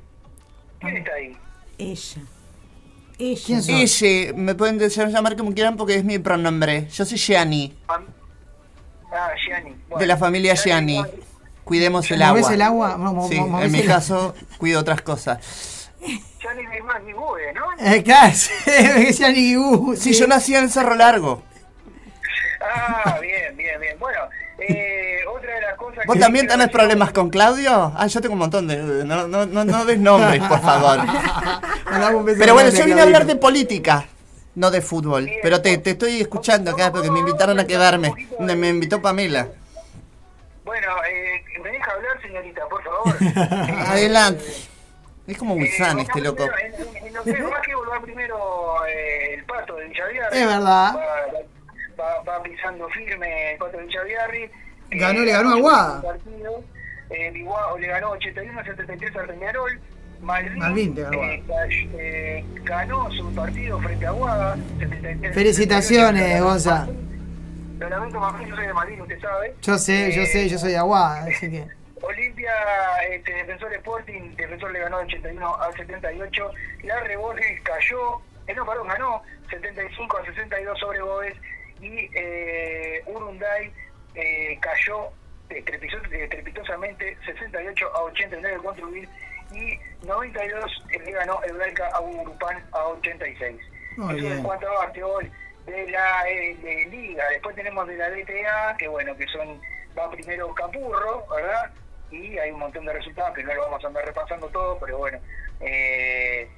¿Quién 0.80 0.96
está 0.96 1.12
ahí? 1.14 1.36
Ella. 1.78 2.22
Ella. 3.18 3.40
¿Quién 3.46 3.62
sos? 3.62 4.02
Ella, 4.02 4.32
me 4.34 4.54
pueden 4.56 4.76
decir, 4.78 5.06
llamar 5.06 5.36
como 5.36 5.54
quieran 5.54 5.76
porque 5.76 5.94
es 5.94 6.04
mi 6.04 6.18
pronombre. 6.18 6.88
Yo 6.88 7.04
soy 7.04 7.16
Gianni, 7.16 7.74
Ah, 7.88 8.00
Gianni. 9.46 9.76
Bueno, 9.88 10.00
de 10.00 10.06
la 10.06 10.16
familia 10.16 10.54
Gianni. 10.54 11.00
Cuidemos 11.64 12.10
el 12.10 12.18
¿Movés 12.20 12.44
agua. 12.44 12.54
el 12.54 12.62
agua? 12.62 13.26
Sí, 13.28 13.40
movés 13.40 13.66
en 13.66 13.72
mi 13.72 13.80
el- 13.80 13.86
caso, 13.86 14.34
cuido 14.58 14.80
otras 14.80 15.00
cosas. 15.02 15.90
Gianni 16.40 16.66
de 16.66 16.82
más 16.82 17.00
ni 17.04 17.12
Bue, 17.12 17.52
¿no? 17.54 17.62
Eh, 17.78 18.02
claro, 18.02 18.32
Gu, 19.56 19.96
Sí, 19.96 20.12
yo 20.14 20.26
nací 20.26 20.54
en 20.56 20.68
Cerro 20.68 20.94
Largo. 20.96 21.42
Ah, 22.60 23.18
bien, 23.20 23.56
bien, 23.56 23.80
bien. 23.80 23.96
Bueno, 23.98 24.18
eh, 24.58 25.18
otra 25.32 25.54
de 25.54 25.60
las 25.60 25.76
cosas 25.76 26.04
¿Vos 26.06 26.14
que... 26.14 26.20
también 26.20 26.46
tenés 26.48 26.68
problemas 26.70 27.12
con 27.12 27.30
Claudio? 27.30 27.92
Ah, 27.96 28.06
yo 28.08 28.20
tengo 28.20 28.32
un 28.34 28.38
montón 28.40 28.66
de... 28.68 28.76
No, 29.04 29.26
no, 29.28 29.46
no, 29.46 29.64
no 29.64 29.84
des 29.84 29.98
nombres, 29.98 30.42
por 30.42 30.60
favor. 30.60 30.98
Pero 32.38 32.54
bueno, 32.54 32.70
yo 32.70 32.84
vine 32.84 33.00
a 33.00 33.04
hablar 33.04 33.26
de 33.26 33.36
política, 33.36 34.06
no 34.56 34.70
de 34.70 34.80
fútbol. 34.80 35.30
Pero 35.42 35.60
te, 35.62 35.78
te 35.78 35.90
estoy 35.90 36.20
escuchando 36.20 36.72
acá 36.72 36.90
porque 36.90 37.10
me 37.10 37.20
invitaron 37.20 37.58
a 37.60 37.66
quedarme. 37.66 38.12
Me, 38.40 38.56
me 38.56 38.68
invitó 38.68 39.00
Pamela. 39.00 39.48
Bueno, 40.64 40.86
eh, 40.88 40.92
¿me 40.92 41.10
deja 41.12 41.20
hablar, 41.22 41.31
señorita, 42.42 42.62
por 42.68 42.82
favor? 42.82 43.14
Adelante. 43.88 44.44
Es 45.26 45.38
como 45.38 45.54
Eh, 45.54 45.58
Wilson 45.58 45.86
vamos 45.88 46.02
este 46.04 46.20
loco. 46.20 46.42
En, 46.44 46.74
en, 46.74 47.06
en 47.06 47.14
lo 47.14 47.22
que 47.24 47.30
es 47.30 47.50
básquetbol 47.50 47.88
va 47.92 48.00
primero 48.02 48.86
eh, 48.86 49.34
el 49.34 49.44
pato 49.44 49.76
de 49.76 49.86
Villaviarri. 49.88 50.38
Es 50.38 50.46
verdad. 50.46 50.94
Va, 50.96 52.04
va, 52.04 52.22
va 52.22 52.42
pisando 52.42 52.88
firme 52.88 53.52
el 53.52 53.58
pato 53.58 53.76
de 53.78 53.84
Villaviarri. 53.84 54.50
Ganó, 54.90 55.20
le 55.20 55.32
ganó 55.32 55.50
a 55.50 55.54
Aguada. 55.54 56.02
Partido. 56.02 56.64
Eh, 57.10 57.32
Iguao 57.36 57.78
le 57.78 57.86
ganó 57.88 58.14
81-73 58.16 59.16
al 59.18 59.26
Peñarol. 59.28 59.80
Malvin, 60.22 60.58
Malvin 60.58 60.94
le 60.94 61.02
ganó 61.02 61.22
a 61.22 61.34
eh, 61.34 61.42
eh, 61.98 62.44
ganó 62.62 63.10
su 63.12 63.34
partido 63.34 63.78
frente 63.80 64.06
a 64.06 64.10
Aguada. 64.10 64.56
73. 64.78 65.34
Felicitaciones, 65.34 66.42
Gonza. 66.42 66.88
Lo 67.78 67.88
lamento, 67.88 68.18
Malvin, 68.20 68.48
yo 68.48 68.56
soy 68.56 68.66
de 68.66 68.72
Malvin, 68.74 69.00
usted 69.00 69.20
sabe. 69.20 69.54
Yo 69.62 69.78
sé, 69.78 70.12
yo 70.12 70.22
Eh, 70.22 70.26
sé, 70.26 70.48
yo 70.48 70.58
soy 70.58 70.70
de 70.72 70.78
Aguada, 70.78 71.24
así 71.24 71.50
que. 71.50 71.66
Olimpia, 72.02 72.52
este, 73.08 73.32
Defensor 73.32 73.72
Sporting, 73.74 74.34
Defensor 74.36 74.72
le 74.72 74.80
ganó 74.80 74.98
81 74.98 75.56
a 75.56 75.72
78. 75.72 76.50
La 76.84 77.16
Borges 77.16 77.60
cayó, 77.62 78.20
eh, 78.46 78.54
no, 78.54 78.66
perdón, 78.66 78.88
ganó 78.88 79.22
75 79.50 80.18
a 80.18 80.24
62 80.26 80.78
sobre 80.78 81.00
Boves. 81.00 81.34
Y 81.80 82.08
eh, 82.14 83.02
Urunday 83.06 83.72
eh, 84.14 84.58
cayó 84.60 85.10
estrepitosamente 85.48 87.16
68 87.24 87.90
a 87.94 88.02
89 88.02 88.58
contra 88.62 88.86
Ubil. 88.86 89.08
Y 89.52 89.78
92 90.06 90.84
eh, 90.90 90.98
le 91.04 91.12
ganó 91.12 91.42
el 91.42 91.52
Blanca 91.54 91.88
a 91.92 92.00
Urupán 92.00 92.64
a 92.72 92.86
86. 92.86 93.60
Muy 93.96 94.16
Eso 94.16 94.24
bien. 94.24 94.38
en 94.38 94.42
cuanto 94.42 94.68
a 94.68 94.86
básquetbol 94.86 95.30
de 95.66 95.90
la 95.90 96.28
eh, 96.28 96.56
de 96.62 96.86
Liga. 96.90 97.24
Después 97.30 97.54
tenemos 97.54 97.86
de 97.86 97.96
la 97.96 98.10
DTA, 98.10 98.76
que 98.78 98.88
bueno, 98.88 99.14
que 99.16 99.26
son, 99.28 99.60
va 99.96 100.10
primero 100.10 100.52
Capurro, 100.54 101.26
¿verdad? 101.28 101.70
Y 102.12 102.38
hay 102.38 102.50
un 102.50 102.60
montón 102.60 102.84
de 102.84 102.92
resultados 102.92 103.34
que 103.34 103.42
no 103.42 103.54
lo 103.54 103.62
vamos 103.62 103.82
a 103.84 103.86
andar 103.88 104.04
repasando 104.04 104.46
todo, 104.48 104.78
pero 104.78 104.98
bueno. 104.98 105.18
Eh, 105.60 106.48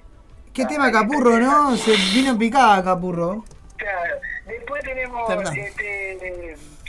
¿Qué 0.53 0.67
tema 0.67 0.91
Capurro, 0.91 1.39
no? 1.39 1.77
Se 1.77 1.93
vino 2.13 2.33
en 2.33 2.39
picada 2.39 2.83
Capurro. 2.83 3.45
claro. 3.77 4.17
Después 4.47 4.83
tenemos 4.85 5.31
este, 5.57 6.17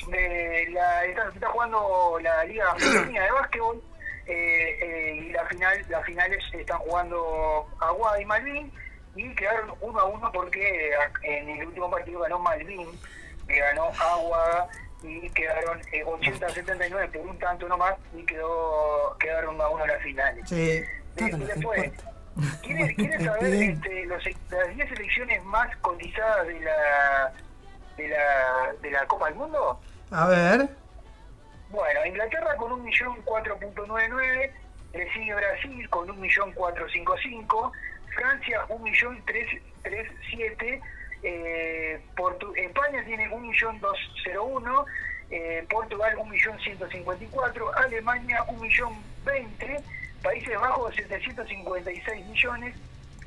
de, 0.07 0.67
la, 0.71 1.05
está, 1.05 1.29
está 1.33 1.47
jugando 1.47 2.17
la 2.21 2.43
Liga 2.45 2.75
Femenina 2.75 3.23
de 3.23 3.31
Básquetbol. 3.31 3.81
eh, 4.27 4.79
eh, 4.81 5.15
y 5.27 5.29
la 5.31 5.45
final 5.45 5.85
las 5.89 6.05
finales 6.05 6.43
están 6.51 6.79
jugando 6.79 7.67
Aguada 7.79 8.19
y 8.21 8.25
Malvin 8.25 8.71
y 9.15 9.33
quedaron 9.35 9.71
uno 9.81 9.99
a 9.99 10.05
uno 10.05 10.31
porque 10.31 10.89
eh, 10.89 10.93
en 11.23 11.49
el 11.49 11.67
último 11.67 11.89
partido 11.89 12.21
ganó 12.21 12.39
Malvin 12.39 12.87
que 13.47 13.59
ganó 13.59 13.85
Aguada 13.99 14.67
y 15.07 15.29
quedaron 15.29 15.79
eh, 15.91 16.03
80 16.03 16.45
a 16.45 16.49
79 16.49 17.09
por 17.13 17.27
un 17.27 17.37
tanto 17.39 17.67
nomás 17.67 17.95
y 18.15 18.23
quedó 18.25 19.15
quedaron 19.19 19.59
a 19.61 19.69
uno 19.69 19.83
en 19.83 19.91
las 19.91 20.01
finales 20.01 20.49
Sí. 20.49 20.61
Eh, 20.61 20.87
después, 21.15 21.91
¿quieren, 22.61 22.95
quieren 22.95 23.25
saber 23.25 23.53
este, 23.53 24.05
los, 24.05 24.23
las 24.49 24.75
10 24.75 24.89
selecciones 24.89 25.43
más 25.45 25.75
cotizadas 25.77 26.47
de 26.47 26.59
la, 26.59 27.31
de 27.97 28.07
la 28.09 28.73
de 28.81 28.91
la 28.91 29.05
Copa 29.05 29.27
del 29.27 29.35
Mundo? 29.35 29.79
A 30.11 30.27
ver. 30.27 30.67
Bueno, 31.69 32.05
Inglaterra 32.05 32.55
con 32.57 32.85
1.4.99, 32.85 34.51
le 34.93 35.13
sigue 35.13 35.33
Brasil 35.33 35.89
con 35.89 36.07
1.455, 36.07 37.71
Francia 38.15 38.65
1.337, 38.69 40.81
eh, 41.27 41.99
Portu- 42.15 42.55
España 42.55 43.03
tiene 43.03 43.27
1.201, 43.29 44.85
eh, 45.31 45.65
Portugal 45.69 46.15
1.154, 46.17 47.71
Alemania 47.75 48.43
1.020, 48.47 49.83
Países 50.21 50.55
Bajos 50.59 50.95
756 50.95 52.25
millones, 52.27 52.75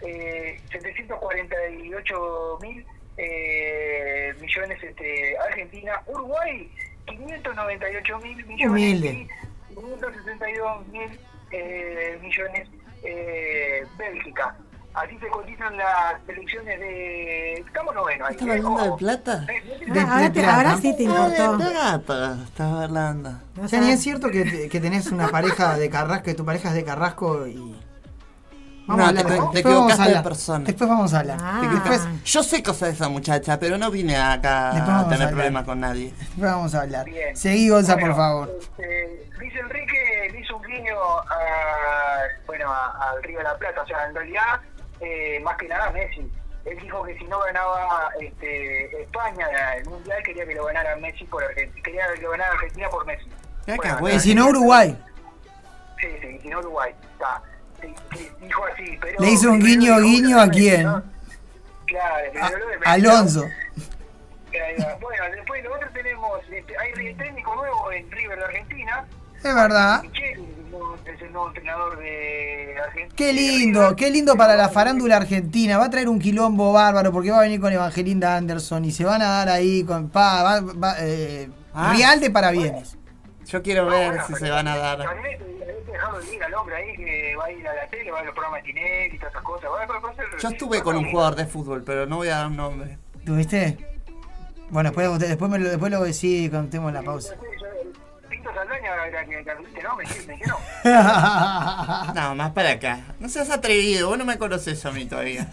eh, 0.03 0.61
748 0.71 2.59
mil 2.63 2.87
eh, 3.17 4.33
millones 4.41 4.83
este, 4.83 5.37
Argentina, 5.39 6.01
Uruguay 6.07 6.71
598 7.07 8.19
mil 8.21 8.47
millones 8.47 8.71
Humilde. 8.71 9.09
y 9.09 9.29
562 9.75 10.87
mil 10.89 11.21
eh, 11.51 12.19
millones 12.21 12.69
eh, 13.03 13.85
Bélgica. 13.97 14.57
Así 15.05 15.19
se 15.19 15.29
cotizan 15.29 15.77
las 15.77 16.15
selecciones 16.27 16.81
de... 16.81 17.53
Estamos 17.55 17.95
noveno 17.95 18.27
ahí. 18.27 18.35
¿Estaba 18.35 18.55
¿eh? 18.55 18.59
hablando 18.59 18.85
de 18.85 18.97
plata? 18.99 19.47
De- 19.47 20.01
ahora, 20.01 20.77
te- 20.77 20.83
sí 20.83 20.97
te 20.97 21.07
Ah, 21.09 21.29
de 21.29 21.37
importó. 21.37 21.57
plata, 21.59 22.37
estaba 22.45 22.83
hablando. 22.85 23.31
Ya 23.67 23.81
ni 23.81 23.91
es 23.91 24.01
cierto 24.03 24.29
que, 24.31 24.69
que 24.69 24.81
tenés 24.81 25.07
una 25.13 25.29
pareja 25.29 25.77
de 25.77 25.89
Carrasco, 25.91 26.25
que 26.25 26.35
tu 26.35 26.45
pareja 26.45 26.69
es 26.71 26.75
de 26.75 26.85
Carrasco 26.85 27.47
y. 27.47 27.77
Vamos 28.87 29.07
a 29.07 29.13
No, 29.13 29.19
hablar 29.21 29.27
te, 29.27 29.29
te 29.29 29.35
después 29.35 29.43
vamos 29.43 29.55
a 29.55 29.59
equivocaste 29.59 30.03
de 30.03 30.09
hablar. 30.09 30.25
persona. 30.25 30.65
Después 30.65 30.89
vamos 30.91 31.13
a 31.15 31.19
hablar. 31.21 31.41
Después, 31.71 32.09
Yo 32.25 32.43
sé 32.43 32.63
cosas 32.63 32.89
de 32.89 32.95
esa 32.95 33.09
muchacha, 33.11 33.59
pero 33.61 33.77
no 33.77 33.91
vine 33.91 34.17
acá 34.17 34.71
a 34.71 35.01
a 35.01 35.05
tener 35.05 35.15
hablar. 35.23 35.29
problemas 35.31 35.65
con 35.65 35.81
nadie. 35.81 36.15
después 36.19 36.41
vamos 36.51 36.75
a 36.75 36.81
hablar. 36.81 37.05
Seguí, 37.35 37.69
Gonza, 37.69 37.99
por 37.99 38.17
favor. 38.17 38.59
este, 38.61 39.29
Luis 39.39 39.53
Enrique 39.57 40.31
le 40.33 40.41
hizo 40.41 40.57
un 40.57 40.63
guiño 40.63 40.97
a, 40.97 42.19
bueno, 42.47 42.73
a- 42.73 43.11
al 43.11 43.23
Río 43.23 43.39
de 43.39 43.45
la 43.45 43.59
Plata. 43.59 43.83
O 43.83 43.87
sea, 43.87 44.09
en 44.09 44.15
realidad, 44.15 44.61
eh, 45.01 45.41
más 45.41 45.57
que 45.57 45.69
nada 45.69 45.87
a 45.87 45.93
Messi. 45.93 46.31
Él 46.65 46.79
dijo 46.83 47.03
que 47.05 47.17
si 47.17 47.25
no 47.25 47.39
ganaba 47.41 48.11
este, 48.21 49.03
España 49.03 49.75
el 49.77 49.87
Mundial, 49.87 50.23
quería 50.23 50.47
que 50.47 50.55
lo 50.55 50.67
ganara 50.67 50.97
Messi 50.97 51.25
por 51.25 51.43
Argentina. 51.43 51.83
Quería 51.83 52.13
que 52.15 52.23
lo 52.23 52.31
ganara 52.31 52.53
Argentina 52.53 52.89
por 52.91 53.07
Messi. 53.07 53.31
Bueno, 53.77 54.17
Y 54.17 54.21
si 54.21 54.35
no, 54.35 54.49
Uruguay. 54.49 54.97
Sí, 56.01 56.09
sí, 56.21 56.39
si 56.43 56.49
no 56.49 56.59
Uruguay. 56.59 56.95
Está. 57.13 57.43
Sí, 57.81 57.95
sí, 58.13 58.31
dijo 58.41 58.65
así, 58.67 58.99
pero... 59.01 59.21
Le 59.21 59.31
hizo 59.31 59.51
un 59.51 59.61
guiño, 59.61 59.99
guiño 60.01 60.41
a 60.41 60.49
quién. 60.49 60.83
¿no? 60.85 61.03
Claro, 61.87 62.31
pero 62.33 62.59
lo 62.59 62.67
de 62.67 62.79
Messi, 62.79 62.91
Alonso. 62.91 63.45
Bueno, 65.01 65.25
después 65.33 65.63
nosotros 65.65 65.93
tenemos, 65.93 66.41
este, 66.51 66.75
hay 66.79 67.15
técnico 67.15 67.55
nuevo 67.55 67.93
en 67.93 68.11
River 68.11 68.39
de 68.39 68.45
Argentina. 68.45 69.07
Es 69.37 69.55
verdad. 69.55 70.03
Michel, 70.03 70.45
es 71.05 71.23
el 71.23 71.33
nuevo 71.33 71.49
entrenador 71.49 71.99
de 71.99 72.75
Argentina. 72.83 73.15
Qué 73.17 73.33
lindo, 73.33 73.97
qué 73.97 74.11
lindo 74.11 74.37
para 74.37 74.57
la 74.57 74.69
farándula 74.69 75.17
argentina. 75.17 75.79
Va 75.79 75.87
a 75.87 75.91
traer 75.91 76.09
un 76.09 76.19
quilombo 76.19 76.73
bárbaro 76.73 77.13
porque 77.13 77.31
va 77.31 77.39
a 77.39 77.43
venir 77.43 77.61
con 77.61 77.73
Evangelinda 77.73 78.37
Anderson 78.37 78.85
y 78.85 78.91
se 78.93 79.05
van 79.05 79.23
a 79.23 79.29
dar 79.29 79.49
ahí 79.49 79.85
con 79.85 80.09
pa, 80.11 80.43
va- 80.43 80.61
va, 80.61 80.95
eh, 81.01 81.49
Ah. 81.75 81.93
Real 81.97 82.19
de 82.19 82.31
parabienes. 82.31 82.97
Yo 83.47 83.63
quiero 83.63 83.87
ver 83.87 84.21
si 84.27 84.35
se 84.35 84.51
van 84.51 84.67
a 84.67 84.77
dar. 84.77 84.99
Yo 90.41 90.49
estuve 90.49 90.83
con 90.83 90.97
un 90.97 91.11
jugador 91.11 91.35
de 91.37 91.47
fútbol, 91.47 91.83
pero 91.85 92.07
no 92.07 92.17
voy 92.17 92.29
a 92.29 92.37
dar 92.39 92.47
un 92.49 92.57
nombre. 92.57 92.99
¿Tuviste? 93.25 93.77
Bueno, 94.71 94.91
después, 94.91 95.19
después, 95.19 95.51
me 95.51 95.59
lo, 95.59 95.69
después 95.69 95.91
lo 95.91 96.03
decís 96.03 96.51
cuando 96.51 96.91
la 96.91 97.03
pausa. 97.03 97.35
Era 99.09 99.25
que 99.25 99.43
que 99.43 99.55
viste, 99.55 99.83
¿no? 99.83 99.97
Me 99.97 100.05
dijiste 100.05 100.37
que 100.37 100.47
no. 100.47 100.59
No, 102.15 102.35
más 102.35 102.53
para 102.53 102.73
acá. 102.73 103.01
No 103.19 103.29
seas 103.29 103.51
atrevido, 103.51 104.09
vos 104.09 104.19
no 104.19 104.27
me 104.27 104.39
conoces 104.39 104.85
a 104.85 104.91
mí 104.91 105.07
todavía. 105.07 105.47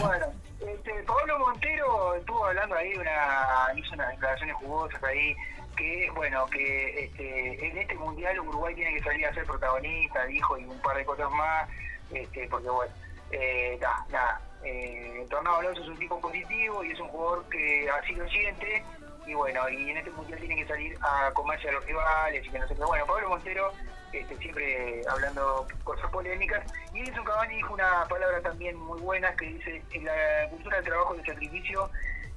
Bueno, 0.00 0.26
este, 0.60 0.92
Pablo 1.04 1.38
Montero 1.38 2.14
estuvo 2.16 2.44
hablando 2.46 2.76
ahí, 2.76 2.94
una, 2.94 3.72
hizo 3.76 3.94
unas 3.94 4.10
declaraciones 4.10 4.56
jugosas 4.56 5.02
ahí, 5.04 5.34
que 5.76 6.10
bueno, 6.14 6.44
que 6.46 7.04
este, 7.04 7.66
en 7.66 7.78
este 7.78 7.94
mundial 7.94 8.40
Uruguay 8.40 8.74
tiene 8.74 8.94
que 8.94 9.02
salir 9.02 9.26
a 9.26 9.34
ser 9.34 9.44
protagonista, 9.46 10.24
dijo, 10.26 10.58
y 10.58 10.64
un 10.64 10.78
par 10.82 10.96
de 10.96 11.04
cosas 11.06 11.30
más, 11.30 11.68
este, 12.12 12.46
porque 12.48 12.68
bueno, 12.68 12.92
eh, 13.30 13.78
nada, 13.80 14.06
nada. 14.10 14.40
Eh, 14.64 15.26
Tornado 15.30 15.56
Alonso 15.56 15.82
es 15.82 15.88
un 15.88 15.98
tipo 15.98 16.20
positivo 16.20 16.84
y 16.84 16.92
es 16.92 17.00
un 17.00 17.08
jugador 17.08 17.48
que 17.48 17.88
así 17.90 18.14
lo 18.14 18.28
siente, 18.28 18.84
y 19.26 19.34
bueno, 19.34 19.68
y 19.68 19.90
en 19.90 19.96
este 19.96 20.10
mundial 20.10 20.38
tiene 20.40 20.56
que 20.56 20.66
salir 20.66 20.96
a 21.00 21.30
comerse 21.32 21.68
a 21.68 21.72
los 21.72 21.84
rivales 21.84 22.46
y 22.46 22.50
que 22.50 22.58
no 22.58 22.68
sé 22.68 22.74
qué. 22.74 22.82
Bueno, 22.82 23.06
Pablo 23.06 23.28
Montero 23.30 23.72
este, 24.12 24.36
siempre 24.38 25.02
hablando 25.08 25.66
cosas 25.84 26.10
polémicas. 26.10 26.64
Y 26.92 27.00
Edison 27.00 27.24
Cavani 27.24 27.56
dijo 27.56 27.72
una 27.74 28.04
palabra 28.08 28.40
también 28.42 28.76
muy 28.76 29.00
buena 29.00 29.34
que 29.36 29.46
dice, 29.46 29.82
en 29.92 30.04
la 30.04 30.48
cultura 30.50 30.76
del 30.76 30.84
trabajo 30.84 31.14
y 31.14 31.16
del 31.18 31.26
sacrificio, 31.26 31.90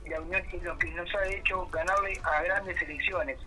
la 0.08 0.22
unión 0.22 0.42
es 0.54 0.64
lo 0.64 0.78
que 0.78 0.90
nos 0.92 1.14
ha 1.16 1.26
hecho 1.28 1.68
ganarle 1.68 2.20
a 2.24 2.42
grandes 2.44 2.78
selecciones. 2.80 3.40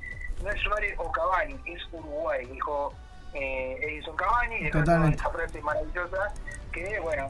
No 0.42 0.50
es 0.50 0.60
Suárez 0.60 0.94
o 0.98 1.10
Cavani, 1.10 1.58
es 1.64 1.82
Uruguay, 1.92 2.44
dijo 2.46 2.92
eh, 3.32 3.78
Edison 3.80 4.16
Cavani, 4.16 4.70
Totalmente. 4.70 5.16
esa 5.16 5.30
frase 5.30 5.62
maravillosa, 5.62 6.32
que 6.72 7.00
bueno, 7.00 7.28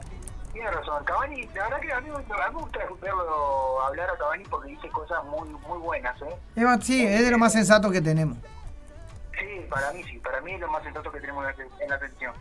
tiene 0.53 0.71
razón. 0.71 1.03
Cavani, 1.03 1.45
la 1.55 1.63
verdad 1.63 1.79
que 1.79 1.93
a 1.93 2.01
mí, 2.01 2.09
a 2.09 2.11
mí 2.11 2.53
me 2.53 2.61
gusta 2.61 2.79
verlo 3.01 3.81
hablar 3.81 4.09
a 4.09 4.17
Cavani 4.17 4.43
porque 4.45 4.69
dice 4.69 4.89
cosas 4.89 5.23
muy 5.25 5.49
muy 5.49 5.79
buenas, 5.79 6.21
¿eh? 6.21 6.35
Sí, 6.81 7.05
es 7.05 7.25
de 7.25 7.31
lo 7.31 7.37
más 7.37 7.53
sensato 7.53 7.91
que 7.91 8.01
tenemos. 8.01 8.37
Sí, 9.37 9.65
para 9.69 9.91
mí 9.91 10.03
sí, 10.03 10.17
para 10.17 10.41
mí 10.41 10.53
es 10.53 10.59
lo 10.59 10.67
más 10.67 10.83
sensato 10.83 11.11
que 11.11 11.21
tenemos 11.21 11.45
en 11.47 11.57
la, 11.57 11.83
en 11.83 11.89
la 11.89 11.99
selección. 11.99 12.33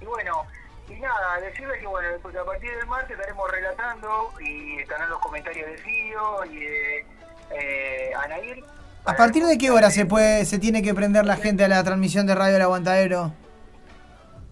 Y 0.00 0.04
bueno, 0.04 0.44
y 0.88 1.00
nada, 1.00 1.40
decirles 1.40 1.78
que 1.80 1.86
bueno, 1.86 2.08
pues 2.22 2.36
a 2.36 2.44
partir 2.44 2.70
del 2.76 2.86
martes 2.86 3.12
estaremos 3.12 3.50
relatando 3.50 4.32
y 4.40 4.78
estarán 4.78 5.08
los 5.08 5.18
comentarios 5.20 5.70
de 5.70 5.78
Fío 5.78 6.44
y 6.44 6.56
de 6.56 7.06
eh, 7.50 8.12
Anair. 8.24 8.64
¿A 9.04 9.16
partir 9.16 9.44
de 9.44 9.58
qué 9.58 9.70
hora 9.70 9.90
se 9.90 10.06
puede, 10.06 10.44
se 10.44 10.58
tiene 10.58 10.82
que 10.82 10.94
prender 10.94 11.24
la 11.24 11.36
gente 11.36 11.64
a 11.64 11.68
la 11.68 11.82
transmisión 11.82 12.26
de 12.26 12.34
Radio 12.34 12.56
El 12.56 12.62
Aguantadero? 12.62 13.32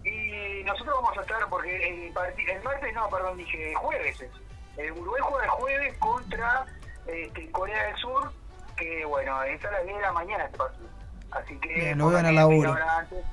Y 0.03 0.63
nosotros 0.63 1.00
porque 1.61 2.53
el, 2.53 2.63
martes, 2.63 2.93
no, 2.93 3.09
perdón, 3.09 3.37
dije 3.37 3.73
jueves 3.75 4.21
es. 4.21 4.31
El 4.77 4.91
Uruguay 4.93 5.21
juega 5.23 5.43
el 5.45 5.49
jueves 5.51 5.97
contra 5.99 6.65
este, 7.05 7.51
Corea 7.51 7.85
del 7.87 7.95
Sur, 7.97 8.31
que 8.77 9.05
bueno, 9.05 9.43
es 9.43 9.63
a 9.65 9.71
las 9.71 9.83
10 9.83 9.95
de 9.95 10.01
la 10.01 10.11
mañana 10.11 10.45
este 10.45 10.57
partido. 10.57 10.89
Así 11.31 11.55
que 11.57 11.73
Bien, 11.73 11.97
lo 11.97 12.09
media 12.09 12.31
laburo. 12.31 12.71
hora 12.71 12.97
antes, 12.97 13.23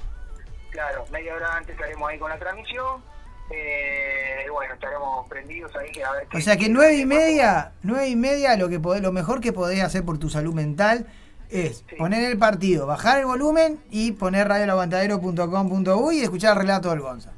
claro, 0.71 1.05
media 1.11 1.35
hora 1.35 1.57
antes 1.57 1.75
estaremos 1.75 2.09
ahí 2.09 2.19
con 2.19 2.31
la 2.31 2.39
transmisión. 2.39 3.03
Eh, 3.51 4.47
bueno, 4.53 4.75
estaremos 4.75 5.27
prendidos 5.29 5.75
ahí 5.75 5.91
que 5.91 6.05
a 6.05 6.13
ver 6.13 6.29
O 6.35 6.41
sea 6.41 6.59
que 6.59 6.69
nueve 6.69 6.97
y 6.97 7.07
media, 7.07 7.73
nueve 7.83 8.09
y 8.09 8.17
media 8.17 8.59
lo 8.59 8.69
que 8.69 8.79
podés, 8.79 9.01
lo 9.01 9.11
mejor 9.11 9.41
que 9.41 9.55
podés 9.55 9.83
hacer 9.83 10.05
por 10.05 10.19
tu 10.19 10.29
salud 10.29 10.53
mental 10.53 11.07
es 11.49 11.83
poner 11.97 12.25
el 12.25 12.37
partido, 12.37 12.87
bajar 12.87 13.21
el 13.21 13.25
volumen 13.25 13.81
y 13.91 14.13
poner 14.13 14.49
radioelaguantadero.com.uy 14.49 16.19
y 16.19 16.23
escuchar 16.23 16.53
el 16.53 16.59
relato 16.59 16.91
del 16.91 17.01
Gonza. 17.01 17.38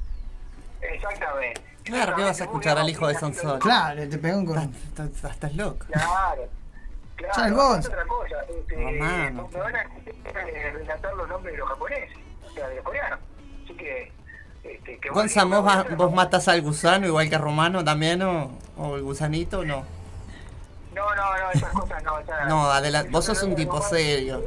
Exactamente. 0.82 1.60
Claro, 1.84 2.14
que 2.16 2.22
vas 2.22 2.40
a 2.40 2.44
escuchar 2.44 2.78
al 2.78 2.88
hijo 2.88 3.06
de 3.08 3.14
Sansón. 3.14 3.58
Claro, 3.58 4.08
te 4.08 4.18
pegó 4.18 4.38
un 4.38 4.46
con. 4.46 4.58
Estás, 5.22 5.54
loco. 5.54 5.86
Claro. 5.90 6.42
Claro, 7.16 7.54
Gonza. 7.56 7.88
otra 7.90 8.04
cosa, 8.06 8.36
este, 8.48 8.76
Mamá, 8.76 9.30
no. 9.30 9.48
me 9.48 9.58
van 9.58 9.76
a 9.76 9.84
relatar 10.72 11.14
los 11.14 11.28
nombres 11.28 11.52
de 11.52 11.58
los 11.58 11.68
japoneses, 11.68 12.16
o 12.46 12.50
sea, 12.52 12.66
de 12.68 12.76
los 12.76 12.84
coreanos. 12.84 13.18
Así 13.64 13.74
que, 13.74 14.12
este, 14.64 14.98
que 14.98 15.08
Gonza, 15.10 15.44
¿vos, 15.44 15.66
va- 15.66 15.82
vos 15.96 16.12
matas 16.14 16.48
al 16.48 16.62
gusano 16.62 17.06
igual 17.06 17.28
que 17.28 17.34
a 17.34 17.38
Romano 17.38 17.84
también 17.84 18.22
o, 18.22 18.50
o 18.78 18.96
el 18.96 19.02
gusanito 19.02 19.58
o 19.60 19.64
no? 19.66 19.84
No, 20.94 21.14
no, 21.14 21.36
no, 21.38 21.50
esas 21.52 21.70
cosas 21.72 22.02
no. 22.02 22.18
esas- 22.20 22.48
No, 22.48 22.70
adelante, 22.70 23.10
vos 23.10 23.24
sos 23.24 23.42
un 23.42 23.54
tipo 23.54 23.82
serio. 23.82 24.42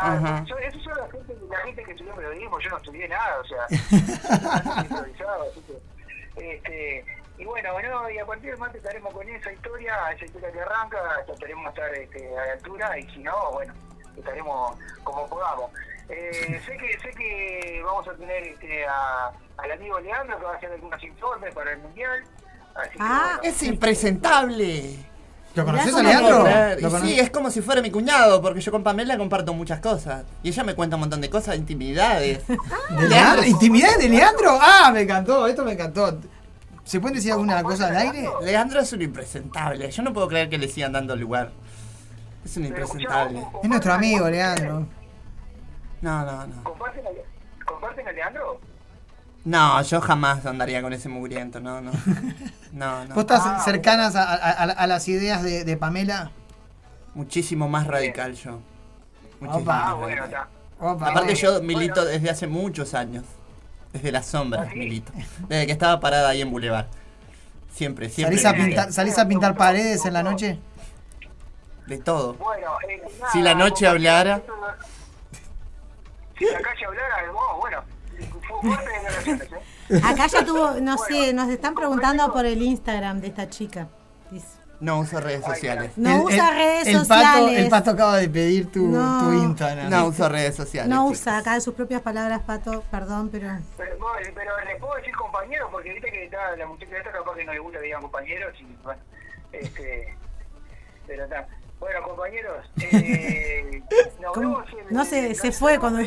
Ajá. 0.00 0.44
yo- 0.44 0.58
eso 0.58 0.78
son 0.80 0.96
la 0.98 1.08
gente, 1.10 1.36
la 1.50 1.58
gente 1.58 1.84
que 1.84 1.92
estudió 1.92 2.14
periodismo, 2.14 2.58
yo 2.60 2.70
no 2.70 2.76
estudié 2.78 3.08
nada, 3.08 3.40
o 3.40 3.44
sea, 3.44 3.66
improvisado, 4.82 5.44
así 5.50 5.62
que, 5.66 6.56
este, 6.56 7.04
y 7.38 7.44
bueno, 7.44 7.72
bueno, 7.72 8.10
y 8.10 8.18
a 8.18 8.26
partir 8.26 8.50
del 8.50 8.58
martes 8.58 8.78
estaremos 8.82 9.12
con 9.12 9.28
esa 9.28 9.52
historia, 9.52 10.10
esa 10.12 10.24
historia 10.24 10.52
que 10.52 10.60
arranca, 10.60 10.98
de 11.26 11.32
estar 11.68 11.94
este, 11.94 12.38
a 12.38 12.46
la 12.46 12.52
altura, 12.52 12.98
y 12.98 13.10
si 13.10 13.18
no, 13.20 13.52
bueno, 13.52 13.74
estaremos 14.16 14.76
como 15.02 15.28
podamos. 15.28 15.70
Eh, 16.08 16.60
sé 16.66 16.76
que 16.76 16.98
sé 17.00 17.10
que 17.12 17.82
vamos 17.84 18.06
a 18.06 18.12
tener 18.14 18.42
este, 18.44 18.86
a, 18.86 19.32
al 19.56 19.72
amigo 19.72 19.98
Leandro 20.00 20.38
que 20.38 20.44
va 20.44 20.52
a 20.52 20.56
hacer 20.56 20.70
algunos 20.72 21.02
informes 21.02 21.54
para 21.54 21.72
el 21.72 21.78
Mundial, 21.78 22.24
así 22.74 22.90
que 22.90 22.96
Ah, 23.00 23.36
bueno. 23.36 23.42
es 23.50 23.62
impresentable. 23.62 24.96
¿Lo 25.54 25.64
conoces 25.64 25.94
a 25.94 26.02
Leandro? 26.02 26.46
Y 26.78 26.82
¿Lo 26.82 26.90
cono- 26.90 27.04
sí, 27.04 27.18
es 27.18 27.30
como 27.30 27.50
si 27.50 27.60
fuera 27.60 27.80
mi 27.80 27.90
cuñado, 27.90 28.42
porque 28.42 28.60
yo 28.60 28.72
con 28.72 28.82
Pamela 28.82 29.16
comparto 29.16 29.54
muchas 29.54 29.80
cosas. 29.80 30.24
Y 30.42 30.48
ella 30.48 30.64
me 30.64 30.74
cuenta 30.74 30.96
un 30.96 31.00
montón 31.00 31.20
de 31.20 31.30
cosas, 31.30 31.56
intimidades. 31.56 32.44
¿De 32.90 33.08
Leandro? 33.08 33.44
¿Intimidad 33.44 33.96
de 33.98 34.08
Leandro? 34.08 34.58
Ah, 34.60 34.90
me 34.92 35.02
encantó, 35.02 35.46
esto 35.46 35.64
me 35.64 35.72
encantó. 35.72 36.18
¿Se 36.84 37.00
puede 37.00 37.14
decir 37.14 37.32
alguna 37.32 37.62
cosa 37.62 37.86
al 37.88 37.96
aire? 37.96 38.28
Leandro 38.42 38.80
es 38.80 38.92
un 38.92 39.02
impresentable. 39.02 39.90
Yo 39.90 40.02
no 40.02 40.12
puedo 40.12 40.28
creer 40.28 40.50
que 40.50 40.58
le 40.58 40.68
sigan 40.68 40.92
dando 40.92 41.14
lugar. 41.16 41.52
Es 42.44 42.56
un 42.56 42.66
impresentable. 42.66 43.42
Es 43.62 43.68
nuestro 43.68 43.94
amigo, 43.94 44.28
Leandro. 44.28 44.86
No, 46.02 46.24
no, 46.26 46.46
no. 46.46 46.64
¿Comparten 46.64 47.02
a, 47.06 47.64
¿Comparten 47.64 48.06
a 48.08 48.12
Leandro? 48.12 48.60
No, 49.44 49.80
yo 49.82 50.00
jamás 50.00 50.44
andaría 50.44 50.82
con 50.82 50.92
ese 50.92 51.08
mugriento, 51.08 51.60
no, 51.60 51.80
no. 51.80 51.92
No, 52.74 53.04
no. 53.04 53.14
¿Vos 53.14 53.22
estás 53.22 53.64
cercanas 53.64 54.16
a, 54.16 54.24
a- 54.24 54.34
a- 54.34 54.64
a 54.64 54.86
las 54.86 55.06
ideas 55.08 55.42
de, 55.42 55.64
de 55.64 55.76
Pamela? 55.76 56.30
Muchísimo 57.14 57.68
más 57.68 57.86
radical 57.86 58.34
yo. 58.34 58.58
Muchísimo 59.40 59.62
Opa. 59.62 59.72
más 59.76 59.88
Ah, 59.90 59.94
bueno, 59.94 60.20
radical. 60.22 60.46
Opa, 60.80 60.92
Aparte 61.10 61.20
bueno. 61.34 61.34
yo 61.34 61.62
milito 61.62 62.04
desde 62.04 62.30
hace 62.30 62.46
muchos 62.48 62.94
años. 62.94 63.24
Desde 63.92 64.10
las 64.10 64.26
sombras 64.26 64.74
milito. 64.74 65.12
Desde 65.48 65.66
que 65.66 65.72
estaba 65.72 66.00
parada 66.00 66.28
ahí 66.30 66.42
en 66.42 66.50
Boulevard. 66.50 66.86
Siempre, 67.72 68.08
siempre. 68.08 68.38
¿Salís 68.38 68.60
a, 68.60 68.64
pintar, 68.66 68.92
¿Salís 68.92 69.18
a 69.18 69.28
pintar 69.28 69.56
paredes 69.56 70.04
en 70.04 70.12
la 70.12 70.22
noche? 70.24 70.58
De 71.86 71.98
todo. 71.98 72.34
Bueno, 72.34 72.72
eh, 72.88 73.02
nada, 73.20 73.32
Si 73.32 73.40
la 73.40 73.54
noche 73.54 73.86
hablara. 73.86 74.42
Si 76.36 76.44
la 76.46 76.60
calle 76.60 76.84
hablara, 76.86 77.32
vos, 77.32 77.42
bueno, 77.60 77.82
fue 78.48 78.60
fuerte 78.62 78.90
declaraciones, 78.92 79.52
¿eh? 79.52 79.56
Acá 80.04 80.26
ya 80.26 80.44
tuvo, 80.44 80.72
no 80.80 80.96
sé, 80.98 81.32
nos 81.32 81.48
están 81.50 81.74
preguntando 81.74 82.32
por 82.32 82.46
el 82.46 82.60
Instagram 82.62 83.20
de 83.20 83.28
esta 83.28 83.48
chica. 83.48 83.88
Dice. 84.30 84.46
No 84.80 84.98
uso 84.98 85.20
redes 85.20 85.44
sociales. 85.44 85.92
No 85.96 86.24
usa 86.24 86.50
redes 86.50 86.88
el 86.88 86.94
Pato, 86.94 87.04
sociales. 87.06 87.58
el 87.60 87.68
Pato 87.70 87.90
acaba 87.92 88.16
de 88.16 88.28
pedir 88.28 88.70
tu, 88.72 88.86
No. 88.88 89.20
tu 89.24 89.32
Instagram. 89.32 89.88
No 89.88 90.06
uso 90.08 90.28
redes 90.28 90.54
sociales. 90.56 90.90
No 90.90 91.04
chicos. 91.06 91.20
usa 91.20 91.38
acá 91.38 91.60
sus 91.60 91.74
propias 91.74 92.02
palabras, 92.02 92.42
Pato, 92.42 92.82
perdón, 92.90 93.28
pero... 93.30 93.48
Pero, 93.78 93.96
bueno, 93.98 94.28
pero 94.34 94.50
les 94.66 94.78
puedo 94.80 94.94
decir 94.96 95.14
compañeros, 95.16 95.68
porque 95.70 95.92
viste 95.92 96.10
que 96.10 96.24
está, 96.24 96.54
la 96.56 96.66
muchacha 96.66 96.98
esta 96.98 97.12
capaz 97.12 97.34
que 97.36 97.44
no 97.44 97.52
le 97.52 97.58
gusta 97.60 97.78
que 97.78 97.84
digan 97.84 98.02
compañeros 98.02 98.52
y 98.60 98.76
bueno, 98.82 99.00
este, 99.52 100.16
pero 101.06 101.24
está. 101.24 101.46
Bueno, 101.80 102.02
compañeros, 102.02 102.66
eh, 102.80 103.82
nos 104.20 104.32
¿Cómo? 104.32 104.48
vemos 104.58 104.66
en- 104.88 104.94
No 104.96 105.04
se, 105.04 105.34
se 105.34 105.52
fue 105.52 105.78
cuando... 105.78 106.00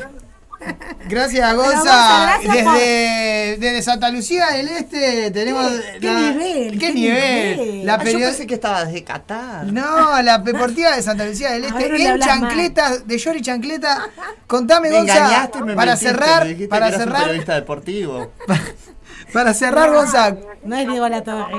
Gracias, 1.07 1.55
Gonza. 1.55 1.75
Gonza, 1.77 2.39
gracias 2.41 2.63
por- 2.65 2.73
desde, 2.73 3.57
desde 3.59 3.81
Santa 3.81 4.09
Lucía 4.09 4.47
del 4.47 4.67
Este 4.69 5.31
tenemos. 5.31 5.71
¿Qué- 5.71 5.99
qué 5.99 6.11
nivel, 6.11 6.71
¿Qué, 6.71 6.77
qué 6.79 6.93
nivel? 6.93 7.57
nivel? 7.57 7.85
La 7.85 7.93
Ah, 7.93 7.97
yo 7.99 8.03
period- 8.03 8.29
pensé 8.29 8.47
que 8.47 8.53
estaba 8.55 8.83
desde 8.85 9.03
Qatar. 9.03 9.65
No, 9.67 10.21
la 10.21 10.39
deportiva 10.39 10.95
de 10.95 11.01
Santa 11.03 11.25
Lucía 11.25 11.51
del 11.51 11.65
Este 11.65 11.85
en 12.01 12.07
hablas 12.11 12.27
chancleta, 12.27 12.97
de 12.97 13.17
Yori 13.17 13.41
Chancleta. 13.41 14.09
Contame, 14.47 14.89
Me 14.89 14.97
Gonza, 14.97 15.17
engañaste, 15.17 15.61
me 15.61 15.75
para 15.75 15.91
mentiste, 15.91 16.09
cerrar, 16.13 16.45
me 16.47 16.67
para 16.67 16.85
que 16.87 16.93
eras 16.95 16.99
un 16.99 17.05
cerrar, 17.07 17.21
periodista 17.23 17.55
deportivo. 17.55 18.31
para 19.33 19.53
cerrar, 19.53 19.91
Gonza, 19.93 20.35
No 20.63 20.75
es 20.75 20.87
Diego 20.87 21.07
La 21.07 21.23
Torre. 21.23 21.53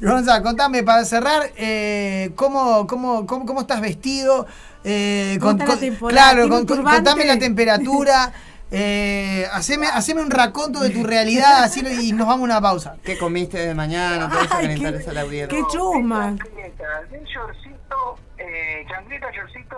Gonza, 0.00 0.42
contame 0.42 0.82
para 0.82 1.04
cerrar, 1.04 1.50
eh, 1.56 2.30
¿cómo, 2.36 2.86
cómo, 2.86 3.26
cómo, 3.26 3.46
cómo 3.46 3.60
estás 3.62 3.80
vestido? 3.80 4.46
Eh, 4.84 5.38
¿Cómo 5.40 5.52
está 5.52 5.66
la 5.66 5.76
temporada? 5.80 6.20
claro, 6.20 6.42
¿Tiene 6.42 6.50
con- 6.66 6.78
un 6.78 6.84
con- 6.84 6.94
contame 6.94 7.24
la 7.24 7.38
temperatura. 7.38 8.32
Eh, 8.76 9.46
haceme, 9.52 9.86
haceme 9.86 10.20
un 10.20 10.32
raconto 10.32 10.80
de 10.80 10.90
tu 10.90 11.04
realidad 11.04 11.62
así, 11.62 11.80
y 12.00 12.12
nos 12.12 12.26
vamos 12.26 12.40
a 12.40 12.44
una 12.54 12.60
pausa. 12.60 12.96
¿Qué 13.04 13.16
comiste 13.16 13.58
de 13.58 13.72
mañana? 13.72 14.28
Todo 14.28 14.40
eso 14.40 14.58
que 14.58 14.62
le 14.66 14.72
Ay, 14.72 14.80
qué- 14.80 14.86
interesa 14.88 15.10
a 15.12 15.14
la 15.14 15.20
audiencia. 15.20 15.56
¡Qué 15.56 15.64
chusma! 15.70 16.32
De 16.32 17.24
shortcito, 17.24 18.18
eh, 18.38 18.84
chancleta, 18.88 19.30
shortcito, 19.30 19.76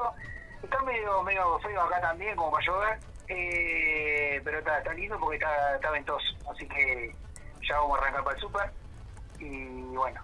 está 0.63 0.81
medio, 0.85 1.23
medio 1.25 1.59
feo 1.59 1.83
acá 1.83 2.01
también, 2.01 2.35
como 2.37 2.51
para 2.53 2.65
llover, 2.65 2.99
eh, 3.29 4.41
pero 4.45 4.61
está, 4.61 4.79
está 4.79 4.95
lindo 4.95 5.19
porque 5.21 5.37
está, 5.37 5.75
está 5.75 5.91
ventoso, 5.91 6.25
así 6.55 6.67
que 6.67 7.15
ya 7.69 7.77
vamos 7.81 7.99
a 7.99 8.03
arrancar 8.03 8.25
para 8.25 8.37
el 8.37 8.41
super, 8.43 8.71
y 9.41 9.67
bueno. 9.95 10.21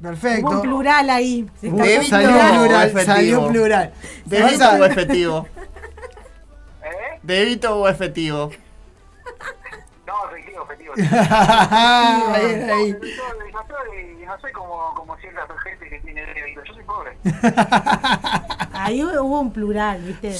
Hubo 0.00 0.08
un 0.08 0.14
Perfecto. 0.20 0.62
plural 0.62 1.10
ahí. 1.10 1.46
Se 1.60 1.66
está- 1.68 1.82
Débito 1.82 2.08
Salió 2.10 2.28
o 2.28 2.32
plural, 2.64 2.88
efectivo? 2.88 3.14
salió 3.14 3.48
plural. 3.48 3.92
¿Débito 4.26 4.48
Gonza, 4.50 4.72
o 4.74 4.84
efectivo? 4.84 5.46
¿Eh? 6.84 7.18
¿Débito 7.22 7.76
o 7.80 7.88
efectivo? 7.88 8.50
No, 10.06 10.14
efectivo, 10.30 10.64
efectivo. 10.64 10.94
Ahí, 10.96 12.44
ahí. 12.70 12.92
No, 12.92 12.98
soy- 13.00 13.52
no 13.52 13.60
soy, 13.66 14.24
no 14.26 14.40
soy 14.40 14.52
como, 14.52 14.94
como 14.94 15.16
cierta 15.18 15.46
gente 15.64 15.88
que 15.88 15.98
tiene 16.00 16.22
débito, 16.26 16.62
yo 16.64 16.74
soy 16.74 16.84
pobre. 16.84 17.18
Ahí 18.72 19.02
hubo 19.04 19.40
un 19.40 19.52
plural, 19.52 20.00
¿viste? 20.02 20.32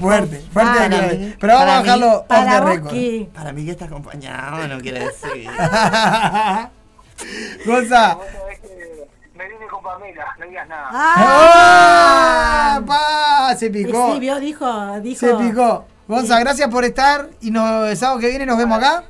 Fuerte, 0.00 0.40
fuerte. 0.52 0.52
Para 0.52 0.88
de 0.88 1.16
mí- 1.16 1.34
Pero 1.40 1.54
vamos 1.54 1.68
a 1.68 1.68
para 1.68 1.78
mí- 1.78 1.84
dejarlo 1.84 2.18
off 2.18 2.26
Para 2.26 2.50
the 2.54 2.60
vos 2.60 2.70
record. 2.74 2.90
qué. 2.92 3.28
Para 3.32 3.52
mí 3.52 3.64
que 3.64 3.70
está 3.70 3.84
acompañado 3.86 4.68
no 4.68 4.80
quiere 4.80 5.00
decir. 5.06 5.48
Gonza. 7.66 8.18
Me 9.34 9.48
vine 9.48 9.66
con 9.68 9.82
Pamela, 9.82 10.34
no 10.38 10.46
digas 10.46 10.68
nada. 10.68 10.88
¡Ah! 10.92 12.80
Pa, 12.86 13.54
se 13.56 13.70
picó. 13.70 14.14
Sí, 14.14 14.20
vio, 14.20 14.40
dijo, 14.40 15.00
dijo. 15.00 15.20
Se 15.20 15.34
picó. 15.34 15.86
Gonza, 16.08 16.40
gracias 16.40 16.68
por 16.70 16.84
estar 16.84 17.28
y 17.40 17.50
nos, 17.50 17.88
el 17.88 17.96
sábado 17.96 18.18
que 18.18 18.28
viene 18.28 18.46
nos 18.46 18.58
vemos 18.58 18.78
acá. 18.78 19.04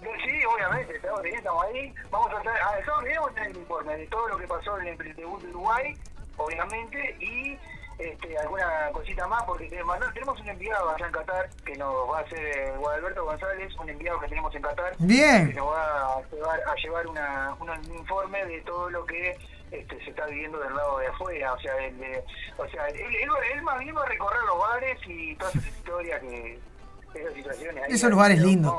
Sí, 0.00 0.44
obviamente, 0.52 0.96
el 0.96 1.02
sábado 1.02 1.22
que 1.22 1.28
viene 1.28 1.38
estamos 1.38 1.64
ahí. 1.64 1.94
Vamos 2.10 2.32
a 2.32 2.38
hacer, 2.38 2.50
ah, 2.50 2.78
el 2.78 2.84
sábado 2.84 3.02
que 3.02 3.06
viene 3.06 3.20
vamos 3.20 3.30
a 3.30 3.34
tener 3.34 3.50
el 3.50 3.56
informe 3.58 3.96
de 3.96 4.06
todo 4.06 4.28
lo 4.28 4.38
que 4.38 4.46
pasó 4.46 4.78
en 4.80 4.86
el 4.88 4.98
debut 5.14 5.42
de 5.42 5.48
Uruguay, 5.50 5.96
obviamente, 6.36 7.16
y 7.20 7.58
este, 7.98 8.38
alguna 8.38 8.90
cosita 8.92 9.26
más, 9.26 9.42
porque 9.44 9.68
tenemos, 9.68 9.96
tenemos 10.12 10.40
un 10.40 10.48
enviado 10.48 10.90
allá 10.90 11.06
en 11.06 11.12
Qatar 11.12 11.48
que 11.64 11.76
nos 11.76 12.10
va 12.10 12.18
a 12.18 12.22
hacer 12.22 12.38
eh, 12.38 12.74
Guadalberto 12.78 13.24
González, 13.24 13.74
un 13.80 13.88
enviado 13.88 14.20
que 14.20 14.28
tenemos 14.28 14.54
en 14.54 14.62
Qatar. 14.62 14.94
Bien. 14.98 15.48
Que 15.48 15.54
nos 15.54 15.68
va 15.68 16.14
a 16.16 16.22
llevar, 16.30 16.60
a 16.66 16.74
llevar 16.74 17.06
una, 17.06 17.54
un 17.60 17.94
informe 17.94 18.44
de 18.46 18.60
todo 18.62 18.90
lo 18.90 19.04
que 19.06 19.36
este, 19.70 20.04
se 20.04 20.10
está 20.10 20.26
viviendo 20.26 20.58
del 20.58 20.74
lado 20.74 20.98
de 20.98 21.06
afuera. 21.06 21.52
O 21.54 21.60
sea, 21.60 21.76
el 21.84 21.98
de- 21.98 22.24
o 22.58 22.68
sea 22.68 22.86
él, 22.88 22.96
él, 23.00 23.28
él 23.54 23.62
más 23.62 23.78
bien 23.80 23.96
va 23.96 24.02
a 24.02 24.06
recorrer 24.06 24.42
los 24.46 24.58
bares 24.58 24.98
y 25.06 25.34
todas 25.36 25.54
esas 25.56 25.68
historias 25.68 26.20
que. 26.20 26.58
Esas 27.14 27.32
situaciones. 27.34 27.82
ahí. 27.84 27.92
Esos 27.92 28.10
lugares 28.10 28.38
lindos. 28.40 28.74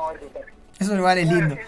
Esos 0.78 0.96
lugares 0.96 1.26
lindos. 1.26 1.58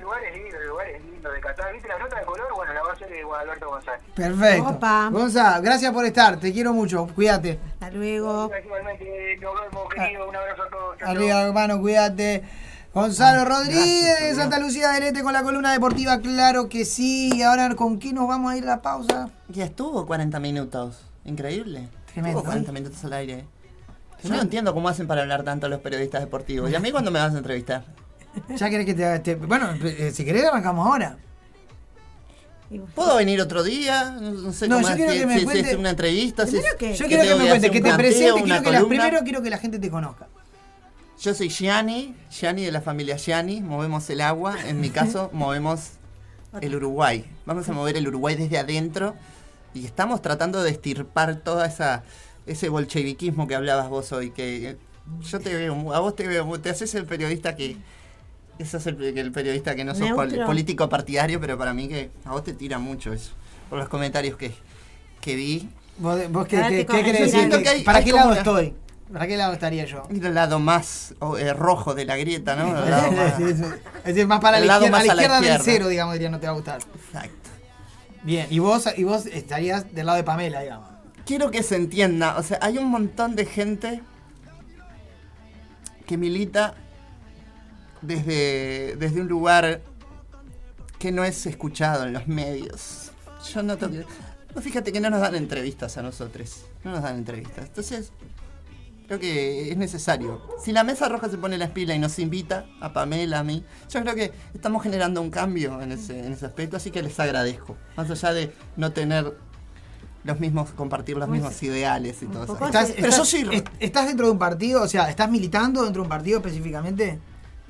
Lugares 0.00 0.34
lindos, 0.34 0.60
lugares 0.66 1.04
lindos 1.04 1.32
de 1.32 1.40
Qatar. 1.40 1.72
¿Viste 1.72 1.88
la 1.88 1.98
nota 1.98 2.18
de 2.18 2.24
color? 2.24 2.46
Bueno, 2.54 2.72
la 2.72 2.82
va 2.82 2.90
a 2.90 2.92
hacer 2.92 3.08
de 3.08 3.22
Guadalberto 3.22 3.68
González. 3.68 4.00
Perfecto. 4.14 4.68
Opa. 4.68 5.10
Gonza, 5.10 5.60
gracias 5.60 5.92
por 5.92 6.04
estar. 6.04 6.40
Te 6.40 6.52
quiero 6.52 6.72
mucho. 6.72 7.06
Cuídate. 7.14 7.58
Hasta 7.74 7.90
luego. 7.90 8.50
Igualmente, 8.64 9.38
nos 9.40 9.54
vemos, 9.60 9.94
querido. 9.94 10.28
Un 10.28 10.36
abrazo 10.36 10.62
a 10.62 10.70
todos. 10.70 11.02
Arriba, 11.02 11.42
hermano, 11.42 11.80
cuídate. 11.80 12.42
Gonzalo 12.92 13.44
Rodríguez 13.44 14.20
de 14.20 14.34
Santa 14.34 14.58
Lucía 14.58 14.90
del 14.90 15.04
Este 15.04 15.22
con 15.22 15.32
la 15.32 15.44
columna 15.44 15.72
deportiva, 15.72 16.18
claro 16.20 16.68
que 16.68 16.84
sí. 16.84 17.30
Y 17.34 17.42
ahora, 17.42 17.72
¿con 17.76 17.98
qué 17.98 18.12
nos 18.12 18.26
vamos 18.26 18.52
a 18.52 18.56
ir 18.56 18.64
a 18.64 18.66
la 18.66 18.82
pausa? 18.82 19.30
Ya 19.48 19.66
estuvo 19.66 20.06
40 20.06 20.40
minutos. 20.40 21.00
Increíble. 21.24 21.88
Tremendo, 22.12 22.38
Estuvo 22.38 22.50
40 22.50 22.70
¿eh? 22.70 22.74
minutos 22.74 23.04
al 23.04 23.12
aire. 23.12 23.44
Yo 24.24 24.30
no 24.30 24.40
entiendo 24.40 24.74
cómo 24.74 24.88
hacen 24.88 25.06
para 25.06 25.22
hablar 25.22 25.44
tanto 25.44 25.68
los 25.68 25.80
periodistas 25.80 26.20
deportivos. 26.20 26.70
¿Y 26.70 26.74
a 26.74 26.80
mí 26.80 26.90
cuándo 26.90 27.10
me 27.10 27.20
vas 27.20 27.32
a 27.32 27.38
entrevistar? 27.38 27.84
Ya 28.56 28.70
querés 28.70 28.86
que 28.86 28.94
te, 28.94 29.18
te- 29.20 29.34
Bueno, 29.34 29.70
eh, 29.82 30.12
si 30.14 30.24
querés 30.24 30.44
arrancamos 30.44 30.86
ahora. 30.86 31.16
¿Puedo 32.94 33.16
venir 33.16 33.40
otro 33.40 33.64
día? 33.64 34.12
No, 34.20 34.52
sé 34.52 34.68
No, 34.68 34.76
cómo 34.76 34.88
yo 34.90 34.94
quiero 34.94 35.12
si, 35.12 35.18
que 35.18 35.26
me 35.26 35.34
si- 35.34 35.40
si 35.40 35.44
cuente- 35.46 35.70
es 35.72 35.76
una 35.76 35.90
entrevista. 35.90 36.46
Si 36.46 36.56
es- 36.58 36.64
Yo 36.98 37.06
quiero 37.06 37.22
que 37.24 37.34
me 37.34 37.48
cuentes, 37.48 37.70
que 37.72 37.80
te 37.80 37.94
presentes, 37.94 38.42
una 38.44 38.44
quiero 38.44 38.62
que 38.62 38.70
la, 38.70 38.88
primero 38.88 39.20
quiero 39.24 39.42
que 39.42 39.50
la 39.50 39.58
gente 39.58 39.78
te 39.80 39.90
conozca. 39.90 40.28
Yo 41.20 41.34
soy 41.34 41.48
Gianni, 41.50 42.14
Gianni 42.30 42.64
de 42.64 42.70
la 42.72 42.80
familia 42.80 43.16
Gianni, 43.16 43.60
movemos 43.60 44.08
el 44.08 44.20
agua, 44.20 44.56
en 44.66 44.80
mi 44.80 44.90
caso 44.90 45.30
movemos 45.32 45.90
el 46.60 46.74
Uruguay. 46.76 47.24
Vamos 47.44 47.68
a 47.68 47.72
mover 47.72 47.96
el 47.96 48.06
Uruguay 48.06 48.36
desde 48.36 48.56
adentro 48.58 49.14
y 49.74 49.84
estamos 49.84 50.22
tratando 50.22 50.62
de 50.62 50.70
estirpar 50.70 51.36
toda 51.40 51.66
esa 51.66 52.04
ese 52.46 52.68
bolcheviquismo 52.68 53.46
que 53.48 53.54
hablabas 53.56 53.88
vos 53.88 54.12
hoy, 54.12 54.30
que 54.30 54.70
eh, 54.70 54.76
yo 55.22 55.40
te 55.40 55.54
veo, 55.54 55.92
a 55.92 55.98
vos 56.00 56.16
te 56.16 56.26
veo, 56.26 56.58
te 56.60 56.70
haces 56.70 56.94
el 56.94 57.04
periodista 57.04 57.54
que 57.54 57.76
ese 58.60 58.76
es 58.76 58.86
el, 58.86 59.02
el 59.18 59.32
periodista 59.32 59.74
que 59.74 59.84
no 59.84 59.94
sos 59.94 60.10
pol- 60.12 60.40
político 60.46 60.88
partidario, 60.88 61.40
pero 61.40 61.56
para 61.58 61.72
mí 61.74 61.88
que 61.88 62.10
a 62.24 62.30
vos 62.32 62.44
te 62.44 62.52
tira 62.54 62.78
mucho 62.78 63.12
eso, 63.12 63.32
por 63.68 63.78
los 63.78 63.88
comentarios 63.88 64.36
que, 64.36 64.52
que 65.20 65.34
vi. 65.36 65.68
¿Vos, 65.98 66.18
vos 66.30 66.46
qué, 66.46 66.56
Ahora 66.56 66.68
qué- 66.70 66.76
te 66.76 66.80
qué 66.82 66.86
corregirán. 66.86 67.04
querés 67.14 67.20
decir? 67.32 67.38
Siento 67.48 67.62
que 67.62 67.68
hay- 67.68 67.82
¿Para 67.82 67.98
hay 67.98 68.04
qué 68.04 68.12
lado 68.12 68.28
una- 68.30 68.38
estoy? 68.38 68.74
¿Para 69.12 69.26
qué 69.26 69.36
lado 69.36 69.52
estaría 69.52 69.84
yo? 69.86 70.04
Al 70.08 70.34
lado 70.34 70.58
más 70.60 71.14
oh, 71.18 71.36
eh, 71.36 71.52
rojo 71.52 71.94
de 71.94 72.04
la 72.04 72.16
grieta, 72.16 72.54
¿no? 72.54 72.78
El 72.84 72.90
lado 72.90 73.10
más- 73.12 73.36
Sí, 73.36 73.44
sí. 73.54 73.64
Es 73.98 74.04
decir, 74.04 74.26
más 74.26 74.40
para 74.40 74.58
El 74.58 74.66
la 74.68 74.74
lado 74.74 74.84
izquierda, 74.86 74.98
más 74.98 75.06
la 75.06 75.12
a 75.12 75.16
la 75.16 75.22
izquierda 75.22 75.40
del 75.40 75.44
izquierda. 75.56 75.64
cero, 75.64 75.88
digamos, 75.88 76.12
diría, 76.14 76.30
no 76.30 76.38
te 76.40 76.46
va 76.46 76.52
a 76.52 76.54
gustar. 76.54 76.78
Exacto. 76.94 77.50
Bien, 78.22 78.46
y 78.50 78.58
vos, 78.60 78.84
y 78.96 79.02
vos 79.04 79.26
estarías 79.26 79.92
del 79.94 80.06
lado 80.06 80.16
de 80.18 80.24
Pamela, 80.24 80.60
digamos. 80.60 80.88
quiero 81.26 81.50
que 81.50 81.62
se 81.62 81.74
entienda, 81.76 82.36
o 82.38 82.42
sea, 82.42 82.58
hay 82.62 82.76
un 82.78 82.86
montón 82.88 83.34
de 83.34 83.46
gente 83.46 84.02
que 86.06 86.16
milita 86.16 86.74
desde, 88.02 88.96
desde 88.96 89.20
un 89.20 89.28
lugar 89.28 89.80
que 90.98 91.12
no 91.12 91.24
es 91.24 91.46
escuchado 91.46 92.04
en 92.04 92.12
los 92.12 92.26
medios. 92.28 93.10
Yo 93.52 93.62
noto 93.62 93.90
que... 93.90 94.04
no, 94.54 94.60
fíjate 94.60 94.92
que 94.92 95.00
no 95.00 95.10
nos 95.10 95.20
dan 95.20 95.34
entrevistas 95.34 95.96
a 95.96 96.02
nosotros, 96.02 96.64
no 96.84 96.92
nos 96.92 97.02
dan 97.02 97.16
entrevistas. 97.16 97.66
Entonces, 97.66 98.12
creo 99.06 99.18
que 99.18 99.70
es 99.70 99.76
necesario. 99.76 100.42
Si 100.62 100.72
la 100.72 100.84
mesa 100.84 101.08
roja 101.08 101.28
se 101.28 101.38
pone 101.38 101.56
las 101.58 101.70
pilas 101.70 101.96
y 101.96 101.98
nos 101.98 102.18
invita, 102.18 102.66
a 102.80 102.92
Pamela, 102.92 103.38
a 103.40 103.42
mí, 103.44 103.64
yo 103.88 104.02
creo 104.02 104.14
que 104.14 104.32
estamos 104.54 104.82
generando 104.82 105.22
un 105.22 105.30
cambio 105.30 105.80
en 105.80 105.92
ese, 105.92 106.18
en 106.18 106.32
ese 106.32 106.46
aspecto, 106.46 106.76
así 106.76 106.90
que 106.90 107.02
les 107.02 107.18
agradezco. 107.18 107.76
Más 107.96 108.10
allá 108.10 108.32
de 108.32 108.52
no 108.76 108.92
tener 108.92 109.36
los 110.22 110.38
mismos, 110.38 110.70
compartir 110.72 111.16
los 111.16 111.28
mismos 111.28 111.62
ideales 111.62 112.22
y 112.22 112.26
todo 112.26 112.44
eso. 112.44 112.66
¿Estás, 112.66 112.92
Pero 112.94 113.08
estás- 113.08 113.16
yo 113.16 113.24
soy 113.24 113.64
¿Estás 113.78 114.06
dentro 114.06 114.26
de 114.26 114.32
un 114.32 114.38
partido? 114.38 114.82
O 114.82 114.88
sea, 114.88 115.08
¿estás 115.08 115.30
militando 115.30 115.82
dentro 115.82 116.02
de 116.02 116.06
un 116.06 116.10
partido 116.10 116.38
específicamente? 116.40 117.18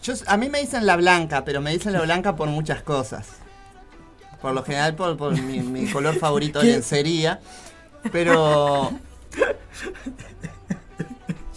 Yo, 0.02 0.14
a 0.26 0.36
mí 0.36 0.48
me 0.48 0.60
dicen 0.60 0.86
la 0.86 0.96
blanca, 0.96 1.44
pero 1.44 1.60
me 1.60 1.72
dicen 1.72 1.92
la 1.92 2.00
blanca 2.02 2.36
por 2.36 2.48
muchas 2.48 2.82
cosas. 2.82 3.26
Por 4.40 4.54
lo 4.54 4.62
general 4.64 4.94
por, 4.94 5.16
por 5.18 5.38
mi, 5.40 5.60
mi 5.60 5.90
color 5.90 6.18
favorito 6.18 6.60
de 6.60 6.66
lencería. 6.72 7.40
Pero 8.10 8.92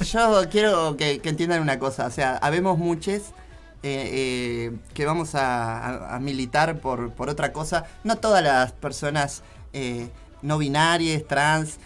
yo 0.06 0.42
quiero 0.52 0.98
que, 0.98 1.20
que 1.20 1.30
entiendan 1.30 1.62
una 1.62 1.80
cosa. 1.80 2.06
O 2.08 2.12
sea, 2.12 2.36
habemos 2.38 2.78
muchos 2.78 3.22
eh, 3.84 4.10
eh, 4.12 4.72
que 4.94 5.06
vamos 5.06 5.36
a, 5.36 5.78
a- 5.80 6.16
a 6.16 6.20
militar 6.20 6.80
por, 6.80 7.12
por 7.12 7.30
otra 7.30 7.54
cosa. 7.54 7.86
No 8.04 8.18
todas 8.18 8.44
las 8.44 8.72
personas 8.74 9.42
eh, 9.72 10.10
no 10.42 10.58
binarias, 10.58 11.24
trans, 11.26 11.78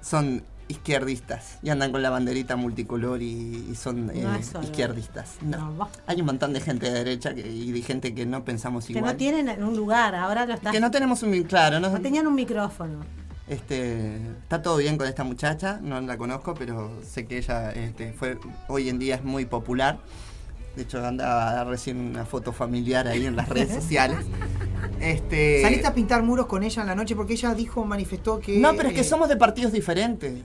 son 0.00 0.42
izquierdistas 0.68 1.58
y 1.62 1.70
andan 1.70 1.92
con 1.92 2.02
la 2.02 2.10
banderita 2.10 2.56
multicolor 2.56 3.22
y, 3.22 3.66
y 3.70 3.74
son 3.74 4.10
eh, 4.10 4.22
No 4.22 4.34
es 4.34 4.46
solo- 4.46 4.64
izquierdistas. 4.64 5.36
No. 5.42 5.88
Hay 6.06 6.20
un 6.20 6.26
montón 6.26 6.52
de 6.52 6.60
gente 6.60 6.86
de 6.86 6.92
derecha 7.04 7.34
que- 7.34 7.46
y 7.50 7.72
de 7.72 7.82
gente 7.82 8.14
que 8.14 8.26
no 8.26 8.44
pensamos 8.44 8.86
Que 8.86 8.94
igual. 8.94 9.12
no 9.12 9.16
tienen 9.16 9.62
un 9.62 9.76
lugar, 9.76 10.14
ahora 10.14 10.46
lo 10.46 10.54
estás. 10.54 10.72
Que 10.72 10.80
no 10.80 10.90
tenemos 10.90 11.22
un 11.22 11.42
claro, 11.44 11.80
no, 11.80 11.90
no 11.90 12.00
tenían 12.00 12.26
un 12.26 12.34
micrófono. 12.34 13.00
este, 13.46 14.16
está 14.42 14.62
todo 14.62 14.78
bien 14.78 14.96
con 14.96 15.06
esta 15.06 15.22
muchacha, 15.22 15.78
no 15.82 16.00
la 16.00 16.16
conozco, 16.16 16.54
pero 16.54 16.90
sé 17.04 17.26
que 17.26 17.36
ella 17.38 17.72
este, 17.72 18.12
fue 18.12 18.38
hoy 18.68 18.88
en 18.88 18.98
día 18.98 19.16
es 19.16 19.24
muy 19.24 19.44
popular. 19.44 19.98
De 20.76 20.82
hecho, 20.82 21.04
andaba 21.04 21.62
recién 21.64 21.98
una 21.98 22.24
foto 22.24 22.52
familiar 22.52 23.06
ahí 23.08 23.26
en 23.26 23.36
las 23.36 23.48
redes 23.48 23.74
sociales. 23.82 24.18
Este, 25.00 25.60
¿Saliste 25.62 25.86
a 25.86 25.94
pintar 25.94 26.22
muros 26.22 26.46
con 26.46 26.62
ella 26.62 26.82
en 26.82 26.88
la 26.88 26.94
noche? 26.94 27.14
Porque 27.14 27.34
ella 27.34 27.54
dijo, 27.54 27.84
manifestó 27.84 28.40
que. 28.40 28.58
No, 28.58 28.74
pero 28.74 28.88
es 28.88 28.94
que 28.94 29.00
eh, 29.02 29.04
somos 29.04 29.28
de 29.28 29.36
partidos 29.36 29.72
diferentes. 29.72 30.40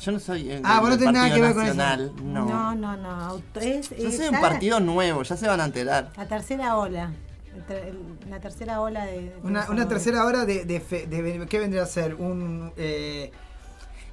Yo 0.00 0.10
no 0.12 0.18
soy 0.18 0.50
eh, 0.50 0.60
Ah, 0.64 0.80
vos 0.80 0.90
no 0.90 0.98
tenés 0.98 1.14
nada 1.14 1.32
que 1.34 1.40
ver 1.40 1.54
con 1.54 1.64
eso. 1.64 1.74
No. 2.24 2.74
No, 2.74 2.96
no, 2.96 3.42
Es, 3.60 3.90
Yo 3.90 4.10
soy 4.10 4.28
un 4.28 4.40
partido 4.40 4.80
nuevo, 4.80 5.22
ya 5.22 5.36
se 5.36 5.46
van 5.46 5.60
a 5.60 5.64
enterar. 5.64 6.10
La 6.16 6.26
tercera 6.26 6.76
ola. 6.76 7.12
La 8.28 8.40
tercera 8.40 8.80
ola 8.80 9.04
de. 9.04 9.12
de 9.20 9.34
Una, 9.42 9.70
una 9.70 9.86
tercera 9.86 10.24
hora 10.24 10.44
de, 10.46 10.64
de, 10.64 10.80
fe- 10.80 11.06
de- 11.06 11.46
¿Qué 11.46 11.58
vendría 11.60 11.82
a 11.82 11.86
ser? 11.86 12.14
Un. 12.14 12.72
eh, 12.76 13.30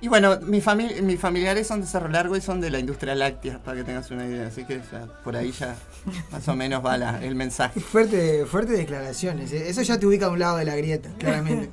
Y 0.01 0.07
bueno, 0.07 0.39
mi 0.41 0.61
famili- 0.61 1.01
mis 1.01 1.19
familiares 1.19 1.67
son 1.67 1.81
de 1.81 1.88
Cerro 1.88 2.07
Largo 2.07 2.35
y 2.38 2.41
son 2.41 2.61
de 2.61 2.69
la 2.69 2.80
industria 2.80 3.15
láctea, 3.15 3.59
para 3.59 3.77
que 3.77 3.84
tengas 3.84 4.09
una 4.11 4.26
idea. 4.26 4.47
Así 4.47 4.63
que 4.65 4.81
ya, 4.91 5.05
por 5.23 5.35
ahí 5.35 5.51
ya 5.51 5.76
más 6.31 6.47
o 6.47 6.55
menos 6.55 6.85
va 6.85 6.97
la- 6.97 7.21
el 7.23 7.35
mensaje. 7.35 7.80
fuerte, 7.81 8.45
fuerte 8.45 8.71
declaraciones. 8.73 9.51
eh. 9.51 9.67
Eso 9.69 9.81
ya 9.81 9.99
te 9.99 10.05
ubica 10.05 10.27
a 10.27 10.30
un 10.30 10.39
lado 10.39 10.57
de 10.57 10.65
la 10.65 10.76
grieta, 10.77 11.09
claramente. 11.19 11.69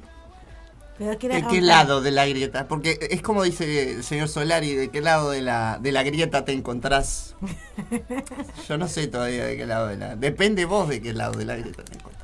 Pero 0.98 1.18
que 1.18 1.26
era- 1.26 1.36
¿De 1.36 1.46
qué 1.46 1.60
lado 1.60 2.00
de 2.00 2.10
la 2.10 2.26
grieta? 2.26 2.66
Porque 2.68 2.98
es 3.10 3.20
como 3.22 3.42
dice 3.44 3.92
el 3.92 4.02
señor 4.02 4.28
Solari, 4.28 4.74
¿de 4.74 4.88
qué 4.88 5.02
lado 5.02 5.30
de 5.30 5.42
la, 5.42 5.78
de 5.80 5.92
la 5.92 6.02
grieta 6.02 6.44
te 6.44 6.52
encontrás? 6.52 7.34
Yo 8.68 8.78
no 8.78 8.88
sé 8.88 9.06
todavía 9.06 9.44
de 9.44 9.56
qué 9.56 9.66
lado 9.66 9.88
de 9.88 9.98
la... 9.98 10.16
Depende 10.16 10.64
vos 10.64 10.88
de 10.88 11.00
qué 11.02 11.12
lado 11.12 11.38
de 11.38 11.44
la 11.44 11.56
grieta 11.56 11.84
te 11.84 11.94
encontrás. 11.98 12.15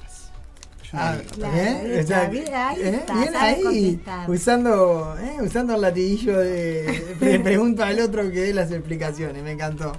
Ah. 0.95 1.17
Claro, 1.35 1.57
¿eh? 1.57 2.01
está 2.01 2.17
O 2.17 2.21
sea, 2.21 2.29
bien, 2.29 2.55
ahí 2.55 2.77
¿eh? 2.83 2.95
está, 2.97 3.15
Bien 3.15 3.37
ahí, 3.37 4.03
usando, 4.29 5.17
¿eh? 5.19 5.37
usando 5.41 5.75
el 5.75 5.81
latiguillo 5.81 6.39
de, 6.39 7.17
de 7.19 7.41
pregunta 7.41 7.87
al 7.87 7.99
otro 8.01 8.23
que 8.31 8.41
dé 8.41 8.53
las 8.55 8.71
explicaciones. 8.71 9.43
Me 9.43 9.53
encantó, 9.53 9.93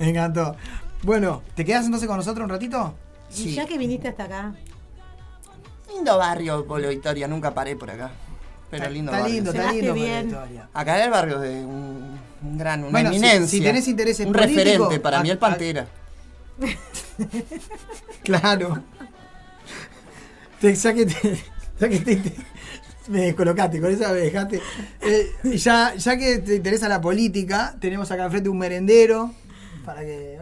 me 0.00 0.08
encantó. 0.08 0.56
Bueno, 1.04 1.42
¿te 1.54 1.64
quedas 1.64 1.84
entonces 1.84 2.08
con 2.08 2.16
nosotros 2.16 2.44
un 2.44 2.50
ratito? 2.50 2.94
Y 3.36 3.54
ya 3.54 3.66
que 3.66 3.78
viniste 3.78 4.08
hasta 4.08 4.24
acá. 4.24 4.54
Lindo 5.94 6.18
barrio, 6.18 6.66
Polo 6.66 6.88
Victoria, 6.88 7.28
nunca 7.28 7.54
paré 7.54 7.76
por 7.76 7.90
acá. 7.90 8.10
Pero 8.70 8.84
Está- 8.84 8.92
lindo 8.92 9.10
está 9.12 9.20
barrio. 9.22 9.34
lindo, 9.36 9.50
está 9.52 9.72
lindo. 9.72 9.94
bien. 9.94 10.26
Victoria. 10.28 10.68
Acá 10.74 11.04
el 11.04 11.10
barrio 11.10 11.38
de 11.38 11.50
un, 11.64 12.18
un 12.42 12.58
gran, 12.58 12.80
una 12.80 12.90
Bueno, 12.90 13.10
si- 13.10 13.16
eminencia. 13.16 13.46
si 13.58 13.60
tenés 13.64 13.86
intereses 13.86 14.26
Un 14.26 14.34
referente, 14.34 14.98
para 14.98 15.20
a- 15.20 15.22
mí 15.22 15.30
el 15.30 15.36
a- 15.36 15.40
Pantera. 15.40 15.86
Claro. 18.22 18.82
Te, 20.62 20.74
ya 20.74 20.94
que 20.94 21.04
te, 21.06 21.14
ya 21.80 21.88
que 21.88 21.98
te- 21.98 22.16
te- 22.16 22.34
me 23.08 23.22
descolocaste, 23.22 23.80
con 23.80 23.90
esa 23.92 24.12
me 24.12 24.20
dejaste. 24.20 24.60
Eh, 25.02 25.32
ya, 25.56 25.94
ya 25.96 26.16
que 26.16 26.38
te 26.38 26.54
interesa 26.56 26.88
la 26.88 27.00
política, 27.00 27.76
tenemos 27.80 28.10
acá 28.12 28.24
enfrente 28.24 28.48
un 28.48 28.58
merendero 28.58 29.32
para 29.84 30.02
que, 30.02 30.38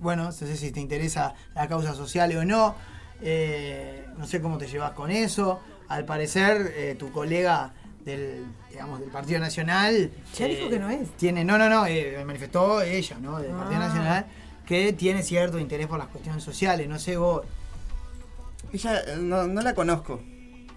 bueno, 0.00 0.24
no 0.24 0.32
sé 0.32 0.56
si 0.56 0.70
te 0.72 0.80
interesa 0.80 1.34
la 1.54 1.68
causa 1.68 1.94
social 1.94 2.34
o 2.36 2.44
no. 2.46 2.74
Eh, 3.20 4.06
no 4.16 4.26
sé 4.26 4.40
cómo 4.40 4.56
te 4.58 4.66
llevas 4.66 4.92
con 4.92 5.10
eso. 5.10 5.60
Al 5.88 6.04
parecer, 6.06 6.72
eh, 6.76 6.96
tu 6.98 7.12
colega 7.12 7.72
del, 8.06 8.46
digamos, 8.70 9.00
del 9.00 9.10
Partido 9.10 9.38
Nacional. 9.40 10.10
Ya 10.38 10.46
eh, 10.46 10.56
dijo 10.56 10.70
que 10.70 10.78
no 10.78 10.88
es. 10.88 11.10
Tiene, 11.18 11.44
no, 11.44 11.58
no, 11.58 11.68
no, 11.68 11.82
manifestó 12.24 12.80
ella, 12.80 13.18
¿no? 13.20 13.38
Del 13.38 13.50
Partido 13.52 13.82
Ah. 13.82 13.88
Nacional, 13.88 14.26
que 14.66 14.92
tiene 14.94 15.22
cierto 15.22 15.58
interés 15.58 15.86
por 15.88 15.98
las 15.98 16.08
cuestiones 16.08 16.42
sociales. 16.42 16.88
No 16.88 16.98
sé 16.98 17.18
vos. 17.18 17.42
Ella 18.72 19.00
eh, 19.06 19.16
no, 19.18 19.46
no 19.46 19.60
la 19.62 19.74
conozco, 19.74 20.20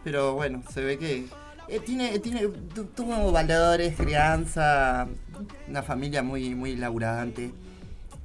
pero 0.03 0.33
bueno, 0.35 0.63
se 0.73 0.81
ve 0.83 0.97
que 0.97 1.25
eh, 1.67 1.79
tiene, 1.79 2.17
tiene, 2.19 2.47
tu- 2.47 2.85
tuvo 2.85 3.31
valores, 3.31 3.95
crianza, 3.95 5.07
una 5.67 5.83
familia 5.83 6.23
muy, 6.23 6.55
muy 6.55 6.75
laburante. 6.75 7.53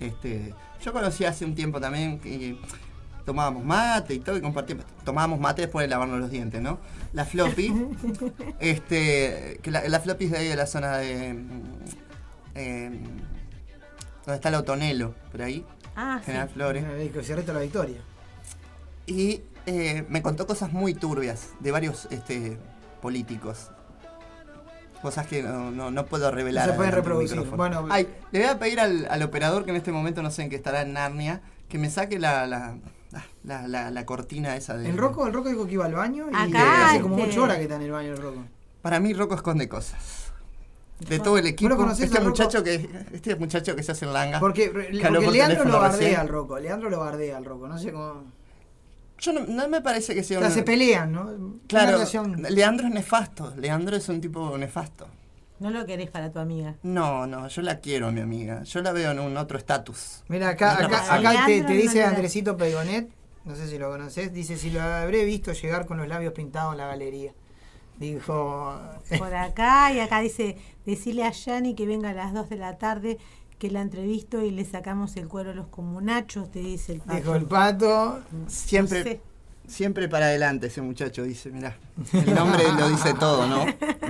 Este, 0.01 0.55
yo 0.83 0.93
conocí 0.93 1.25
hace 1.25 1.45
un 1.45 1.55
tiempo 1.55 1.81
también 1.81 2.19
que 2.21 2.57
tomábamos 3.25 3.65
mate 3.65 4.15
y 4.15 4.19
todo 4.21 4.37
y 4.37 4.41
compartíamos. 4.41 4.85
Tomábamos 5.05 5.41
mate 5.41 5.63
después 5.63 5.85
de 5.85 5.89
lavarnos 5.89 6.21
los 6.21 6.31
dientes, 6.31 6.61
¿no? 6.61 6.79
La 7.13 7.25
floppy, 7.25 7.73
este, 8.61 9.59
que 9.63 9.71
la, 9.71 9.89
la 9.89 10.01
floppy 10.01 10.27
es 10.27 10.31
de 10.33 10.39
ahí 10.39 10.49
de 10.49 10.57
la 10.57 10.67
zona 10.67 10.99
de. 10.99 11.37
eh, 12.55 12.91
donde 14.25 14.37
está 14.37 14.49
el 14.49 14.55
Otonelo, 14.57 15.15
por 15.31 15.43
ahí. 15.43 15.65
Ah, 15.95 16.19
sí. 16.21 16.27
General 16.27 16.49
Flores. 16.49 16.85
Eh, 16.85 17.11
que 17.13 17.23
Cierrito 17.23 17.53
la 17.53 17.61
victoria. 17.61 17.99
Y 19.07 19.41
eh, 19.67 20.05
me 20.09 20.23
contó 20.23 20.47
cosas 20.47 20.73
muy 20.73 20.95
turbias 20.95 21.49
de 21.61 21.71
varios 21.73 22.07
este, 22.11 22.59
políticos. 23.03 23.71
Cosas 25.03 25.27
que 25.27 25.43
no, 25.43 25.71
no- 25.71 25.91
no 25.91 26.07
puedo 26.07 26.31
revelar. 26.31 26.67
No 26.67 26.73
se 26.73 26.77
pueden 26.77 26.93
reproducir. 26.93 27.41
Bueno, 27.51 27.87
Ay, 27.91 28.09
le 28.33 28.41
voy 28.41 28.49
a 28.49 28.59
pedir 28.59 28.81
al, 28.81 29.07
al 29.11 29.23
operador 29.23 29.65
que 29.65 29.71
en 29.71 29.77
este 29.77 29.93
momento 29.93 30.23
no 30.23 30.31
sé 30.31 30.43
en 30.43 30.51
qué 30.51 30.57
estará 30.57 30.83
en 30.83 30.95
Narnia, 30.95 31.43
que 31.69 31.79
me 31.79 31.91
saque 31.91 32.19
la, 32.19 32.47
la, 32.47 32.77
ah, 33.15 33.25
la, 33.45 33.69
la- 33.69 33.91
la 33.91 34.07
cortina 34.07 34.57
esa 34.57 34.77
de. 34.77 34.89
El 34.89 34.97
Rocco, 34.97 35.27
el 35.27 35.33
Rocco 35.35 35.49
dijo 35.51 35.67
que 35.67 35.73
iba 35.75 35.85
al 35.85 35.95
baño 35.95 36.27
y 36.33 36.35
Acá, 36.35 36.89
hace 36.91 37.01
como 37.03 37.19
este- 37.19 37.31
8 37.33 37.43
horas 37.43 37.57
que 37.59 37.63
está 37.65 37.77
en 37.77 37.83
el 37.83 37.91
baño 37.91 38.13
el 38.13 38.19
Rocco. 38.19 38.43
Para 38.83 38.99
mí 39.01 39.13
Rocco 39.13 39.35
esconde 39.35 39.69
cosas. 39.69 40.33
De 40.99 41.19
todo 41.19 41.37
el 41.37 41.47
equipo. 41.47 41.75
este 41.91 42.21
muchacho 42.21 42.65
que. 42.65 42.89
Este 43.13 43.37
muchacho 43.37 43.77
que 43.77 43.83
se 43.83 43.93
hace 43.93 44.07
en 44.07 44.15
langa. 44.15 44.41
Porque, 44.41 44.73
Leandro 44.93 45.65
lo 45.67 45.79
bardea 45.79 45.91
recién. 45.99 46.17
al 46.21 46.29
Rocco. 46.29 46.59
Leandro 46.59 46.89
lo 46.89 47.01
bardea 47.01 47.37
al 47.37 47.45
Rocco. 47.45 47.69
No 47.69 47.79
sé 47.79 47.93
cómo. 47.93 48.25
Yo 49.19 49.33
no, 49.33 49.41
no 49.47 49.69
me 49.69 49.81
parece 49.81 50.15
que 50.15 50.23
sea 50.23 50.39
O 50.39 50.41
sea, 50.43 50.49
un- 50.51 50.55
se 50.55 50.63
pelean, 50.63 51.13
¿no? 51.13 51.23
Una 51.23 51.55
Claro, 51.67 51.93
relación- 51.93 52.43
Leandro 52.51 52.87
es 52.89 52.93
nefasto. 52.95 53.55
Leandro 53.57 53.97
es 53.97 54.09
un 54.09 54.21
tipo 54.21 54.57
nefasto. 54.59 55.09
No 55.59 55.71
lo 55.71 55.87
querés 55.87 56.11
para 56.11 56.31
tu 56.31 56.39
amiga. 56.39 56.75
No, 56.83 57.27
no, 57.27 57.49
yo 57.49 57.63
la 57.63 57.81
quiero 57.81 58.09
a 58.09 58.13
mi 58.13 58.21
amiga. 58.21 58.63
Yo 58.65 58.83
la 58.83 58.93
veo 58.93 59.13
en 59.13 59.19
un 59.21 59.37
otro 59.39 59.57
estatus. 59.57 60.23
Mira, 60.29 60.51
acá, 60.51 60.85
acá, 60.85 61.15
acá 61.15 61.47
te, 61.47 61.63
te 61.63 61.73
dice 61.73 62.05
Andresito 62.05 62.59
Pegonet, 62.59 63.09
no 63.47 63.55
sé 63.57 63.67
si 63.69 63.79
lo 63.79 63.89
conoces, 63.91 64.35
dice, 64.35 64.59
si 64.59 64.71
lo 64.71 64.83
habré 64.83 65.25
visto 65.25 65.53
llegar 65.55 65.87
con 65.87 65.97
los 65.97 66.09
labios 66.09 66.35
pintados 66.35 66.73
en 66.73 66.79
la 66.79 66.89
galería. 66.89 67.33
Dijo... 67.99 68.79
Por 69.19 69.35
acá 69.35 69.93
y 69.93 70.01
acá 70.01 70.21
dice, 70.21 70.57
decirle 70.85 71.25
a 71.25 71.31
Yani 71.31 71.75
que 71.75 71.87
venga 71.87 72.11
a 72.11 72.13
las 72.13 72.35
2 72.35 72.51
de 72.51 72.57
la 72.57 72.77
tarde, 72.77 73.17
que 73.59 73.71
la 73.71 73.81
entrevisto 73.81 74.43
y 74.43 74.51
le 74.51 74.65
sacamos 74.65 75.17
el 75.17 75.29
cuero 75.29 75.51
a 75.51 75.55
los 75.55 75.67
comunachos, 75.69 76.51
te 76.51 76.59
dice 76.61 76.93
el 76.93 77.01
pato. 77.01 77.17
Dijo 77.17 77.35
el 77.37 77.45
pato. 77.47 78.23
Siempre, 78.49 78.99
No 78.99 79.05
sé. 79.05 79.21
siempre 79.67 80.09
para 80.09 80.27
adelante 80.27 80.67
ese 80.67 80.83
muchacho, 80.83 81.23
dice, 81.23 81.51
mirá. 81.51 81.77
El 82.13 82.35
nombre 82.35 82.65
lo 82.79 82.89
dice 82.89 83.15
todo, 83.15 83.47
¿no? 83.47 83.65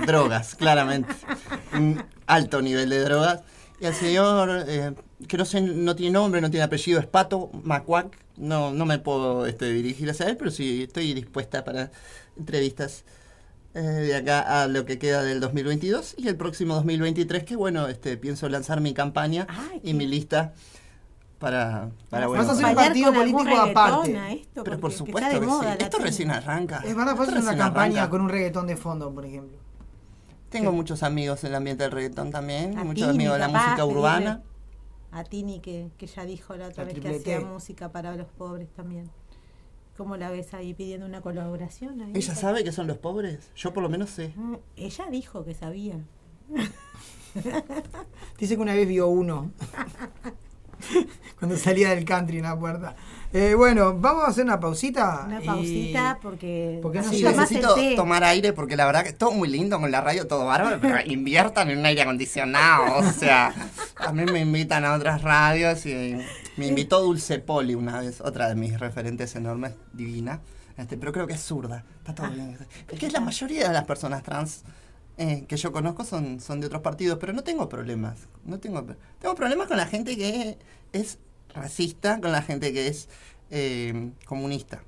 Drogas, 0.05 0.55
claramente. 0.55 1.13
Un 1.73 2.03
alto 2.25 2.61
nivel 2.61 2.89
de 2.89 2.99
drogas. 2.99 3.41
Y 3.79 3.85
al 3.85 3.93
señor, 3.93 4.65
eh, 4.67 4.93
que 5.27 5.37
no 5.37 5.45
sé, 5.45 5.61
no 5.61 5.95
tiene 5.95 6.11
nombre, 6.13 6.41
no 6.41 6.49
tiene 6.49 6.63
apellido, 6.63 6.99
es 6.99 7.05
Pato 7.05 7.49
Macuac. 7.63 8.17
No, 8.35 8.71
no 8.71 8.85
me 8.85 8.99
puedo 8.99 9.45
este, 9.45 9.71
dirigir 9.71 10.09
hacia 10.09 10.27
él, 10.27 10.35
pero 10.37 10.51
sí 10.51 10.83
estoy 10.83 11.13
dispuesta 11.13 11.63
para 11.63 11.91
entrevistas 12.37 13.03
eh, 13.77 13.81
de 13.81 14.15
acá 14.15 14.63
a 14.63 14.67
lo 14.67 14.85
que 14.85 14.97
queda 14.97 15.21
del 15.21 15.39
2022 15.39 16.15
y 16.17 16.27
el 16.27 16.35
próximo 16.35 16.73
2023, 16.73 17.43
que 17.43 17.55
bueno, 17.55 17.87
este, 17.87 18.17
pienso 18.17 18.49
lanzar 18.49 18.81
mi 18.81 18.95
campaña 18.95 19.45
y 19.83 19.93
mi 19.93 20.07
lista 20.07 20.53
para, 21.37 21.91
para 22.09 22.25
Vas 22.25 22.37
bueno, 22.37 22.49
a 22.49 22.53
hacer 22.53 22.65
un 22.65 22.75
partido 22.75 23.13
político 23.13 23.55
aparte. 23.55 24.33
esto, 24.33 24.63
pero 24.63 24.79
por 24.79 24.91
supuesto 24.91 25.39
que, 25.39 25.45
moda 25.45 25.73
sí. 25.73 25.83
Esto 25.83 25.99
recién 25.99 26.31
arranca. 26.31 26.81
Es 26.83 26.95
van 26.95 27.07
a 27.07 27.11
Esto 27.11 27.23
hacer 27.23 27.37
una 27.37 27.55
campaña 27.55 27.97
arranca. 28.01 28.09
con 28.09 28.21
un 28.21 28.29
reggaetón 28.29 28.65
de 28.65 28.77
fondo, 28.77 29.13
por 29.13 29.25
ejemplo. 29.25 29.57
Tengo 30.49 30.71
muchos 30.71 31.03
amigos 31.03 31.43
en 31.43 31.51
el 31.51 31.55
ambiente 31.55 31.83
del 31.83 31.91
reggaetón 31.91 32.31
también, 32.31 32.79
A 32.79 32.83
muchos 32.83 33.11
Tini, 33.11 33.25
amigos 33.25 33.33
de 33.33 33.39
la 33.39 33.47
capaz, 33.47 33.63
música 33.65 33.85
urbana. 33.85 34.41
A 35.11 35.23
Tini, 35.23 35.59
que, 35.59 35.89
que 35.97 36.07
ya 36.07 36.25
dijo 36.25 36.55
la 36.55 36.69
otra 36.69 36.83
La 36.83 36.93
vez 36.93 36.99
que 36.99 37.09
hacía 37.15 37.41
música 37.41 37.91
para 37.91 38.15
los 38.15 38.27
pobres 38.27 38.69
también. 38.73 39.11
¿Cómo 39.97 40.15
la 40.15 40.29
ves 40.29 40.53
ahí 40.53 40.73
pidiendo 40.75 41.05
una 41.07 41.21
colaboración? 41.21 42.01
ahí? 42.01 42.11
¿Ella 42.13 42.35
sabe 42.35 42.63
que 42.63 42.71
son 42.71 42.85
los 42.87 42.97
pobres? 42.99 43.49
Yo 43.55 43.73
por 43.73 43.81
lo 43.83 43.89
menos 43.89 44.11
sé. 44.11 44.31
Mm, 44.35 44.55
Ella 44.75 45.05
dijo 45.09 45.43
que 45.43 45.53
sabía. 45.55 45.95
Dice 48.39 48.55
que 48.55 48.61
una 48.61 48.73
vez 48.73 48.87
vio 48.87 49.07
uno. 49.07 49.51
Cuando 51.39 51.57
salía 51.57 51.89
del 51.89 52.05
country 52.05 52.37
en 52.37 52.43
la 52.43 52.57
puerta. 52.57 52.95
Eh, 53.33 53.55
bueno, 53.55 53.95
vamos 53.99 54.23
a 54.23 54.27
hacer 54.27 54.45
una 54.45 54.59
pausita. 54.59 55.23
Una 55.25 55.41
y- 55.43 55.45
pausita 55.45 56.19
porque... 56.21 56.79
Porque 56.81 56.99
no 57.01 57.09
Sí, 57.11 57.23
necesito 57.23 57.75
tomar 57.95 58.23
aire 58.23 58.53
porque 58.53 58.75
la 58.75 58.85
verdad 58.85 59.03
que 59.03 59.13
todo 59.13 59.31
muy 59.31 59.49
lindo 59.49 59.79
con 59.79 59.89
la 59.91 60.01
radio, 60.01 60.27
todo 60.27 60.45
bárbaro, 60.45 60.77
pero 60.79 60.97
inviertan 61.05 61.69
en 61.71 61.79
un 61.79 61.85
aire 61.85 62.03
acondicionado. 62.03 62.97
O 62.99 63.11
sea, 63.11 63.53
a 63.97 64.13
mí 64.13 64.23
me 64.31 64.39
invitan 64.41 64.85
a 64.85 64.93
otras 64.93 65.21
radios 65.23 65.85
y 65.85 66.17
me 66.57 66.67
invitó 66.67 67.01
Dulce 67.01 67.39
Poli 67.39 67.75
una 67.75 67.99
vez, 68.01 68.21
otra 68.21 68.49
de 68.49 68.55
mis 68.55 68.79
referentes 68.79 69.35
enormes, 69.35 69.73
divina. 69.93 70.41
Este, 70.77 70.97
pero 70.97 71.11
creo 71.11 71.27
que 71.27 71.33
es 71.33 71.41
zurda. 71.41 71.83
Está 71.99 72.13
todo 72.13 72.29
bien. 72.29 72.57
Es 72.89 72.99
que 72.99 73.09
la 73.09 73.19
mayoría 73.19 73.67
de 73.67 73.73
las 73.73 73.85
personas 73.85 74.23
trans 74.23 74.63
eh, 75.17 75.45
que 75.47 75.57
yo 75.57 75.71
conozco 75.71 76.05
son, 76.05 76.39
son 76.39 76.59
de 76.61 76.67
otros 76.67 76.83
partidos, 76.83 77.17
pero 77.19 77.33
no 77.33 77.43
tengo 77.43 77.67
problemas. 77.67 78.19
No 78.45 78.59
tengo, 78.59 78.85
tengo 79.19 79.33
problemas 79.35 79.67
con 79.67 79.77
la 79.77 79.87
gente 79.87 80.15
que 80.15 80.59
es 80.93 81.17
racista, 81.53 82.21
con 82.21 82.31
la 82.31 82.43
gente 82.43 82.71
que 82.71 82.87
es 82.87 83.09
eh, 83.49 84.11
comunista. 84.25 84.83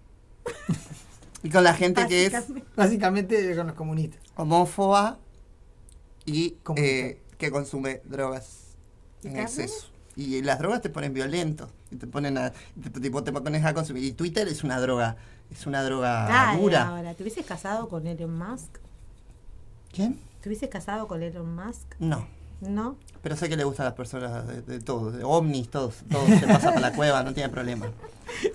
y 1.43 1.49
con 1.49 1.63
la 1.63 1.73
gente 1.73 2.07
que 2.07 2.27
es 2.27 2.33
Básicamente 2.75 3.55
con 3.55 3.67
los 3.67 3.75
comunistas. 3.75 4.21
homófoba 4.35 5.17
y 6.25 6.57
eh, 6.75 7.21
que 7.39 7.49
consume 7.49 8.01
drogas 8.05 8.75
en 9.23 9.37
exceso. 9.37 9.87
Y 10.19 10.41
las 10.41 10.59
drogas 10.59 10.81
te 10.81 10.89
ponen 10.89 11.13
violento. 11.13 11.69
Y 11.91 11.95
te 11.95 12.05
ponen 12.05 12.37
a, 12.37 12.51
te, 12.51 12.89
tipo, 12.99 13.23
te 13.23 13.31
pones 13.31 13.63
a 13.63 13.73
consumir. 13.73 14.03
Y 14.03 14.11
Twitter 14.11 14.47
es 14.49 14.65
una 14.65 14.77
droga. 14.81 15.15
Es 15.49 15.65
una 15.65 15.81
droga 15.81 16.27
Dale, 16.27 16.61
dura. 16.61 16.87
ahora, 16.89 17.13
¿te 17.13 17.23
hubieses 17.23 17.45
casado 17.45 17.87
con 17.87 18.05
Elon 18.05 18.37
Musk? 18.37 18.79
¿Quién? 19.93 20.19
¿Te 20.41 20.49
hubieses 20.49 20.69
casado 20.69 21.07
con 21.07 21.23
Elon 21.23 21.55
Musk? 21.55 21.95
No. 21.99 22.27
¿No? 22.59 22.97
Pero 23.21 23.35
sé 23.35 23.49
que 23.49 23.57
le 23.57 23.63
gustan 23.65 23.85
a 23.85 23.89
las 23.89 23.95
personas 23.97 24.47
de, 24.47 24.61
de 24.61 24.79
todo, 24.79 25.11
de 25.11 25.23
ovnis, 25.23 25.69
todos, 25.69 25.95
todos 26.09 26.27
se 26.39 26.47
pasa 26.47 26.71
por 26.71 26.81
la 26.81 26.93
cueva, 26.93 27.21
no 27.23 27.33
tiene 27.33 27.49
problema. 27.49 27.85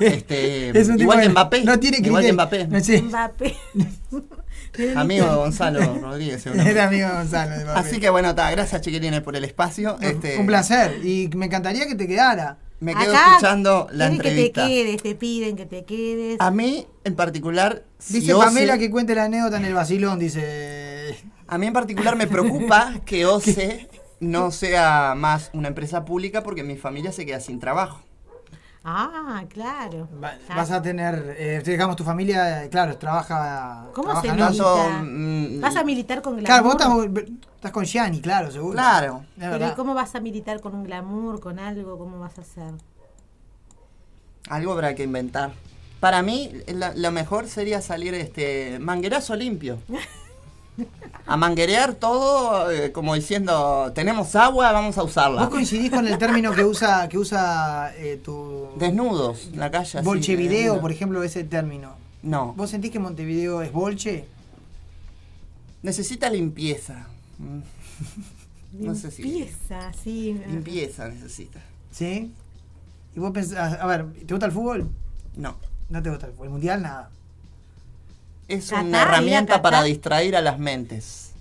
Este, 0.00 0.70
Es 0.78 0.88
un 0.88 0.94
tipo 0.96 1.02
igual 1.04 1.18
de- 1.18 1.24
que 1.24 1.28
Mbappé. 1.30 1.64
no 1.64 1.78
tiene 1.78 1.98
igual 1.98 2.24
que. 2.24 2.32
Mbappé. 2.32 2.66
No 2.68 2.80
sé. 2.80 3.02
Mbappé. 3.02 3.56
Amigo 4.96 5.26
de 5.26 5.34
Gonzalo 5.36 5.98
Rodríguez. 6.00 6.44
Era 6.46 6.86
amigo 6.88 7.08
de 7.08 7.14
Gonzalo. 7.14 7.56
de. 7.58 7.70
Así 7.72 8.00
que 8.00 8.10
bueno, 8.10 8.34
ta, 8.34 8.50
gracias 8.50 8.80
chiquilines 8.80 9.20
por 9.20 9.36
el 9.36 9.44
espacio. 9.44 9.96
Este, 10.00 10.38
Un 10.38 10.46
placer. 10.46 10.98
Y 11.04 11.28
me 11.36 11.46
encantaría 11.46 11.86
que 11.86 11.94
te 11.94 12.06
quedara. 12.08 12.58
Me 12.80 12.92
quedo 12.94 13.12
Acá 13.14 13.28
escuchando 13.36 13.86
la 13.92 14.08
quieren 14.10 14.16
que 14.18 14.22
te 14.22 14.28
entrevista. 14.46 14.66
quedes, 14.66 15.02
te 15.02 15.14
piden 15.14 15.56
que 15.56 15.66
te 15.66 15.84
quedes. 15.84 16.36
A 16.40 16.50
mí, 16.50 16.86
en 17.04 17.14
particular, 17.14 17.84
si 17.98 18.14
Dice 18.20 18.34
Ose- 18.34 18.46
Pamela 18.46 18.76
que 18.78 18.90
cuente 18.90 19.14
la 19.14 19.24
anécdota 19.24 19.56
en 19.58 19.64
el 19.64 19.74
vacilón, 19.74 20.18
dice. 20.18 21.16
A 21.46 21.56
mí 21.56 21.66
en 21.66 21.72
particular 21.72 22.16
me 22.16 22.26
preocupa 22.26 22.94
que 23.06 23.26
OCE 23.26 23.88
no 24.20 24.50
sea 24.50 25.14
más 25.16 25.50
una 25.52 25.68
empresa 25.68 26.04
pública 26.04 26.42
porque 26.42 26.62
mi 26.62 26.76
familia 26.76 27.12
se 27.12 27.26
queda 27.26 27.40
sin 27.40 27.60
trabajo. 27.60 28.00
Ah, 28.86 29.44
claro. 29.48 30.08
Vas 30.54 30.70
a 30.70 30.82
tener, 30.82 31.36
eh, 31.38 31.62
digamos, 31.64 31.96
tu 31.96 32.04
familia, 32.04 32.64
eh, 32.64 32.68
claro, 32.68 32.98
trabaja. 32.98 33.86
¿Cómo 33.94 34.08
trabaja, 34.08 34.28
se 34.28 34.36
¿no? 34.36 34.50
milita? 34.50 35.02
mm, 35.02 35.60
¿Vas 35.62 35.76
a 35.76 35.84
militar 35.84 36.20
con 36.20 36.36
glamour? 36.36 36.46
Claro, 36.46 36.64
vos 36.64 37.06
estás, 37.14 37.30
estás 37.56 37.72
con 37.72 37.84
Gianni, 37.84 38.20
claro, 38.20 38.50
seguro. 38.50 38.74
Claro. 38.74 39.24
Pero 39.38 39.68
¿y 39.68 39.70
cómo 39.72 39.94
vas 39.94 40.14
a 40.14 40.20
militar 40.20 40.60
con 40.60 40.74
un 40.74 40.84
glamour, 40.84 41.40
con 41.40 41.58
algo? 41.58 41.96
¿Cómo 41.96 42.18
vas 42.20 42.36
a 42.38 42.42
hacer? 42.42 42.74
Algo 44.50 44.72
habrá 44.72 44.94
que 44.94 45.04
inventar. 45.04 45.52
Para 46.00 46.20
mí, 46.20 46.52
la- 46.66 46.92
lo 46.94 47.10
mejor 47.10 47.48
sería 47.48 47.80
salir 47.80 48.12
este 48.12 48.78
manguerazo 48.80 49.34
limpio. 49.34 49.78
A 51.26 51.36
manguerear 51.36 51.94
todo 51.94 52.70
eh, 52.70 52.92
como 52.92 53.14
diciendo, 53.14 53.92
tenemos 53.94 54.34
agua, 54.36 54.72
vamos 54.72 54.98
a 54.98 55.02
usarla. 55.02 55.40
¿Vos 55.42 55.50
coincidís 55.50 55.90
con 55.90 56.06
el 56.06 56.18
término 56.18 56.52
que 56.52 56.64
usa, 56.64 57.08
que 57.08 57.16
usa 57.16 57.94
eh, 57.96 58.20
tu. 58.22 58.68
Desnudos, 58.78 59.48
en 59.52 59.60
la 59.60 59.70
calle. 59.70 60.02
Bolchevideo, 60.02 60.80
por 60.80 60.92
ejemplo, 60.92 61.22
ese 61.22 61.44
término? 61.44 61.94
No. 62.22 62.54
¿Vos 62.56 62.70
sentís 62.70 62.90
que 62.90 62.98
Montevideo 62.98 63.62
es 63.62 63.72
bolche? 63.72 64.26
Necesita 65.82 66.28
limpieza. 66.30 67.06
Mm. 67.38 67.60
No 68.84 68.94
sé 68.94 69.10
si. 69.10 69.22
Limpieza, 69.22 69.92
sí. 70.02 70.40
Limpieza 70.46 71.08
necesita. 71.08 71.60
¿Sí? 71.90 72.32
¿Y 73.14 73.20
vos 73.20 73.30
pensás, 73.30 73.78
a 73.80 73.86
ver, 73.86 74.12
¿te 74.12 74.34
gusta 74.34 74.46
el 74.46 74.52
fútbol? 74.52 74.90
No. 75.36 75.56
No 75.88 76.02
te 76.02 76.10
gusta 76.10 76.26
el 76.26 76.32
fútbol. 76.32 76.46
¿El 76.46 76.52
mundial? 76.52 76.82
Nada. 76.82 77.10
Es 78.48 78.72
una 78.72 79.02
herramienta 79.02 79.62
para 79.62 79.82
distraer 79.82 80.36
a 80.36 80.40
las 80.40 80.58
mentes. 80.58 81.32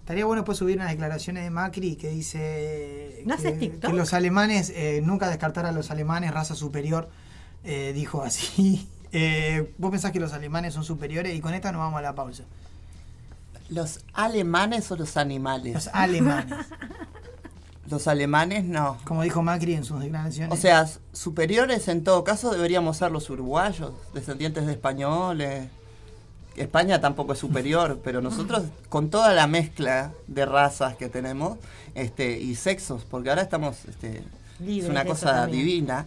Estaría 0.00 0.24
bueno 0.24 0.42
después 0.42 0.58
subir 0.58 0.76
unas 0.76 0.90
declaraciones 0.90 1.44
de 1.44 1.50
Macri 1.50 1.94
que 1.94 2.08
dice 2.08 3.22
¿No 3.26 3.36
que, 3.36 3.52
TikTok? 3.52 3.90
que 3.92 3.96
los 3.96 4.12
alemanes, 4.12 4.72
eh, 4.74 5.00
nunca 5.04 5.28
descartar 5.28 5.66
a 5.66 5.72
los 5.72 5.90
alemanes, 5.92 6.32
raza 6.32 6.56
superior, 6.56 7.08
eh, 7.64 7.92
dijo 7.94 8.22
así. 8.22 8.88
Eh, 9.12 9.74
¿Vos 9.76 9.90
pensás 9.90 10.12
que 10.12 10.20
los 10.20 10.32
alemanes 10.34 10.72
son 10.72 10.84
superiores? 10.84 11.34
Y 11.34 11.40
con 11.40 11.52
esta 11.52 11.72
nos 11.72 11.80
vamos 11.80 11.98
a 11.98 12.02
la 12.02 12.14
pausa. 12.14 12.44
¿Los 13.68 13.98
alemanes 14.12 14.88
o 14.92 14.96
los 14.96 15.16
animales? 15.16 15.74
Los 15.74 15.88
alemanes. 15.88 16.54
Los 17.90 18.06
alemanes 18.06 18.64
no. 18.64 18.98
Como 19.04 19.22
dijo 19.22 19.42
Macri 19.42 19.74
en 19.74 19.84
sus 19.84 20.00
declaraciones. 20.00 20.56
O 20.56 20.60
sea, 20.60 20.88
superiores 21.12 21.88
en 21.88 22.04
todo 22.04 22.22
caso 22.22 22.50
deberíamos 22.52 22.96
ser 22.96 23.10
los 23.10 23.28
uruguayos, 23.30 23.92
descendientes 24.14 24.66
de 24.66 24.72
españoles. 24.72 25.68
España 26.56 27.00
tampoco 27.00 27.32
es 27.32 27.38
superior, 27.38 28.00
pero 28.02 28.20
nosotros 28.20 28.64
con 28.88 29.08
toda 29.10 29.32
la 29.32 29.46
mezcla 29.46 30.12
de 30.26 30.46
razas 30.46 30.96
que 30.96 31.08
tenemos 31.08 31.58
este, 31.94 32.38
y 32.38 32.54
sexos, 32.54 33.04
porque 33.08 33.30
ahora 33.30 33.42
estamos, 33.42 33.84
este, 33.86 34.22
Libres 34.58 34.84
es 34.84 34.90
una 34.90 35.04
cosa 35.04 35.46
divina, 35.46 36.06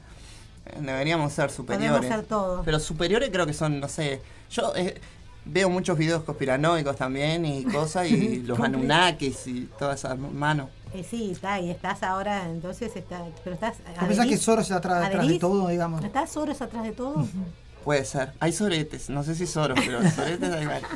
eh, 0.65 0.77
deberíamos 0.79 1.33
ser 1.33 1.49
superiores. 1.49 2.07
ser 2.07 2.23
todo. 2.23 2.61
Pero 2.63 2.79
superiores 2.79 3.29
creo 3.31 3.45
que 3.45 3.53
son, 3.53 3.79
no 3.79 3.87
sé, 3.87 4.21
yo 4.51 4.73
eh, 4.75 4.99
veo 5.45 5.69
muchos 5.69 5.97
videos 5.97 6.23
conspiranoicos 6.23 6.95
también 6.95 7.45
y 7.45 7.63
cosas, 7.63 8.09
y 8.09 8.39
los 8.45 8.59
Anunnakis 8.59 9.47
y 9.47 9.69
todas 9.79 9.99
esas 9.99 10.17
manos. 10.17 10.69
Eh, 10.93 11.03
sí, 11.09 11.31
está, 11.31 11.59
y 11.59 11.71
estás 11.71 12.03
ahora, 12.03 12.43
entonces, 12.49 12.95
está, 12.95 13.23
pero 13.43 13.55
estás... 13.55 13.75
¿Vos 13.99 14.07
pensás 14.07 14.27
que 14.27 14.37
Soros 14.37 14.65
está 14.65 14.75
atrás, 14.77 15.05
atrás 15.07 15.27
de 15.27 15.39
todo, 15.39 15.67
digamos? 15.69 16.03
¿Estás 16.03 16.31
Soros 16.31 16.61
atrás 16.61 16.83
de 16.83 16.91
todo? 16.91 17.25
Puede 17.83 18.05
ser. 18.05 18.31
Hay 18.39 18.53
soretes, 18.53 19.09
no 19.09 19.23
sé 19.23 19.35
si 19.35 19.45
soros, 19.45 19.77
pero 19.83 19.99
soretes 20.15 20.53
hay 20.53 20.65
varios. 20.65 20.89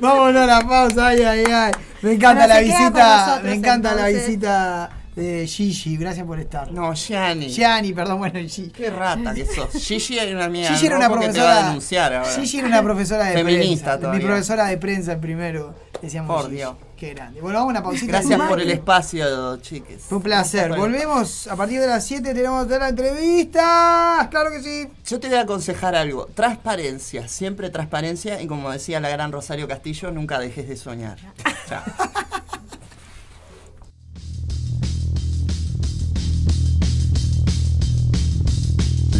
Vámonos 0.00 0.40
a 0.42 0.46
la 0.46 0.60
pausa, 0.66 1.08
ay, 1.08 1.20
ay, 1.22 1.44
ay. 1.52 1.72
Me 2.00 2.12
encanta 2.12 2.46
la 2.46 2.60
visita, 2.60 3.26
nosotros, 3.26 3.44
me 3.50 3.54
encanta 3.56 3.94
la 3.94 4.06
visita 4.06 4.90
de 5.16 5.46
Gigi, 5.46 5.96
gracias 5.98 6.24
por 6.26 6.40
estar. 6.40 6.72
No, 6.72 6.94
Gianni. 6.94 7.50
Gianni, 7.50 7.92
perdón, 7.92 8.18
bueno, 8.20 8.38
Gigi. 8.38 8.70
Qué 8.70 8.88
rata 8.88 9.34
que 9.34 9.44
sos. 9.44 9.70
Gigi 9.72 10.18
era 10.18 10.34
una 10.34 10.44
amiga 10.46 10.70
Gigi 10.70 10.86
era 10.86 10.96
una 10.96 11.10
profesora. 11.10 11.58
a 11.58 11.66
denunciar 11.66 12.14
ahora. 12.14 12.30
Gigi 12.32 12.58
era 12.58 12.68
una 12.68 12.82
profesora 12.82 13.24
de 13.26 13.32
Feminista 13.34 13.66
prensa. 13.84 13.98
todavía. 14.00 14.20
Mi 14.20 14.24
profesora 14.26 14.64
de 14.66 14.78
prensa 14.78 15.12
el 15.12 15.20
primero. 15.20 15.74
Decíamos 16.00 16.34
Por 16.34 16.44
Gigi. 16.46 16.56
Dios. 16.56 16.74
Qué 17.00 17.14
grande. 17.14 17.40
Bueno, 17.40 17.60
vamos 17.60 17.70
a 17.70 17.78
una 17.78 17.82
pausita. 17.82 18.12
Gracias 18.12 18.38
por 18.42 18.60
el 18.60 18.70
espacio, 18.70 19.56
chiques. 19.62 20.02
Fue 20.02 20.18
un 20.18 20.22
placer. 20.22 20.68
Volvemos 20.76 21.46
a 21.46 21.56
partir 21.56 21.80
de 21.80 21.86
las 21.86 22.06
7. 22.06 22.34
Tenemos 22.34 22.68
la 22.68 22.90
entrevista. 22.90 24.28
Claro 24.30 24.50
que 24.50 24.62
sí. 24.62 24.86
Yo 25.06 25.18
te 25.18 25.28
voy 25.28 25.38
a 25.38 25.40
aconsejar 25.40 25.94
algo. 25.94 26.26
Transparencia, 26.26 27.26
siempre 27.26 27.70
transparencia. 27.70 28.42
Y 28.42 28.46
como 28.46 28.70
decía 28.70 29.00
la 29.00 29.08
gran 29.08 29.32
Rosario 29.32 29.66
Castillo, 29.66 30.10
nunca 30.10 30.38
dejes 30.38 30.68
de 30.68 30.76
soñar. 30.76 31.16
Chao. 31.70 31.82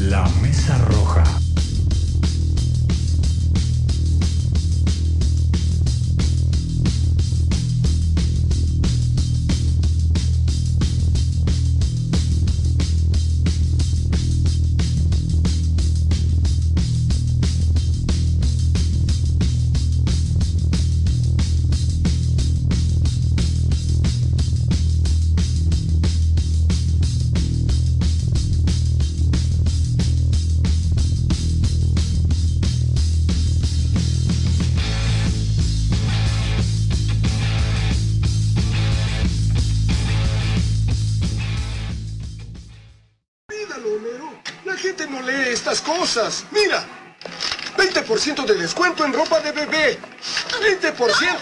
La 0.01 0.29
Mesa 0.43 0.77
Roja. 0.85 1.25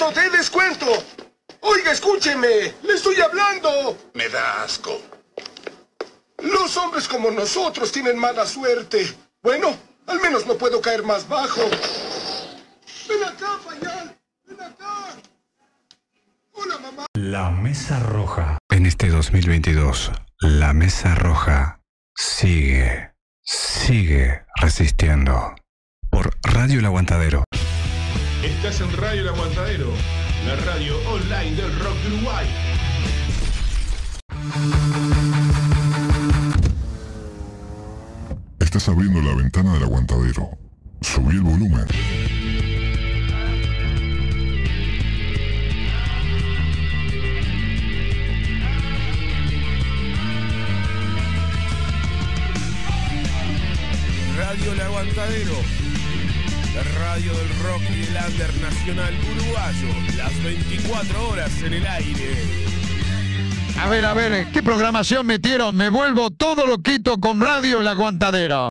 20% 0.09 0.14
de 0.14 0.36
descuento. 0.36 0.86
Oiga, 1.60 1.93
escúcheme. 1.93 2.74
Le 2.82 2.94
estoy 2.94 3.20
hablando. 3.20 3.98
Me 4.14 4.28
da 4.28 4.62
asco. 4.62 5.01
Los 6.39 6.76
hombres 6.76 7.09
como 7.09 7.30
nosotros 7.30 7.93
tienen 7.93 8.18
mala 8.18 8.47
suerte. 8.47 9.14
Bueno, 9.43 9.76
al 10.06 10.20
menos 10.20 10.47
no 10.47 10.55
puedo 10.55 10.80
caer 10.80 11.02
más 11.02 11.28
bajo. 11.28 11.60
Ven 13.09 13.24
acá, 13.24 13.59
pañal. 13.64 14.18
Ven 14.44 14.60
acá. 14.60 15.16
Hola, 16.52 16.78
mamá. 16.78 17.06
La 17.14 17.51
Mesa 17.51 17.98
Roja. 18.01 18.59
En 18.70 18.86
este 18.86 19.09
2022, 19.09 20.12
la 20.40 20.72
Mesa 20.72 21.14
Roja 21.14 21.80
sigue, 22.14 23.12
sigue 23.43 24.44
resistiendo. 24.56 25.55
Por 26.10 26.30
Radio 26.43 26.78
El 26.78 26.86
Aguantadero. 26.86 27.44
Estás 28.43 28.81
en 28.81 28.93
Radio 28.97 29.23
El 29.23 29.28
Aguantadero. 29.28 29.93
la 30.47 30.56
radio 30.56 30.97
online 31.10 31.56
del 31.56 31.78
rock 31.81 31.97
de 32.02 32.15
Uruguay. 32.15 32.47
Estás 38.60 38.89
abriendo 38.89 39.20
la 39.20 39.35
ventana 39.35 39.74
del 39.74 39.82
aguantadero. 39.85 40.51
Subí 41.01 41.36
el 41.36 41.43
volumen. 41.43 41.86
Radio 54.36 54.73
El 54.73 54.81
Aguantadero, 54.81 55.55
radio 56.84 57.32
del 57.32 57.48
rock 57.60 57.82
y 57.90 58.00
del 58.06 58.16
under 58.28 58.60
nacional 58.60 59.14
uruguayo, 59.32 59.88
las 60.16 60.42
24 60.42 61.28
horas 61.28 61.62
en 61.62 61.72
el 61.74 61.86
aire. 61.86 62.68
A 63.80 63.88
ver, 63.88 64.05
a 64.05 64.14
ver, 64.14 64.46
¿qué 64.52 64.62
programación 64.62 65.26
metieron? 65.26 65.76
Me 65.76 65.88
vuelvo 65.88 66.30
todo 66.30 66.66
loquito 66.66 67.18
con 67.18 67.40
Radio 67.40 67.80
El 67.80 67.88
Aguantadero. 67.88 68.70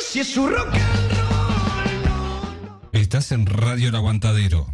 Si 0.00 0.20
es 0.20 0.32
su 0.32 0.46
rock 0.46 0.74
and 0.74 1.14
Estás 2.92 3.32
en 3.32 3.46
Radio 3.46 3.88
El 3.88 3.96
Aguantadero. 3.96 4.66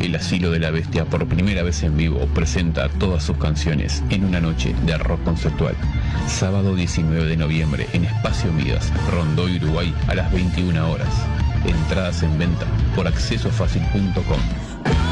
El 0.00 0.16
Asilo 0.16 0.50
de 0.50 0.58
la 0.58 0.70
Bestia 0.70 1.04
por 1.04 1.26
primera 1.26 1.62
vez 1.62 1.82
en 1.82 1.96
vivo 1.96 2.26
presenta 2.34 2.88
todas 2.88 3.24
sus 3.24 3.36
canciones 3.36 4.02
en 4.10 4.24
una 4.24 4.40
noche 4.40 4.74
de 4.84 4.98
rock 4.98 5.22
conceptual. 5.24 5.74
Sábado 6.26 6.74
19 6.74 7.26
de 7.26 7.36
noviembre 7.36 7.86
en 7.92 8.04
Espacio 8.04 8.52
Midas, 8.52 8.92
Rondoy, 9.10 9.56
Uruguay 9.56 9.94
a 10.08 10.14
las 10.14 10.32
21 10.32 10.90
horas. 10.90 11.14
Entradas 11.66 12.22
en 12.22 12.38
venta 12.38 12.66
por 12.94 13.06
accesofacil.com. 13.06 15.11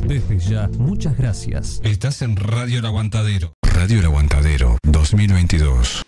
Desde 0.00 0.38
ya, 0.38 0.68
muchas 0.78 1.16
gracias. 1.16 1.80
Estás 1.84 2.22
en 2.22 2.36
Radio 2.36 2.78
El 2.78 2.86
Aguantadero. 2.86 3.52
Radio 3.62 4.00
El 4.00 4.06
Aguantadero 4.06 4.78
2022. 4.84 6.01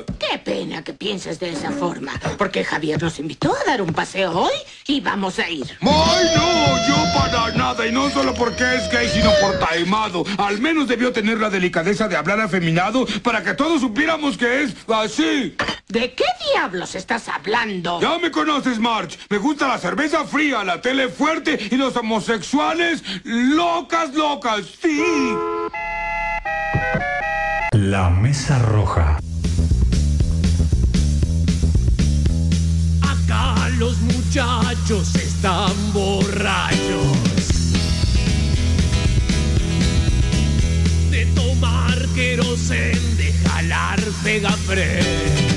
Pena 0.61 0.85
que 0.85 0.93
pienses 0.93 1.41
de 1.41 1.49
esa 1.49 1.71
forma, 1.71 2.13
porque 2.37 2.65
Javier 2.65 3.03
nos 3.03 3.19
invitó 3.19 3.51
a 3.51 3.65
dar 3.65 3.81
un 3.81 3.95
paseo 3.95 4.43
hoy 4.43 4.53
y 4.87 5.01
vamos 5.01 5.39
a 5.39 5.49
ir. 5.49 5.65
¡Ay, 5.81 6.27
no! 6.37 6.87
Yo 6.87 6.97
para 7.19 7.51
nada. 7.57 7.87
Y 7.87 7.93
no 7.93 8.11
solo 8.11 8.35
porque 8.35 8.63
es 8.75 8.91
gay, 8.91 9.09
sino 9.09 9.31
por 9.41 9.59
taimado. 9.59 10.23
Al 10.37 10.61
menos 10.61 10.87
debió 10.87 11.15
tener 11.15 11.39
la 11.39 11.49
delicadeza 11.49 12.09
de 12.09 12.17
hablar 12.17 12.41
afeminado 12.41 13.07
para 13.23 13.43
que 13.43 13.55
todos 13.55 13.81
supiéramos 13.81 14.37
que 14.37 14.65
es 14.65 14.77
así. 14.87 15.57
¿De 15.89 16.13
qué 16.13 16.27
diablos 16.53 16.95
estás 16.95 17.29
hablando? 17.29 17.99
Ya 17.99 18.19
me 18.19 18.31
conoces, 18.31 18.79
March. 18.79 19.19
Me 19.31 19.39
gusta 19.39 19.67
la 19.67 19.79
cerveza 19.79 20.27
fría, 20.27 20.63
la 20.63 20.83
tele 20.83 21.09
fuerte 21.09 21.59
y 21.71 21.77
los 21.77 21.97
homosexuales 21.97 23.03
locas, 23.25 24.15
locas. 24.15 24.67
Sí. 24.83 25.03
La 27.73 28.11
Mesa 28.11 28.59
Roja. 28.59 29.17
Los 33.81 33.99
muchachos 34.03 35.15
están 35.15 35.73
borrachos. 35.95 37.17
De 41.11 41.25
tomar 41.35 41.99
querosen, 42.15 43.17
de 43.17 43.33
jalar 43.43 43.99
pegafre. 44.23 45.50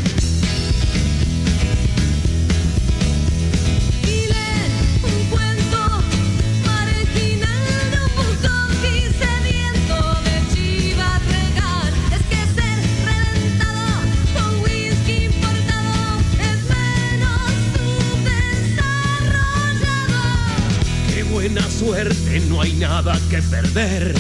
Suerte, 21.84 22.40
no 22.48 22.62
hay 22.62 22.74
nada 22.74 23.20
que 23.30 23.42
perder. 23.42 24.14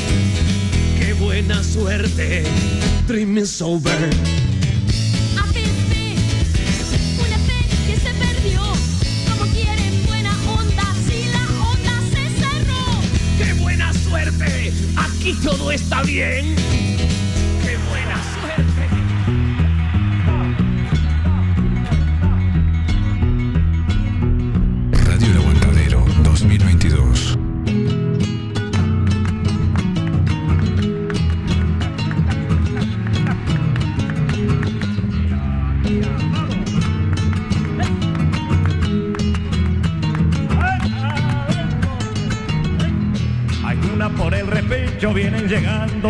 Qué 0.99 1.13
buena 1.13 1.63
suerte, 1.63 2.43
dream 3.07 3.37
is 3.37 3.61
over. 3.61 3.93
APP, 5.37 5.93
una 7.19 7.37
P 7.47 7.53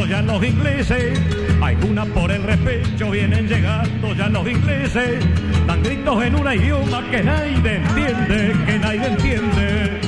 ya 0.01 0.21
los 0.23 0.43
ingleses. 0.43 1.19
Hay 1.61 1.77
una 1.87 2.05
por 2.05 2.31
el 2.31 2.43
repecho, 2.43 3.11
vienen 3.11 3.47
llegando 3.47 4.13
ya 4.15 4.27
los 4.27 4.47
ingleses. 4.47 5.23
Dan 5.67 5.83
gritos 5.83 6.23
en 6.23 6.35
un 6.35 6.51
idioma 6.51 7.03
que 7.11 7.23
nadie 7.23 7.55
entiende, 7.55 8.53
que 8.65 8.79
nadie 8.79 9.05
entiende. 9.05 10.01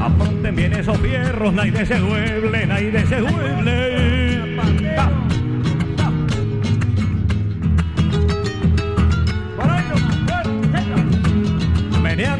Apronten 0.00 0.56
bien 0.56 0.72
esos 0.74 0.98
fierros, 0.98 1.54
nadie 1.54 1.86
se 1.86 1.98
duele, 1.98 2.66
nadie 2.66 3.06
se 3.06 3.16
duele. 3.16 3.85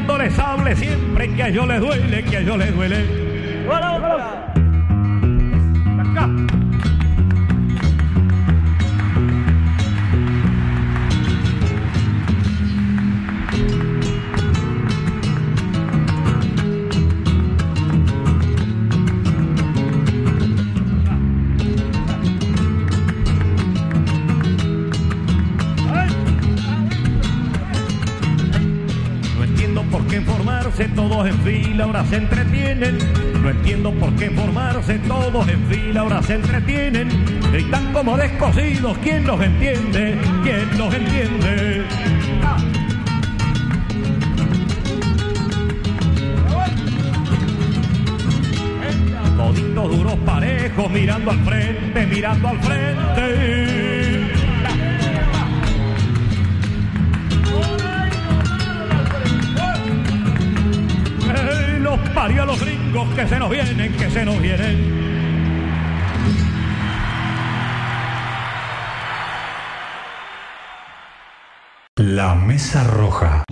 Meneándole 0.07 0.31
sable 0.31 0.77
siempre 0.77 1.28
que 1.35 1.43
a 1.43 1.49
ellos 1.49 1.66
les 1.66 1.81
duele, 1.81 2.23
que 2.23 2.37
a 2.37 2.41
ellos 2.41 2.59
les 2.59 2.73
duele. 2.73 3.26
Fila, 31.77 31.85
ahora 31.85 32.05
se 32.07 32.16
entretienen. 32.16 32.98
No 33.43 33.51
entiendo 33.51 33.93
por 33.93 34.15
qué 34.16 34.31
formarse 34.31 34.98
todos 35.01 35.47
en 35.48 35.62
fila, 35.66 36.01
ahora 36.01 36.23
se 36.23 36.35
entretienen. 36.35 37.09
Gritan 37.53 37.93
como 37.93 38.16
descosidos, 38.16 38.97
¿quién 38.98 39.27
los 39.27 39.39
entiende? 39.40 40.19
¿Quién 40.43 40.78
los 40.78 40.94
entiende? 40.94 41.82
Toditos 49.36 49.97
duros 49.97 50.15
parejos, 50.24 50.90
mirando 50.90 51.31
al 51.31 51.39
frente, 51.44 52.07
mirando 52.07 52.48
al 52.48 52.59
frente. 52.61 53.95
Parió 62.27 62.43
a 62.43 62.47
los 62.47 62.59
gringos 62.59 63.09
que 63.15 63.28
se 63.28 63.39
nos 63.39 63.48
vienen, 63.48 63.93
que 63.93 64.11
se 64.11 64.24
nos 64.24 64.43
vienen! 64.43 65.07
La 71.94 72.35
Mesa 72.35 72.82
Roja. 72.82 73.45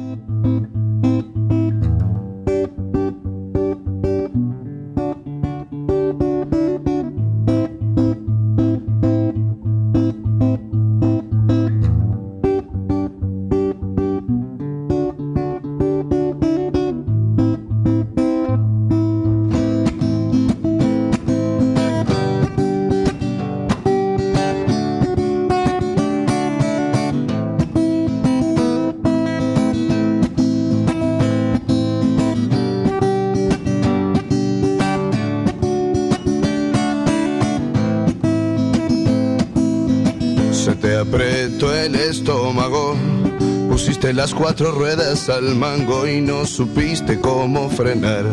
Las 44.15 44.33
cuatro 44.33 44.71
ruedas 44.71 45.29
al 45.29 45.57
mango 45.57 46.07
y 46.07 46.21
no 46.21 46.47
supiste 46.47 47.21
cómo 47.21 47.69
frenar. 47.69 48.25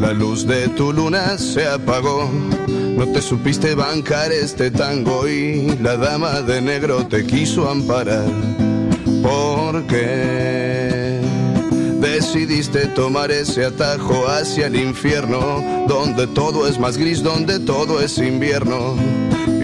La 0.00 0.12
luz 0.12 0.46
de 0.46 0.68
tu 0.68 0.92
luna 0.92 1.38
se 1.38 1.66
apagó, 1.66 2.28
no 2.68 3.06
te 3.12 3.22
supiste 3.22 3.76
bancar 3.76 4.32
este 4.32 4.72
tango 4.72 5.28
y 5.28 5.78
la 5.80 5.96
dama 5.96 6.42
de 6.42 6.60
negro 6.60 7.06
te 7.06 7.24
quiso 7.24 7.70
amparar. 7.70 8.26
Porque 9.22 11.02
Decidiste 12.02 12.88
tomar 12.88 13.30
ese 13.30 13.64
atajo 13.64 14.26
hacia 14.26 14.66
el 14.66 14.74
infierno, 14.74 15.86
donde 15.86 16.26
todo 16.26 16.66
es 16.66 16.76
más 16.76 16.98
gris, 16.98 17.22
donde 17.22 17.60
todo 17.60 18.00
es 18.00 18.18
invierno. 18.18 18.96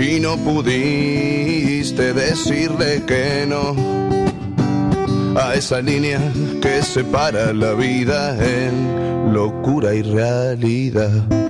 Y 0.00 0.20
no 0.20 0.36
pudiste 0.36 1.37
decirle 1.96 3.02
que 3.06 3.46
no 3.46 3.74
a 5.38 5.54
esa 5.54 5.80
línea 5.80 6.20
que 6.60 6.82
separa 6.82 7.52
la 7.52 7.72
vida 7.74 8.36
en 8.44 9.32
locura 9.32 9.94
y 9.94 10.02
realidad. 10.02 11.47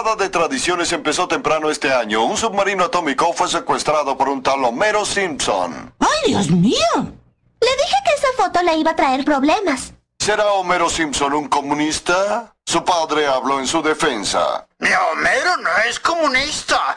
Temporada 0.00 0.24
de 0.24 0.30
tradiciones 0.30 0.92
empezó 0.92 1.28
temprano 1.28 1.70
este 1.70 1.92
año. 1.92 2.24
Un 2.24 2.34
submarino 2.34 2.84
atómico 2.84 3.34
fue 3.34 3.48
secuestrado 3.48 4.16
por 4.16 4.30
un 4.30 4.42
tal 4.42 4.64
Homero 4.64 5.04
Simpson. 5.04 5.92
¡Ay, 5.98 6.30
Dios 6.30 6.50
mío! 6.50 6.88
Le 6.96 7.76
dije 7.76 7.96
que 8.06 8.14
esa 8.14 8.28
foto 8.34 8.62
le 8.62 8.76
iba 8.76 8.92
a 8.92 8.96
traer 8.96 9.26
problemas. 9.26 9.92
¿Será 10.18 10.52
Homero 10.52 10.88
Simpson 10.88 11.34
un 11.34 11.48
comunista? 11.48 12.54
Su 12.64 12.82
padre 12.82 13.26
habló 13.26 13.58
en 13.58 13.66
su 13.66 13.82
defensa. 13.82 14.66
Mi 14.78 14.88
Homero 14.88 15.58
no 15.58 15.70
es 15.86 16.00
comunista. 16.00 16.96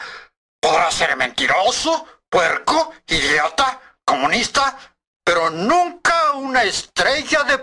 Podrá 0.58 0.90
ser 0.90 1.14
mentiroso, 1.16 2.06
puerco, 2.30 2.90
idiota, 3.06 3.80
comunista, 4.06 4.78
pero 5.22 5.50
nunca 5.50 6.32
una 6.36 6.62
estrella 6.62 7.42
de 7.44 7.58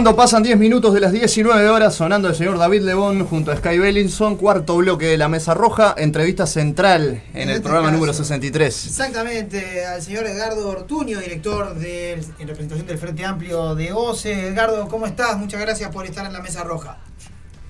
Cuando 0.00 0.16
pasan 0.16 0.42
10 0.42 0.56
minutos 0.56 0.94
de 0.94 1.00
las 1.00 1.12
19 1.12 1.68
horas, 1.68 1.94
sonando 1.94 2.26
el 2.28 2.34
señor 2.34 2.56
David 2.56 2.80
Lebón 2.80 3.26
junto 3.26 3.52
a 3.52 3.56
Sky 3.58 3.76
Bellinson, 3.76 4.36
cuarto 4.36 4.78
bloque 4.78 5.04
de 5.04 5.18
la 5.18 5.28
Mesa 5.28 5.52
Roja, 5.52 5.94
entrevista 5.94 6.46
central 6.46 7.22
en, 7.34 7.42
el 7.42 7.56
este 7.56 7.60
programa 7.60 7.88
caso. 7.88 7.96
número 7.98 8.14
63. 8.14 8.86
Exactamente, 8.86 9.84
al 9.84 10.00
señor 10.00 10.24
Edgardo 10.24 10.70
Ortuño, 10.70 11.20
director 11.20 11.74
de, 11.74 12.12
en 12.12 12.48
representación 12.48 12.86
del 12.86 12.96
Frente 12.96 13.26
Amplio 13.26 13.74
de 13.74 13.92
OCE. 13.92 14.48
Edgardo, 14.48 14.88
¿cómo 14.88 15.04
estás? 15.04 15.36
Muchas 15.36 15.60
gracias 15.60 15.90
por 15.90 16.06
estar 16.06 16.24
en 16.24 16.32
la 16.32 16.40
Mesa 16.40 16.64
Roja. 16.64 16.96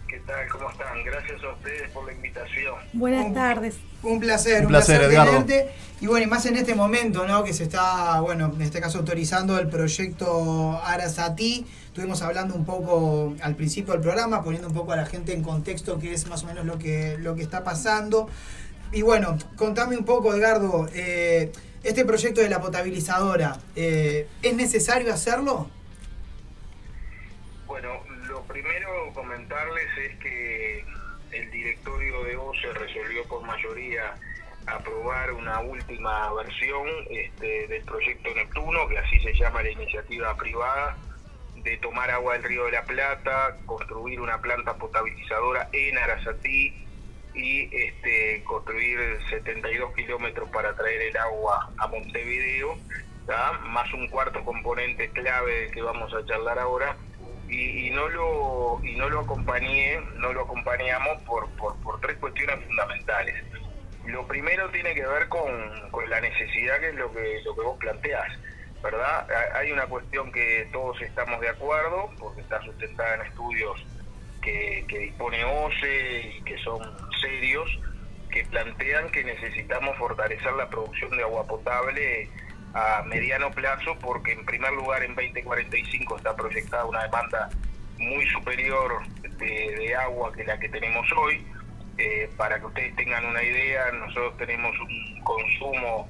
¿Qué 0.07 0.21
tal? 0.21 0.49
¿Cómo 0.53 0.71
están? 0.71 1.03
Gracias 1.05 1.43
a 1.43 1.53
ustedes 1.53 1.91
por 1.91 2.07
la 2.07 2.13
invitación. 2.13 2.77
Buenas 2.93 3.35
tardes. 3.35 3.75
Un 4.05 4.21
placer, 4.21 4.61
Un 4.61 4.67
un 4.67 4.69
placer, 4.69 5.03
Edgardo. 5.03 5.33
tenerte. 5.33 5.73
Y 6.01 6.07
bueno, 6.07 6.27
y 6.27 6.29
más 6.29 6.47
en 6.47 6.57
este 6.57 6.77
momento, 6.77 7.27
¿no? 7.27 7.43
Que 7.43 7.53
se 7.53 7.65
está, 7.65 8.21
bueno, 8.21 8.53
en 8.55 8.63
este 8.63 8.81
caso 8.81 8.99
autorizando 8.99 9.59
el 9.59 9.69
proyecto 9.69 10.81
Arasati. 10.85 11.67
Estuvimos 11.91 12.23
hablando 12.23 12.55
un 12.55 12.65
poco 12.65 13.35
al 13.43 13.57
principio 13.57 13.95
del 13.95 14.01
programa, 14.01 14.45
poniendo 14.45 14.69
un 14.69 14.75
poco 14.75 14.93
a 14.93 14.97
la 14.97 15.07
gente 15.07 15.33
en 15.33 15.43
contexto 15.43 15.99
qué 15.99 16.13
es 16.13 16.29
más 16.29 16.45
o 16.45 16.47
menos 16.47 16.65
lo 16.65 16.79
que, 16.79 17.19
lo 17.19 17.35
que 17.35 17.43
está 17.43 17.65
pasando. 17.65 18.31
Y 18.93 19.03
bueno, 19.03 19.37
contame 19.57 19.97
un 19.97 20.05
poco, 20.05 20.33
Edgardo, 20.33 20.89
eh, 20.95 21.51
este 21.83 22.05
proyecto 22.05 22.43
de 22.43 22.49
la 22.49 22.61
potabilizadora, 22.61 23.59
eh, 23.75 24.29
¿es 24.41 24.55
necesario 24.55 25.13
hacerlo? 25.13 25.69
Bueno, 27.67 28.05
lo 28.29 28.43
primero 28.43 29.13
comentarles 29.13 29.89
es 29.99 30.17
que 30.21 30.85
el 31.33 31.51
directorio 31.51 32.23
de 32.23 32.37
OCE 32.37 32.73
resolvió 32.73 33.25
por 33.25 33.43
mayoría 33.43 34.15
aprobar 34.67 35.33
una 35.33 35.59
última 35.59 36.33
versión 36.35 36.87
este, 37.11 37.67
del 37.67 37.83
proyecto 37.83 38.33
Neptuno, 38.33 38.87
que 38.87 38.97
así 38.97 39.19
se 39.19 39.35
llama 39.35 39.65
la 39.65 39.71
iniciativa 39.71 40.37
privada, 40.37 40.97
de 41.63 41.77
tomar 41.79 42.11
agua 42.11 42.35
del 42.35 42.45
río 42.45 42.65
de 42.67 42.73
la 42.73 42.85
Plata, 42.85 43.57
construir 43.67 44.21
una 44.21 44.41
planta 44.41 44.75
potabilizadora 44.75 45.69
en 45.73 45.99
Arasatí 45.99 46.87
y 47.35 47.69
este, 47.77 48.43
construir 48.45 48.99
72 49.31 49.95
kilómetros 49.95 50.49
para 50.51 50.75
traer 50.75 51.03
el 51.03 51.17
agua 51.17 51.71
a 51.79 51.87
Montevideo, 51.87 52.77
más 53.69 53.93
un 53.93 54.09
cuarto 54.09 54.45
componente 54.45 55.09
clave 55.11 55.71
que 55.73 55.83
vamos 55.83 56.13
a 56.15 56.25
charlar 56.27 56.59
ahora, 56.59 56.97
y, 57.49 57.91
no 57.91 58.09
lo 58.09 58.81
y 58.85 58.95
no 58.95 59.09
lo 59.09 59.21
acompañé, 59.21 60.01
no 60.17 60.33
lo 60.33 60.43
acompañamos 60.43 61.21
por, 61.23 61.49
por, 61.57 61.77
por 61.83 62.01
tres 62.01 62.17
cuestiones 62.19 62.65
fundamentales. 62.65 63.45
Lo 64.07 64.27
primero 64.27 64.71
tiene 64.71 64.95
que 64.95 65.07
ver 65.07 65.29
con, 65.29 65.91
con 65.91 66.09
la 66.09 66.21
necesidad 66.21 66.79
que 66.81 66.89
es 66.91 66.95
lo 66.95 67.13
que 67.13 67.41
lo 67.45 67.55
que 67.55 67.61
vos 67.61 67.79
planteás, 67.79 68.29
¿verdad? 68.83 69.27
Ha- 69.31 69.59
Hay 69.59 69.73
una 69.73 69.87
cuestión 69.87 70.31
que 70.33 70.69
todos 70.73 71.01
estamos 71.03 71.41
de 71.41 71.49
acuerdo, 71.49 72.11
porque 72.19 72.41
está 72.41 72.61
sustentada 72.63 73.15
en 73.17 73.23
estudios 73.23 73.85
que, 74.43 74.85
que 74.89 74.99
dispone 74.99 75.45
OCE 75.45 76.35
y 76.39 76.43
que 76.43 76.59
son 76.59 76.81
serios, 77.21 77.69
que 78.31 78.45
plantean 78.45 79.11
que 79.11 79.25
necesitamos 79.25 79.97
fortalecer 79.99 80.53
la 80.53 80.69
producción 80.69 81.11
de 81.17 81.23
agua 81.23 81.47
potable 81.47 82.29
a 82.75 83.03
mediano 83.03 83.51
plazo, 83.51 83.97
porque 84.01 84.33
en 84.33 84.45
primer 84.47 84.73
lugar 84.73 85.03
en 85.03 85.15
2045 85.17 86.17
está 86.19 86.35
proyectada 86.37 86.85
una 86.85 87.03
demanda 87.03 87.51
muy 87.99 88.25
superior 88.31 89.03
de, 89.23 89.77
de 89.77 89.95
agua 89.97 90.33
que 90.33 90.45
la 90.45 90.59
que 90.59 90.69
tenemos 90.69 91.07
hoy. 91.19 91.45
Eh, 91.99 92.31
para 92.39 92.59
que 92.61 92.67
ustedes 92.67 92.97
tengan 92.97 93.27
una 93.27 93.43
idea, 93.43 93.91
nosotros 93.93 94.35
tenemos 94.39 94.75
un 94.81 95.21
consumo 95.23 96.09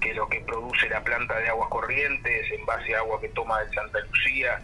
que 0.00 0.14
lo 0.14 0.28
que 0.28 0.40
produce 0.40 0.88
la 0.88 1.02
planta 1.04 1.38
de 1.38 1.48
aguas 1.48 1.68
corrientes 1.70 2.50
en 2.50 2.64
base 2.66 2.94
a 2.94 2.98
agua 2.98 3.20
que 3.20 3.28
toma 3.30 3.60
de 3.62 3.72
Santa 3.74 3.98
Lucía 4.10 4.60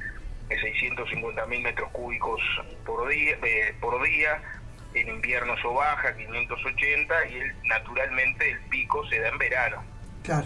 de 0.48 0.60
650 0.60 1.46
mil 1.46 1.62
metros 1.62 1.90
cúbicos 1.90 2.40
por 2.84 3.08
día, 3.08 3.36
eh, 3.42 3.74
por 3.80 4.02
día. 4.02 4.42
En 4.94 5.08
invierno 5.08 5.52
eso 5.54 5.74
baja, 5.74 6.16
580, 6.16 7.26
y 7.28 7.34
el- 7.36 7.54
naturalmente 7.64 8.50
el 8.50 8.58
pico 8.70 9.06
se 9.08 9.20
da 9.20 9.28
en 9.28 9.38
verano. 9.38 9.84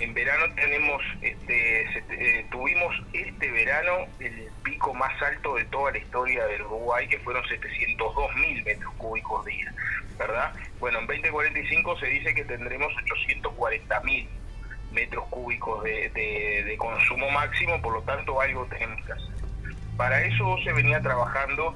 En 0.00 0.12
verano 0.14 0.52
tenemos, 0.54 1.02
este, 1.22 1.82
eh, 2.10 2.46
tuvimos 2.50 2.94
este 3.12 3.50
verano 3.50 4.06
el 4.20 4.48
pico 4.64 4.92
más 4.94 5.20
alto 5.22 5.54
de 5.54 5.64
toda 5.66 5.92
la 5.92 5.98
historia 5.98 6.44
del 6.46 6.62
Uruguay, 6.62 7.08
que 7.08 7.18
fueron 7.20 7.46
702 7.48 8.34
mil 8.36 8.62
metros 8.64 8.92
cúbicos 8.94 9.44
día, 9.46 9.72
¿verdad? 10.18 10.52
Bueno, 10.78 10.98
en 11.00 11.06
2045 11.06 11.98
se 11.98 12.06
dice 12.06 12.34
que 12.34 12.44
tendremos 12.44 12.92
840 13.04 14.00
mil 14.00 14.28
metros 14.92 15.24
cúbicos 15.30 15.82
de, 15.84 16.74
consumo 16.78 17.30
máximo, 17.30 17.80
por 17.80 17.94
lo 17.94 18.02
tanto 18.02 18.40
algo 18.40 18.66
tenemos 18.66 19.04
que 19.04 19.12
hacer. 19.12 19.34
Para 19.96 20.22
eso 20.22 20.56
se 20.64 20.72
venía 20.72 21.00
trabajando 21.00 21.74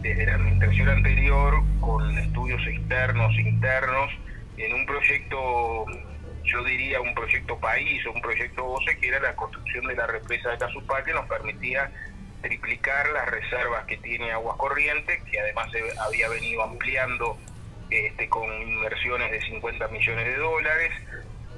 desde 0.00 0.26
la 0.26 0.34
administración 0.34 0.88
anterior 0.88 1.62
con 1.80 2.18
estudios 2.18 2.60
externos, 2.66 3.32
internos, 3.38 4.10
en 4.58 4.74
un 4.74 4.86
proyecto, 4.86 5.86
yo 6.44 6.64
diría 6.64 7.00
un 7.00 7.14
proyecto 7.14 7.58
país 7.58 8.04
o 8.06 8.12
un 8.12 8.20
proyecto 8.20 8.66
OCE, 8.66 8.98
que 8.98 9.08
era 9.08 9.20
la 9.20 9.34
construcción 9.34 9.86
de 9.86 9.94
la 9.94 10.06
represa 10.06 10.50
de 10.50 10.58
Casupá, 10.58 11.02
que 11.04 11.12
nos 11.12 11.26
permitía 11.26 11.90
triplicar 12.42 13.08
las 13.10 13.28
reservas 13.30 13.84
que 13.86 13.96
tiene 13.98 14.32
Aguas 14.32 14.56
Corrientes, 14.56 15.22
que 15.30 15.40
además 15.40 15.70
se 15.70 15.80
había 16.00 16.28
venido 16.28 16.62
ampliando 16.62 17.38
este, 17.88 18.28
con 18.28 18.44
inversiones 18.62 19.30
de 19.30 19.40
50 19.42 19.88
millones 19.88 20.24
de 20.24 20.36
dólares 20.36 20.92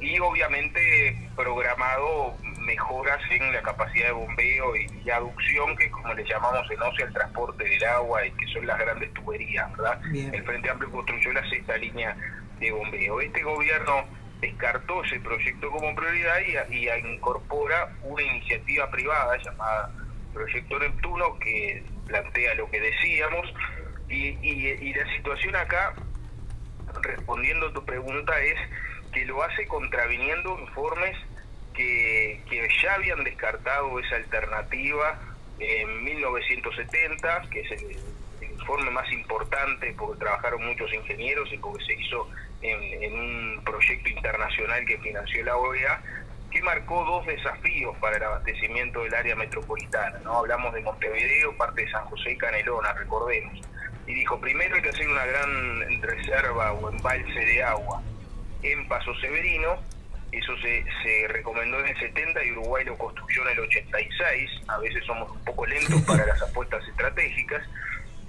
y 0.04 0.18
obviamente 0.20 1.16
programado 1.34 2.36
mejoras 2.60 3.20
en 3.30 3.52
la 3.52 3.62
capacidad 3.62 4.06
de 4.06 4.12
bombeo 4.12 4.76
y, 4.76 4.86
y 5.04 5.10
aducción, 5.10 5.76
que 5.76 5.90
como 5.90 6.12
le 6.14 6.24
llamamos 6.24 6.70
en 6.70 6.82
OCE, 6.82 7.02
el 7.04 7.12
transporte 7.12 7.64
del 7.64 7.84
agua 7.84 8.26
y 8.26 8.30
que 8.32 8.46
son 8.48 8.66
las 8.66 8.78
grandes 8.78 9.12
tuberías, 9.14 9.70
¿verdad? 9.72 10.00
Bien. 10.10 10.34
El 10.34 10.44
Frente 10.44 10.70
Amplio 10.70 10.90
construyó 10.90 11.32
la 11.32 11.48
sexta 11.48 11.76
línea 11.76 12.16
de 12.60 12.70
bombeo. 12.70 13.20
Este 13.20 13.42
gobierno 13.42 14.04
descartó 14.40 15.02
ese 15.04 15.20
proyecto 15.20 15.70
como 15.70 15.94
prioridad 15.94 16.36
y, 16.70 16.74
y 16.74 16.88
incorpora 17.14 17.88
una 18.02 18.22
iniciativa 18.22 18.90
privada 18.90 19.36
llamada 19.38 19.90
Proyecto 20.34 20.78
Neptuno 20.80 21.38
que 21.38 21.82
plantea 22.06 22.54
lo 22.56 22.68
que 22.70 22.80
decíamos 22.80 23.46
y, 24.08 24.28
y- 24.42 24.68
y 24.80 24.92
la 24.94 25.06
situación 25.16 25.54
acá, 25.56 25.94
respondiendo 27.02 27.68
a 27.68 27.72
tu 27.72 27.84
pregunta, 27.84 28.38
es 28.40 28.56
que 29.14 29.24
lo 29.24 29.42
hace 29.42 29.66
contraviniendo 29.68 30.58
informes 30.58 31.16
que, 31.72 32.40
que 32.50 32.68
ya 32.82 32.94
habían 32.94 33.22
descartado 33.24 33.98
esa 34.00 34.16
alternativa 34.16 35.20
en 35.58 36.04
1970, 36.04 37.42
que 37.50 37.60
es 37.60 37.70
el, 37.70 37.96
informe 38.42 38.90
más 38.90 39.10
importante 39.12 39.94
porque 39.96 40.20
trabajaron 40.20 40.64
muchos 40.64 40.92
ingenieros 40.92 41.52
y 41.52 41.58
porque 41.58 41.84
se 41.84 41.94
hizo 41.94 42.28
en, 42.62 43.02
en 43.02 43.12
un 43.12 43.62
proyecto 43.64 44.08
internacional 44.08 44.84
que 44.86 44.98
financió 44.98 45.44
la 45.44 45.56
OEA, 45.56 46.00
que 46.50 46.62
marcó 46.62 47.04
dos 47.04 47.26
desafíos 47.26 47.96
para 47.98 48.16
el 48.16 48.22
abastecimiento 48.22 49.02
del 49.02 49.14
área 49.14 49.36
metropolitana. 49.36 50.18
¿no? 50.20 50.38
Hablamos 50.38 50.72
de 50.72 50.80
Montevideo, 50.80 51.56
parte 51.56 51.84
de 51.84 51.90
San 51.90 52.04
José 52.06 52.32
y 52.32 52.38
Canelona, 52.38 52.92
recordemos. 52.94 53.60
Y 54.06 54.14
dijo, 54.14 54.40
primero 54.40 54.76
hay 54.76 54.82
que 54.82 54.90
hacer 54.90 55.08
una 55.08 55.26
gran 55.26 56.02
reserva 56.02 56.72
o 56.72 56.90
embalse 56.90 57.40
de 57.40 57.62
agua 57.62 58.02
en 58.64 58.88
Paso 58.88 59.14
Severino, 59.20 59.78
eso 60.32 60.56
se, 60.58 60.84
se 61.02 61.28
recomendó 61.28 61.78
en 61.80 61.88
el 61.88 61.98
70 61.98 62.44
y 62.44 62.52
Uruguay 62.52 62.84
lo 62.84 62.98
construyó 62.98 63.42
en 63.42 63.52
el 63.52 63.60
86, 63.60 64.50
a 64.68 64.78
veces 64.78 65.04
somos 65.04 65.30
un 65.30 65.44
poco 65.44 65.66
lentos 65.66 66.02
para 66.06 66.26
las 66.26 66.42
apuestas 66.42 66.86
estratégicas, 66.88 67.62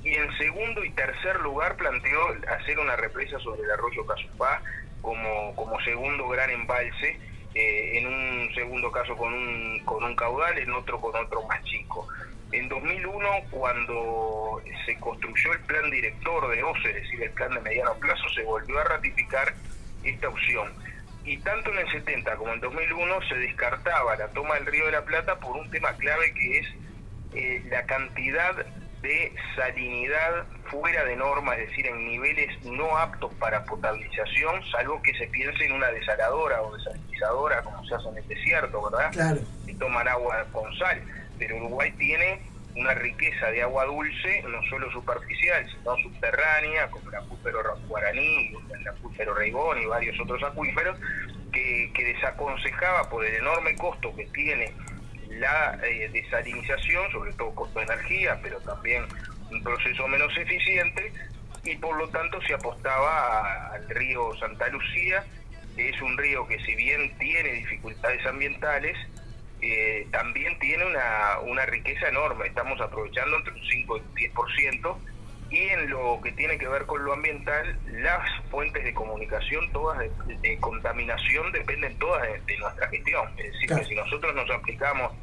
y 0.04 0.14
en 0.14 0.38
segundo 0.38 0.84
y 0.84 0.92
tercer 0.92 1.40
lugar 1.42 1.76
planteó 1.78 2.20
hacer 2.60 2.78
una 2.78 2.96
represa 2.96 3.40
sobre 3.40 3.64
el 3.64 3.72
arroyo 3.72 4.06
Casupá 4.06 4.62
como, 5.02 5.56
como 5.56 5.80
segundo 5.82 6.28
gran 6.28 6.52
embalse, 6.52 7.20
eh, 7.56 7.98
en 7.98 8.08
un 8.08 8.54
segundo 8.54 8.92
caso 8.92 9.16
con 9.16 9.34
un, 9.34 9.80
con 9.86 10.04
un 10.04 10.16
caudal, 10.16 10.58
en 10.58 10.72
otro 10.74 11.00
con 11.00 11.16
otro 11.16 11.42
más 11.48 11.64
chico. 11.64 12.08
En 12.52 12.70
2001, 12.70 13.28
cuando 13.50 14.62
se 14.86 15.00
construyó 15.00 15.54
el 15.54 15.60
plan 15.62 15.90
director 15.90 16.50
de 16.50 16.64
OCE, 16.64 16.90
es 16.90 16.96
decir, 16.96 17.24
el 17.24 17.32
plan 17.32 17.54
de 17.54 17.62
mediano 17.62 17.96
plazo, 17.96 18.30
se 18.30 18.44
volvió 18.44 18.80
a 18.80 18.84
ratificar 18.84 19.54
esta 20.06 20.30
opción. 20.30 20.72
Y 21.24 21.38
tanto 21.38 21.72
en 21.72 21.80
el 21.80 21.92
70 21.92 22.36
como 22.36 22.54
en 22.54 22.60
2001 22.60 23.22
se 23.28 23.36
descartaba 23.36 24.16
la 24.16 24.28
toma 24.30 24.56
del 24.56 24.68
Río 24.68 24.86
de 24.86 24.92
la 24.92 25.04
Plata 25.04 25.40
por 25.40 25.58
un 25.58 25.70
tema 25.72 25.94
clave 25.94 26.34
que 26.34 26.60
es 26.60 26.68
eh, 27.34 27.64
la 27.70 27.84
cantidad 27.86 28.56
de 29.02 29.34
salinidad 29.56 30.46
fuera 30.70 31.04
de 31.06 31.16
norma, 31.16 31.56
es 31.56 31.70
decir, 31.70 31.88
en 31.88 32.06
niveles 32.08 32.64
no 32.64 32.98
aptos 32.98 33.34
para 33.36 33.66
potabilización, 33.66 34.64
salvo 34.72 35.02
que 35.02 35.14
se 35.14 35.28
piense 35.28 35.66
en 35.66 35.74
una 35.74 35.88
desaladora 35.88 36.62
o 36.62 36.76
desalinizadora, 36.76 37.62
como 37.62 37.86
se 37.86 37.96
hace 37.96 38.10
en 38.10 38.18
el 38.18 38.28
desierto, 38.28 38.90
¿verdad? 38.90 39.12
Claro. 39.12 39.42
Y 39.68 39.74
toman 39.76 40.08
agua 40.08 40.46
con 40.52 40.76
sal. 40.78 41.02
Pero 41.38 41.58
Uruguay 41.58 41.92
tiene 41.98 42.42
una 42.76 42.94
riqueza 42.94 43.52
de 43.52 43.62
agua 43.62 43.86
dulce, 43.86 44.44
no 44.44 44.62
solo 44.70 44.92
superficial, 44.92 45.66
sino 45.70 45.96
subterránea, 45.98 46.90
como 46.90 47.10
el 47.10 47.16
acuífero 47.16 47.60
Guaraní, 47.88 48.54
el 48.80 48.88
acuífero 48.88 49.34
Reigón 49.34 49.82
y 49.82 49.86
varios 49.86 50.20
otros 50.20 50.44
acuíferos, 50.44 50.98
que, 51.52 51.92
que 51.94 52.04
desaconsejaba 52.14 53.10
por 53.10 53.26
el 53.26 53.36
enorme 53.36 53.76
costo 53.76 54.14
que 54.16 54.26
tiene 54.28 54.74
la 55.30 55.80
eh, 55.84 56.10
desalinización, 56.12 57.12
sobre 57.12 57.34
todo 57.34 57.56
costo 57.56 57.80
de 57.80 57.86
energía, 57.86 58.40
pero 58.42 58.60
también 58.62 59.06
un 59.52 59.64
proceso 59.64 60.08
menos 60.08 60.36
eficiente, 60.38 61.12
y 61.64 61.76
por 61.78 61.98
lo 61.98 62.10
tanto 62.10 62.42
se 62.42 62.54
apostaba 62.54 63.72
al 63.74 63.90
río 63.90 64.36
Santa 64.36 64.68
Lucía, 64.70 65.24
que 65.76 65.90
es 65.90 66.02
un 66.02 66.18
río 66.18 66.48
que 66.48 66.60
si 66.60 66.76
bien 66.76 67.18
tiene 67.18 67.54
dificultades 67.54 68.26
ambientales, 68.26 68.98
eh, 69.72 70.08
también 70.12 70.58
tiene 70.60 70.86
una, 70.86 71.40
una 71.44 71.66
riqueza 71.66 72.08
enorme, 72.10 72.48
estamos 72.48 72.80
aprovechando 72.82 73.38
entre 73.38 73.54
un 73.54 73.66
5 73.66 73.98
y 73.98 74.00
un 74.02 74.34
10%, 74.34 74.98
y 75.50 75.58
en 75.58 75.90
lo 75.90 76.20
que 76.22 76.32
tiene 76.32 76.58
que 76.58 76.68
ver 76.68 76.86
con 76.86 77.04
lo 77.06 77.14
ambiental, 77.14 77.80
las 77.88 78.28
fuentes 78.50 78.84
de 78.84 78.94
comunicación, 78.94 79.72
todas 79.72 80.00
de, 80.00 80.10
de 80.42 80.58
contaminación, 80.58 81.52
dependen 81.52 81.98
todas 82.00 82.24
de, 82.24 82.42
de 82.42 82.58
nuestra 82.58 82.88
gestión. 82.90 83.30
Es 83.38 83.54
decir, 83.54 83.70
que 83.70 83.86
si 83.86 83.96
nosotros 83.96 84.36
nos 84.36 84.50
aplicamos, 84.50 85.14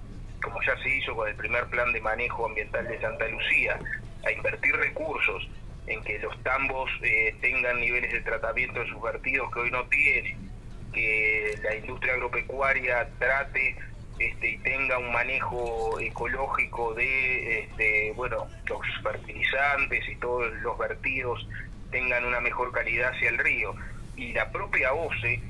como 0.42 0.62
ya 0.62 0.76
se 0.82 0.88
hizo 0.88 1.14
con 1.14 1.28
el 1.28 1.34
primer 1.34 1.66
plan 1.66 1.92
de 1.92 2.00
manejo 2.00 2.46
ambiental 2.46 2.86
de 2.86 3.00
Santa 3.00 3.26
Lucía, 3.28 3.78
a 4.24 4.30
invertir 4.30 4.74
recursos 4.76 5.48
en 5.86 6.02
que 6.04 6.18
los 6.20 6.40
tambos 6.42 6.90
eh, 7.02 7.34
tengan 7.40 7.80
niveles 7.80 8.12
de 8.12 8.20
tratamiento 8.20 8.80
de 8.80 8.88
sus 8.88 9.02
vertidos 9.02 9.52
que 9.52 9.60
hoy 9.60 9.70
no 9.70 9.84
tienen, 9.86 10.50
que 10.92 11.58
la 11.62 11.74
industria 11.74 12.14
agropecuaria 12.14 13.08
trate 13.18 13.76
este, 14.22 14.50
y 14.50 14.58
tenga 14.58 14.98
un 14.98 15.10
manejo 15.10 15.98
ecológico 15.98 16.94
de 16.94 17.60
este, 17.60 18.12
bueno 18.14 18.46
los 18.66 18.80
fertilizantes 19.02 20.08
y 20.08 20.14
todos 20.16 20.52
los 20.62 20.78
vertidos 20.78 21.46
tengan 21.90 22.24
una 22.24 22.40
mejor 22.40 22.70
calidad 22.70 23.10
hacia 23.10 23.30
el 23.30 23.38
río 23.38 23.74
y 24.16 24.32
la 24.32 24.50
propia 24.50 24.92
OCE 24.92 25.42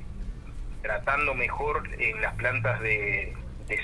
tratando 0.81 1.35
mejor 1.35 1.83
en 1.99 2.21
las 2.23 2.35
plantas 2.35 2.81
de, 2.81 3.35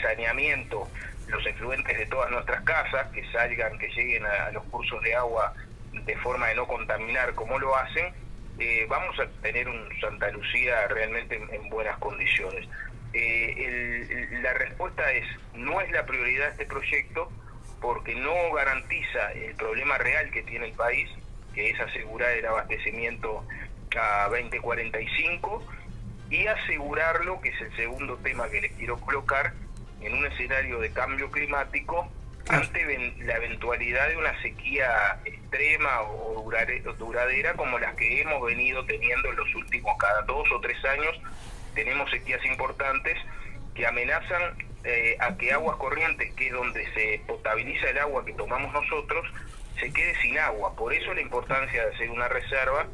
saneamiento 0.03 0.89
los 1.29 1.45
efluentes 1.47 1.97
de 1.99 2.07
todas 2.07 2.31
nuestras 2.31 2.63
casas 2.63 3.09
que 3.13 3.25
salgan 3.33 3.79
que 3.79 3.89
lleguen 3.89 4.25
a, 4.27 4.51
los 4.53 4.65
cursos 4.65 5.03
de 5.03 5.15
agua 5.15 5.53
de 5.93 6.17
forma 6.17 6.47
de 6.49 6.55
no 6.55 6.67
contaminar 6.67 7.35
como 7.35 7.59
lo 7.59 7.77
hacen 7.77 8.13
eh, 8.59 8.87
vamos 8.89 9.19
a 9.21 9.27
tener 9.43 9.69
un 9.69 9.89
Santa 10.01 10.31
Lucía 10.31 10.89
realmente 10.89 11.37
en, 11.37 11.49
en 11.55 11.69
buenas 11.71 11.97
condiciones. 11.99 12.69
Eh, 13.13 13.55
el- 14.31 14.43
la 14.43 14.53
respuesta 14.55 15.11
es, 15.13 15.25
no 15.55 15.81
es 15.81 15.91
la 15.91 16.05
prioridad 16.07 16.51
este 16.51 16.67
proyecto 16.67 17.31
porque 17.81 18.15
no 18.15 18.53
garantiza 18.53 19.33
el 19.33 19.55
problema 19.55 19.99
real 19.99 20.31
que 20.31 20.43
tiene 20.43 20.67
el 20.67 20.73
país, 20.73 21.09
que 21.55 21.71
es 21.71 21.81
asegurar 21.81 22.31
el 22.33 22.45
abastecimiento 22.47 23.45
a 23.99 24.29
2045 24.31 25.67
y 26.31 26.47
asegurarlo, 26.47 27.41
que 27.41 27.49
es 27.51 27.61
el 27.63 27.75
segundo 27.77 28.17
tema 28.19 28.49
que 28.51 28.61
les 28.61 28.73
quiero 28.73 28.99
colocar, 29.01 29.53
en 30.01 30.13
un 30.13 30.27
escenario 30.27 30.79
de 30.81 30.91
cambio 30.93 31.31
climático 31.31 32.09
ante 32.49 32.85
ven- 32.85 33.15
la 33.27 33.37
eventualidad 33.37 34.09
de 34.09 34.17
una 34.17 34.41
sequía 34.43 35.19
extrema 35.25 36.03
o 36.03 36.49
duradera 36.99 37.55
como 37.55 37.79
las 37.79 37.95
que 37.97 38.21
hemos 38.21 38.45
venido 38.47 38.85
teniendo 38.87 39.31
en 39.31 39.37
los 39.37 39.55
últimos 39.55 39.97
cada 39.99 40.23
dos 40.23 40.47
o 40.53 40.61
tres 40.61 40.83
años, 40.85 41.19
tenemos 41.75 42.11
sequías 42.11 42.45
importantes 42.47 43.17
que 43.75 43.87
amenazan 43.87 44.43
eh, 44.85 45.17
a 45.21 45.37
que 45.37 45.53
aguas 45.53 45.77
corrientes, 45.77 46.33
que 46.35 46.47
es 46.49 46.53
donde 46.53 46.85
se 46.95 47.21
potabiliza 47.27 47.91
el 47.91 47.99
agua 47.99 48.25
que 48.25 48.33
tomamos 48.35 48.73
nosotros, 48.73 49.27
se 49.79 49.93
quede 49.93 50.15
sin 50.21 50.39
agua. 50.39 50.75
Por 50.77 50.93
eso 50.93 51.13
la 51.15 51.21
importancia 51.21 51.85
de 51.87 51.95
hacer 51.95 52.11
una 52.11 52.29
reserva, 52.29 52.87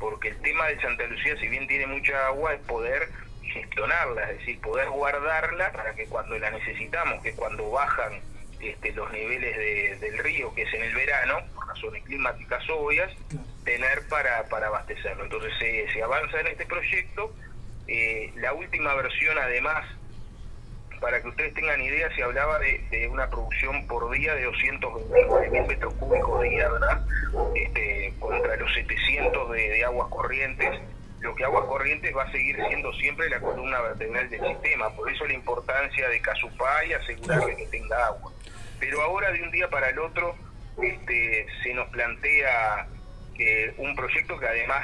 porque 0.00 0.28
el 0.28 0.40
tema 0.42 0.66
de 0.66 0.80
Santa 0.80 1.04
Lucía, 1.06 1.36
si 1.38 1.48
bien 1.48 1.66
tiene 1.68 1.86
mucha 1.86 2.26
agua, 2.26 2.54
es 2.54 2.60
poder 2.62 3.08
gestionarla, 3.42 4.30
es 4.30 4.38
decir, 4.38 4.60
poder 4.60 4.88
guardarla 4.88 5.70
para 5.72 5.94
que 5.94 6.06
cuando 6.06 6.38
la 6.38 6.50
necesitamos, 6.50 7.22
que 7.22 7.32
cuando 7.34 7.70
bajan 7.70 8.20
este, 8.60 8.92
los 8.92 9.10
niveles 9.12 9.56
de- 9.56 9.96
del 10.00 10.18
río, 10.18 10.54
que 10.54 10.62
es 10.62 10.72
en 10.74 10.82
el 10.82 10.94
verano, 10.94 11.40
por 11.54 11.66
razones 11.68 12.02
climáticas 12.04 12.62
obvias, 12.70 13.12
tener 13.64 14.06
para, 14.08 14.44
para 14.48 14.68
abastecerlo. 14.68 15.24
Entonces 15.24 15.52
se, 15.58 15.92
se 15.92 16.02
avanza 16.02 16.40
en 16.40 16.46
este 16.48 16.66
proyecto. 16.66 17.34
Eh, 17.94 18.32
la 18.36 18.54
última 18.54 18.94
versión, 18.94 19.36
además, 19.36 19.84
para 20.98 21.20
que 21.20 21.28
ustedes 21.28 21.52
tengan 21.52 21.78
idea, 21.78 22.08
se 22.16 22.22
hablaba 22.22 22.58
de, 22.58 22.78
de 22.90 23.06
una 23.06 23.28
producción 23.28 23.86
por 23.86 24.10
día 24.10 24.34
de 24.34 24.44
229 24.44 25.50
mil 25.50 25.66
metros 25.66 25.92
cúbicos 25.94 26.42
día, 26.42 26.70
¿verdad? 26.70 27.04
Este, 27.54 28.14
contra 28.18 28.56
los 28.56 28.72
700 28.72 29.50
de, 29.50 29.68
de 29.68 29.84
aguas 29.84 30.08
corrientes. 30.08 30.80
Lo 31.20 31.34
que 31.34 31.44
aguas 31.44 31.66
corrientes 31.66 32.16
va 32.16 32.22
a 32.22 32.32
seguir 32.32 32.56
siendo 32.66 32.94
siempre 32.94 33.28
la 33.28 33.40
columna 33.40 33.78
vertebral 33.82 34.30
del 34.30 34.40
sistema. 34.40 34.88
Por 34.96 35.12
eso 35.12 35.26
la 35.26 35.34
importancia 35.34 36.08
de 36.08 36.22
Casupá 36.22 36.86
y 36.86 36.94
asegurarle 36.94 37.56
que 37.56 37.66
tenga 37.66 38.06
agua. 38.06 38.32
Pero 38.80 39.02
ahora, 39.02 39.32
de 39.32 39.42
un 39.42 39.50
día 39.50 39.68
para 39.68 39.90
el 39.90 39.98
otro, 39.98 40.34
este, 40.82 41.46
se 41.62 41.74
nos 41.74 41.90
plantea 41.90 42.86
eh, 43.38 43.74
un 43.76 43.94
proyecto 43.94 44.38
que 44.38 44.46
además 44.46 44.82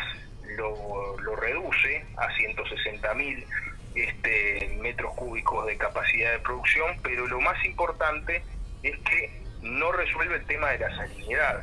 lo, 0.57 1.17
reduce 1.37 2.05
a 2.17 2.35
160 2.37 3.15
mil 3.15 3.47
este, 3.95 4.77
metros 4.81 5.15
cúbicos 5.15 5.67
de 5.67 5.77
capacidad 5.77 6.33
de 6.33 6.39
producción, 6.41 6.97
pero 7.03 7.27
lo 7.27 7.41
más 7.41 7.63
importante 7.65 8.43
es 8.83 8.99
que 8.99 9.43
no 9.63 9.93
resuelve 9.93 10.37
el 10.37 10.47
tema 10.47 10.71
de 10.71 10.79
la 10.79 10.97
salinidad. 10.97 11.63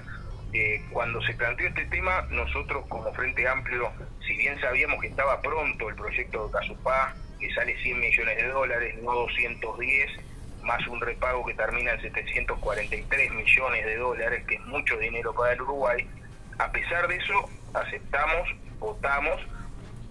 Eh, 0.54 0.82
cuando 0.92 1.22
se 1.24 1.34
planteó 1.34 1.68
este 1.68 1.86
tema, 1.86 2.26
nosotros 2.30 2.86
como 2.88 3.12
Frente 3.14 3.48
Amplio, 3.48 3.92
si 4.26 4.38
bien 4.38 4.60
sabíamos 4.62 5.02
que 5.02 5.08
estaba 5.08 5.42
pronto 5.42 5.90
el 5.90 5.96
proyecto 5.96 6.48
de 6.48 6.54
Casupá, 6.54 7.14
que 7.40 7.54
sale 7.54 7.78
100 7.82 8.00
millones 8.00 8.38
de 8.38 8.48
dólares, 8.48 8.96
no 9.02 9.14
210, 9.14 10.12
más 10.64 10.88
un 10.88 11.02
repago 11.02 11.46
que 11.46 11.54
termina 11.54 11.92
en 11.92 12.02
743 12.02 13.32
millones 13.32 13.86
de 13.86 13.98
dólares, 13.98 14.46
que 14.48 14.56
es 14.56 14.62
mucho 14.66 14.98
dinero 14.98 15.34
para 15.34 15.54
el 15.54 15.62
Uruguay, 15.62 16.08
a 16.58 16.72
pesar 16.72 17.08
de 17.08 17.18
eso, 17.18 17.50
aceptamos, 17.74 18.50
votamos 18.86 19.42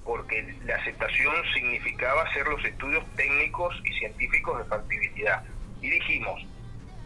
porque 0.04 0.54
la 0.64 0.76
aceptación 0.76 1.34
significaba 1.54 2.22
hacer 2.22 2.46
los 2.46 2.62
estudios 2.64 3.04
técnicos 3.16 3.74
y 3.84 3.92
científicos 3.98 4.58
de 4.58 4.64
factibilidad. 4.64 5.42
Y 5.80 5.88
dijimos, 5.88 6.44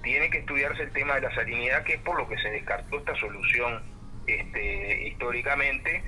tiene 0.03 0.31
que 0.31 0.39
estudiarse 0.39 0.83
el 0.83 0.93
tema 0.93 1.15
de 1.15 1.23
la 1.23 1.35
salinidad, 1.35 1.85
que 1.85 1.95
es 1.95 2.01
por 2.01 2.19
lo 2.19 2.29
que 2.29 2.37
se 2.39 2.51
descartó 2.51 2.99
esta 2.99 3.15
solución 3.17 3.83
este, 4.27 5.09
históricamente, 5.09 6.03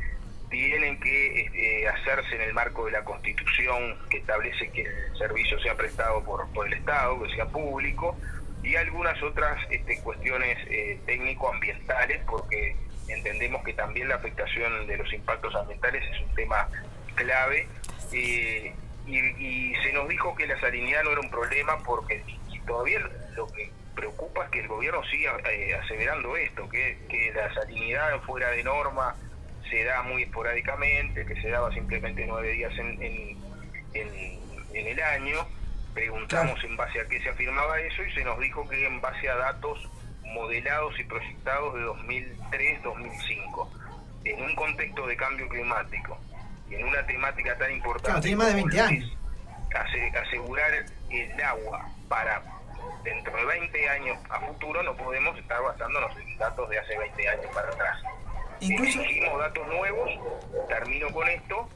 tienen 0.51 0.99
que 0.99 1.43
este, 1.43 1.89
hacerse 1.89 2.35
en 2.35 2.43
el 2.43 2.55
marco 2.55 2.87
de 2.87 2.93
la 2.93 3.05
Constitución 3.05 3.97
que 4.11 4.19
establece 4.19 4.69
que 4.71 4.83
el 4.83 5.17
servicio 5.17 5.61
sea 5.61 5.77
prestado 5.77 6.25
por, 6.25 6.53
por 6.53 6.67
el 6.67 6.73
Estado, 6.73 7.23
que 7.23 7.35
sea 7.35 7.47
público, 7.47 8.19
y 8.65 8.75
algunas 8.75 9.23
otras 9.23 9.59
este, 9.71 10.01
cuestiones 10.03 10.59
eh, 10.69 10.99
técnico-ambientales, 11.07 12.21
porque 12.27 12.77
entendemos 13.13 13.63
que 13.65 13.73
también 13.75 14.09
la 14.09 14.17
afectación 14.17 14.87
de 14.87 14.97
los 14.97 15.13
impactos 15.13 15.55
ambientales 15.55 16.03
es 16.15 16.21
un 16.23 16.35
tema 16.35 16.69
clave. 17.15 17.69
eh, 18.13 18.75
y, 19.07 19.19
y 19.19 19.75
se 19.83 19.93
nos 19.93 20.09
dijo 20.09 20.35
que 20.37 20.47
la 20.47 20.59
salinidad 20.61 21.03
no 21.05 21.11
era 21.13 21.21
un 21.21 21.31
problema 21.31 21.79
porque 21.85 22.23
y 22.53 22.61
todavía 22.61 23.01
lo 23.35 23.47
que 23.49 23.71
preocupa 23.97 24.45
es 24.45 24.51
que 24.51 24.61
el 24.61 24.69
gobierno 24.69 25.03
siga 25.05 25.37
eh, 25.51 25.75
aseverando 25.75 26.37
esto, 26.37 26.69
que, 26.69 26.99
que 27.09 27.33
la 27.33 27.53
salinidad 27.55 28.21
fuera 28.23 28.51
de 28.51 28.63
norma 28.63 29.17
se 29.69 29.85
da 29.85 30.03
muy 30.03 30.23
esporádicamente, 30.25 31.25
que 31.27 31.41
se 31.41 31.49
daba 31.51 31.73
simplemente 31.73 32.25
nueve 32.27 32.53
días 32.53 32.73
en, 32.79 33.03
en, 33.03 33.37
en- 33.95 34.41
en 34.75 34.87
el 34.87 35.03
año. 35.03 35.47
Preguntamos 35.95 36.63
en 36.63 36.77
base 36.77 37.01
a 37.01 37.09
qué 37.09 37.21
se 37.21 37.31
afirmaba 37.31 37.81
eso 37.81 38.05
y 38.05 38.13
se 38.13 38.23
nos 38.25 38.39
dijo 38.39 38.69
que 38.69 38.87
en 38.87 39.01
base 39.01 39.29
a 39.29 39.35
datos 39.35 39.89
modelados 40.33 40.99
y 40.99 41.05
proyectados 41.05 41.75
de 41.75 41.81
2003-2005, 41.81 43.69
en 44.25 44.43
un 44.43 44.55
contexto 44.55 45.07
de 45.07 45.17
cambio 45.17 45.49
climático 45.49 46.19
y 46.69 46.75
en 46.75 46.87
una 46.87 47.05
temática 47.07 47.57
tan 47.59 47.73
importante. 47.73 48.07
Claro, 48.09 48.21
tiene 48.21 48.37
más 48.37 48.47
de 48.49 48.53
como 48.63 48.65
20 48.67 48.77
lo 48.77 48.85
años. 48.85 49.17
asegurar 50.27 50.71
el 51.11 51.43
agua 51.43 51.89
para 52.09 52.43
dentro 53.05 53.37
de 53.37 53.45
20 53.45 53.89
años 53.89 54.19
a 54.31 54.41
futuro, 54.41 54.83
no 54.83 54.97
podemos 54.97 55.37
estar 55.39 55.63
basándonos 55.63 56.17
en 56.19 56.37
datos 56.39 56.69
de 56.69 56.79
hace 56.79 56.99
20 56.99 57.29
años 57.29 57.47
para 57.55 57.69
atrás. 57.69 57.99
Incluso- 58.61 59.01
Exigimos 59.01 59.39
datos 59.39 59.67
nuevos, 59.69 60.11
termino 60.69 61.09
con 61.11 61.29
esto, 61.29 61.69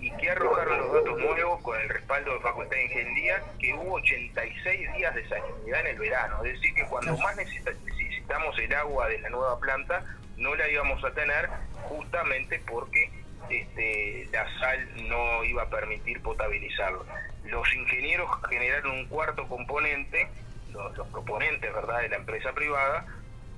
y 0.00 0.10
que 0.16 0.30
arrojaron 0.30 0.78
los 0.78 0.92
datos 0.92 1.18
nuevos 1.18 1.62
con 1.62 1.80
el 1.80 1.88
respaldo 1.88 2.34
de 2.34 2.40
Facultad 2.40 2.76
de 2.76 2.84
Ingeniería, 2.84 3.42
que 3.58 3.72
hubo 3.74 3.94
86 3.94 4.92
días 4.96 5.14
de 5.14 5.28
salinidad 5.28 5.80
en 5.80 5.86
el 5.88 5.98
verano. 5.98 6.44
Es 6.44 6.52
decir, 6.54 6.74
que 6.74 6.84
cuando 6.84 7.16
más 7.18 7.36
necesita- 7.36 7.72
necesitamos 7.84 8.58
el 8.58 8.74
agua 8.74 9.08
de 9.08 9.18
la 9.20 9.30
nueva 9.30 9.58
planta, 9.60 10.04
no 10.36 10.54
la 10.56 10.68
íbamos 10.68 11.02
a 11.04 11.10
tener 11.12 11.48
justamente 11.88 12.60
porque 12.66 13.10
este, 13.50 14.26
la 14.32 14.46
sal 14.58 14.88
no 15.08 15.44
iba 15.44 15.62
a 15.62 15.68
permitir 15.68 16.20
potabilizarlo. 16.22 17.04
Los 17.44 17.72
ingenieros 17.74 18.28
generaron 18.48 18.92
un 18.92 19.06
cuarto 19.06 19.46
componente, 19.48 20.28
los, 20.72 20.96
los 20.96 21.06
proponentes 21.08 21.72
¿verdad? 21.72 22.00
de 22.00 22.08
la 22.08 22.16
empresa 22.16 22.52
privada, 22.52 23.06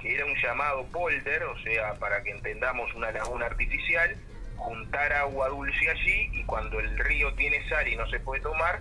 que 0.00 0.14
era 0.14 0.26
un 0.26 0.34
llamado 0.36 0.84
polder, 0.86 1.44
o 1.44 1.56
sea, 1.60 1.94
para 1.94 2.22
que 2.22 2.30
entendamos 2.30 2.92
una 2.94 3.10
laguna 3.12 3.46
artificial, 3.46 4.16
juntar 4.56 5.12
agua 5.12 5.48
dulce 5.48 5.90
allí 5.90 6.30
y 6.32 6.44
cuando 6.44 6.80
el 6.80 6.98
río 6.98 7.32
tiene 7.34 7.66
sal 7.68 7.86
y 7.88 7.96
no 7.96 8.06
se 8.08 8.20
puede 8.20 8.42
tomar, 8.42 8.80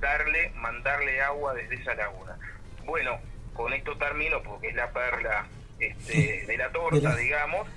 darle, 0.00 0.50
mandarle 0.56 1.20
agua 1.22 1.54
desde 1.54 1.76
esa 1.76 1.94
laguna. 1.94 2.36
Bueno, 2.84 3.18
con 3.54 3.72
esto 3.72 3.96
termino 3.96 4.42
porque 4.42 4.68
es 4.68 4.74
la 4.74 4.90
perla 4.92 5.46
este, 5.78 6.46
de 6.46 6.56
la 6.56 6.70
torta, 6.70 7.16
digamos, 7.16 7.68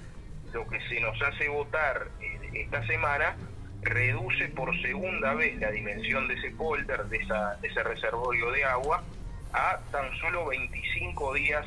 lo 0.54 0.68
que 0.68 0.80
se 0.88 1.00
nos 1.00 1.20
hace 1.22 1.48
votar 1.50 2.08
eh, 2.20 2.50
esta 2.54 2.86
semana 2.88 3.36
reduce 3.82 4.48
por 4.50 4.80
segunda 4.82 5.34
vez 5.34 5.58
la 5.58 5.72
dimensión 5.72 6.28
de 6.28 6.36
ese 6.36 6.52
polder, 6.52 7.06
de, 7.06 7.18
esa, 7.18 7.56
de 7.56 7.68
ese 7.68 7.84
reservorio 7.84 8.52
de 8.52 8.64
agua, 8.64 9.04
a 9.54 9.80
tan 9.92 10.16
solo 10.18 10.48
25 10.48 11.34
días 11.34 11.66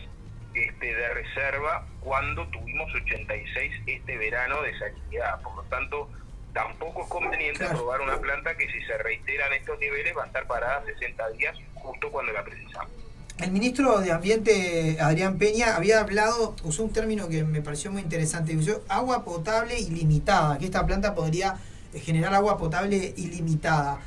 este, 0.55 0.95
de 0.95 1.09
reserva 1.09 1.87
cuando 2.01 2.47
tuvimos 2.49 2.93
86 2.95 3.73
este 3.87 4.17
verano 4.19 4.63
de 4.63 4.79
salinidad. 4.79 5.41
Por 5.43 5.57
lo 5.57 5.63
tanto, 5.65 6.09
tampoco 6.53 7.03
es 7.03 7.09
conveniente 7.09 7.65
aprobar 7.65 8.01
una 8.01 8.19
planta 8.19 8.57
que 8.57 8.71
si 8.71 8.81
se 8.83 8.97
reiteran 8.99 9.53
estos 9.53 9.79
niveles 9.79 10.17
va 10.17 10.25
a 10.25 10.27
estar 10.27 10.47
parada 10.47 10.85
60 10.85 11.31
días 11.31 11.57
justo 11.75 12.11
cuando 12.11 12.33
la 12.33 12.45
precisamos. 12.45 12.91
El 13.39 13.51
ministro 13.51 13.99
de 13.99 14.13
Ambiente, 14.13 14.97
Adrián 15.01 15.39
Peña, 15.39 15.75
había 15.75 16.01
hablado, 16.01 16.55
usó 16.63 16.85
un 16.85 16.93
término 16.93 17.29
que 17.29 17.43
me 17.43 17.63
pareció 17.63 17.91
muy 17.91 18.01
interesante, 18.01 18.57
usó 18.57 18.85
agua 18.89 19.25
potable 19.25 19.77
ilimitada, 19.77 20.57
que 20.59 20.67
esta 20.67 20.87
planta 20.87 21.17
podría 21.17 21.57
generar 22.01 22.33
agua 22.33 22.57
potable 22.59 23.13
ilimitada. 23.17 23.99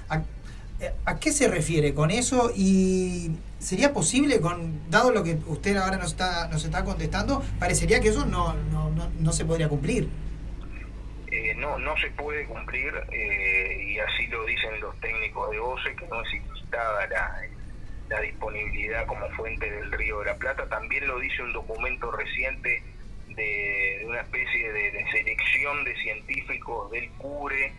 ¿A, 1.06 1.20
qué 1.20 1.32
se 1.32 1.48
refiere 1.48 1.94
con 1.94 2.12
eso? 2.12 2.52
¿Y 2.56 3.32
sería 3.58 3.94
posible, 3.94 4.40
con 4.40 4.90
dado 4.92 5.12
lo 5.12 5.24
que 5.24 5.38
usted 5.48 5.76
ahora 5.78 5.98
nos 5.98 6.12
está, 6.12 6.48
nos 6.50 6.64
está 6.64 6.84
contestando, 6.84 7.44
parecería 7.60 8.00
que 8.00 8.10
eso 8.10 8.26
no, 8.26 8.54
no, 8.72 8.92
no, 8.92 9.10
no 9.20 9.32
se 9.32 9.44
podría 9.44 9.70
cumplir? 9.70 10.08
Eh, 11.32 11.56
no, 11.56 11.80
no 11.80 11.98
se 11.98 12.10
puede 12.12 12.46
cumplir 12.46 12.94
eh, 13.12 13.88
y 13.90 14.00
así 14.00 14.28
lo 14.28 14.46
dicen 14.46 14.80
los 14.80 14.96
técnicos 15.00 15.50
de 15.50 15.60
OCE, 15.60 15.96
que 15.96 16.08
no 16.08 16.22
es 16.22 16.34
ilimitada 16.34 17.08
la, 17.08 17.42
la 18.10 18.22
disponibilidad 18.22 19.06
como 19.08 19.28
fuente 19.32 19.70
del 19.70 19.92
Río 19.92 20.20
de 20.20 20.26
la 20.26 20.36
Plata. 20.36 20.70
También 20.70 21.08
lo 21.08 21.20
dice 21.20 21.42
un 21.42 21.54
documento 21.54 22.12
reciente 22.12 22.84
de, 23.30 23.98
de 24.00 24.06
una 24.08 24.22
especie 24.22 24.72
de, 24.72 24.92
de 24.92 25.12
selección 25.12 25.84
de 25.84 25.96
científicos 25.98 26.92
del 26.92 27.10
CURE, 27.18 27.74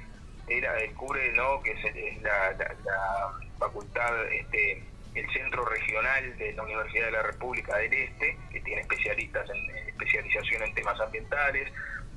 era 0.49 0.79
el 0.79 0.95
CURE, 0.95 1.33
¿no? 1.33 1.61
que 1.62 1.73
es, 1.73 2.23
la, 2.23 3.35
facultad, 3.59 4.33
este, 4.33 4.83
el 5.15 5.31
centro 5.33 5.65
regional 5.65 6.37
de 6.39 6.53
la 6.53 6.62
Universidad 6.62 7.07
de 7.07 7.12
la 7.12 7.23
República 7.23 7.77
del 7.77 7.93
Este, 7.93 8.37
que 8.53 8.61
tiene 8.61 8.83
especialistas 8.83 9.49
en, 9.51 9.77
en 9.77 9.89
especialización 9.89 10.62
en 10.62 10.75
temas 10.75 11.01
ambientales, 11.01 11.73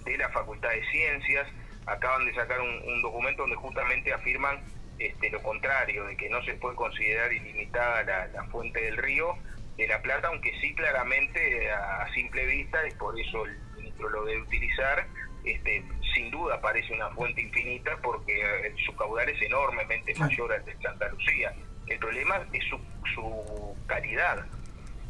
de 0.06 0.18
la 0.18 0.30
Facultad 0.30 0.70
de 0.70 0.84
Ciencias, 0.92 1.48
acaban 1.86 2.26
de 2.26 2.34
sacar 2.34 2.60
un, 2.62 3.02
documento 3.02 3.44
donde 3.44 3.56
justamente 3.56 4.14
afirman 4.14 4.60
este, 5.00 5.30
lo 5.30 5.42
contrario, 5.42 6.06
de 6.06 6.16
que 6.16 6.30
no 6.30 6.44
se 6.44 6.54
puede 6.56 6.76
considerar 6.76 7.32
ilimitada 7.34 8.04
la, 8.04 8.44
fuente 8.46 8.82
del 8.82 8.98
río 8.98 9.36
de 9.78 9.88
la 9.88 10.02
Plata, 10.02 10.28
aunque 10.28 10.54
sí 10.60 10.76
claramente 10.76 11.72
a, 11.72 12.04
a 12.04 12.14
simple 12.14 12.46
vista, 12.46 12.88
y 12.88 12.92
por 12.96 13.20
eso 13.20 13.46
el 13.46 13.58
ministro 13.78 14.10
lo 14.10 14.26
debe 14.26 14.42
utilizar, 14.42 15.08
este, 15.44 15.84
sin 16.14 16.32
duda 16.32 16.60
parece 16.62 16.94
una 16.94 17.10
fuente 17.10 17.42
infinita 17.42 17.98
porque 18.02 18.34
eh, 18.34 18.74
su 18.86 18.96
caudal 18.96 19.28
es 19.30 19.42
enormemente 19.42 20.14
mayor 20.16 20.54
al 20.54 20.66
de 20.66 20.76
Santa 20.78 21.08
Lucía. 21.10 21.54
El 21.88 22.00
problema 22.00 22.42
es 22.54 22.64
su, 22.66 22.80
su 23.14 23.76
calidad 23.88 24.46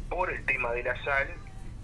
por 0.08 0.30
el 0.30 0.44
tema 0.44 0.72
de 0.72 0.82
la 0.82 1.04
sal 1.04 1.28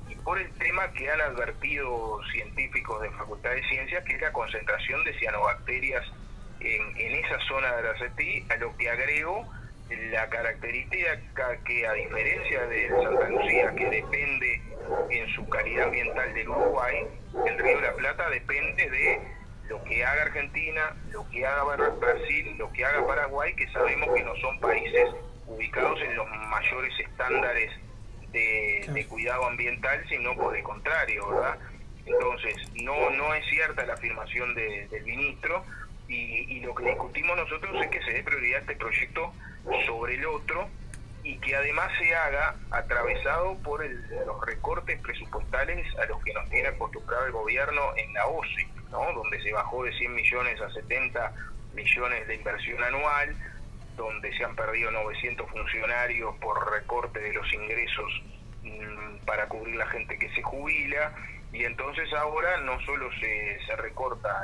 y 0.09 0.15
por 0.17 0.39
el 0.39 0.51
tema 0.55 0.93
que 0.93 1.11
han 1.11 1.21
advertido 1.21 2.21
científicos 2.33 3.03
de 3.03 3.11
Facultad 3.11 3.51
de 3.51 3.63
Ciencias, 3.69 4.05
que 4.05 4.15
es 4.15 4.21
la 4.21 4.33
concentración 4.33 5.05
de 5.05 5.19
cianobacterias 5.19 6.05
en, 6.61 6.97
en 6.97 7.25
esa 7.25 7.39
zona 7.47 7.75
de 7.77 7.83
la 7.83 7.99
CETI, 7.99 8.45
a 8.51 8.57
lo 8.57 8.77
que 8.77 8.91
agrego 8.91 9.49
la 10.11 10.29
característica 10.29 11.19
que 11.65 11.87
a 11.87 11.93
diferencia 11.93 12.67
de 12.67 12.89
Santa 12.91 13.29
Lucía, 13.29 13.75
que 13.75 13.87
depende 13.89 14.63
en 15.11 15.29
su 15.35 15.49
calidad 15.49 15.87
ambiental 15.87 16.35
del 16.35 16.49
Uruguay, 16.49 17.07
el 17.47 17.59
Río 17.59 17.77
de 17.77 17.83
la 17.87 17.93
Plata 17.95 18.29
depende 18.31 18.89
de 18.91 19.21
lo 19.69 19.83
que 19.85 20.05
haga 20.05 20.23
Argentina, 20.23 20.97
lo 21.13 21.29
que 21.31 21.45
haga 21.47 21.63
Brasil, 22.01 22.55
lo 22.59 22.73
que 22.73 22.85
haga 22.85 23.07
Paraguay, 23.07 23.55
que 23.55 23.69
sabemos 23.69 24.09
que 24.15 24.23
no 24.23 24.35
son 24.37 24.59
países 24.61 25.09
ubicados 25.47 26.01
en 26.03 26.17
los 26.17 26.27
mayores 26.29 26.93
estándares 27.01 27.71
de, 28.33 28.85
de 28.89 29.07
cuidado 29.07 29.47
ambiental, 29.47 30.05
sino 30.09 30.35
por 30.37 30.57
el 30.57 30.63
contrario, 30.63 31.29
¿verdad? 31.29 31.59
Entonces, 32.07 32.57
no, 32.83 33.11
no 33.11 33.35
es 33.35 33.45
cierta 33.49 33.85
la 33.85 33.95
afirmación 33.95 34.55
de- 34.55 34.89
del 34.89 35.05
ministro 35.05 35.65
y, 36.09 36.47
y 36.57 36.61
lo 36.61 36.75
que 36.75 36.85
discutimos 36.87 37.37
nosotros 37.37 37.77
es 37.83 37.89
que 37.91 38.03
se 38.03 38.13
dé 38.13 38.23
prioridad 38.23 38.59
a 38.59 38.61
este 38.63 38.77
proyecto 38.77 39.33
sobre 39.87 40.15
el 40.15 40.25
otro 40.27 40.69
y 41.29 41.37
que 41.41 41.55
además 41.55 41.93
se 41.99 42.15
haga 42.17 42.55
atravesado 42.71 43.59
por 43.59 43.85
el- 43.85 44.03
los 44.25 44.41
recortes 44.47 44.99
presupuestales 45.03 45.87
a 45.99 46.07
los 46.07 46.25
que 46.25 46.33
nos 46.33 46.49
tiene 46.49 46.69
acostumbrado 46.69 47.27
el 47.27 47.33
gobierno 47.33 47.83
en 47.97 48.15
la 48.15 48.27
OCE, 48.29 48.67
¿no? 48.91 49.13
donde 49.13 49.39
se 49.43 49.53
bajó 49.53 49.85
de 49.85 49.93
100 49.93 50.15
millones 50.15 50.59
a 50.63 50.71
70 50.71 51.35
millones 51.75 52.27
de 52.29 52.35
inversión 52.35 52.83
anual, 52.83 53.37
donde 53.95 54.35
se 54.39 54.43
han 54.43 54.57
perdido 54.57 54.91
900 54.91 55.51
funcionarios 55.51 56.35
por 56.39 56.73
recorte 56.73 57.21
de 57.21 57.35
los 57.35 57.53
ingresos 57.53 58.11
mm, 58.63 59.27
para 59.27 59.47
cubrir 59.49 59.77
la 59.77 59.87
gente 59.89 60.19
que 60.19 60.31
se 60.35 60.43
jubila, 60.43 61.13
y 61.53 61.65
entonces 61.65 62.11
ahora 62.15 62.57
no 62.63 62.81
solo 62.87 63.11
se, 63.21 63.59
se 63.67 63.77
recorta 63.77 64.35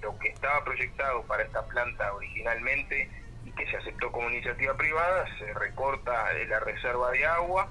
lo 0.00 0.16
que 0.20 0.28
estaba 0.28 0.62
proyectado 0.62 1.24
para 1.26 1.42
esta 1.42 1.66
planta 1.66 2.12
originalmente 2.14 3.10
que 3.56 3.66
se 3.70 3.76
aceptó 3.76 4.10
como 4.12 4.30
iniciativa 4.30 4.74
privada, 4.76 5.26
se 5.38 5.52
recorta 5.54 6.32
la 6.48 6.60
reserva 6.60 7.10
de 7.10 7.24
agua, 7.26 7.68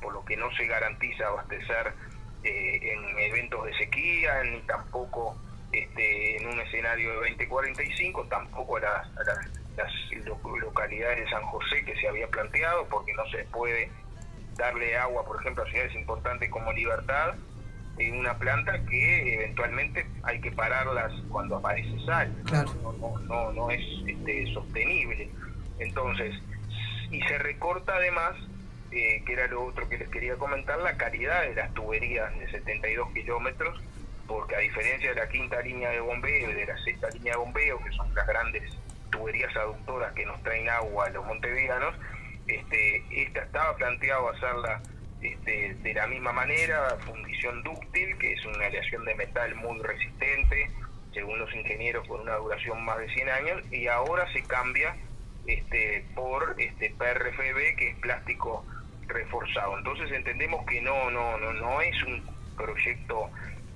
por 0.00 0.12
lo 0.12 0.24
que 0.24 0.36
no 0.36 0.50
se 0.56 0.66
garantiza 0.66 1.26
abastecer 1.26 1.92
eh, 2.44 2.78
en 2.92 3.18
eventos 3.18 3.64
de 3.64 3.74
sequía, 3.76 4.42
ni 4.44 4.60
tampoco 4.62 5.36
este, 5.72 6.36
en 6.36 6.46
un 6.48 6.60
escenario 6.60 7.08
de 7.10 7.16
2045, 7.30 8.24
tampoco 8.28 8.76
a 8.76 8.80
a 8.80 9.24
las- 9.24 9.50
las 9.76 9.92
lo- 10.24 10.56
localidades 10.58 11.24
de 11.24 11.30
San 11.30 11.42
José 11.42 11.84
que 11.84 11.94
se 12.00 12.08
había 12.08 12.28
planteado, 12.28 12.86
porque 12.88 13.12
no 13.14 13.26
se 13.30 13.44
puede 13.44 13.90
darle 14.56 14.96
agua, 14.96 15.24
por 15.26 15.40
ejemplo, 15.40 15.64
a 15.64 15.70
ciudades 15.70 15.94
importantes 15.94 16.48
como 16.50 16.72
Libertad, 16.72 17.34
en 17.98 18.18
una 18.18 18.38
planta 18.38 18.78
que 18.86 19.34
eventualmente 19.34 20.06
hay 20.22 20.40
que 20.40 20.52
pararlas 20.52 21.12
cuando 21.28 21.56
aparece 21.56 21.98
sal. 22.04 22.32
Claro. 22.44 22.72
No, 22.82 22.92
no, 22.92 23.18
no, 23.20 23.52
no 23.52 23.70
es 23.70 23.80
este, 24.06 24.52
sostenible. 24.52 25.30
Entonces, 25.78 26.34
y 27.10 27.20
se 27.22 27.38
recorta 27.38 27.94
además, 27.96 28.34
eh, 28.90 29.22
que 29.24 29.32
era 29.32 29.46
lo 29.46 29.64
otro 29.64 29.88
que 29.88 29.98
les 29.98 30.08
quería 30.08 30.36
comentar, 30.36 30.78
la 30.80 30.96
calidad 30.96 31.42
de 31.42 31.54
las 31.54 31.72
tuberías 31.74 32.36
de 32.38 32.50
72 32.50 33.12
kilómetros, 33.12 33.80
porque 34.26 34.56
a 34.56 34.58
diferencia 34.58 35.10
de 35.10 35.16
la 35.16 35.28
quinta 35.28 35.60
línea 35.62 35.90
de 35.90 36.00
bombeo 36.00 36.50
y 36.50 36.54
de 36.54 36.66
la 36.66 36.76
sexta 36.84 37.08
línea 37.10 37.32
de 37.32 37.38
bombeo, 37.38 37.78
que 37.82 37.92
son 37.92 38.14
las 38.14 38.26
grandes 38.26 38.62
tuberías 39.10 39.54
aductoras 39.56 40.12
que 40.14 40.26
nos 40.26 40.42
traen 40.42 40.68
agua 40.68 41.06
a 41.06 41.10
los 41.10 41.24
montevideanos, 41.24 41.94
este, 42.46 43.04
esta 43.10 43.40
estaba 43.40 43.76
planteado 43.76 44.28
hacerla 44.30 44.80
este, 45.22 45.74
de 45.74 45.94
la 45.94 46.06
misma 46.06 46.32
manera, 46.32 46.96
fundición 47.06 47.62
dúctil, 47.62 48.16
que 48.18 48.32
es 48.32 48.44
una 48.44 48.66
aleación 48.66 49.04
de 49.04 49.14
metal 49.14 49.54
muy 49.56 49.80
resistente, 49.80 50.70
según 51.12 51.38
los 51.38 51.54
ingenieros, 51.54 52.06
con 52.06 52.20
una 52.20 52.36
duración 52.36 52.84
más 52.84 52.98
de 52.98 53.08
100 53.08 53.28
años, 53.30 53.72
y 53.72 53.86
ahora 53.86 54.30
se 54.32 54.42
cambia 54.42 54.94
este, 55.46 56.04
por 56.14 56.54
este 56.58 56.90
PRFB, 56.98 57.76
que 57.76 57.88
es 57.90 57.96
plástico 57.96 58.64
reforzado. 59.06 59.78
Entonces 59.78 60.10
entendemos 60.12 60.66
que 60.66 60.80
no, 60.82 61.10
no, 61.10 61.38
no, 61.38 61.52
no 61.54 61.80
es 61.80 62.02
un 62.02 62.22
proyecto 62.56 63.30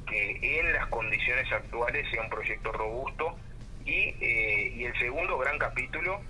que 0.07 0.59
en 0.61 0.73
las 0.73 0.87
condiciones 0.89 1.51
actuales 1.53 2.07
sea 2.11 2.23
un 2.23 2.31
proyecto 2.31 2.73
robusto. 2.73 3.37
Y, 3.85 4.15
eh, 4.21 4.73
y 4.77 4.85
el 4.85 4.99
segundo 4.99 5.39
gran 5.39 5.59
capítulo 5.59 6.21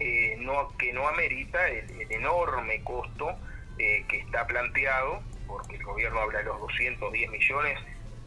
eh, 0.00 0.36
no, 0.40 0.76
que 0.78 0.92
no 0.92 1.06
amerita 1.06 1.68
el, 1.68 1.90
el 2.00 2.12
enorme 2.12 2.82
costo 2.82 3.36
eh, 3.78 4.04
que 4.08 4.18
está 4.18 4.46
planteado, 4.46 5.22
porque 5.46 5.76
el 5.76 5.84
gobierno 5.84 6.20
habla 6.20 6.38
de 6.38 6.44
los 6.44 6.60
210 6.60 7.30
millones, 7.30 7.78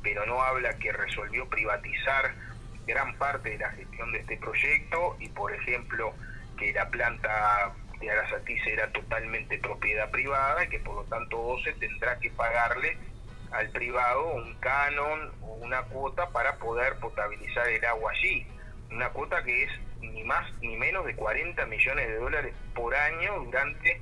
pero 0.01 0.25
no 0.25 0.41
habla 0.41 0.77
que 0.79 0.91
resolvió 0.91 1.47
privatizar 1.47 2.33
gran 2.87 3.15
parte 3.17 3.51
de 3.51 3.57
la 3.59 3.69
gestión 3.71 4.11
de 4.11 4.19
este 4.19 4.37
proyecto 4.37 5.15
y, 5.19 5.29
por 5.29 5.53
ejemplo, 5.53 6.13
que 6.57 6.73
la 6.73 6.89
planta 6.89 7.73
de 7.99 8.09
Arasatí 8.09 8.59
será 8.59 8.91
totalmente 8.91 9.59
propiedad 9.59 10.09
privada 10.09 10.63
y 10.63 10.69
que 10.69 10.79
por 10.79 10.95
lo 10.95 11.03
tanto 11.03 11.39
OCE 11.39 11.73
tendrá 11.73 12.17
que 12.19 12.31
pagarle 12.31 12.97
al 13.51 13.69
privado 13.69 14.33
un 14.33 14.55
canon 14.55 15.31
o 15.41 15.53
una 15.55 15.83
cuota 15.83 16.29
para 16.29 16.55
poder 16.57 16.97
potabilizar 16.99 17.67
el 17.67 17.83
agua 17.85 18.11
allí. 18.11 18.47
Una 18.89 19.09
cuota 19.09 19.43
que 19.43 19.63
es 19.63 19.71
ni 20.01 20.23
más 20.23 20.51
ni 20.61 20.75
menos 20.77 21.05
de 21.05 21.15
40 21.15 21.65
millones 21.67 22.07
de 22.07 22.15
dólares 22.15 22.55
por 22.73 22.95
año 22.95 23.39
durante 23.43 24.01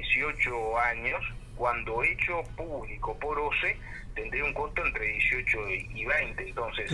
18 0.00 0.78
años, 0.78 1.22
cuando 1.54 2.02
hecho 2.02 2.42
público 2.56 3.18
por 3.18 3.38
OCE 3.38 3.78
tendría 4.14 4.44
un 4.44 4.52
costo 4.52 4.84
entre 4.84 5.06
18 5.06 5.58
y 5.68 6.04
20. 6.04 6.42
Entonces, 6.48 6.90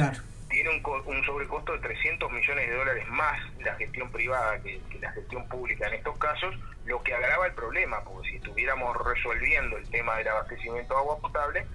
tiene 0.49 0.71
un, 0.71 0.81
co- 0.83 1.03
un 1.07 1.25
sobrecosto 1.25 1.73
de 1.73 1.79
300 1.81 2.31
millones 2.31 2.69
de 2.69 2.75
dólares 2.77 3.09
más 3.09 3.39
la 3.61 3.75
gestión 3.75 4.11
privada 4.11 4.61
que, 4.63 4.81
que 4.91 4.99
la 4.99 5.11
gestión 5.13 5.49
pública 5.49 5.89
en 5.89 5.95
estos 5.95 6.17
casos, 6.19 6.55
lo 6.85 7.03
que 7.03 7.15
agrava 7.15 7.47
el 7.47 7.55
problema, 7.55 8.03
porque 8.05 8.29
si 8.31 8.37
estuviéramos 8.37 8.97
resolviendo 9.05 9.77
el 9.79 9.89
tema 9.91 10.17
del 10.19 10.29
abastecimiento 10.29 10.95
de 10.95 11.01
agua 11.01 11.19
potable, 11.21 11.67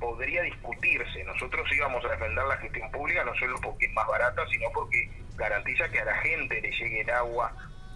podría 0.00 0.42
discutirse. 0.42 1.22
Nosotros 1.24 1.68
íbamos 1.72 2.04
a 2.04 2.08
defender 2.08 2.44
la 2.44 2.56
gestión 2.56 2.90
pública 2.90 3.22
no 3.24 3.34
solo 3.36 3.56
porque 3.60 3.86
es 3.86 3.92
más 3.92 4.06
barata, 4.08 4.42
sino 4.50 4.68
porque 4.72 5.08
garantiza 5.36 5.88
que 5.90 6.00
a 6.00 6.04
la 6.06 6.16
gente 6.18 6.60
le 6.60 6.70
llegue 6.72 7.00
el 7.02 7.10
agua 7.10 7.52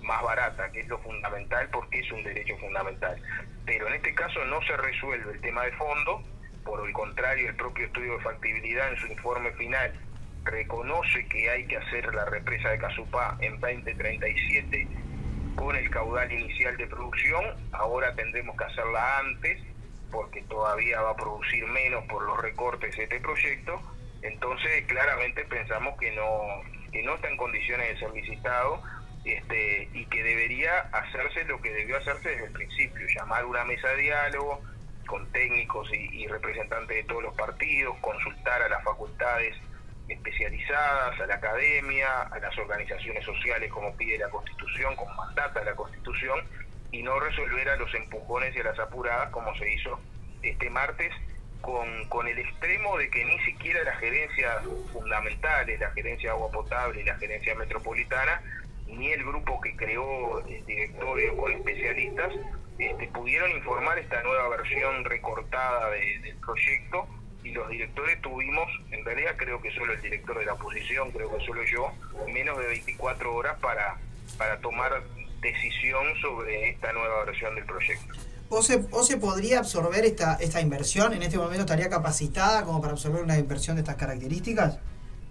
más 0.06 0.22
barata, 0.22 0.70
que 0.72 0.80
es 0.80 0.88
lo 0.88 0.98
fundamental 0.98 1.68
porque 1.70 2.00
es 2.00 2.10
un 2.12 2.22
derecho 2.22 2.56
fundamental. 2.58 3.20
Pero 3.64 3.88
en 3.88 3.94
este 3.94 4.14
caso 4.14 4.44
no 4.46 4.62
se 4.62 4.76
resuelve 4.76 5.32
el 5.32 5.40
tema 5.40 5.64
de 5.64 5.72
fondo, 5.72 6.22
por 6.64 6.86
el 6.86 6.92
contrario, 6.92 7.48
el 7.48 7.56
propio 7.56 7.86
estudio 7.86 8.16
de 8.16 8.24
factibilidad 8.24 8.90
en 8.90 8.96
su 8.98 9.06
informe 9.08 9.52
final 9.52 9.92
reconoce 10.44 11.26
que 11.28 11.50
hay 11.50 11.66
que 11.66 11.76
hacer 11.76 12.14
la 12.14 12.24
represa 12.24 12.70
de 12.70 12.78
Casupá 12.78 13.36
en 13.40 13.58
2037 13.60 14.88
con 15.56 15.74
el 15.74 15.90
caudal 15.90 16.30
inicial 16.30 16.76
de 16.76 16.86
producción, 16.86 17.44
ahora 17.72 18.14
tendremos 18.14 18.56
que 18.56 18.64
hacerla 18.64 19.18
antes 19.18 19.60
porque 20.10 20.42
todavía 20.42 21.00
va 21.00 21.10
a 21.10 21.16
producir 21.16 21.66
menos 21.66 22.04
por 22.04 22.22
los 22.22 22.38
recortes 22.40 22.96
de 22.96 23.04
este 23.04 23.20
proyecto, 23.20 23.80
entonces 24.22 24.84
claramente 24.86 25.44
pensamos 25.44 25.98
que 25.98 26.12
no, 26.12 26.62
que 26.92 27.02
no 27.02 27.14
está 27.14 27.28
en 27.28 27.36
condiciones 27.36 27.88
de 27.88 27.98
ser 27.98 28.12
visitado 28.12 28.82
este, 29.26 29.88
y 29.92 30.06
que 30.06 30.22
debería 30.22 30.78
hacerse 30.92 31.44
lo 31.44 31.60
que 31.60 31.72
debió 31.72 31.96
hacerse 31.96 32.30
desde 32.30 32.46
el 32.46 32.52
principio, 32.52 33.06
llamar 33.12 33.44
una 33.44 33.64
mesa 33.64 33.88
de 33.88 34.02
diálogo 34.02 34.62
con 35.06 35.30
técnicos 35.32 35.88
y, 35.92 36.26
representantes 36.28 36.96
de 36.96 37.02
todos 37.04 37.24
los 37.24 37.34
partidos, 37.34 37.96
consultar 38.00 38.62
a 38.62 38.68
las 38.68 38.82
facultades 38.84 39.56
especializadas, 40.08 41.20
a 41.20 41.26
la 41.26 41.34
academia, 41.34 42.22
a 42.22 42.38
las 42.38 42.56
organizaciones 42.58 43.24
sociales 43.24 43.70
como 43.72 43.96
pide 43.96 44.18
la 44.18 44.28
Constitución, 44.28 44.94
como 44.94 45.12
mandata 45.14 45.64
la 45.64 45.74
Constitución, 45.74 46.40
y 46.92 47.02
no 47.02 47.18
resolver 47.18 47.68
a 47.68 47.76
los 47.76 47.92
empujones 47.94 48.54
y 48.54 48.60
a 48.60 48.64
las 48.64 48.78
apuradas 48.78 49.30
como 49.30 49.54
se 49.56 49.72
hizo 49.72 50.00
este 50.42 50.70
martes 50.70 51.12
con, 51.60 52.08
con 52.08 52.28
el 52.28 52.38
extremo 52.38 52.96
de 52.96 53.10
que 53.10 53.24
ni 53.24 53.38
siquiera 53.40 53.82
las 53.82 53.98
gerencias 53.98 54.64
fundamentales, 54.92 55.80
la 55.80 55.90
gerencia 55.90 56.30
de 56.30 56.36
agua 56.36 56.50
potable 56.52 57.00
y 57.00 57.04
la 57.04 57.16
gerencia 57.16 57.54
metropolitana, 57.56 58.40
ni 58.88 59.12
el 59.12 59.24
grupo 59.24 59.60
que 59.60 59.76
creó 59.76 60.40
el 60.46 60.64
directorio 60.66 61.36
con 61.36 61.52
especialistas, 61.52 62.32
este, 62.78 63.08
pudieron 63.08 63.50
informar 63.52 63.98
esta 63.98 64.22
nueva 64.22 64.48
versión 64.48 65.04
recortada 65.04 65.90
de- 65.90 66.18
del 66.20 66.36
proyecto 66.36 67.06
y 67.42 67.52
los 67.52 67.68
directores 67.68 68.20
tuvimos, 68.22 68.68
en 68.90 69.04
realidad 69.04 69.34
creo 69.36 69.60
que 69.62 69.70
solo 69.72 69.92
el 69.92 70.02
director 70.02 70.38
de 70.38 70.44
la 70.46 70.54
oposición, 70.54 71.10
creo 71.12 71.34
que 71.36 71.44
solo 71.46 71.62
yo, 71.64 71.92
menos 72.32 72.58
de 72.58 72.66
24 72.66 73.34
horas 73.34 73.56
para, 73.60 73.96
para 74.36 74.58
tomar 74.60 75.02
decisión 75.40 76.04
sobre 76.20 76.70
esta 76.70 76.92
nueva 76.92 77.24
versión 77.24 77.54
del 77.54 77.64
proyecto. 77.64 78.14
¿OCE, 78.48 78.84
OCE 78.92 79.16
podría 79.16 79.58
absorber 79.60 80.04
esta, 80.04 80.34
esta 80.40 80.60
inversión? 80.60 81.12
¿En 81.12 81.22
este 81.22 81.36
momento 81.36 81.60
estaría 81.62 81.88
capacitada 81.88 82.64
como 82.64 82.80
para 82.80 82.92
absorber 82.92 83.22
una 83.22 83.36
inversión 83.38 83.76
de 83.76 83.82
estas 83.82 83.96
características? 83.96 84.78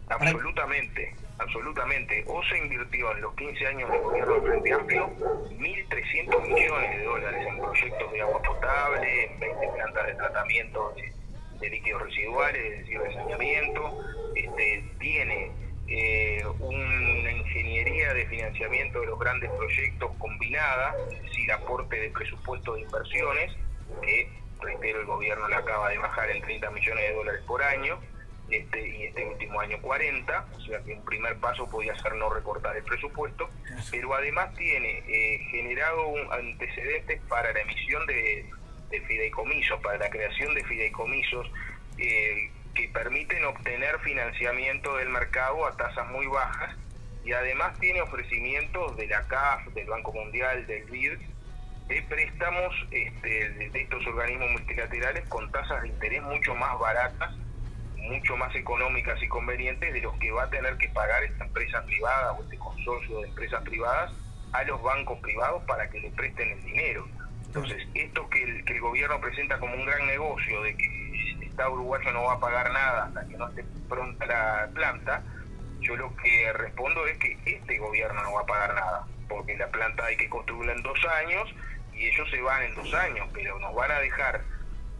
Absolutamente, 0.09 1.15
absolutamente. 1.39 2.23
OSE 2.27 2.57
invirtió 2.57 3.11
en 3.11 3.21
los 3.21 3.35
15 3.35 3.67
años 3.67 3.91
de 3.91 3.99
gobierno 3.99 4.33
del 4.35 4.41
Frente 4.43 4.73
Amplio 4.73 5.09
1.300 5.09 6.47
millones 6.47 6.97
de 6.97 7.03
dólares 7.03 7.47
en 7.47 7.57
proyectos 7.59 8.11
de 8.11 8.21
agua 8.21 8.41
potable, 8.41 9.25
en 9.25 9.39
20 9.39 9.67
plantas 9.75 10.05
de 10.07 10.13
tratamiento 10.15 10.93
de, 10.95 11.69
líquidos 11.69 12.03
residuales, 12.03 12.63
es 12.63 12.79
decir, 12.79 12.99
de 12.99 13.13
saneamiento. 13.13 13.97
Este, 14.35 14.83
tiene 14.99 15.51
eh, 15.87 16.43
una 16.59 17.31
ingeniería 17.31 18.13
de 18.13 18.27
financiamiento 18.27 18.99
de 18.99 19.07
los 19.07 19.19
grandes 19.19 19.49
proyectos 19.51 20.11
combinada, 20.19 20.95
es 21.11 21.21
decir, 21.23 21.51
aporte 21.51 21.95
de 21.95 22.09
presupuesto 22.11 22.75
de 22.75 22.81
inversiones, 22.81 23.51
que, 24.03 24.29
reitero, 24.61 24.99
el 24.99 25.05
gobierno 25.05 25.47
le 25.47 25.55
acaba 25.55 25.89
de 25.89 25.97
bajar 25.97 26.29
en 26.29 26.41
30 26.41 26.69
millones 26.71 27.09
de 27.09 27.15
dólares 27.15 27.41
por 27.47 27.63
año 27.63 27.99
este, 28.49 28.87
y 28.87 29.03
este 29.03 29.25
último 29.25 29.59
año 29.59 29.79
40, 29.81 30.45
o 30.55 30.59
sea 30.61 30.79
que 30.83 30.93
un 30.93 31.03
primer 31.03 31.35
paso 31.37 31.67
podía 31.67 31.95
ser 31.99 32.13
no 32.15 32.29
recortar 32.29 32.75
el 32.77 32.83
presupuesto, 32.83 33.49
pero 33.89 34.13
además 34.13 34.53
tiene 34.55 35.03
eh, 35.07 35.39
generado 35.49 36.07
un 36.07 36.31
antecedentes 36.31 37.21
para 37.27 37.51
la 37.51 37.61
emisión 37.61 38.05
de, 38.05 38.45
de 38.91 39.01
fideicomisos, 39.01 39.81
para 39.81 39.97
la 39.97 40.09
creación 40.09 40.53
de 40.53 40.63
fideicomisos 40.63 41.51
eh, 41.97 42.51
que 42.75 42.87
permiten 42.89 43.43
obtener 43.45 43.99
financiamiento 43.99 44.95
del 44.97 45.09
mercado 45.09 45.65
a 45.65 45.75
tasas 45.75 46.07
muy 46.11 46.27
bajas 46.27 46.75
y 47.23 47.31
además 47.33 47.79
tiene 47.79 48.01
ofrecimientos 48.01 48.95
de 48.97 49.07
la 49.07 49.23
CAF, 49.23 49.65
del 49.73 49.87
Banco 49.87 50.13
Mundial, 50.13 50.67
del 50.67 50.83
BID, 50.85 51.17
de 51.87 52.01
préstamos 52.03 52.75
este, 52.91 53.49
de 53.49 53.81
estos 53.81 54.05
organismos 54.05 54.51
multilaterales 54.51 55.27
con 55.29 55.51
tasas 55.51 55.81
de 55.81 55.87
interés 55.87 56.21
mucho 56.21 56.53
más 56.53 56.77
baratas 56.77 57.33
mucho 58.07 58.37
más 58.37 58.53
económicas 58.55 59.21
y 59.21 59.27
convenientes 59.27 59.93
de 59.93 60.01
los 60.01 60.17
que 60.19 60.31
va 60.31 60.43
a 60.43 60.49
tener 60.49 60.77
que 60.77 60.89
pagar 60.89 61.23
esta 61.23 61.45
empresa 61.45 61.83
privada 61.85 62.33
o 62.33 62.43
este 62.43 62.57
consorcio 62.57 63.21
de 63.21 63.27
empresas 63.27 63.61
privadas 63.63 64.13
a 64.53 64.63
los 64.63 64.81
bancos 64.81 65.19
privados 65.19 65.63
para 65.63 65.89
que 65.89 65.99
le 65.99 66.11
presten 66.11 66.51
el 66.51 66.63
dinero. 66.63 67.07
Entonces, 67.45 67.87
esto 67.93 68.29
que 68.29 68.43
el, 68.43 68.65
que 68.65 68.73
el 68.73 68.81
gobierno 68.81 69.19
presenta 69.19 69.59
como 69.59 69.75
un 69.75 69.85
gran 69.85 70.05
negocio 70.07 70.61
de 70.61 70.75
que 70.75 71.31
el 71.31 71.43
Estado 71.43 71.71
uruguayo 71.71 72.11
no 72.11 72.23
va 72.23 72.33
a 72.33 72.39
pagar 72.39 72.71
nada 72.71 73.05
hasta 73.05 73.27
que 73.27 73.37
no 73.37 73.49
esté 73.49 73.65
pronta 73.87 74.25
la 74.25 74.69
planta, 74.73 75.23
yo 75.79 75.95
lo 75.95 76.15
que 76.17 76.51
respondo 76.53 77.05
es 77.07 77.17
que 77.17 77.37
este 77.45 77.77
gobierno 77.77 78.21
no 78.23 78.33
va 78.33 78.41
a 78.41 78.45
pagar 78.45 78.75
nada, 78.75 79.07
porque 79.29 79.55
la 79.57 79.67
planta 79.67 80.05
hay 80.05 80.17
que 80.17 80.29
construirla 80.29 80.73
en 80.73 80.83
dos 80.83 80.99
años 81.05 81.53
y 81.93 82.07
ellos 82.07 82.29
se 82.29 82.41
van 82.41 82.63
en 82.63 82.75
dos 82.75 82.93
años, 82.93 83.27
pero 83.33 83.59
nos 83.59 83.73
van 83.73 83.91
a 83.91 83.99
dejar 83.99 84.41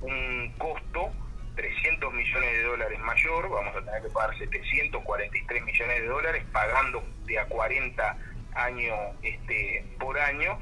un 0.01 0.53
costo 0.58 1.11
300 1.56 2.14
millones 2.14 2.51
de 2.53 2.64
dólares 2.64 3.00
mayor, 3.00 3.50
vamos 3.50 3.75
a 3.75 3.80
tener 3.85 4.01
que 4.01 4.09
pagar 4.09 4.38
743 4.38 5.64
millones 5.64 6.01
de 6.01 6.08
dólares, 6.08 6.43
pagando 6.51 7.03
de 7.25 7.40
a 7.40 7.45
40 7.45 8.17
años 8.56 8.95
este, 9.24 9.85
por 10.00 10.17
año, 10.19 10.58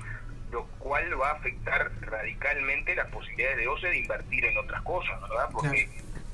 lo 0.52 0.66
cual 0.80 1.20
va 1.20 1.32
a 1.32 1.34
afectar 1.34 1.92
radicalmente 2.02 2.96
las 2.96 3.08
posibilidades 3.10 3.58
de 3.58 3.68
OCE 3.68 3.88
de 3.88 3.98
invertir 4.00 4.46
en 4.46 4.58
otras 4.58 4.82
cosas, 4.84 5.20
¿verdad? 5.22 5.50
Porque, 5.52 5.90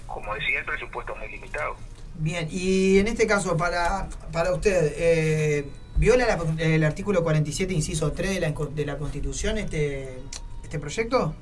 como 0.08 0.34
decía, 0.36 0.60
el 0.60 0.66
presupuesto 0.66 1.14
es 1.14 1.20
muy 1.20 1.28
limitado. 1.30 1.76
Bien, 2.16 2.48
y 2.52 3.00
en 3.00 3.08
este 3.08 3.26
caso, 3.28 3.56
para, 3.56 4.10
para 4.34 4.52
usted, 4.54 4.94
eh, 4.98 5.66
¿viola 5.96 6.26
la- 6.26 6.64
el 6.64 6.84
artículo 6.84 7.24
47, 7.24 7.74
inciso 7.74 8.12
3 8.12 8.32
de 8.36 8.40
la, 8.42 8.52
de 8.52 8.86
la 8.86 8.98
Constitución 8.98 9.58
este, 9.58 10.18
este 10.64 10.80
proyecto? 10.80 11.34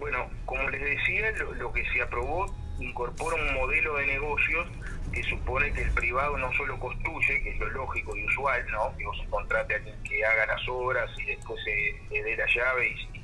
Bueno, 0.00 0.30
como 0.46 0.68
les 0.70 0.80
decía, 0.80 1.30
lo, 1.32 1.52
lo 1.54 1.72
que 1.72 1.84
se 1.92 2.02
aprobó 2.02 2.52
incorpora 2.80 3.36
un 3.36 3.54
modelo 3.54 3.96
de 3.96 4.06
negocios 4.06 4.66
que 5.12 5.22
supone 5.24 5.72
que 5.72 5.82
el 5.82 5.90
privado 5.92 6.38
no 6.38 6.52
solo 6.54 6.78
construye, 6.80 7.42
que 7.42 7.50
es 7.50 7.58
lo 7.58 7.68
lógico 7.70 8.16
y 8.16 8.24
usual, 8.24 8.66
¿no? 8.70 8.96
Que 8.96 9.04
vos 9.04 9.18
contrate 9.28 9.74
a 9.74 9.76
alguien 9.76 10.02
que 10.02 10.24
haga 10.24 10.46
las 10.46 10.68
obras 10.68 11.10
y 11.18 11.24
después 11.24 11.62
se 11.64 12.00
le 12.10 12.22
dé 12.22 12.36
la 12.36 12.46
llave 12.46 12.88
y, 12.88 13.20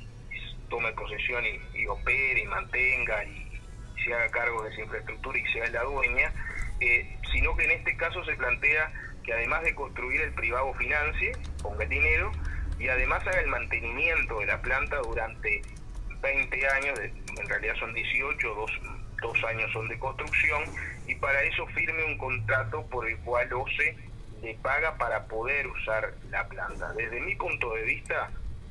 tome 0.69 0.91
posesión 0.93 1.43
y, 1.45 1.79
y 1.79 1.87
opere 1.87 2.41
y 2.41 2.45
mantenga 2.45 3.23
y, 3.23 3.47
se 4.03 4.13
haga 4.13 4.29
cargo 4.29 4.63
de 4.63 4.71
esa 4.71 4.81
infraestructura 4.81 5.39
y 5.39 5.45
sea 5.51 5.67
la 5.69 5.83
dueña, 5.83 6.31
eh, 6.79 7.17
sino 7.31 7.55
que 7.57 7.65
en 7.65 7.71
este 7.71 7.97
caso 7.97 8.23
se 8.25 8.35
plantea 8.35 8.91
que 9.23 9.33
además 9.33 9.63
de 9.63 9.75
construir 9.75 10.21
el 10.21 10.33
privado 10.33 10.73
financie, 10.75 11.31
ponga 11.61 11.83
el 11.83 11.89
dinero, 11.89 12.31
y 12.79 12.87
además 12.87 13.25
haga 13.25 13.41
el 13.41 13.47
mantenimiento 13.47 14.39
de 14.39 14.45
la 14.45 14.61
planta 14.61 14.97
durante 14.99 15.61
20 16.21 16.67
años, 16.69 16.99
en 16.99 17.49
realidad 17.49 17.75
son 17.79 17.93
18, 17.93 18.55
dos, 18.55 18.71
dos 19.21 19.43
años 19.45 19.71
son 19.71 19.87
de 19.87 19.97
construcción, 19.99 20.63
y 21.07 21.15
para 21.15 21.41
eso 21.43 21.65
firme 21.67 22.03
un 22.05 22.17
contrato 22.17 22.85
por 22.87 23.07
el 23.07 23.17
cual 23.19 23.51
OCE 23.53 23.95
le 24.41 24.53
paga 24.55 24.97
para 24.97 25.25
poder 25.25 25.67
usar 25.67 26.13
la 26.29 26.47
planta. 26.47 26.93
Desde 26.93 27.19
mi 27.21 27.35
punto 27.35 27.73
de 27.73 27.83
vista, 27.83 28.29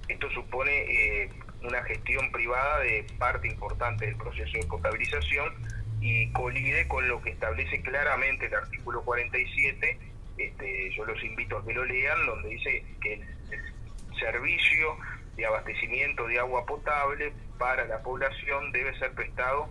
esto 0.08 0.30
supone 0.30 0.70
eh, 0.70 1.30
una 1.62 1.82
gestión 1.82 2.30
privada 2.30 2.80
de 2.80 3.04
parte 3.18 3.48
importante 3.48 4.06
del 4.06 4.16
proceso 4.16 4.58
de 4.58 4.66
potabilización 4.66 5.52
y 6.00 6.30
colide 6.32 6.86
con 6.86 7.08
lo 7.08 7.20
que 7.22 7.30
establece 7.30 7.80
claramente 7.82 8.46
el 8.46 8.54
artículo 8.54 9.02
47. 9.02 9.98
Este, 10.38 10.94
yo 10.94 11.04
los 11.06 11.22
invito 11.24 11.58
a 11.58 11.64
que 11.64 11.72
lo 11.72 11.84
lean, 11.84 12.26
donde 12.26 12.50
dice 12.50 12.84
que 13.00 13.14
el 13.14 14.18
servicio 14.20 14.96
de 15.36 15.46
abastecimiento 15.46 16.26
de 16.26 16.38
agua 16.38 16.64
potable 16.66 17.32
para 17.58 17.84
la 17.86 18.02
población 18.02 18.72
debe 18.72 18.98
ser 18.98 19.12
prestado 19.12 19.68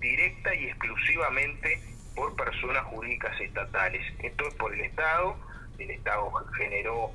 directa 0.00 0.54
y 0.54 0.66
exclusivamente 0.66 1.80
por 2.14 2.34
personas 2.36 2.84
jurídicas 2.84 3.38
estatales. 3.40 4.02
Esto 4.22 4.48
es 4.48 4.54
por 4.54 4.74
el 4.74 4.80
Estado. 4.80 5.36
El 5.78 5.90
Estado 5.90 6.30
generó 6.56 7.12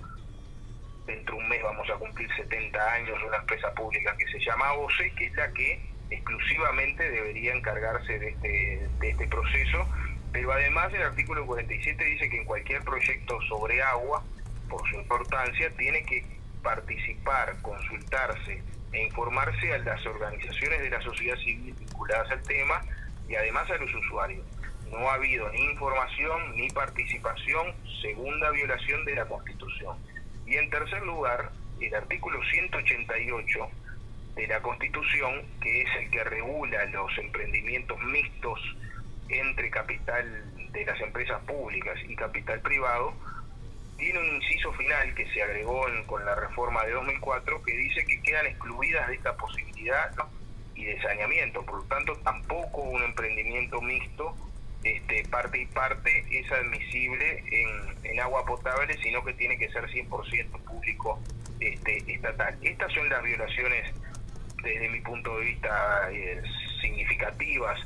dentro 1.06 1.36
de 1.36 1.42
un 1.42 1.50
mes 1.50 1.64
vamos 1.64 1.90
a 1.90 1.96
cumplir 1.96 2.30
70 2.36 2.94
años 2.94 3.18
una 3.26 3.38
empresa 3.38 3.74
pública 3.74 4.16
que 4.18 4.26
se 4.28 4.40
llama 4.40 4.74
OCE, 4.74 5.12
que 5.16 5.26
es 5.26 5.36
la 5.36 5.52
que 5.54 5.82
exclusivamente 6.12 7.10
debería 7.10 7.54
encargarse 7.56 8.20
de 8.20 8.30
este, 8.30 8.90
de 9.00 9.10
este 9.10 9.28
proceso, 9.28 9.88
pero 10.32 10.52
además 10.52 10.94
el 10.94 11.04
artículo 11.04 11.46
47 11.46 12.04
dice 12.04 12.30
que 12.30 12.38
en 12.38 12.46
cualquier 12.46 12.84
proyecto 12.84 13.42
sobre 13.48 13.82
agua, 13.82 14.24
por 14.70 14.88
su 14.90 14.96
importancia, 14.98 15.70
tiene 15.78 16.04
que 16.06 16.24
participar, 16.62 17.62
consultarse 17.62 18.64
e 18.94 19.04
informarse 19.04 19.74
a 19.74 19.78
las 19.80 20.06
organizaciones 20.06 20.82
de 20.82 20.90
la 20.90 21.02
sociedad 21.02 21.38
civil 21.38 21.74
vinculadas 21.74 22.32
al 22.32 22.44
tema 22.44 22.82
y 23.28 23.36
además 23.36 23.70
a 23.70 23.78
los 23.78 23.94
usuarios. 23.94 24.46
No 24.92 25.10
ha 25.10 25.14
habido 25.14 25.50
ni 25.52 25.64
información 25.72 26.56
ni 26.56 26.70
participación, 26.70 27.74
segunda 28.02 28.50
violación 28.52 29.06
de 29.06 29.16
la 29.16 29.26
Constitución. 29.26 29.98
Y 30.46 30.56
en 30.56 30.70
tercer 30.70 31.02
lugar, 31.04 31.52
el 31.80 31.96
artículo 31.96 32.40
188 32.52 33.70
de 34.36 34.48
la 34.48 34.62
Constitución, 34.62 35.44
que 35.62 35.82
es 35.82 35.90
el 36.00 36.10
que 36.10 36.24
regula 36.24 36.86
los 36.86 37.18
emprendimientos 37.18 37.98
mixtos 38.04 38.60
entre 39.30 39.70
capital 39.70 40.44
de 40.72 40.86
las 40.86 41.00
empresas 41.00 41.42
públicas 41.44 41.98
y 42.08 42.16
capital 42.16 42.60
privado, 42.60 43.14
tiene 44.02 44.18
un 44.18 44.36
inciso 44.36 44.74
final 44.74 45.14
que 45.14 45.28
se 45.32 45.44
agregó 45.44 45.86
con 46.08 46.26
la 46.26 46.34
reforma 46.34 46.84
de 46.86 46.94
2004 46.94 47.62
que 47.62 47.78
dice 47.78 48.04
que 48.04 48.20
quedan 48.24 48.48
excluidas 48.48 49.08
de 49.08 49.14
esta 49.14 49.38
posibilidad 49.38 50.12
y 50.74 50.86
de 50.86 51.00
saneamiento. 51.04 51.64
Por 51.64 51.82
lo 51.82 51.84
tanto, 51.84 52.16
tampoco 52.24 52.82
un 52.82 53.04
emprendimiento 53.04 53.80
mixto, 53.80 54.36
este, 54.84 55.24
parte 55.30 55.62
y 55.62 55.66
parte, 55.68 56.26
es 56.32 56.52
admisible 56.52 57.44
en, 57.46 58.06
en 58.12 58.20
agua 58.20 58.44
potable, 58.44 58.98
sino 59.04 59.24
que 59.24 59.34
tiene 59.34 59.56
que 59.60 59.70
ser 59.72 59.88
100% 59.88 60.50
público 60.64 61.22
este, 61.60 62.04
estatal. 62.12 62.58
Estas 62.64 62.92
son 62.94 63.08
las 63.08 63.22
violaciones, 63.22 63.94
desde 64.64 64.90
mi 64.90 65.00
punto 65.02 65.38
de 65.38 65.46
vista, 65.46 66.10
eh, 66.12 66.42
significativas 66.82 67.80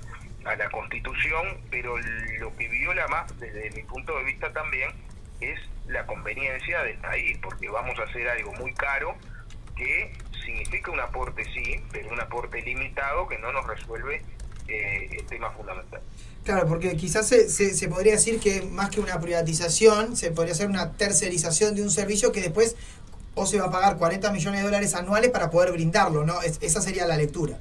a 0.45 0.55
la 0.55 0.69
Constitución, 0.69 1.57
pero 1.69 1.97
lo 2.39 2.55
que 2.55 2.69
viola 2.69 3.05
más, 3.09 3.37
desde 3.37 3.69
mi 3.71 3.83
punto 3.83 4.17
de 4.17 4.23
vista 4.23 4.53
también, 4.53 4.91
es 5.41 5.59
la 5.87 6.05
conveniencia 6.05 6.81
de 6.83 6.91
estar 6.91 7.11
ahí, 7.11 7.37
porque 7.41 7.69
vamos 7.69 7.97
a 7.99 8.03
hacer 8.03 8.27
algo 8.27 8.53
muy 8.53 8.73
caro 8.73 9.15
que 9.75 10.13
significa 10.45 10.91
un 10.91 10.99
aporte 10.99 11.43
sí, 11.53 11.79
pero 11.91 12.09
un 12.09 12.19
aporte 12.19 12.61
limitado 12.61 13.27
que 13.27 13.37
no 13.39 13.51
nos 13.51 13.67
resuelve 13.67 14.21
eh, 14.67 15.09
el 15.11 15.25
tema 15.25 15.51
fundamental. 15.51 16.01
Claro, 16.43 16.67
porque 16.67 16.95
quizás 16.95 17.27
se, 17.27 17.49
se, 17.49 17.73
se 17.73 17.87
podría 17.87 18.13
decir 18.13 18.39
que 18.39 18.61
más 18.63 18.89
que 18.89 18.99
una 18.99 19.19
privatización, 19.19 20.15
se 20.15 20.31
podría 20.31 20.53
hacer 20.53 20.67
una 20.69 20.93
tercerización 20.93 21.75
de 21.75 21.81
un 21.81 21.89
servicio 21.91 22.31
que 22.31 22.41
después 22.41 22.75
o 23.33 23.45
se 23.45 23.59
va 23.59 23.65
a 23.65 23.71
pagar 23.71 23.97
40 23.97 24.31
millones 24.31 24.61
de 24.61 24.65
dólares 24.65 24.95
anuales 24.95 25.29
para 25.31 25.49
poder 25.49 25.71
brindarlo, 25.73 26.23
¿no? 26.25 26.41
Es- 26.41 26.59
esa 26.61 26.81
sería 26.81 27.05
la 27.05 27.17
lectura. 27.17 27.59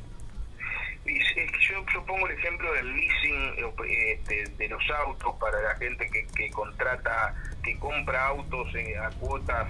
Yo, 1.04 1.84
yo 1.92 2.04
pongo 2.06 2.26
el 2.28 2.38
ejemplo 2.38 2.72
del 2.72 2.94
leasing 2.94 3.54
eh, 3.58 4.12
este, 4.12 4.44
de 4.56 4.68
los 4.68 4.82
autos 4.90 5.34
para 5.38 5.60
la 5.60 5.74
gente 5.76 6.08
que, 6.10 6.50
contrata, 6.50 7.34
que 7.62 7.78
compra 7.78 8.28
autos 8.28 8.74
eh, 8.74 8.96
a 8.96 9.10
cuotas 9.10 9.68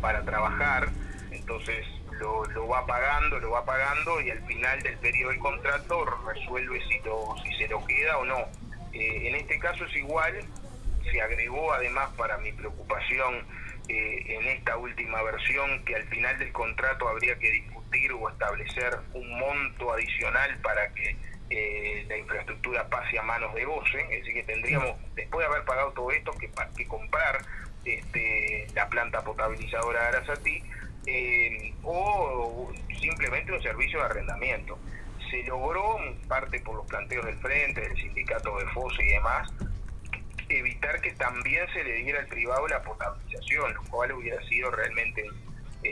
para 0.00 0.24
trabajar, 0.24 0.88
entonces 1.32 1.84
lo, 2.20 2.44
lo 2.44 2.68
va 2.68 2.86
pagando, 2.86 3.40
lo 3.40 3.50
va 3.50 3.64
pagando 3.64 4.20
y 4.20 4.30
al 4.30 4.40
final 4.46 4.80
del 4.82 4.96
periodo 4.98 5.30
del 5.30 5.40
contrato 5.40 6.04
resuelve 6.28 6.80
si, 6.86 7.00
lo, 7.00 7.34
si 7.42 7.52
se 7.56 7.68
lo 7.68 7.84
queda 7.84 8.18
o 8.18 8.24
no. 8.24 8.38
Eh, 8.92 9.28
en 9.28 9.34
este 9.34 9.58
caso 9.58 9.84
es 9.86 9.96
igual, 9.96 10.40
se 11.10 11.20
agregó 11.20 11.72
además 11.72 12.10
para 12.16 12.38
mi 12.38 12.52
preocupación 12.52 13.44
en 13.88 14.44
esta 14.48 14.76
última 14.76 15.22
versión 15.22 15.84
que 15.84 15.94
al 15.94 16.02
final 16.08 16.36
del 16.40 16.50
contrato 16.50 17.08
habría 17.08 17.38
que 17.38 17.52
discutir 17.52 17.75
o 18.12 18.28
establecer 18.28 18.98
un 19.14 19.38
monto 19.38 19.92
adicional 19.92 20.58
para 20.62 20.92
que 20.92 21.16
eh, 21.50 22.04
la 22.08 22.16
infraestructura 22.18 22.88
pase 22.88 23.18
a 23.18 23.22
manos 23.22 23.54
de 23.54 23.64
goce, 23.64 24.00
es 24.02 24.20
decir 24.20 24.34
que 24.34 24.42
tendríamos, 24.42 24.96
después 25.14 25.46
de 25.46 25.52
haber 25.52 25.64
pagado 25.64 25.92
todo 25.92 26.10
esto, 26.10 26.32
que, 26.32 26.86
comprar 26.86 27.38
este, 27.84 28.66
la 28.74 28.88
planta 28.88 29.22
potabilizadora 29.22 30.02
de 30.02 30.06
Arasati 30.08 30.62
eh, 31.06 31.74
o 31.84 32.72
simplemente 33.00 33.52
un 33.52 33.62
servicio 33.62 34.00
de 34.00 34.06
arrendamiento. 34.06 34.78
Se 35.30 35.42
logró, 35.44 36.00
en 36.02 36.16
parte 36.28 36.60
por 36.60 36.76
los 36.76 36.86
planteos 36.86 37.24
del 37.24 37.38
Frente, 37.38 37.80
del 37.80 37.96
sindicato 37.96 38.58
de 38.58 38.66
FOSE 38.66 39.04
y 39.04 39.12
demás, 39.12 39.52
evitar 40.48 41.00
que 41.00 41.12
también 41.12 41.66
se 41.72 41.82
le 41.82 41.94
diera 41.94 42.20
al 42.20 42.26
privado 42.26 42.66
la 42.68 42.82
potabilización, 42.82 43.74
lo 43.74 43.82
cual 43.84 44.12
hubiera 44.12 44.40
sido 44.48 44.70
realmente 44.70 45.24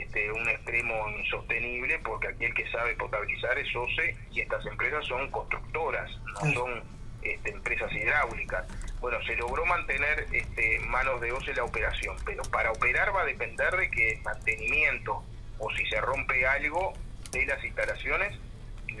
este, 0.01 0.31
un 0.31 0.47
extremo 0.49 1.09
insostenible, 1.17 1.99
porque 1.99 2.27
aquí 2.27 2.45
el 2.45 2.53
que 2.53 2.69
sabe 2.71 2.95
potabilizar 2.95 3.57
es 3.57 3.75
OCE 3.75 4.15
y 4.31 4.41
estas 4.41 4.65
empresas 4.65 5.05
son 5.05 5.29
constructoras, 5.31 6.09
no 6.33 6.53
son 6.53 6.83
este, 7.21 7.51
empresas 7.51 7.91
hidráulicas. 7.93 8.65
Bueno, 8.99 9.21
se 9.23 9.35
logró 9.35 9.65
mantener 9.65 10.27
este, 10.31 10.79
manos 10.79 11.21
de 11.21 11.31
OCE 11.31 11.53
la 11.53 11.63
operación, 11.63 12.15
pero 12.25 12.43
para 12.43 12.71
operar 12.71 13.15
va 13.15 13.21
a 13.21 13.25
depender 13.25 13.75
de 13.75 13.89
que 13.89 14.13
el 14.13 14.21
mantenimiento 14.21 15.23
o 15.59 15.71
si 15.73 15.85
se 15.87 16.01
rompe 16.01 16.45
algo 16.45 16.93
de 17.31 17.45
las 17.45 17.63
instalaciones 17.63 18.37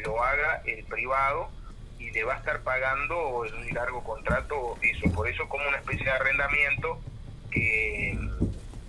lo 0.03 0.23
haga 0.23 0.61
el 0.65 0.83
privado 0.85 1.49
y 1.99 2.11
le 2.11 2.23
va 2.23 2.35
a 2.35 2.37
estar 2.37 2.61
pagando 2.61 3.45
en 3.45 3.55
un 3.55 3.73
largo 3.73 4.03
contrato 4.03 4.77
eso, 4.81 5.09
por 5.13 5.27
eso 5.27 5.47
como 5.47 5.67
una 5.67 5.77
especie 5.77 6.03
de 6.03 6.11
arrendamiento 6.11 6.99
que, 7.51 8.17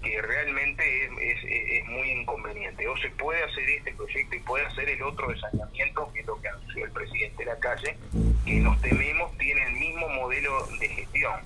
que 0.07 0.23
realmente 0.23 1.05
es, 1.05 1.87
muy 1.87 2.11
inconveniente. 2.11 2.87
O 2.89 2.97
se 2.97 3.11
puede 3.11 3.43
hacer 3.43 3.69
este 3.71 3.93
proyecto 3.95 4.37
y 4.37 4.41
puede 4.41 4.67
hacer 4.67 4.89
el 4.89 5.03
otro 5.03 5.29
de 5.29 5.39
saneamiento, 5.39 6.11
que 6.13 6.21
es 6.21 6.27
lo 6.27 6.41
que 6.41 6.49
anunció 6.49 6.85
el 6.85 6.91
presidente 6.93 7.45
de 7.45 7.51
la 7.51 7.59
calle, 7.59 7.97
que 8.45 8.55
nos 8.55 8.81
tememos 8.81 9.37
tiene 9.39 9.63
el 9.65 9.73
mismo 9.73 10.09
modelo 10.09 10.67
de 10.79 10.89
gestión. 10.89 11.41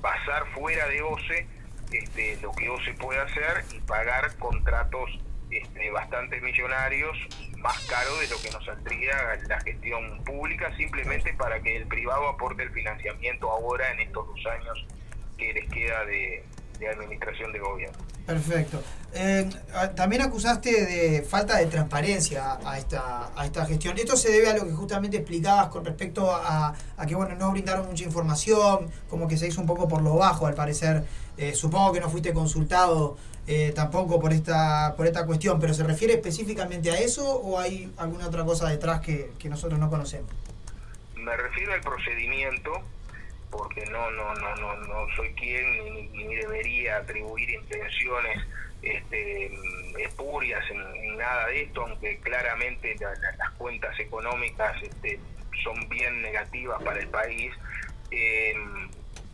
Pasar 0.00 0.46
fuera 0.54 0.86
de 0.88 1.02
OCE 1.02 1.46
este, 1.92 2.38
lo 2.40 2.52
que 2.52 2.68
OCE 2.68 2.94
puede 2.94 3.20
hacer 3.20 3.64
y 3.72 3.80
pagar 3.80 4.36
contratos 4.36 5.10
este, 5.50 5.90
bastante 5.90 6.40
millonarios, 6.40 7.16
más 7.58 7.78
caro 7.86 8.16
de 8.18 8.28
lo 8.28 8.40
que 8.40 8.50
nos 8.50 8.64
saldría 8.64 9.12
la 9.48 9.60
gestión 9.60 10.22
pública, 10.24 10.74
simplemente 10.76 11.34
para 11.34 11.60
que 11.60 11.76
el 11.76 11.86
privado 11.86 12.28
aporte 12.28 12.62
el 12.62 12.70
financiamiento 12.70 13.50
ahora 13.50 13.90
en 13.92 14.00
estos 14.00 14.26
dos 14.26 14.46
años 14.46 14.86
que 15.36 15.52
les 15.52 15.68
queda 15.70 16.04
de, 16.04 16.44
de 16.80 16.88
administración 16.88 17.52
de 17.52 17.58
gobierno. 17.60 17.98
Perfecto. 18.26 18.82
Eh, 19.12 19.48
a- 19.74 19.90
también 19.90 20.22
acusaste 20.22 20.86
de 20.86 21.22
falta 21.22 21.58
de 21.58 21.66
transparencia 21.66 22.58
a 22.64 22.78
esta, 22.78 23.30
a 23.36 23.44
esta 23.44 23.66
gestión. 23.66 23.98
Esto 23.98 24.16
se 24.16 24.30
debe 24.32 24.48
a 24.50 24.56
lo 24.56 24.64
que 24.64 24.72
justamente 24.72 25.18
explicabas 25.18 25.68
con 25.68 25.84
respecto 25.84 26.34
a, 26.34 26.74
a 26.96 27.06
que 27.06 27.14
bueno 27.14 27.34
no 27.34 27.50
brindaron 27.52 27.86
mucha 27.86 28.04
información, 28.04 28.90
como 29.08 29.28
que 29.28 29.36
se 29.36 29.46
hizo 29.46 29.60
un 29.60 29.66
poco 29.66 29.86
por 29.88 30.00
lo 30.02 30.14
bajo 30.16 30.46
al 30.46 30.54
parecer. 30.54 31.04
Eh, 31.36 31.54
supongo 31.54 31.92
que 31.92 32.00
no 32.00 32.08
fuiste 32.08 32.32
consultado 32.32 33.16
eh, 33.46 33.72
tampoco 33.74 34.18
por 34.20 34.32
esta, 34.32 34.94
por 34.96 35.06
esta 35.06 35.26
cuestión, 35.26 35.58
pero 35.60 35.74
¿se 35.74 35.82
refiere 35.84 36.14
específicamente 36.14 36.90
a 36.90 36.98
eso 36.98 37.24
o 37.40 37.58
hay 37.58 37.92
alguna 37.98 38.26
otra 38.26 38.44
cosa 38.44 38.68
detrás 38.68 39.00
que, 39.00 39.32
que 39.38 39.48
nosotros 39.48 39.78
no 39.78 39.90
conocemos? 39.90 40.30
Me 41.16 41.36
refiero 41.36 41.72
al 41.74 41.80
procedimiento, 41.80 42.70
porque 43.50 43.84
no 43.86 44.10
no 44.12 44.34
no 44.34 44.56
no, 44.56 44.76
no 44.76 45.06
soy 45.16 45.32
quien 45.34 45.84
ni, 45.94 46.08
ni 46.08 46.34
debería 46.36 46.98
atribuir 46.98 47.50
intenciones 47.50 48.38
este, 48.82 49.50
espurias 49.98 50.64
en, 50.70 51.16
nada 51.18 51.46
de 51.48 51.62
esto, 51.62 51.82
aunque 51.86 52.18
claramente 52.20 52.94
la- 53.00 53.14
la- 53.16 53.36
las 53.36 53.50
cuentas 53.58 53.98
económicas 54.00 54.82
este, 54.82 55.20
son 55.62 55.88
bien 55.88 56.22
negativas 56.22 56.82
para 56.82 57.00
el 57.00 57.08
país. 57.08 57.52
eh, 58.10 58.54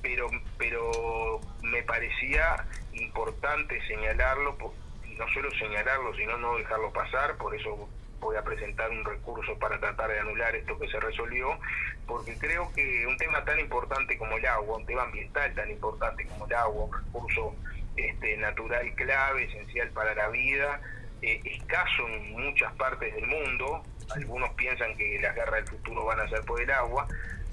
pero 0.03 0.29
pero 0.59 1.41
me 1.63 1.83
parecía 1.83 2.65
importante 2.93 3.81
señalarlo 3.89 4.57
y 5.05 5.15
no 5.15 5.27
solo 5.33 5.51
señalarlo 5.59 6.15
sino 6.15 6.37
no 6.39 6.57
dejarlo 6.59 6.93
pasar 6.93 7.37
por 7.39 7.55
eso 7.55 7.89
voy 8.21 8.37
a 8.37 8.43
presentar 8.43 8.91
un 8.91 9.05
recurso 9.05 9.59
para 9.59 9.79
tratar 9.79 10.11
de 10.11 10.21
anular 10.21 10.55
esto 10.55 10.79
que 10.79 10.89
se 10.89 10.99
resolvió 11.01 11.59
porque 12.07 12.37
creo 12.39 12.73
que 12.73 13.07
un 13.07 13.17
tema 13.17 13.45
tan 13.45 13.59
importante 13.61 14.17
como 14.17 14.37
el 14.37 14.47
agua 14.47 14.79
un 14.79 14.87
tema 14.87 15.03
ambiental 15.03 15.55
tan 15.55 15.71
importante 15.71 16.27
como 16.27 16.47
el 16.47 16.55
agua 16.55 16.85
un 16.85 16.93
recurso 16.93 17.55
este, 17.97 18.37
natural 18.37 18.93
clave 18.95 19.45
esencial 19.45 19.91
para 19.91 20.15
la 20.15 20.29
vida 20.29 20.81
eh, 21.23 21.41
escaso 21.45 22.09
en 22.09 22.33
muchas 22.33 22.73
partes 22.75 23.15
del 23.15 23.27
mundo 23.27 23.83
algunos 24.15 24.51
piensan 24.55 24.97
que 24.97 25.19
las 25.21 25.35
guerras 25.35 25.65
del 25.65 25.69
futuro 25.69 26.05
van 26.05 26.21
a 26.21 26.29
ser 26.29 26.41
por 26.43 26.61
el 26.61 26.71
agua 26.71 27.07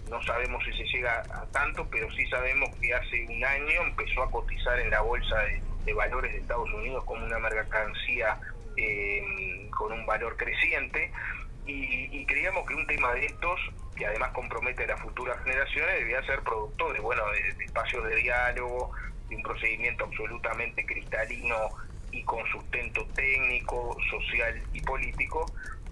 no 0.09 0.21
sabemos 0.23 0.63
si 0.65 0.73
se 0.73 0.83
llega 0.85 1.23
a 1.33 1.45
tanto, 1.47 1.87
pero 1.89 2.11
sí 2.11 2.25
sabemos 2.27 2.69
que 2.81 2.93
hace 2.93 3.25
un 3.27 3.43
año 3.43 3.81
empezó 3.83 4.23
a 4.23 4.29
cotizar 4.29 4.79
en 4.79 4.89
la 4.89 5.01
bolsa 5.01 5.35
de 5.85 5.93
valores 5.93 6.31
de 6.33 6.39
Estados 6.39 6.71
Unidos 6.73 7.03
como 7.05 7.25
una 7.25 7.39
mercancía 7.39 8.37
eh, 8.77 9.69
con 9.71 9.91
un 9.91 10.05
valor 10.05 10.37
creciente. 10.37 11.11
Y, 11.65 12.09
y 12.11 12.25
creíamos 12.25 12.65
que 12.67 12.75
un 12.75 12.85
tema 12.87 13.13
de 13.13 13.25
estos, 13.25 13.59
que 13.95 14.05
además 14.05 14.31
compromete 14.31 14.83
a 14.83 14.87
las 14.87 15.01
futuras 15.01 15.41
generaciones, 15.43 15.99
debía 15.99 16.21
ser 16.25 16.41
producto 16.41 16.91
de, 16.91 16.99
bueno, 16.99 17.23
de, 17.31 17.63
espacios 17.63 18.03
de 18.03 18.15
diálogo, 18.17 18.91
de 19.29 19.35
un 19.35 19.43
procedimiento 19.43 20.05
absolutamente 20.05 20.85
cristalino 20.85 21.55
y 22.11 22.23
con 22.23 22.45
sustento 22.51 23.05
técnico, 23.15 23.95
social 24.11 24.61
y 24.73 24.81
político, 24.81 25.45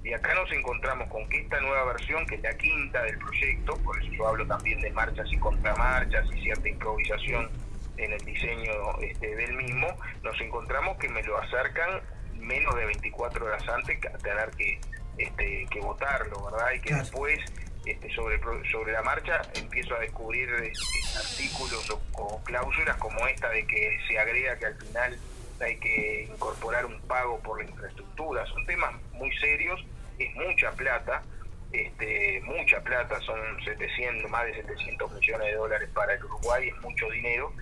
y 0.03 0.13
acá 0.13 0.33
nos 0.33 0.51
encontramos 0.51 1.07
con 1.09 1.27
que 1.29 1.41
esta 1.41 1.59
nueva 1.61 1.85
versión, 1.85 2.25
que 2.25 2.35
es 2.35 2.41
la 2.41 2.57
quinta 2.57 3.03
del 3.03 3.17
proyecto, 3.19 3.77
por 3.83 4.01
eso 4.01 4.11
yo 4.11 4.27
hablo 4.27 4.45
también 4.47 4.81
de 4.81 4.91
marchas 4.91 5.31
y 5.31 5.37
contramarchas 5.37 6.25
y 6.35 6.41
cierta 6.41 6.67
improvisación 6.67 7.49
en 7.97 8.13
el 8.13 8.19
diseño 8.25 8.71
este, 9.01 9.35
del 9.35 9.53
mismo, 9.57 9.87
nos 10.23 10.39
encontramos 10.41 10.97
que 10.97 11.07
me 11.09 11.21
lo 11.23 11.37
acercan 11.37 12.01
menos 12.41 12.75
de 12.75 12.85
24 12.85 13.45
horas 13.45 13.67
antes 13.69 13.99
tener 14.21 14.51
que, 14.51 14.79
este, 15.17 15.67
que 15.69 15.79
votarlo, 15.79 16.43
¿verdad? 16.45 16.71
Y 16.75 16.81
que 16.81 16.93
después, 16.93 17.39
este, 17.85 18.13
sobre, 18.13 18.39
sobre 18.71 18.91
la 18.91 19.01
marcha, 19.03 19.41
empiezo 19.55 19.95
a 19.95 19.99
descubrir 19.99 20.49
este, 20.49 21.17
artículos 21.17 21.89
o, 21.89 22.01
o 22.13 22.43
cláusulas 22.43 22.97
como 22.97 23.25
esta 23.27 23.49
de 23.49 23.65
que 23.65 23.99
se 24.07 24.19
agrega 24.19 24.57
que 24.57 24.65
al 24.65 24.75
final 24.75 25.17
hay 25.61 25.77
que 25.77 26.27
incorporar 26.31 26.85
un 26.85 26.99
pago 27.01 27.39
por 27.39 27.63
la 27.63 27.69
infraestructura. 27.69 28.45
Son 28.47 28.65
temas 28.65 28.93
muy 29.13 29.31
serios, 29.37 29.83
es 30.17 30.33
mucha 30.35 30.71
plata, 30.71 31.23
este, 31.71 32.41
mucha 32.43 32.81
plata, 32.81 33.19
son 33.21 33.39
700, 33.63 34.29
más 34.29 34.45
de 34.45 34.55
700 34.55 35.11
millones 35.13 35.47
de 35.47 35.55
dólares 35.55 35.89
para 35.93 36.13
el 36.13 36.23
Uruguay, 36.25 36.69
es 36.69 36.81
mucho 36.81 37.09
dinero 37.09 37.53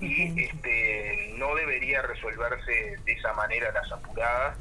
y 0.00 0.42
este, 0.42 1.34
no 1.36 1.54
debería 1.54 2.02
resolverse 2.02 2.96
de 3.04 3.12
esa 3.12 3.32
manera 3.34 3.70
las 3.72 3.90
apuradas 3.92 4.58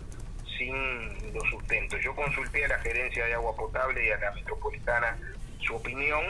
sin 0.58 1.34
los 1.34 1.44
sustentos. 1.50 2.02
Yo 2.02 2.16
consulté 2.16 2.66
a 2.66 2.70
la 2.70 2.80
gerencia 2.80 3.26
de 3.26 3.34
agua 3.34 3.56
potable 3.56 4.06
y 4.06 4.12
a 4.12 4.18
la 4.18 4.32
metropolitana 4.32 5.18
su 5.60 5.76
opinión 5.76 6.24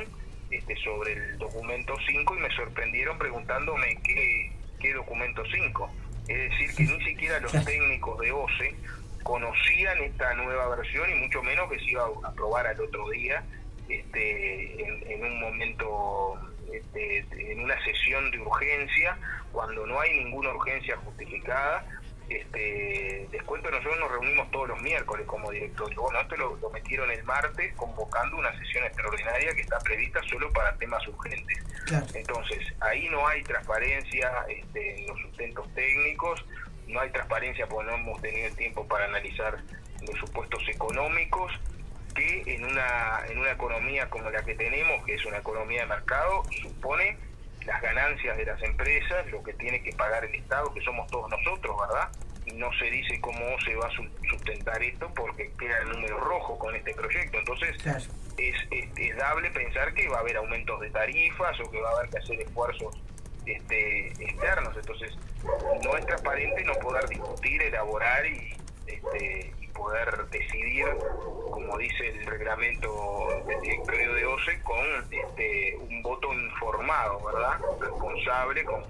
este, 0.52 0.76
sobre 0.78 1.14
el 1.14 1.38
documento 1.38 1.96
5 2.08 2.36
y 2.36 2.40
me 2.40 2.56
sorprendieron 2.56 3.18
preguntándome 3.18 4.00
qué, 4.04 4.52
qué 4.80 4.94
documento 4.94 5.44
5. 5.52 5.92
Es 6.28 6.50
decir, 6.50 6.76
que 6.76 6.84
ni 6.84 7.04
siquiera 7.06 7.40
los 7.40 7.52
técnicos 7.52 8.20
de 8.20 8.32
OCE 8.32 8.76
conocían 9.24 10.02
esta 10.04 10.34
nueva 10.36 10.76
versión 10.76 11.10
y 11.10 11.16
mucho 11.16 11.42
menos 11.44 11.70
que 11.70 11.80
se 11.80 11.92
iba 11.92 12.04
a 12.04 12.28
aprobar 12.28 12.68
al 12.68 12.80
otro 12.80 13.10
día 13.10 13.44
este, 13.90 14.84
en, 14.84 15.12
en 15.12 15.24
un 15.24 15.40
momento, 15.40 16.40
este, 16.78 17.52
en 17.52 17.62
una 17.62 17.82
sesión 17.84 18.32
de 18.32 18.40
urgencia, 18.40 19.18
cuando 19.52 19.86
no 19.86 20.00
hay 20.00 20.24
ninguna 20.24 20.54
urgencia 20.54 20.98
justificada. 20.98 21.86
Este, 22.28 23.28
les 23.32 23.44
cuento, 23.44 23.70
nosotros 23.70 24.00
nos 24.00 24.12
reunimos 24.12 24.50
todos 24.50 24.70
los 24.70 24.82
miércoles 24.82 25.28
como 25.28 25.52
directorio. 25.52 26.02
Bueno, 26.02 26.20
esto 26.22 26.36
lo, 26.38 26.56
lo 26.56 26.70
metieron 26.72 27.12
el 27.12 27.24
martes 27.24 27.74
convocando 27.76 28.38
una 28.38 28.52
sesión 28.58 28.84
extraordinaria 28.84 29.54
que 29.54 29.62
está 29.62 29.78
prevista 29.80 30.22
solo 30.24 30.52
para 30.52 30.76
temas 30.78 31.08
urgentes. 31.08 31.64
Entonces, 32.16 32.60
ahí 32.80 33.08
no 33.10 33.28
hay 33.28 33.44
transparencia 33.44 34.32
este, 34.50 35.02
en 35.02 35.08
los 35.08 35.20
sustentos 35.22 35.72
técnicos, 35.76 36.44
no 36.88 37.00
hay 37.00 37.12
transparencia 37.12 37.68
porque 37.68 37.92
no 37.92 37.98
hemos 37.98 38.22
tenido 38.22 38.48
el 38.48 38.56
tiempo 38.56 38.88
para 38.88 39.06
analizar 39.06 39.58
los 40.02 40.20
supuestos 40.20 40.64
económicos, 40.68 41.52
que 42.16 42.44
en 42.56 42.64
una, 42.66 43.22
en 43.30 43.38
una 43.38 43.52
economía 43.52 44.10
como 44.10 44.30
la 44.32 44.44
que 44.44 44.56
tenemos, 44.56 45.06
que 45.06 45.16
es 45.16 45.26
una 45.26 45.38
economía 45.38 45.82
de 45.82 45.88
mercado, 45.88 46.44
supone 46.62 47.18
las 47.66 47.82
ganancias 47.82 48.38
de 48.38 48.46
las 48.46 48.62
empresas, 48.64 49.28
lo 49.32 49.44
que 49.44 49.54
tiene 49.54 49.82
que 49.84 49.92
pagar 49.94 50.24
el 50.26 50.34
Estado, 50.36 50.74
que 50.74 50.82
somos 50.82 51.08
todos 51.12 51.30
nosotros, 51.30 51.76
¿verdad? 51.80 52.10
Y 52.46 52.52
no 52.54 52.72
se 52.74 52.86
dice 52.92 53.20
cómo 53.22 53.40
se 53.66 53.76
va 53.76 53.88
a 53.88 53.92
su- 53.92 54.08
sustentar 54.30 54.82
esto 54.84 55.12
porque 55.16 55.52
queda 55.58 55.80
el 55.80 55.90
número 55.90 56.20
rojo 56.20 56.58
con 56.60 56.76
este 56.76 56.94
proyecto. 56.94 57.40
Entonces, 57.40 57.76
es, 58.38 58.56
es, 58.70 58.88
es 58.98 59.18
dable 59.18 59.50
pensar 59.52 59.94
que 59.96 60.08
va 60.08 60.18
a 60.18 60.20
haber 60.20 60.38
aumentos 60.38 60.80
de 60.80 60.90
tarifas 60.92 61.60
o 61.60 61.72
que 61.72 61.82
va 61.82 61.90
a 61.90 61.98
haber 61.98 62.10
que 62.12 62.18
hacer 62.20 62.40
esfuerzos 62.42 62.96
este, 63.48 64.08
externos. 64.24 64.76
Entonces, 64.78 65.18
no 65.84 65.98
es 65.98 66.06
transparente 66.06 66.64
no 66.66 66.74
poder 66.76 67.08
discutir, 67.10 67.62
elaborar 67.64 68.26
y, 68.28 68.56
este, 68.86 69.52
y 69.60 69.65
poder 69.76 70.28
decidir, 70.32 70.86
como 71.52 71.78
dice 71.78 72.08
el 72.08 72.26
reglamento 72.26 73.28
del 73.48 73.62
directorio 73.62 74.14
de 74.14 74.26
OCE, 74.26 74.62
con 74.64 74.86
este, 75.12 75.78
un 75.90 76.02
voto 76.02 76.34
informado, 76.34 77.24
¿verdad? 77.26 77.60
Responsable 77.80 78.64
con, 78.64 78.82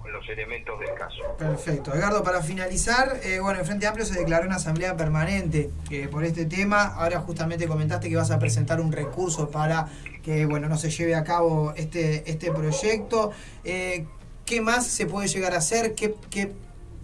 con 0.00 0.12
los 0.12 0.28
elementos 0.28 0.78
del 0.80 0.94
caso. 0.94 1.22
Perfecto. 1.36 1.94
Edgardo, 1.94 2.22
para 2.22 2.42
finalizar, 2.42 3.20
eh, 3.22 3.40
bueno, 3.40 3.60
el 3.60 3.66
Frente 3.66 3.86
Amplio 3.86 4.06
se 4.06 4.18
declaró 4.18 4.46
una 4.46 4.56
asamblea 4.56 4.96
permanente 4.96 5.70
eh, 5.90 6.08
por 6.10 6.24
este 6.24 6.46
tema. 6.46 6.94
Ahora 6.94 7.20
justamente 7.20 7.66
comentaste 7.66 8.08
que 8.08 8.16
vas 8.16 8.30
a 8.30 8.38
presentar 8.38 8.80
un 8.80 8.92
recurso 8.92 9.50
para 9.50 9.88
que, 10.22 10.46
bueno, 10.46 10.68
no 10.68 10.76
se 10.78 10.90
lleve 10.90 11.14
a 11.14 11.24
cabo 11.24 11.72
este, 11.76 12.30
este 12.30 12.52
proyecto. 12.52 13.32
Eh, 13.64 14.06
¿Qué 14.46 14.62
más 14.62 14.86
se 14.86 15.04
puede 15.04 15.28
llegar 15.28 15.52
a 15.52 15.58
hacer? 15.58 15.94
¿Qué, 15.94 16.14
qué 16.30 16.52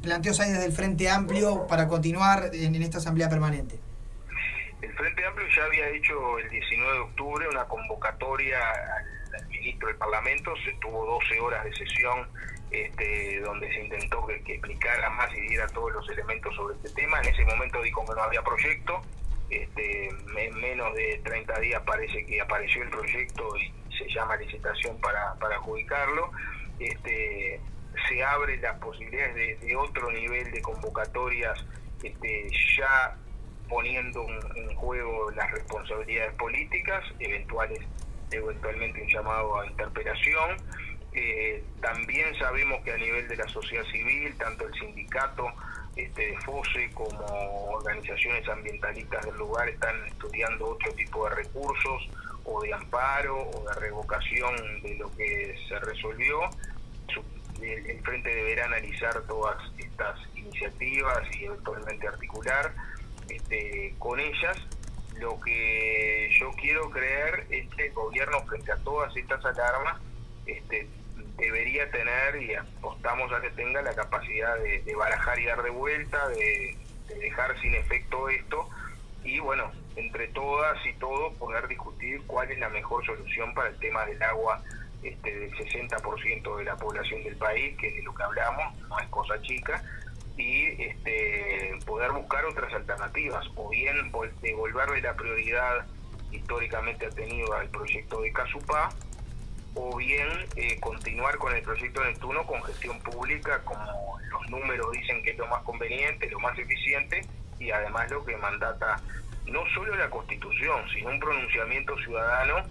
planteos 0.04 0.38
hay 0.40 0.50
desde 0.50 0.66
el 0.66 0.72
Frente 0.72 1.08
Amplio 1.08 1.66
para 1.66 1.88
continuar 1.88 2.50
en, 2.52 2.74
esta 2.82 2.98
asamblea 2.98 3.28
permanente? 3.28 3.78
El 4.80 4.92
Frente 4.94 5.26
Amplio 5.26 5.46
ya 5.56 5.64
había 5.64 5.88
hecho 5.88 6.38
el 6.38 6.48
19 6.50 6.92
de 6.92 6.98
octubre 7.00 7.48
una 7.48 7.64
convocatoria 7.64 8.58
al, 8.70 9.48
ministro 9.48 9.88
del 9.88 9.96
Parlamento, 9.96 10.52
se 10.64 10.72
tuvo 10.74 11.06
12 11.06 11.40
horas 11.40 11.64
de 11.64 11.74
sesión 11.74 12.28
este, 12.70 13.40
donde 13.40 13.66
se 13.68 13.82
intentó 13.82 14.24
que, 14.26 14.40
que 14.42 14.54
explicara 14.54 15.10
más 15.10 15.32
y 15.34 15.40
diera 15.40 15.66
todos 15.68 15.92
los 15.92 16.08
elementos 16.10 16.54
sobre 16.54 16.76
este 16.76 16.90
tema. 16.90 17.20
En 17.20 17.28
ese 17.28 17.44
momento 17.44 17.82
dijo 17.82 18.04
que 18.04 18.14
no 18.14 18.22
había 18.22 18.42
proyecto, 18.42 19.00
este, 19.50 20.08
en 20.08 20.60
menos 20.60 20.94
de 20.94 21.20
30 21.24 21.60
días 21.60 21.82
parece 21.86 22.24
que 22.26 22.40
apareció 22.40 22.82
el 22.82 22.90
proyecto 22.90 23.56
y 23.56 23.72
se 23.96 24.08
llama 24.12 24.36
licitación 24.36 24.98
para, 25.00 25.34
para 25.34 25.56
adjudicarlo. 25.56 26.30
Este, 26.78 27.60
se 28.08 28.24
abre 28.24 28.56
las 28.58 28.78
posibilidades 28.78 29.60
de, 29.60 29.76
otro 29.76 30.10
nivel 30.10 30.50
de 30.50 30.60
convocatorias 30.62 31.58
este, 32.02 32.48
ya 32.76 33.16
poniendo 33.68 34.26
en, 34.28 34.68
en 34.68 34.76
juego 34.76 35.30
las 35.32 35.50
responsabilidades 35.50 36.34
políticas, 36.34 37.04
eventuales, 37.18 37.80
eventualmente 38.30 39.02
un 39.02 39.08
llamado 39.08 39.60
a 39.60 39.66
interpelación. 39.66 40.56
Eh, 41.12 41.62
también 41.80 42.34
sabemos 42.38 42.82
que 42.82 42.92
a 42.92 42.96
nivel 42.96 43.28
de 43.28 43.36
la 43.36 43.48
sociedad 43.48 43.84
civil, 43.84 44.36
tanto 44.36 44.66
el 44.66 44.74
sindicato 44.74 45.46
este, 45.94 46.26
de 46.26 46.36
FOSE 46.40 46.90
como 46.92 47.70
organizaciones 47.70 48.48
ambientalistas 48.48 49.24
del 49.24 49.36
lugar 49.36 49.68
están 49.68 49.94
estudiando 50.06 50.70
otro 50.70 50.92
tipo 50.94 51.28
de 51.28 51.36
recursos 51.36 52.08
o 52.44 52.60
de 52.62 52.74
amparo 52.74 53.48
o 53.48 53.64
de 53.68 53.80
revocación 53.80 54.82
de 54.82 54.96
lo 54.96 55.10
que 55.12 55.54
se 55.68 55.78
resolvió. 55.78 56.40
El, 57.60 57.90
el 57.90 58.00
Frente 58.02 58.34
deberá 58.34 58.66
analizar 58.66 59.20
todas 59.22 59.56
estas 59.78 60.18
iniciativas 60.34 61.22
y 61.36 61.44
eventualmente 61.44 62.08
articular 62.08 62.72
este, 63.28 63.94
con 63.98 64.20
ellas. 64.20 64.56
Lo 65.18 65.40
que 65.40 66.28
yo 66.38 66.50
quiero 66.52 66.90
creer 66.90 67.46
es 67.50 67.68
que 67.74 67.86
el 67.86 67.92
gobierno 67.92 68.44
frente 68.46 68.72
a 68.72 68.76
todas 68.78 69.16
estas 69.16 69.44
alarmas 69.44 70.00
este, 70.46 70.88
debería 71.36 71.88
tener 71.90 72.42
y 72.42 72.54
apostamos 72.54 73.32
a 73.32 73.40
que 73.40 73.50
tenga 73.50 73.80
la 73.82 73.94
capacidad 73.94 74.56
de, 74.58 74.82
de 74.82 74.94
barajar 74.96 75.38
y 75.38 75.46
dar 75.46 75.62
de 75.62 75.70
vuelta, 75.70 76.28
de, 76.28 76.76
de 77.08 77.14
dejar 77.14 77.58
sin 77.60 77.74
efecto 77.74 78.28
esto 78.28 78.68
y 79.22 79.38
bueno, 79.38 79.70
entre 79.96 80.28
todas 80.28 80.84
y 80.86 80.92
todos 80.94 81.34
poder 81.38 81.66
discutir 81.66 82.22
cuál 82.26 82.50
es 82.50 82.58
la 82.58 82.68
mejor 82.68 83.04
solución 83.06 83.54
para 83.54 83.70
el 83.70 83.78
tema 83.78 84.04
del 84.06 84.22
agua 84.22 84.62
este, 85.04 85.38
del 85.38 85.52
60% 85.54 86.56
de 86.56 86.64
la 86.64 86.76
población 86.76 87.22
del 87.24 87.36
país, 87.36 87.76
que 87.78 87.88
es 87.88 87.94
de 87.96 88.02
lo 88.02 88.14
que 88.14 88.22
hablamos, 88.22 88.76
no 88.88 88.98
es 88.98 89.06
cosa 89.08 89.40
chica, 89.42 89.82
y 90.36 90.82
este, 90.82 91.78
poder 91.86 92.10
buscar 92.12 92.44
otras 92.44 92.72
alternativas, 92.72 93.44
o 93.56 93.68
bien 93.70 94.10
vol- 94.10 94.32
devolverle 94.40 95.00
la 95.00 95.14
prioridad 95.14 95.86
históricamente 96.32 97.06
ha 97.06 97.10
tenido 97.10 97.52
al 97.54 97.68
proyecto 97.68 98.20
de 98.20 98.32
Casupá, 98.32 98.90
o 99.76 99.96
bien 99.96 100.28
eh, 100.56 100.78
continuar 100.80 101.36
con 101.38 101.54
el 101.54 101.62
proyecto 101.62 102.02
Neptuno 102.04 102.44
con 102.46 102.62
gestión 102.64 102.98
pública, 103.00 103.60
como 103.64 104.18
los 104.30 104.48
números 104.50 104.90
dicen 104.92 105.22
que 105.22 105.30
es 105.30 105.38
lo 105.38 105.46
más 105.46 105.62
conveniente, 105.62 106.28
lo 106.30 106.40
más 106.40 106.58
eficiente, 106.58 107.24
y 107.58 107.70
además 107.70 108.10
lo 108.10 108.24
que 108.24 108.36
mandata 108.36 109.00
no 109.46 109.62
solo 109.74 109.94
la 109.96 110.08
Constitución, 110.10 110.82
sino 110.92 111.10
un 111.10 111.20
pronunciamiento 111.20 111.96
ciudadano 111.98 112.64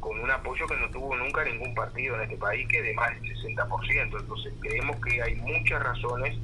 con 0.00 0.18
un 0.18 0.30
apoyo 0.30 0.66
que 0.66 0.76
no 0.76 0.88
tuvo 0.90 1.16
nunca 1.16 1.44
ningún 1.44 1.74
partido 1.74 2.16
en 2.16 2.22
este 2.22 2.36
país, 2.36 2.66
que 2.68 2.78
es 2.78 2.84
de 2.84 2.94
más 2.94 3.10
del 3.20 3.34
60%. 3.36 4.20
Entonces 4.20 4.52
creemos 4.60 4.96
que 5.04 5.22
hay 5.22 5.36
muchas 5.36 5.82
razones 5.82 6.36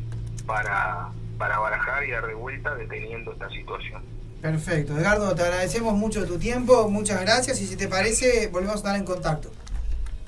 para, 0.47 1.09
para 1.39 1.59
barajar 1.59 2.05
y 2.05 2.11
dar 2.11 2.27
de 2.27 2.35
vuelta 2.35 2.75
deteniendo 2.75 3.33
esta 3.33 3.49
situación. 3.51 4.03
Perfecto. 4.41 4.97
Edgardo, 4.99 5.35
te 5.35 5.43
agradecemos 5.43 5.95
mucho 5.95 6.27
tu 6.27 6.39
tiempo, 6.39 6.89
muchas 6.91 7.21
gracias 7.23 7.61
y 7.63 7.67
si 7.67 7.77
te 7.77 7.89
parece, 7.89 8.49
volvemos 8.49 8.75
a 8.75 8.79
estar 8.79 8.97
en 8.97 9.05
contacto. 9.05 9.51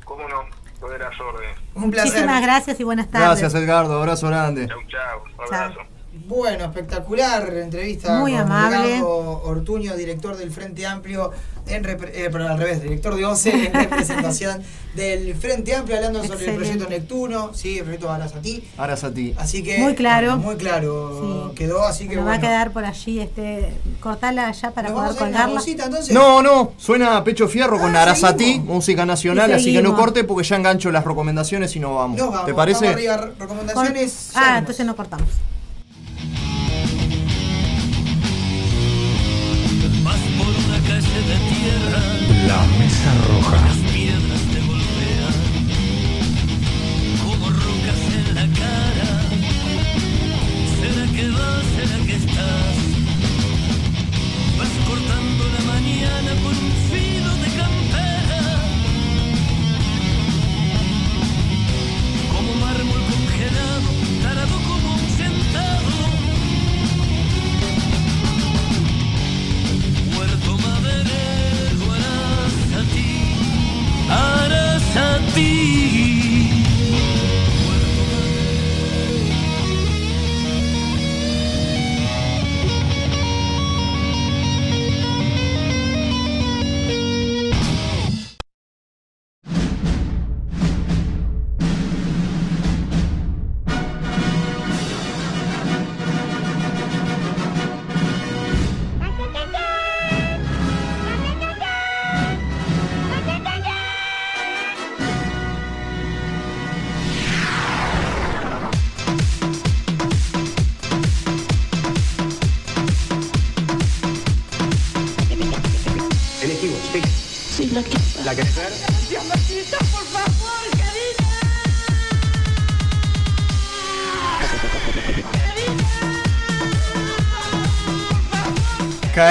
¿Cómo 0.05 0.27
no? 0.29 0.45
Todas 0.81 0.99
las 0.99 1.21
órdenes. 1.21 1.59
Un 1.75 1.91
placer. 1.91 2.13
Muchísimas 2.13 2.43
gracias 2.43 2.81
y 2.81 2.85
buenas 2.85 3.11
tardes. 3.11 3.41
Gracias, 3.41 3.55
Edgardo. 3.55 4.01
Abrazo 4.01 4.29
grande. 4.29 4.69
Chau, 4.69 4.81
chau. 4.89 5.23
Un 5.37 5.55
abrazo. 5.55 5.96
Bueno, 6.27 6.65
espectacular 6.65 7.49
entrevista 7.57 8.19
Muy 8.19 8.33
con 8.33 8.41
amable. 8.41 9.01
Ortuño, 9.03 9.95
director 9.97 10.37
del 10.37 10.51
Frente 10.51 10.85
Amplio, 10.87 11.31
en 11.67 11.85
eh, 11.85 12.29
perdón, 12.31 12.51
al 12.53 12.59
revés, 12.59 12.83
director 12.83 13.15
de 13.17 13.25
OCE 13.25 13.67
en 13.67 13.73
representación 13.75 14.63
del 14.95 15.35
Frente 15.37 15.75
Amplio, 15.75 15.97
hablando 15.97 16.25
sobre 16.25 16.47
el 16.51 16.57
proyecto 16.57 16.89
Neptuno, 16.89 17.53
sí, 17.55 17.79
el 17.79 17.85
proyecto 17.85 18.11
Arasatí. 18.11 18.65
Ahora 18.77 18.95
a 19.01 19.11
ti. 19.11 19.35
Así 19.39 19.63
que 19.63 19.79
Muy 19.79 19.95
claro. 19.95 20.37
muy 20.39 20.57
claro 20.57 21.53
quedó, 21.55 21.85
así 21.85 22.09
que 22.09 22.17
Nos 22.17 22.25
va 22.25 22.31
a 22.35 22.39
bueno. 22.39 22.49
quedar 22.49 22.73
por 22.73 22.85
allí, 22.85 23.21
este, 23.21 23.73
cortarla 24.01 24.51
ya 24.53 24.71
para 24.73 24.93
poder 24.93 25.17
colgarla. 25.17 25.55
pausita, 25.55 25.85
entonces. 25.85 26.13
No, 26.15 26.43
no, 26.43 26.73
suena 26.77 27.17
a 27.19 27.25
pecho 27.25 27.47
fierro 27.49 27.79
con 27.79 27.95
Ah, 27.95 28.03
Arasatí, 28.03 28.45
seguimos. 28.45 28.67
música 28.75 29.07
nacional, 29.07 29.53
así 29.53 29.73
que 29.73 29.83
no 29.83 29.95
corte 29.97 30.25
porque 30.25 30.47
ya 30.47 30.57
engancho 30.57 30.91
las 30.91 31.05
recomendaciones 31.05 31.75
y 31.77 31.81
no 31.81 31.95
vamos. 31.95 32.19
Vamos, 32.21 32.47
¿Te 32.47 32.55
parece? 32.55 32.81
vamos 32.87 32.95
arriba, 32.97 33.31
recomendaciones. 33.39 34.31
ya 34.35 34.55
Ah, 34.55 34.59
entonces 34.59 34.85
no 34.87 34.97
cortamos. 34.97 35.29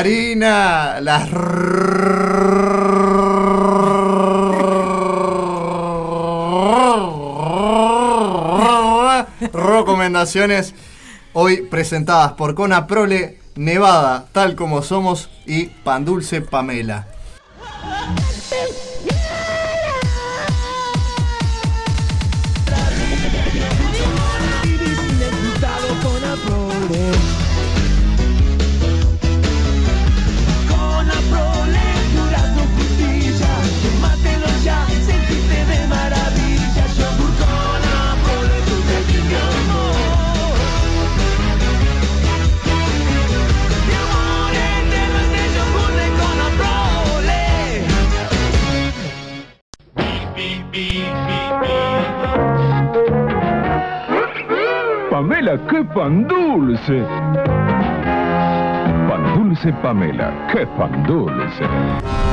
Karina, 0.06 1.02
las 1.02 1.32
recomendaciones 9.52 10.76
hoy 11.34 11.64
presentadas 11.64 12.34
por 12.34 12.54
Cona 12.54 12.86
Prole, 12.86 13.40
Nevada, 13.56 14.28
tal 14.32 14.56
como 14.56 14.84
somos, 14.84 15.32
y 15.48 15.70
Pan 15.84 16.06
Dulce 16.06 16.42
Pamela. 16.42 17.08
Qué 55.70 55.84
pan 55.86 56.28
dulce. 56.28 57.06
Pan 59.08 59.24
dulce 59.36 59.72
Pamela, 59.82 60.32
qué 60.52 60.66
pan 60.78 60.92
dulce. 61.08 62.25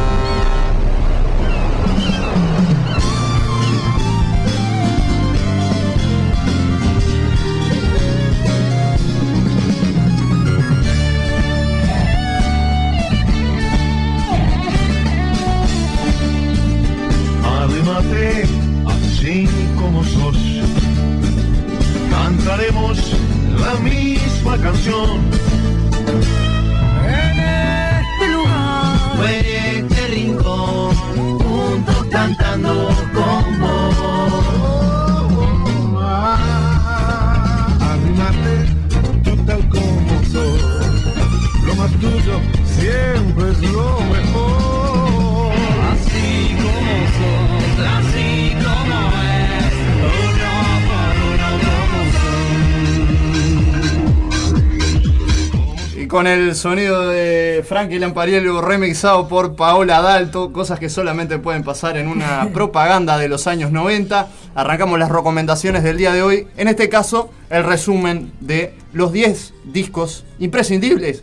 Con 56.23 56.29
el 56.29 56.55
sonido 56.55 57.09
de 57.09 57.65
Frankie 57.69 57.99
Lampariello 57.99 58.61
remixado 58.61 59.27
por 59.27 59.57
Paola 59.57 60.01
Dalto, 60.01 60.53
cosas 60.53 60.79
que 60.79 60.89
solamente 60.89 61.41
pueden 61.41 61.65
pasar 61.65 61.97
en 61.97 62.07
una 62.07 62.49
propaganda 62.55 63.19
de 63.19 63.27
los 63.27 63.49
años 63.49 63.73
90. 63.73 64.29
Arrancamos 64.55 65.01
las 65.01 65.11
recomendaciones 65.11 65.83
del 65.83 65.97
día 65.97 66.13
de 66.13 66.23
hoy. 66.23 66.47
En 66.57 66.69
este 66.69 66.89
caso, 66.89 67.33
el 67.51 67.65
resumen 67.65 68.33
de 68.39 68.73
los 68.93 69.11
10 69.11 69.53
discos 69.65 70.25
imprescindibles 70.39 71.23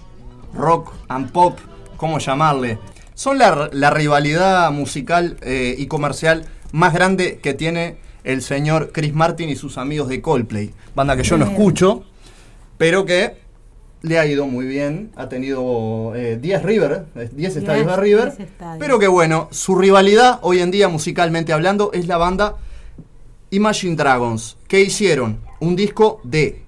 rock 0.54 0.94
and 1.10 1.32
pop, 1.32 1.60
¿cómo 1.98 2.20
llamarle? 2.20 2.80
Son 3.14 3.38
la, 3.38 3.70
la 3.74 3.90
rivalidad 3.90 4.72
musical 4.72 5.38
eh, 5.42 5.76
y 5.78 5.88
comercial 5.88 6.46
más 6.72 6.94
grande 6.94 7.40
que 7.42 7.54
tiene 7.54 7.98
el 8.24 8.42
señor 8.42 8.92
Chris 8.94 9.14
Martin 9.14 9.50
y 9.50 9.56
sus 9.56 9.78
amigos 9.78 10.10
de 10.10 10.22
Coldplay. 10.22 10.74
Banda 10.96 11.16
que 11.16 11.24
yo 11.24 11.38
no 11.38 11.46
escucho, 11.46 12.04
pero 12.78 13.06
que 13.06 13.38
le 14.08 14.20
ha 14.20 14.26
ido 14.26 14.48
muy 14.48 14.66
bien. 14.66 15.12
Ha 15.16 15.30
tenido 15.30 16.14
eh, 16.16 16.38
10 16.42 16.64
River, 16.64 17.06
eh, 17.16 17.30
10 17.32 17.58
estadios 17.58 17.88
de 17.88 17.96
River. 17.98 18.36
10 18.36 18.50
estadios. 18.50 18.78
Pero 18.80 19.00
que 19.00 19.08
bueno, 19.08 19.48
su 19.52 19.76
rivalidad 19.76 20.40
hoy 20.42 20.60
en 20.60 20.72
día 20.72 20.88
musicalmente 20.88 21.54
hablando 21.54 21.92
es 21.94 22.08
la 22.08 22.18
banda 22.18 22.56
Imagine 23.52 23.96
Dragons, 23.96 24.58
que 24.68 24.82
hicieron 24.82 25.40
un 25.60 25.76
disco 25.76 26.20
de 26.24 26.64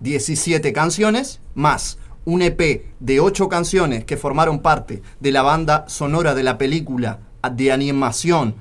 17 0.00 0.72
canciones 0.72 1.40
más 1.54 1.98
un 2.24 2.42
EP 2.42 2.86
de 3.00 3.20
8 3.20 3.48
canciones 3.48 4.04
que 4.04 4.16
formaron 4.16 4.60
parte 4.60 5.02
de 5.20 5.32
la 5.32 5.42
banda 5.42 5.84
sonora 5.88 6.34
de 6.34 6.42
la 6.42 6.58
película 6.58 7.20
de 7.52 7.72
animación 7.72 8.56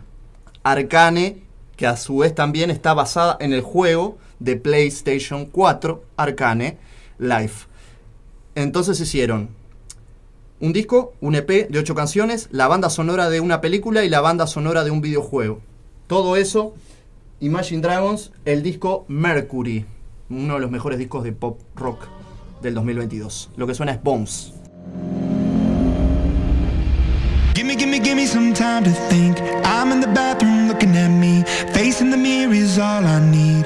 Arcane, 0.63 1.43
que 1.75 1.87
a 1.87 1.97
su 1.97 2.17
vez 2.17 2.35
también 2.35 2.69
está 2.69 2.93
basada 2.93 3.37
en 3.39 3.53
el 3.53 3.61
juego 3.61 4.17
de 4.39 4.57
PlayStation 4.57 5.45
4 5.45 6.03
Arcane 6.17 6.77
Life. 7.17 7.67
Entonces 8.55 8.99
hicieron 8.99 9.49
un 10.59 10.73
disco, 10.73 11.13
un 11.19 11.35
EP 11.35 11.67
de 11.69 11.79
8 11.79 11.95
canciones, 11.95 12.47
la 12.51 12.67
banda 12.67 12.89
sonora 12.89 13.29
de 13.29 13.39
una 13.39 13.61
película 13.61 14.03
y 14.03 14.09
la 14.09 14.21
banda 14.21 14.47
sonora 14.47 14.83
de 14.83 14.91
un 14.91 15.01
videojuego. 15.01 15.61
Todo 16.07 16.35
eso, 16.35 16.73
Imagine 17.39 17.81
Dragons, 17.81 18.31
el 18.45 18.63
disco 18.63 19.05
Mercury, 19.07 19.85
uno 20.29 20.53
de 20.53 20.59
los 20.59 20.71
mejores 20.71 20.99
discos 20.99 21.23
de 21.23 21.33
pop 21.33 21.59
rock 21.75 22.07
del 22.61 22.75
2022. 22.75 23.49
Lo 23.57 23.67
que 23.67 23.73
suena 23.73 23.91
es 23.91 23.99
gimme 28.03 28.25
some 28.25 28.53
time 28.53 28.83
to 28.83 28.91
think. 29.09 29.39
I'm 29.65 29.91
in 29.91 29.99
the 29.99 30.07
bathroom 30.07 30.67
looking 30.67 30.95
at 30.95 31.09
me. 31.09 31.43
The 31.73 32.17
mirror 32.17 32.53
is 32.53 32.77
all 32.77 33.05
I 33.05 33.19
need. 33.19 33.65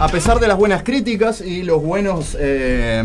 A 0.00 0.08
pesar 0.08 0.40
de 0.40 0.48
las 0.48 0.56
buenas 0.56 0.82
críticas 0.82 1.40
y 1.40 1.62
los 1.62 1.82
buenos, 1.82 2.36
eh, 2.40 3.00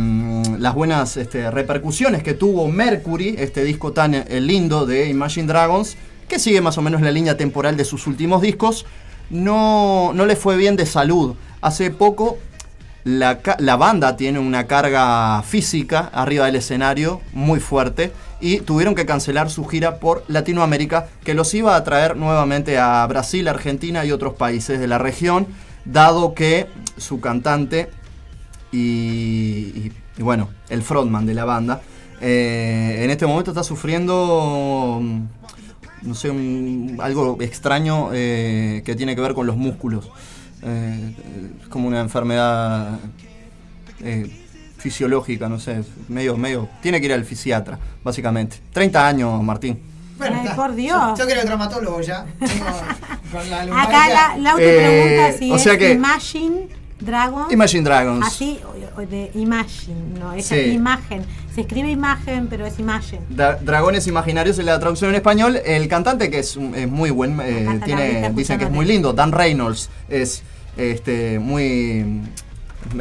las 0.57 0.73
buenas 0.73 1.17
este, 1.17 1.51
repercusiones 1.51 2.23
que 2.23 2.33
tuvo 2.33 2.67
Mercury, 2.67 3.35
este 3.37 3.63
disco 3.63 3.91
tan 3.91 4.15
eh, 4.15 4.39
lindo 4.41 4.87
de 4.87 5.09
Imagine 5.09 5.45
Dragons, 5.45 5.97
que 6.27 6.39
sigue 6.39 6.61
más 6.61 6.79
o 6.79 6.81
menos 6.81 7.01
la 7.01 7.11
línea 7.11 7.37
temporal 7.37 7.77
de 7.77 7.85
sus 7.85 8.07
últimos 8.07 8.41
discos, 8.41 8.87
no, 9.29 10.13
no 10.13 10.25
le 10.25 10.35
fue 10.35 10.57
bien 10.57 10.77
de 10.77 10.85
salud. 10.87 11.35
Hace 11.61 11.91
poco 11.91 12.39
la, 13.05 13.39
la 13.59 13.75
banda 13.75 14.17
tiene 14.17 14.39
una 14.39 14.65
carga 14.65 15.41
física 15.43 16.09
arriba 16.11 16.47
del 16.47 16.55
escenario 16.55 17.21
muy 17.33 17.59
fuerte 17.59 18.11
y 18.41 18.61
tuvieron 18.61 18.95
que 18.95 19.05
cancelar 19.05 19.51
su 19.51 19.63
gira 19.65 19.99
por 19.99 20.23
Latinoamérica 20.27 21.07
que 21.23 21.35
los 21.35 21.53
iba 21.53 21.75
a 21.75 21.83
traer 21.83 22.17
nuevamente 22.17 22.79
a 22.79 23.05
Brasil, 23.05 23.47
Argentina 23.47 24.03
y 24.05 24.11
otros 24.11 24.33
países 24.33 24.79
de 24.79 24.87
la 24.87 24.97
región, 24.97 25.45
dado 25.85 26.33
que 26.33 26.67
su 26.97 27.21
cantante 27.21 27.89
y, 28.71 29.91
bueno, 30.17 30.49
el 30.69 30.81
frontman 30.81 31.27
de 31.27 31.35
la 31.35 31.45
banda, 31.45 31.81
eh, 32.21 33.01
en 33.03 33.11
este 33.11 33.27
momento 33.27 33.51
está 33.51 33.63
sufriendo, 33.63 34.99
mm, 34.99 35.21
no 36.01 36.15
sé, 36.15 36.33
algo 36.99 37.37
extraño 37.39 38.09
eh, 38.13 38.81
que 38.83 38.95
tiene 38.95 39.15
que 39.15 39.21
ver 39.21 39.35
con 39.35 39.45
los 39.45 39.57
músculos. 39.57 40.09
Eh, 40.65 41.13
es 41.61 41.67
como 41.67 41.87
una 41.87 41.99
enfermedad 42.01 42.99
eh, 44.01 44.29
fisiológica, 44.77 45.47
no 45.49 45.59
sé, 45.59 45.83
medio, 46.09 46.35
medio. 46.37 46.67
Tiene 46.81 46.99
que 46.99 47.05
ir 47.07 47.13
al 47.13 47.25
fisiatra, 47.25 47.77
básicamente. 48.03 48.57
30 48.73 49.07
años, 49.07 49.43
Martín. 49.43 49.79
Bueno, 50.17 50.39
Ay, 50.41 50.49
por 50.55 50.73
Dios. 50.75 50.97
Yo, 50.97 51.15
yo 51.17 51.25
quiero 51.25 51.41
el 51.41 51.45
traumatólogo 51.47 52.01
ya. 52.01 52.25
Tengo 52.39 52.65
con 53.31 53.49
la 53.49 53.61
Acá 53.81 54.09
la, 54.09 54.37
Lau 54.37 54.57
te 54.57 54.63
Eh, 54.63 55.03
pregunta 55.17 55.37
si 55.37 55.51
o 55.51 55.55
es 55.55 55.61
sea 55.61 55.77
que- 55.77 55.91
Imagine 55.93 56.67
Dragons. 56.99 57.51
Imagine 57.51 57.83
Dragons. 57.83 58.25
Así, 58.25 58.59
o- 58.63 59.01
o 59.01 59.05
de 59.05 59.29
Imagine, 59.35 60.17
no, 60.19 60.31
es 60.33 60.45
Sí. 60.45 60.55
imagen. 60.71 61.23
Se 61.53 61.61
escribe 61.61 61.89
imagen, 61.91 62.47
pero 62.47 62.65
es 62.65 62.79
imagen. 62.79 63.19
Dra- 63.29 63.59
Dragones 63.59 64.07
Imaginarios 64.07 64.57
es 64.57 64.65
la 64.65 64.79
traducción 64.79 65.09
en 65.09 65.15
español. 65.17 65.57
El 65.65 65.87
cantante, 65.89 66.29
que 66.29 66.39
es, 66.39 66.57
es 66.75 66.89
muy 66.89 67.09
buen, 67.11 67.39
eh, 67.41 67.79
tiene, 67.83 68.31
dicen 68.33 68.57
que 68.57 68.65
es 68.65 68.71
muy 68.71 68.85
lindo. 68.85 69.11
Dan 69.13 69.31
Reynolds 69.33 69.89
es 70.09 70.43
este 70.77 71.39
muy, 71.39 72.21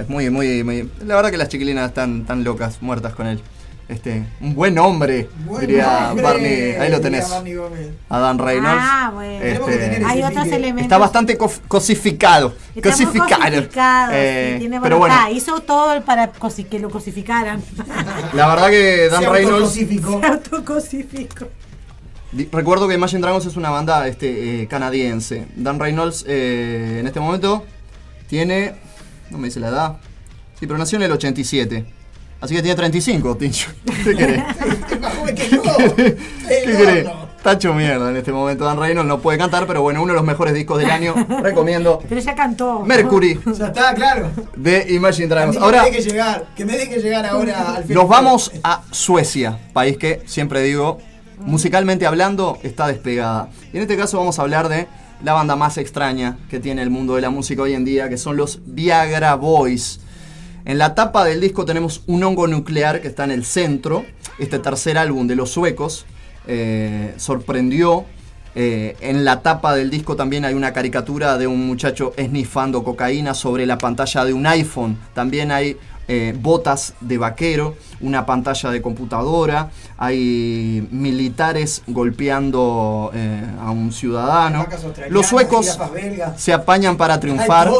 muy, 0.08 0.30
muy, 0.30 0.64
muy- 0.64 0.90
La 1.04 1.16
verdad 1.16 1.30
que 1.30 1.36
las 1.36 1.48
chiquilinas 1.48 1.88
están 1.88 2.24
tan 2.24 2.44
locas, 2.44 2.78
muertas 2.80 3.14
con 3.14 3.26
él. 3.26 3.40
Este, 3.86 4.24
un 4.40 4.54
buen 4.54 4.78
hombre, 4.78 5.28
Buen 5.44 5.60
diría 5.60 6.08
hombre, 6.08 6.22
Barney. 6.22 6.70
Ahí 6.80 6.90
lo 6.90 7.02
tenés. 7.02 7.28
Barney 7.28 7.52
Gómez. 7.52 7.88
A 8.08 8.18
Dan 8.18 8.38
Reynolds. 8.38 8.80
Ah, 8.82 9.10
bueno. 9.12 9.44
Ese 9.44 10.02
Hay 10.06 10.22
otros 10.22 10.46
elementos. 10.46 10.82
Está 10.84 10.96
bastante 10.96 11.36
cosificado. 11.68 12.54
Está 12.74 12.90
cosificado. 12.90 14.10
Eh, 14.14 14.56
tiene 14.58 14.80
pero 14.80 14.96
bueno, 14.96 15.14
Ah, 15.18 15.30
hizo 15.30 15.60
todo 15.60 16.02
para 16.02 16.32
que 16.70 16.78
lo 16.78 16.88
cosificaran. 16.88 17.62
la 18.32 18.46
verdad 18.48 18.70
que 18.70 19.08
Dan 19.10 19.22
Se 19.22 19.28
Reynolds. 19.28 19.54
autocosificó. 19.76 20.20
Se 20.20 20.26
autocosificó. 20.28 21.48
Recuerdo 22.50 22.88
que 22.88 22.94
Imagine 22.94 23.20
Dragons 23.22 23.46
es 23.46 23.56
una 23.56 23.70
banda 23.70 24.08
este, 24.08 24.62
eh, 24.62 24.66
canadiense. 24.66 25.46
Dan 25.56 25.78
Reynolds 25.78 26.24
eh, 26.26 26.98
en 27.00 27.06
este 27.06 27.20
momento 27.20 27.64
tiene. 28.28 28.74
No 29.30 29.38
me 29.38 29.48
dice 29.48 29.60
la 29.60 29.68
edad. 29.68 29.96
Sí, 30.58 30.66
pero 30.66 30.78
nació 30.78 30.96
en 30.96 31.04
el 31.04 31.12
87. 31.12 31.84
Así 32.40 32.54
que 32.54 32.62
tiene 32.62 32.76
35, 32.76 33.36
Tincho. 33.36 33.70
¿Qué 34.04 34.14
querés? 34.14 34.42
Es 34.90 35.00
más 35.00 35.14
joven 35.14 35.34
que 35.34 35.48
yo. 35.48 35.62
¿Qué 35.96 36.16
querés? 36.48 37.08
hecho 37.52 37.74
mierda 37.74 38.10
en 38.10 38.16
este 38.16 38.32
momento. 38.32 38.64
Dan 38.64 38.78
Reynolds 38.78 39.08
no 39.08 39.20
puede 39.20 39.38
cantar, 39.38 39.66
pero 39.66 39.82
bueno, 39.82 40.02
uno 40.02 40.12
de 40.12 40.16
los 40.16 40.26
mejores 40.26 40.54
discos 40.54 40.78
del 40.78 40.90
año. 40.90 41.14
Recomiendo 41.42 42.00
Pero 42.08 42.20
ya 42.20 42.34
cantó. 42.34 42.80
Mercury 42.80 43.38
Ya 43.58 43.66
está, 43.66 43.94
claro. 43.94 44.30
de 44.56 44.92
Imagine 44.94 45.28
Dragons. 45.28 45.56
mí 45.56 45.58
que 45.60 45.64
Ahora 45.64 45.82
me 45.84 45.90
deje 45.90 46.02
llegar. 46.08 46.46
Que 46.56 46.64
me 46.64 46.76
deje 46.76 47.00
llegar 47.00 47.26
ahora 47.26 47.60
al 47.60 47.66
nos 47.66 47.76
festival. 47.86 48.06
vamos 48.08 48.52
a 48.62 48.82
Suecia, 48.90 49.58
país 49.72 49.96
que 49.98 50.22
siempre 50.26 50.62
digo, 50.62 50.98
musicalmente 51.40 52.06
hablando, 52.06 52.58
está 52.62 52.86
despegada. 52.86 53.48
Y 53.72 53.76
en 53.76 53.82
este 53.82 53.96
caso 53.96 54.18
vamos 54.18 54.38
a 54.38 54.42
hablar 54.42 54.68
de 54.68 54.86
la 55.22 55.32
banda 55.32 55.56
más 55.56 55.78
extraña 55.78 56.38
que 56.50 56.60
tiene 56.60 56.82
el 56.82 56.90
mundo 56.90 57.14
de 57.14 57.22
la 57.22 57.30
música 57.30 57.62
hoy 57.62 57.74
en 57.74 57.84
día, 57.84 58.08
que 58.08 58.18
son 58.18 58.36
los 58.36 58.60
Viagra 58.66 59.34
Boys. 59.34 60.00
En 60.64 60.78
la 60.78 60.94
tapa 60.94 61.24
del 61.24 61.40
disco 61.40 61.64
tenemos 61.64 62.02
un 62.06 62.22
hongo 62.22 62.46
nuclear 62.46 63.00
que 63.00 63.08
está 63.08 63.24
en 63.24 63.30
el 63.30 63.44
centro. 63.44 64.04
Este 64.38 64.58
tercer 64.58 64.98
álbum 64.98 65.26
de 65.26 65.36
los 65.36 65.50
suecos 65.50 66.06
eh, 66.46 67.14
sorprendió. 67.16 68.04
Eh, 68.56 68.96
en 69.00 69.24
la 69.24 69.42
tapa 69.42 69.74
del 69.74 69.90
disco 69.90 70.14
también 70.14 70.44
hay 70.44 70.54
una 70.54 70.72
caricatura 70.72 71.36
de 71.38 71.46
un 71.48 71.66
muchacho 71.66 72.12
esnifando 72.16 72.84
cocaína 72.84 73.34
sobre 73.34 73.66
la 73.66 73.78
pantalla 73.78 74.24
de 74.24 74.32
un 74.32 74.46
iPhone. 74.46 74.96
También 75.12 75.50
hay 75.50 75.76
eh, 76.06 76.34
botas 76.38 76.94
de 77.00 77.16
vaquero, 77.16 77.76
una 78.00 78.26
pantalla 78.26 78.70
de 78.70 78.82
computadora, 78.82 79.70
hay 79.96 80.86
militares 80.90 81.82
golpeando 81.86 83.10
eh, 83.14 83.42
a 83.58 83.70
un 83.70 83.90
ciudadano. 83.90 84.66
Los 85.08 85.26
suecos 85.26 85.78
se 86.36 86.52
apañan 86.52 86.98
para 86.98 87.20
triunfar, 87.20 87.70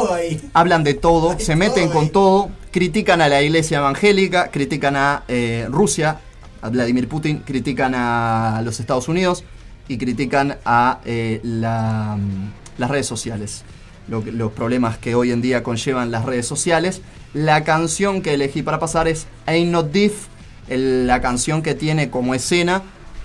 hablan 0.53 0.83
de 0.83 0.95
todo, 0.95 1.37
se 1.37 1.55
meten 1.55 1.89
con 1.89 2.09
todo, 2.09 2.49
critican 2.71 3.21
a 3.21 3.27
la 3.27 3.43
iglesia 3.43 3.77
evangélica, 3.77 4.49
critican 4.49 4.95
a 4.95 5.23
eh, 5.27 5.67
Rusia, 5.69 6.19
a 6.63 6.69
Vladimir 6.69 7.07
Putin, 7.07 7.43
critican 7.45 7.93
a 7.95 8.59
los 8.65 8.79
Estados 8.79 9.07
Unidos 9.07 9.43
y 9.87 9.99
critican 9.99 10.57
a 10.65 10.99
la, 11.05 12.17
mm, 12.17 12.79
las 12.79 12.89
redes 12.89 13.05
sociales. 13.05 13.63
Lo 14.07 14.21
los 14.21 14.51
problemas 14.51 14.97
que 14.97 15.13
hoy 15.13 15.31
en 15.31 15.41
día 15.41 15.61
conllevan 15.61 16.09
las 16.09 16.25
redes 16.25 16.47
sociales. 16.47 17.01
La 17.35 17.65
canción 17.65 18.21
que 18.21 18.33
elegí 18.33 18.63
para 18.63 18.79
pasar 18.79 19.09
es 19.09 19.27
Ain't 19.45 19.69
Not 19.69 19.91
Diff, 19.91 20.27
la 20.69 21.19
canción 21.19 21.61
que 21.61 21.75
tiene 21.75 22.09
como 22.09 22.33
escena 22.33 22.81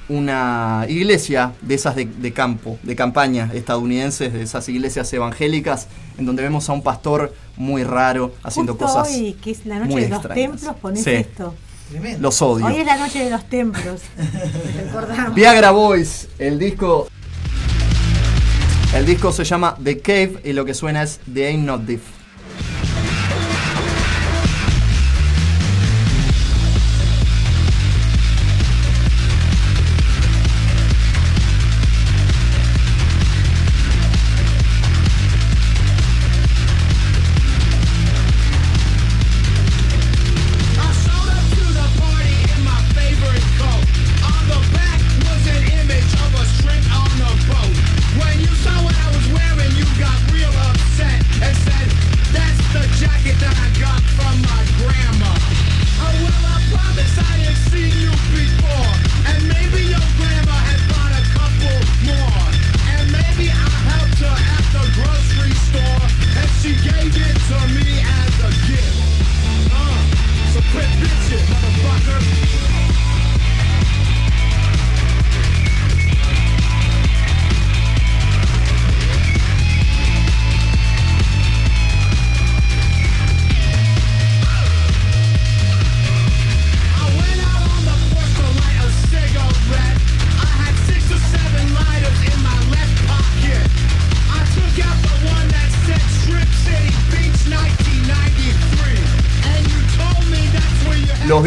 una 0.08 0.84
iglesia 0.89 1.52
de 1.62 1.76
esas 1.76 1.94
de, 1.94 2.06
de 2.06 2.32
campo, 2.32 2.76
de 2.82 2.97
campaña 2.97 3.48
estadounidenses, 3.55 4.32
de 4.32 4.42
esas 4.42 4.68
iglesias 4.68 5.12
evangélicas, 5.12 5.86
en 6.18 6.26
donde 6.26 6.42
vemos 6.42 6.68
a 6.68 6.72
un 6.72 6.82
pastor 6.82 7.32
muy 7.56 7.84
raro 7.84 8.34
haciendo 8.42 8.72
Justo 8.72 8.86
cosas. 8.86 9.14
hoy, 9.14 9.34
que 9.34 9.52
es 9.52 9.64
la 9.64 9.78
noche 9.78 9.90
muy 9.92 10.02
de 10.02 10.08
los 10.08 10.18
extrañas. 10.18 10.50
templos, 10.50 10.76
ponés 10.82 11.05
Sí. 11.05 11.10
esto. 11.10 11.55
Los 12.18 12.42
odio. 12.42 12.66
Hoy 12.66 12.78
es 12.78 12.86
la 12.86 12.97
noche 12.97 13.22
de 13.24 13.30
los 13.30 13.48
templos. 13.48 14.00
Recordamos. 14.76 15.34
Viagra 15.36 15.70
Boys, 15.70 16.26
el 16.40 16.58
disco. 16.58 17.06
El 18.92 19.06
disco 19.06 19.30
se 19.30 19.44
llama 19.44 19.76
The 19.80 20.00
Cave 20.00 20.40
y 20.42 20.52
lo 20.52 20.64
que 20.64 20.74
suena 20.74 21.05
es 21.05 21.20
The 21.32 21.47
Ain't 21.47 21.64
Not 21.64 21.82
Diff. 21.82 22.02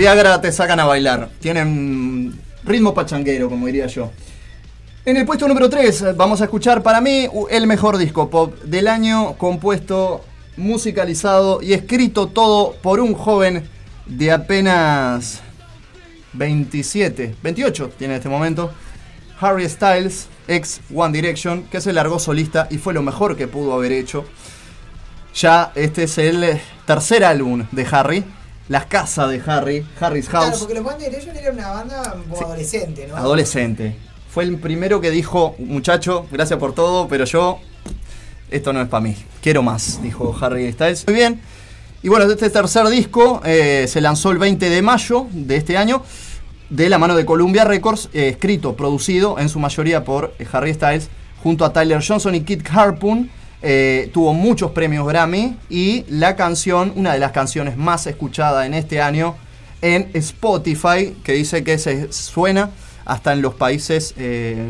Te 0.03 0.51
sacan 0.51 0.81
a 0.81 0.85
bailar. 0.85 1.29
Tienen 1.39 2.37
ritmo 2.65 2.93
pachanguero, 2.93 3.47
como 3.49 3.67
diría 3.67 3.87
yo. 3.87 4.11
En 5.05 5.15
el 5.15 5.25
puesto 5.25 5.47
número 5.47 5.69
3 5.69 6.17
vamos 6.17 6.41
a 6.41 6.43
escuchar 6.43 6.83
para 6.83 6.99
mí 6.99 7.25
u- 7.31 7.47
el 7.49 7.65
mejor 7.67 7.97
disco 7.97 8.29
pop 8.29 8.53
del 8.63 8.89
año, 8.89 9.35
compuesto, 9.37 10.25
musicalizado 10.57 11.61
y 11.61 11.71
escrito 11.71 12.27
todo 12.27 12.73
por 12.81 12.99
un 12.99 13.13
joven 13.13 13.63
de 14.05 14.31
apenas 14.33 15.41
27, 16.33 17.35
28 17.41 17.91
tiene 17.97 18.15
en 18.15 18.17
este 18.17 18.27
momento, 18.29 18.73
Harry 19.39 19.69
Styles, 19.69 20.27
ex 20.49 20.81
One 20.93 21.13
Direction, 21.13 21.63
que 21.71 21.79
se 21.79 21.93
largó 21.93 22.19
solista 22.19 22.67
y 22.69 22.77
fue 22.77 22.93
lo 22.93 23.01
mejor 23.03 23.37
que 23.37 23.47
pudo 23.47 23.73
haber 23.73 23.93
hecho. 23.93 24.25
Ya 25.33 25.71
este 25.75 26.03
es 26.03 26.17
el 26.17 26.43
eh, 26.43 26.61
tercer 26.85 27.23
álbum 27.23 27.65
de 27.71 27.87
Harry, 27.89 28.23
La 28.69 28.87
Casa 28.87 29.27
de 29.27 29.41
Harry, 29.45 29.85
Harry's 29.99 30.29
Claro, 30.29 30.47
House. 30.47 30.59
porque 30.59 30.73
los 30.73 30.85
One 30.85 31.03
Direction 31.03 31.35
era 31.35 31.51
una 31.51 31.69
banda 31.69 32.15
adolescente, 32.41 33.07
¿no? 33.07 33.17
Adolescente. 33.17 33.95
Fue 34.29 34.45
el 34.45 34.57
primero 34.57 35.01
que 35.01 35.11
dijo, 35.11 35.55
muchacho, 35.59 36.25
gracias 36.31 36.57
por 36.59 36.73
todo, 36.73 37.07
pero 37.07 37.25
yo, 37.25 37.59
esto 38.49 38.73
no 38.73 38.81
es 38.81 38.87
para 38.87 39.01
mí. 39.01 39.15
Quiero 39.41 39.61
más, 39.61 40.01
dijo 40.01 40.35
Harry 40.41 40.71
Styles. 40.71 41.05
Muy 41.05 41.15
bien. 41.15 41.41
Y 42.01 42.09
bueno, 42.09 42.25
este 42.25 42.49
tercer 42.49 42.87
disco 42.87 43.41
eh, 43.45 43.85
se 43.87 44.01
lanzó 44.01 44.31
el 44.31 44.37
20 44.37 44.69
de 44.69 44.81
mayo 44.81 45.27
de 45.31 45.55
este 45.57 45.77
año, 45.77 46.03
de 46.69 46.89
la 46.89 46.97
mano 46.97 47.15
de 47.15 47.25
Columbia 47.25 47.63
Records, 47.65 48.09
eh, 48.13 48.29
escrito, 48.29 48.75
producido 48.75 49.37
en 49.39 49.49
su 49.49 49.59
mayoría 49.59 50.03
por 50.03 50.33
eh, 50.39 50.47
Harry 50.51 50.73
Styles, 50.73 51.09
junto 51.43 51.63
a 51.65 51.71
Tyler 51.73 52.03
Johnson 52.05 52.33
y 52.35 52.41
Kit 52.41 52.67
Harpoon. 52.69 53.29
Eh, 53.65 54.09
tuvo 54.13 54.33
muchos 54.33 54.71
premios 54.71 55.07
Grammy 55.07 55.57
y 55.69 56.03
la 56.09 56.35
canción, 56.35 56.91
una 56.97 57.13
de 57.13 57.19
las 57.19 57.31
canciones 57.31 57.77
más 57.77 58.05
escuchadas 58.07 58.65
en 58.65 58.73
este 58.73 59.01
año 59.01 59.37
en 59.81 60.11
Spotify, 60.13 61.15
que 61.23 61.31
dice 61.31 61.63
que 61.63 61.77
se 61.77 62.11
suena 62.11 62.71
hasta 63.05 63.31
en 63.31 63.41
los 63.41 63.53
países, 63.53 64.15
eh, 64.17 64.67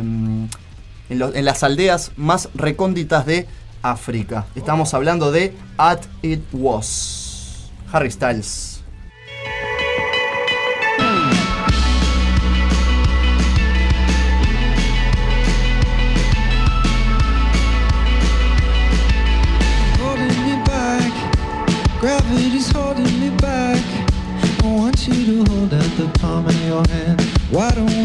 en, 1.09 1.45
las 1.45 1.63
aldeas 1.63 2.11
más 2.17 2.49
recónditas 2.53 3.25
de 3.25 3.47
África. 3.81 4.45
Estamos 4.55 4.93
hablando 4.93 5.31
de 5.31 5.55
At 5.77 6.01
It 6.21 6.41
Was. 6.53 7.71
Harry 7.91 8.11
Styles. 8.11 8.72
Gravity's 22.03 22.69
holding 22.69 23.17
me 23.17 23.29
back. 23.37 23.81
I 24.61 24.67
want 24.67 25.07
you 25.07 25.13
to 25.25 25.49
hold 25.49 25.73
out 25.73 25.91
the 25.95 26.11
palm 26.19 26.45
of 26.45 26.65
your 26.65 26.85
hand. 26.89 27.21
Why 27.49 27.71
don't 27.71 28.02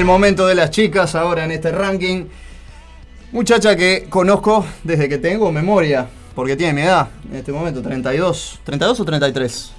El 0.00 0.06
momento 0.06 0.46
de 0.46 0.54
las 0.54 0.70
chicas 0.70 1.14
ahora 1.14 1.44
en 1.44 1.50
este 1.50 1.70
ranking. 1.70 2.24
Muchacha 3.32 3.76
que 3.76 4.06
conozco 4.08 4.64
desde 4.82 5.10
que 5.10 5.18
tengo 5.18 5.52
memoria, 5.52 6.06
porque 6.34 6.56
tiene 6.56 6.72
mi 6.72 6.80
edad, 6.80 7.08
en 7.30 7.36
este 7.36 7.52
momento, 7.52 7.82
32. 7.82 8.60
¿32 8.64 8.98
o 8.98 9.04
33? 9.04 9.72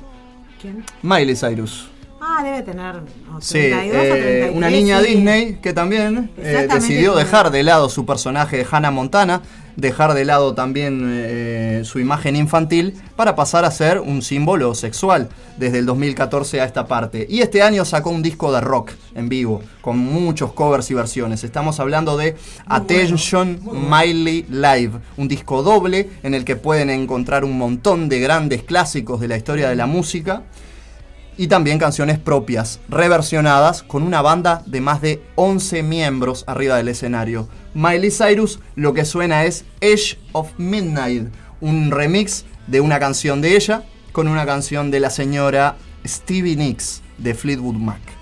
¿Quién? 0.62 0.86
Miley 1.02 1.36
Cyrus. 1.36 1.90
Ah, 2.22 2.44
debe 2.44 2.62
tener 2.62 2.98
o 3.36 3.42
Sí, 3.42 3.62
32 3.72 3.96
o 3.96 4.04
eh, 4.04 4.10
33. 4.10 4.56
una 4.58 4.70
niña 4.70 5.00
sí. 5.00 5.08
Disney 5.08 5.56
que 5.56 5.74
también 5.74 6.30
eh, 6.38 6.68
decidió 6.72 7.16
dejar 7.16 7.50
de 7.50 7.64
lado 7.64 7.90
su 7.90 8.06
personaje 8.06 8.58
de 8.58 8.68
Hannah 8.70 8.92
Montana, 8.92 9.42
dejar 9.76 10.14
de 10.14 10.26
lado 10.26 10.54
también 10.54 11.02
eh, 11.06 11.82
su 11.86 12.00
imagen 12.00 12.36
infantil 12.36 12.96
para 13.16 13.36
pasar 13.36 13.66
a 13.66 13.72
ser 13.72 14.00
un 14.00 14.22
símbolo 14.22 14.76
sexual 14.76 15.30
desde 15.58 15.80
el 15.80 15.86
2014 15.86 16.62
a 16.62 16.66
esta 16.66 16.88
parte. 16.88 17.26
Y 17.30 17.42
este 17.42 17.62
año 17.62 17.86
sacó 17.86 18.10
un 18.10 18.22
disco 18.22 18.52
de 18.52 18.62
rock 18.62 18.92
en 19.16 19.30
vivo 19.30 19.62
con 19.82 19.98
muchos 19.98 20.54
covers 20.54 20.90
y 20.92 20.94
versiones. 20.94 21.44
Estamos 21.44 21.80
hablando 21.80 22.18
de 22.18 22.36
Attention 22.68 23.60
Miley 23.90 24.46
Live, 24.50 24.92
un 25.18 25.28
disco 25.28 25.64
doble 25.64 26.10
en 26.24 26.34
el 26.34 26.46
que 26.46 26.56
pueden 26.56 26.90
encontrar 26.90 27.44
un 27.44 27.58
montón 27.58 28.10
de 28.10 28.20
grandes 28.20 28.64
clásicos 28.64 29.20
de 29.20 29.28
la 29.28 29.38
historia 29.38 29.70
de 29.70 29.76
la 29.76 29.86
música 29.86 30.44
y 31.42 31.48
también 31.48 31.80
canciones 31.80 32.20
propias, 32.20 32.80
reversionadas 32.88 33.82
con 33.82 34.04
una 34.04 34.22
banda 34.22 34.62
de 34.68 34.80
más 34.80 35.02
de 35.02 35.24
11 35.34 35.82
miembros 35.82 36.44
arriba 36.46 36.78
del 36.78 36.90
escenario. 36.90 37.50
Miley 37.74 38.12
Cyrus 38.12 38.60
lo 38.76 38.94
que 38.94 39.06
suena 39.06 39.44
es 39.46 39.66
Edge 39.80 40.20
of 40.34 40.52
Midnight, 40.60 41.30
un 41.60 41.90
remix 41.90 42.46
de 42.68 42.80
una 42.80 43.00
canción 43.00 43.42
de 43.42 43.56
ella 43.56 43.82
con 44.12 44.28
una 44.28 44.46
canción 44.46 44.92
de 44.92 45.00
la 45.00 45.10
señora 45.10 45.78
Stevie 46.06 46.56
Nicks 46.56 47.02
de 47.18 47.34
Fleetwood 47.34 47.74
Mac. 47.74 48.21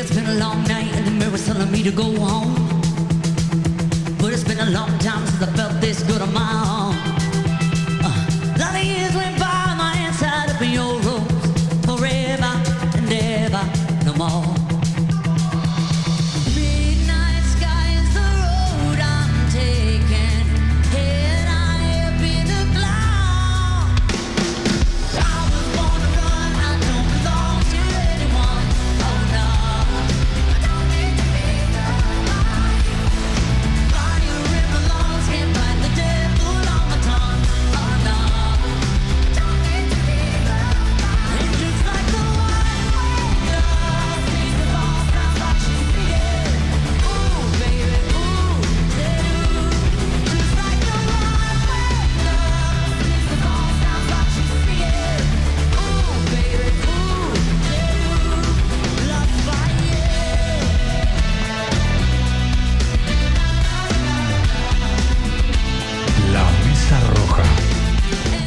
It's 0.00 0.14
been 0.14 0.24
a 0.24 0.34
long 0.36 0.64
night 0.64 0.90
and 0.94 1.06
the 1.06 1.10
mirror's 1.10 1.44
telling 1.44 1.70
me 1.70 1.82
to 1.82 1.90
go 1.90 2.04
home. 2.04 2.54
But 4.18 4.32
it's 4.32 4.44
been 4.44 4.58
a 4.58 4.70
long 4.70 4.98
time 4.98 5.26
since 5.26 5.42
I 5.42 5.52
felt 5.54 5.78
this 5.82 6.02
good 6.04 6.22
on 6.22 6.32
my 6.32 6.64
own. 6.64 6.69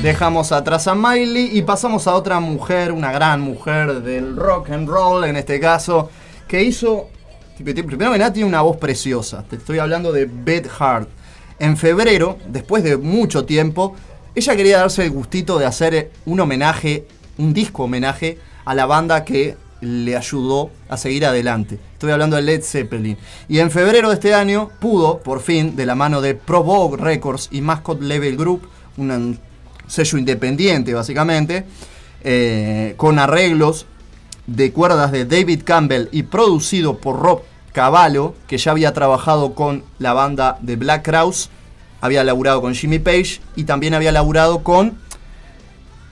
Dejamos 0.03 0.51
atrás 0.51 0.89
a 0.89 0.95
Miley 0.95 1.57
y 1.57 1.61
pasamos 1.61 2.07
a 2.07 2.15
otra 2.15 2.41
mujer, 2.41 2.91
una 2.91 3.13
gran 3.13 3.39
mujer 3.39 4.01
del 4.01 4.35
rock 4.35 4.71
and 4.71 4.89
roll 4.89 5.23
en 5.23 5.37
este 5.37 5.61
caso, 5.61 6.09
que 6.45 6.61
hizo, 6.61 7.07
primero 7.55 8.11
que 8.11 8.17
nada 8.17 8.33
tiene 8.33 8.49
una 8.49 8.59
voz 8.59 8.75
preciosa, 8.75 9.45
te 9.49 9.55
estoy 9.55 9.79
hablando 9.79 10.11
de 10.11 10.25
Beth 10.25 10.69
Hart. 10.77 11.07
En 11.57 11.77
febrero, 11.77 12.37
después 12.49 12.83
de 12.83 12.97
mucho 12.97 13.45
tiempo, 13.45 13.95
ella 14.35 14.57
quería 14.57 14.79
darse 14.79 15.05
el 15.05 15.11
gustito 15.11 15.57
de 15.57 15.67
hacer 15.67 16.11
un 16.25 16.41
homenaje, 16.41 17.07
un 17.37 17.53
disco 17.53 17.85
homenaje 17.85 18.39
a 18.65 18.75
la 18.75 18.85
banda 18.85 19.23
que 19.23 19.55
le 19.79 20.17
ayudó 20.17 20.69
a 20.89 20.97
seguir 20.97 21.25
adelante. 21.25 21.79
Estoy 21.93 22.11
hablando 22.11 22.35
de 22.35 22.41
Led 22.41 22.61
Zeppelin. 22.61 23.17
Y 23.47 23.59
en 23.59 23.71
febrero 23.71 24.09
de 24.09 24.15
este 24.15 24.33
año 24.33 24.69
pudo, 24.81 25.19
por 25.19 25.39
fin, 25.39 25.77
de 25.77 25.85
la 25.85 25.95
mano 25.95 26.19
de 26.19 26.35
Pro 26.35 26.61
Vogue 26.61 27.01
Records 27.01 27.47
y 27.53 27.61
Mascot 27.61 28.01
Level 28.01 28.35
Group, 28.35 28.67
un 28.97 29.39
sello 29.87 30.17
independiente 30.17 30.93
básicamente, 30.93 31.65
eh, 32.23 32.93
con 32.97 33.19
arreglos 33.19 33.85
de 34.47 34.71
cuerdas 34.71 35.11
de 35.11 35.25
David 35.25 35.61
Campbell 35.63 36.09
y 36.11 36.23
producido 36.23 36.97
por 36.97 37.19
Rob 37.19 37.41
Cavallo, 37.71 38.35
que 38.47 38.57
ya 38.57 38.71
había 38.71 38.93
trabajado 38.93 39.55
con 39.55 39.83
la 39.99 40.13
banda 40.13 40.57
de 40.61 40.75
Black 40.75 41.03
Crowes, 41.03 41.49
había 42.01 42.23
laburado 42.23 42.61
con 42.61 42.75
Jimmy 42.75 42.99
Page 42.99 43.39
y 43.55 43.63
también 43.63 43.93
había 43.93 44.11
laburado 44.11 44.63
con 44.63 44.97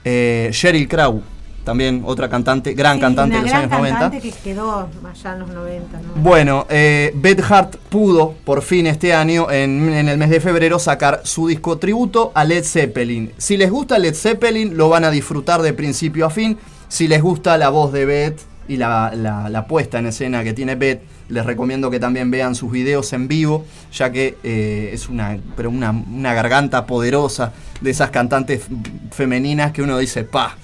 eh, 0.04 0.50
Sheryl 0.52 0.88
Crow, 0.88 1.22
también 1.64 2.02
otra 2.04 2.28
cantante, 2.28 2.74
gran 2.74 2.96
Sí, 2.96 3.00
cantante 3.00 3.36
de 3.36 3.42
los 3.42 3.50
gran 3.50 3.62
años 3.64 3.78
90. 3.78 3.98
cantante 4.00 4.28
que 4.30 4.34
quedó 4.42 4.88
allá 5.08 5.32
en 5.32 5.38
los 5.40 5.48
90, 5.50 5.98
¿no? 6.00 6.22
Bueno, 6.22 6.66
eh, 6.70 7.12
Beth 7.14 7.40
Hart 7.48 7.76
pudo 7.88 8.34
por 8.44 8.62
fin 8.62 8.86
este 8.86 9.14
año, 9.14 9.50
en, 9.50 9.88
en 9.92 10.08
el 10.08 10.18
mes 10.18 10.30
de 10.30 10.40
febrero, 10.40 10.78
sacar 10.78 11.20
su 11.24 11.46
disco 11.48 11.78
tributo 11.78 12.32
a 12.34 12.44
Led 12.44 12.64
Zeppelin. 12.64 13.32
Si 13.38 13.56
les 13.56 13.70
gusta 13.70 13.98
Led 13.98 14.14
Zeppelin, 14.14 14.76
lo 14.76 14.88
van 14.88 15.04
a 15.04 15.10
disfrutar 15.10 15.62
de 15.62 15.72
principio 15.72 16.26
a 16.26 16.30
fin. 16.30 16.58
Si 16.88 17.08
les 17.08 17.22
gusta 17.22 17.56
la 17.58 17.68
voz 17.70 17.92
de 17.92 18.04
Beth 18.04 18.40
y 18.68 18.76
la, 18.76 19.12
la- 19.14 19.48
la 19.48 19.66
puesta 19.66 19.98
en 19.98 20.06
escena 20.06 20.44
que 20.44 20.52
tiene 20.52 20.74
Beth, 20.74 21.00
les 21.28 21.46
recomiendo 21.46 21.90
que 21.90 21.98
también 21.98 22.30
vean 22.30 22.54
sus 22.54 22.70
videos 22.70 23.12
en 23.14 23.26
vivo, 23.26 23.64
ya 23.92 24.12
que 24.12 24.36
eh, 24.42 24.90
es 24.92 25.08
una, 25.08 25.38
pero 25.56 25.70
una, 25.70 25.90
una 25.90 26.34
garganta 26.34 26.84
poderosa 26.84 27.52
de 27.80 27.90
esas 27.90 28.10
cantantes 28.10 28.62
femeninas 29.10 29.72
que 29.72 29.82
uno 29.82 29.96
dice, 29.98 30.24
pa, 30.24 30.56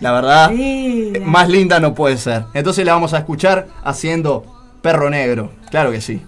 la 0.00 0.12
verdad, 0.12 0.50
más 1.24 1.48
linda 1.48 1.78
no 1.78 1.94
puede 1.94 2.16
ser. 2.16 2.44
Entonces 2.54 2.84
la 2.84 2.94
vamos 2.94 3.12
a 3.14 3.18
escuchar 3.18 3.68
haciendo 3.84 4.44
Perro 4.82 5.10
Negro. 5.10 5.52
Claro 5.70 5.90
que 5.90 6.00
sí. 6.00 6.22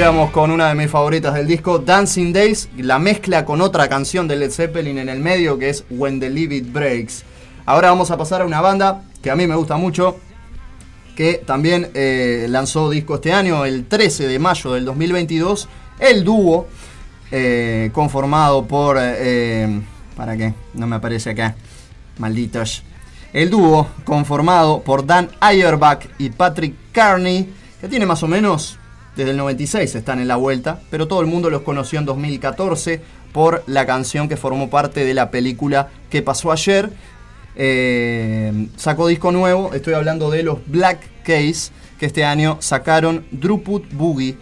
Con 0.00 0.50
una 0.50 0.70
de 0.70 0.74
mis 0.74 0.90
favoritas 0.90 1.34
del 1.34 1.46
disco, 1.46 1.78
Dancing 1.78 2.32
Days, 2.32 2.70
la 2.78 2.98
mezcla 2.98 3.44
con 3.44 3.60
otra 3.60 3.86
canción 3.86 4.26
de 4.26 4.34
Led 4.34 4.50
Zeppelin 4.50 4.96
en 4.96 5.10
el 5.10 5.18
medio 5.20 5.58
que 5.58 5.68
es 5.68 5.84
When 5.90 6.18
the 6.18 6.30
Leave 6.30 6.56
It 6.56 6.72
Breaks. 6.72 7.22
Ahora 7.66 7.90
vamos 7.90 8.10
a 8.10 8.16
pasar 8.16 8.40
a 8.40 8.46
una 8.46 8.62
banda 8.62 9.02
que 9.22 9.30
a 9.30 9.36
mí 9.36 9.46
me 9.46 9.54
gusta 9.56 9.76
mucho, 9.76 10.16
que 11.14 11.34
también 11.34 11.90
eh, 11.92 12.46
lanzó 12.48 12.88
disco 12.88 13.16
este 13.16 13.34
año, 13.34 13.66
el 13.66 13.84
13 13.84 14.26
de 14.26 14.38
mayo 14.38 14.72
del 14.72 14.86
2022, 14.86 15.68
el 15.98 16.24
dúo 16.24 16.66
eh, 17.30 17.90
conformado 17.92 18.66
por... 18.66 18.96
eh, 18.98 19.82
¿Para 20.16 20.34
qué? 20.34 20.54
No 20.72 20.86
me 20.86 20.96
aparece 20.96 21.28
acá. 21.28 21.56
Malditos. 22.16 22.84
El 23.34 23.50
dúo 23.50 23.86
conformado 24.04 24.80
por 24.80 25.04
Dan 25.04 25.28
Ayerbach 25.40 26.06
y 26.16 26.30
Patrick 26.30 26.74
Carney, 26.90 27.52
que 27.82 27.88
tiene 27.88 28.06
más 28.06 28.22
o 28.22 28.26
menos 28.26 28.79
desde 29.16 29.32
el 29.32 29.36
96 29.36 29.94
están 29.94 30.20
en 30.20 30.28
la 30.28 30.36
vuelta, 30.36 30.80
pero 30.90 31.08
todo 31.08 31.20
el 31.20 31.26
mundo 31.26 31.50
los 31.50 31.62
conoció 31.62 31.98
en 31.98 32.04
2014 32.04 33.00
por 33.32 33.62
la 33.66 33.86
canción 33.86 34.28
que 34.28 34.36
formó 34.36 34.70
parte 34.70 35.04
de 35.04 35.14
la 35.14 35.30
película 35.30 35.88
que 36.10 36.22
pasó 36.22 36.52
ayer. 36.52 36.90
Eh, 37.56 38.68
sacó 38.76 39.06
disco 39.08 39.32
nuevo, 39.32 39.74
estoy 39.74 39.94
hablando 39.94 40.30
de 40.30 40.42
los 40.42 40.58
Black 40.66 41.00
Case, 41.24 41.72
que 41.98 42.06
este 42.06 42.24
año 42.24 42.58
sacaron 42.60 43.26
Druput 43.30 43.92
Boogie, 43.92 44.36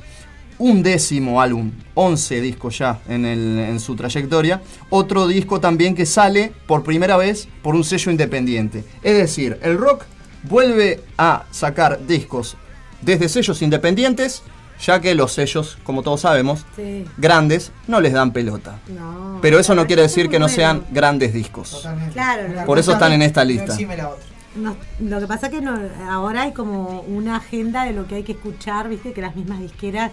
un 0.59 0.83
décimo 0.83 1.41
álbum, 1.41 1.73
11 1.95 2.41
discos 2.41 2.79
ya 2.79 3.01
en, 3.09 3.79
su 3.81 3.97
trayectoria. 3.97 4.61
Otro 4.91 5.27
disco 5.27 5.61
también 5.61 5.95
que 5.95 6.07
sale 6.07 6.53
por 6.67 6.83
primera 6.83 7.17
vez 7.17 7.49
por 7.63 7.75
un 7.75 7.85
sello 7.85 8.11
independiente. 8.11 8.85
Es 9.03 9.17
decir, 9.17 9.59
el 9.63 9.79
rock 9.79 10.05
vuelve 10.43 11.01
a 11.17 11.45
sacar 11.51 12.07
discos 12.07 12.57
desde 13.01 13.29
sellos 13.29 13.63
independientes, 13.63 14.43
ya 14.81 15.01
que 15.01 15.15
los 15.15 15.33
sellos, 15.33 15.79
como 15.85 16.03
todos 16.03 16.21
sabemos, 16.23 16.65
Sí. 16.77 17.05
grandes, 17.17 17.73
no 17.87 18.01
les 18.01 18.13
dan 18.13 18.33
pelota. 18.33 18.79
No. 18.89 19.39
Pero 19.43 19.59
eso 19.59 19.75
no 19.75 19.87
quiere 19.87 20.03
decir 20.03 20.29
que 20.29 20.39
no 20.39 20.47
bueno. 20.47 20.55
sean 20.57 20.85
grandes 20.91 21.33
discos. 21.33 21.87
Claro, 22.13 22.49
lo 22.49 22.65
Por 22.65 22.79
eso 22.79 22.93
están 22.93 23.13
en 23.13 23.23
esta 23.23 23.45
lista. 23.45 23.77
No, 24.57 24.77
lo 25.01 25.21
que 25.21 25.27
pasa 25.27 25.47
es 25.47 25.53
que 25.53 25.61
no- 25.61 25.79
ahora 26.11 26.43
hay 26.43 26.53
como 26.53 27.03
una 27.03 27.37
agenda 27.37 27.85
de 27.85 27.93
lo 27.93 28.07
que 28.09 28.17
hay 28.17 28.23
que 28.25 28.33
escuchar, 28.33 28.89
viste, 28.89 29.13
que 29.13 29.21
las 29.21 29.37
mismas 29.37 29.61
disqueras 29.61 30.11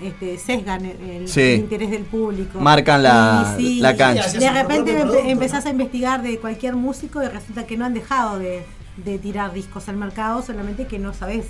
este, 0.00 0.38
sesgan 0.38 0.84
el, 0.84 1.00
el 1.08 1.28
Sí. 1.28 1.52
interés 1.54 1.90
del 1.90 2.02
público. 2.04 2.58
Marcan 2.60 3.02
la- 3.02 3.54
Y 3.58 3.80
la 3.80 3.94
cancha. 3.96 4.28
De 4.32 4.50
repente 4.50 5.04
empe- 5.04 5.28
empezás 5.30 5.66
a 5.66 5.70
investigar 5.70 6.22
de 6.22 6.38
cualquier 6.38 6.74
músico 6.76 7.22
y 7.22 7.26
resulta 7.28 7.64
que 7.64 7.76
no 7.76 7.84
han 7.84 7.94
dejado 7.94 8.38
de, 8.38 8.64
de 8.96 9.18
tirar 9.18 9.52
discos 9.52 9.88
al 9.88 9.96
mercado, 9.96 10.42
solamente 10.42 10.86
que 10.86 10.98
no 10.98 11.14
sabes. 11.14 11.46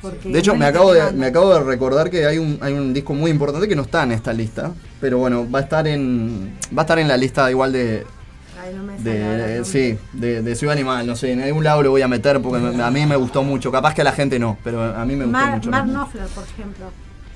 Porque 0.00 0.28
De 0.28 0.38
hecho, 0.38 0.54
me 0.54 0.64
acabo, 0.66 0.92
de, 0.92 1.12
me 1.12 1.26
acabo 1.26 1.52
de 1.54 1.60
recordar 1.64 2.08
que 2.10 2.24
hay 2.26 2.38
un, 2.38 2.58
hay 2.60 2.72
un 2.72 2.92
disco 2.94 3.14
muy 3.14 3.30
importante 3.30 3.66
que 3.68 3.74
no 3.76 3.82
está 3.82 4.04
en 4.04 4.12
esta 4.12 4.32
lista. 4.32 4.72
Pero 5.00 5.18
bueno, 5.18 5.50
va 5.50 5.58
a 5.60 5.62
estar 5.62 5.86
en. 5.88 6.56
Va 6.76 6.82
a 6.82 6.84
estar 6.84 6.98
en 6.98 7.08
la 7.08 7.16
lista 7.16 7.50
igual 7.50 7.72
de. 7.72 8.04
Ay, 8.60 8.74
no 8.74 8.82
me 8.82 8.98
de 8.98 9.64
sí, 9.64 9.96
de, 10.12 10.42
de 10.42 10.54
Ciudad 10.56 10.72
Animal, 10.74 11.06
no 11.06 11.14
sé, 11.16 11.32
en 11.32 11.40
algún 11.42 11.62
lado 11.64 11.82
lo 11.82 11.90
voy 11.90 12.02
a 12.02 12.08
meter 12.08 12.40
porque 12.42 12.58
me- 12.58 12.82
a 12.82 12.90
mí 12.90 13.06
me 13.06 13.16
gustó 13.16 13.42
mucho. 13.42 13.70
Capaz 13.70 13.94
que 13.94 14.00
a 14.00 14.04
la 14.04 14.12
gente 14.12 14.38
no, 14.38 14.58
pero 14.64 14.82
a 14.82 15.04
mí 15.04 15.14
me 15.14 15.24
gustó 15.24 15.38
Mar, 15.38 15.54
mucho. 15.54 15.70
Mark 15.70 15.86
Knopfler, 15.86 16.26
por 16.26 16.44
ejemplo. 16.44 16.86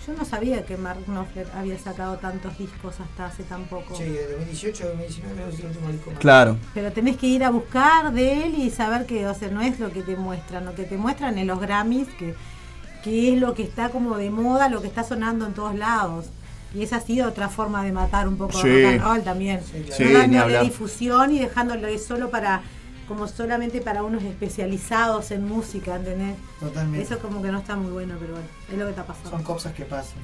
Yo 0.04 0.14
no 0.14 0.24
sabía 0.24 0.66
que 0.66 0.76
Mark 0.76 0.98
Knopfler 1.06 1.46
había 1.56 1.78
sacado 1.78 2.16
tantos 2.16 2.58
discos 2.58 2.96
hasta 2.98 3.26
hace 3.26 3.44
tan 3.44 3.66
poco. 3.66 3.94
Sí, 3.96 4.02
de 4.02 4.32
2018 4.32 4.82
a 4.82 4.86
2019 4.88 5.52
es 5.52 5.60
el 5.60 5.66
último 5.66 5.88
disco. 5.92 6.10
más. 6.10 6.18
Claro. 6.18 6.56
Pero 6.74 6.90
tenés 6.90 7.16
que 7.18 7.28
ir 7.28 7.44
a 7.44 7.50
buscar 7.50 8.12
de 8.12 8.42
él 8.46 8.54
y 8.58 8.70
saber 8.70 9.06
que, 9.06 9.28
o 9.28 9.34
sea, 9.34 9.48
no 9.48 9.60
es 9.62 9.78
lo 9.78 9.92
que 9.92 10.02
te 10.02 10.16
muestran, 10.16 10.64
lo 10.64 10.74
que 10.74 10.82
te 10.82 10.96
muestran 10.96 11.38
en 11.38 11.46
los 11.46 11.60
Grammys, 11.60 12.08
que, 12.18 12.34
que 13.02 13.32
es 13.34 13.40
lo 13.40 13.54
que 13.54 13.62
está 13.62 13.88
como 13.90 14.16
de 14.16 14.30
moda, 14.30 14.68
lo 14.68 14.80
que 14.80 14.86
está 14.88 15.04
sonando 15.04 15.46
en 15.46 15.54
todos 15.54 15.74
lados. 15.74 16.26
Y 16.74 16.82
esa 16.82 16.96
ha 16.96 17.00
sido 17.00 17.28
otra 17.28 17.48
forma 17.48 17.84
de 17.84 17.92
matar 17.92 18.26
un 18.28 18.36
poco 18.36 18.58
Sí. 18.60 18.66
el 18.68 18.82
rock 18.84 18.92
and 18.92 19.02
roll 19.02 19.22
también. 19.22 19.60
Sí, 19.96 20.04
dándole 20.12 20.38
hablar. 20.38 20.64
difusión 20.64 21.32
y 21.34 21.38
dejándolo 21.38 21.86
solo 21.98 22.30
para, 22.30 22.62
como 23.08 23.28
solamente 23.28 23.80
para 23.82 24.02
unos 24.02 24.22
especializados 24.22 25.30
en 25.32 25.46
música, 25.46 25.96
¿entendés? 25.96 26.36
Totalmente. 26.60 27.02
Eso 27.04 27.18
como 27.18 27.42
que 27.42 27.52
no 27.52 27.58
está 27.58 27.76
muy 27.76 27.92
bueno, 27.92 28.14
pero 28.18 28.32
bueno, 28.32 28.48
es 28.70 28.78
lo 28.78 28.84
que 28.84 28.90
está 28.90 29.04
pasando. 29.04 29.30
Son 29.30 29.42
cosas 29.42 29.74
que 29.74 29.84
pasan. 29.84 30.18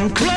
and. 0.06 0.35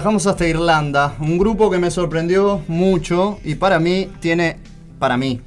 Viajamos 0.00 0.26
hasta 0.26 0.48
Irlanda, 0.48 1.14
un 1.20 1.36
grupo 1.36 1.70
que 1.70 1.76
me 1.76 1.90
sorprendió 1.90 2.62
mucho 2.68 3.38
y 3.44 3.56
para 3.56 3.78
mí 3.78 4.08
tiene, 4.18 4.56
para 4.98 5.18
mí, 5.18 5.42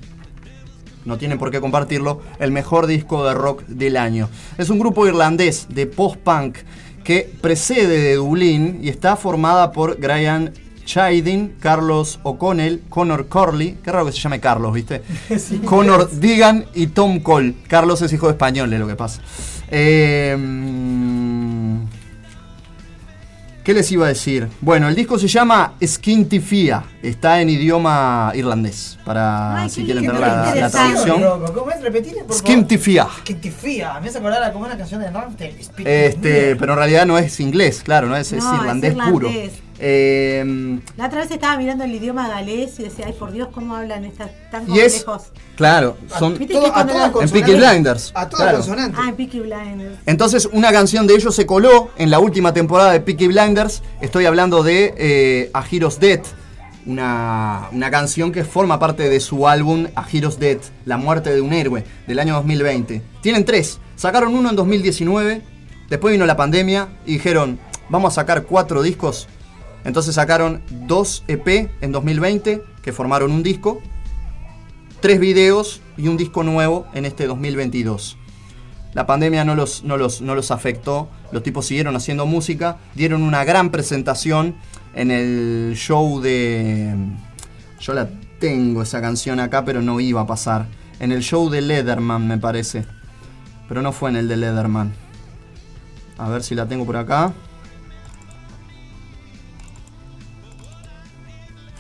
no 1.06 1.18
tienen 1.18 1.40
por 1.40 1.50
qué 1.50 1.60
compartirlo, 1.60 2.22
el 2.38 2.52
mejor 2.52 2.86
disco 2.86 3.26
de 3.26 3.34
rock 3.34 3.64
del 3.66 3.98
año. 3.98 4.30
Es 4.60 4.70
un 4.70 4.78
grupo 4.78 5.08
irlandés 5.08 5.66
de 5.70 5.88
post-punk 5.88 6.58
que 7.04 7.34
precede 7.42 8.00
de 8.00 8.14
Dublín 8.14 8.78
y 8.84 8.90
está 8.90 9.16
formada 9.16 9.72
por 9.72 10.00
Brian 10.00 10.54
Chidin, 10.86 11.56
Carlos 11.60 12.20
O'Connell, 12.22 12.84
Connor 12.90 13.28
Corley, 13.28 13.80
qué 13.84 13.92
raro 13.92 14.06
que 14.06 14.12
se 14.12 14.20
llame 14.20 14.40
Carlos, 14.40 14.72
¿viste? 14.72 15.02
Connor 15.66 16.12
Digan 16.12 16.66
y 16.76 16.88
Tom 16.88 17.22
Cole. 17.22 17.56
Carlos 17.68 18.04
es 18.04 18.14
hijo 18.14 18.28
de 18.28 18.34
español, 18.34 18.72
es 18.72 18.80
lo 18.80 18.86
que 18.86 18.96
pasa. 18.96 19.20
Eh, 19.72 20.38
¿Qué 23.64 23.74
les 23.74 23.90
iba 23.94 24.06
a 24.06 24.10
decir? 24.10 24.50
Bueno, 24.60 24.90
el 24.90 24.96
disco 24.96 25.18
se 25.18 25.28
llama 25.28 25.76
Skintifia. 25.82 26.84
Está 27.02 27.40
en 27.40 27.50
idioma 27.50 28.34
irlandés. 28.36 29.00
Para 29.06 29.70
si 29.70 29.86
quieren 29.86 30.06
tener 30.06 30.20
la, 30.20 30.54
la 30.54 30.70
traducción. 30.70 31.22
¿Cómo 31.54 31.72
es? 31.72 31.78
Favor. 31.78 32.34
Skintifia. 32.34 33.08
Skintifia. 33.20 34.00
Me 34.02 34.10
hace 34.10 34.18
acordar 34.18 34.44
a 34.44 34.52
como 34.52 34.66
una 34.66 34.78
canción 34.78 35.00
de 35.00 35.10
Rammstein. 35.10 35.64
Speak 35.64 35.88
Este, 35.88 36.56
pero 36.58 36.74
en 36.74 36.80
realidad 36.80 37.06
no 37.06 37.18
es 37.18 37.40
inglés, 37.40 37.82
claro, 37.84 38.08
no 38.08 38.18
es, 38.18 38.34
es 38.34 38.44
No, 38.44 38.54
es 38.54 38.60
irlandés 38.60 38.96
puro. 38.96 39.30
Eh, 39.80 40.80
La 40.98 41.08
otra 41.08 41.22
vez 41.22 41.32
estaba 41.32 41.58
mirando 41.58 41.84
el 41.84 41.94
idioma 41.94 42.28
galés 42.28 42.80
y 42.80 42.84
decía, 42.84 43.06
ay 43.08 43.14
por 43.14 43.32
Dios, 43.32 43.50
¿cómo 43.52 43.76
hablan 43.76 44.06
estas 44.06 44.30
tan 44.52 44.64
es, 44.72 45.04
complejos? 45.04 45.32
claro, 45.56 45.98
son 46.20 46.34
en 46.42 47.30
Peaky 47.30 47.56
Blinders. 47.56 48.12
A 48.16 48.30
toda 48.30 48.44
claro. 48.44 48.58
consonante. 48.60 48.98
Ah, 49.00 49.10
en 49.10 49.16
Peaky 49.16 49.40
Blinders. 49.40 49.98
Entonces, 50.06 50.48
una 50.52 50.72
canción 50.72 51.08
de 51.08 51.16
ellos 51.16 51.36
se 51.36 51.46
coló 51.46 51.90
en 51.98 52.12
la 52.12 52.20
última 52.20 52.54
temporada 52.54 52.92
de 52.92 53.02
Peaky 53.02 53.28
Blinders. 53.28 53.82
Estoy 54.02 54.26
hablando 54.26 54.64
de 54.64 54.94
eh, 54.98 55.52
A 55.54 55.64
Hero's 55.70 56.00
Death, 56.00 56.26
una, 56.86 57.70
una 57.72 57.90
canción 57.90 58.32
que 58.32 58.44
forma 58.44 58.78
parte 58.80 59.10
de 59.10 59.20
su 59.20 59.48
álbum 59.48 59.88
A 59.96 60.06
Hero's 60.12 60.38
Death, 60.40 60.64
La 60.86 60.98
muerte 60.98 61.34
de 61.34 61.42
un 61.42 61.52
héroe, 61.54 61.84
del 62.08 62.20
año 62.20 62.36
2020. 62.36 63.02
Tienen 63.22 63.44
tres. 63.46 63.80
Sacaron 63.96 64.36
uno 64.36 64.50
en 64.50 64.56
2019, 64.56 65.42
después 65.90 66.12
vino 66.12 66.26
la 66.26 66.36
pandemia 66.38 66.90
y 67.06 67.14
dijeron, 67.14 67.60
vamos 67.90 68.14
a 68.14 68.16
sacar 68.22 68.44
cuatro 68.44 68.82
discos. 68.82 69.28
Entonces 69.84 70.16
sacaron 70.16 70.62
dos 70.88 71.24
EP 71.28 71.70
en 71.82 71.92
2020, 71.92 72.64
que 72.82 72.92
formaron 72.92 73.32
un 73.32 73.44
disco, 73.44 73.82
tres 75.02 75.20
videos 75.20 75.82
y 75.98 76.08
un 76.08 76.18
disco 76.18 76.44
nuevo 76.44 76.88
en 76.94 77.06
este 77.06 77.28
2022. 77.28 78.18
La 78.94 79.08
pandemia 79.08 79.44
no 79.44 79.56
los, 79.56 79.84
no 79.84 79.98
los, 79.98 80.22
no 80.22 80.36
los 80.36 80.52
afectó, 80.52 81.10
los 81.32 81.42
tipos 81.42 81.66
siguieron 81.66 81.96
haciendo 81.96 82.26
música, 82.26 82.78
dieron 82.94 83.24
una 83.24 83.44
gran 83.44 83.72
presentación 83.72 84.56
en 84.94 85.12
el 85.12 85.74
show 85.76 86.22
de... 86.22 86.96
Yo 87.80 87.94
la 87.94 88.08
tengo 88.40 88.84
esa 88.84 89.02
canción 89.02 89.40
acá, 89.40 89.66
pero 89.66 89.82
no 89.82 90.00
iba 90.00 90.22
a 90.22 90.28
pasar. 90.28 90.68
En 91.00 91.12
el 91.12 91.22
show 91.22 91.50
de 91.50 91.62
Leatherman, 91.62 92.28
me 92.28 92.38
parece. 92.38 92.86
Pero 93.68 93.82
no 93.82 93.92
fue 93.92 94.12
en 94.12 94.18
el 94.18 94.28
de 94.28 94.38
Leatherman. 94.38 94.94
A 96.18 96.30
ver 96.30 96.44
si 96.44 96.54
la 96.54 96.68
tengo 96.68 96.86
por 96.86 96.98
acá. 96.98 97.34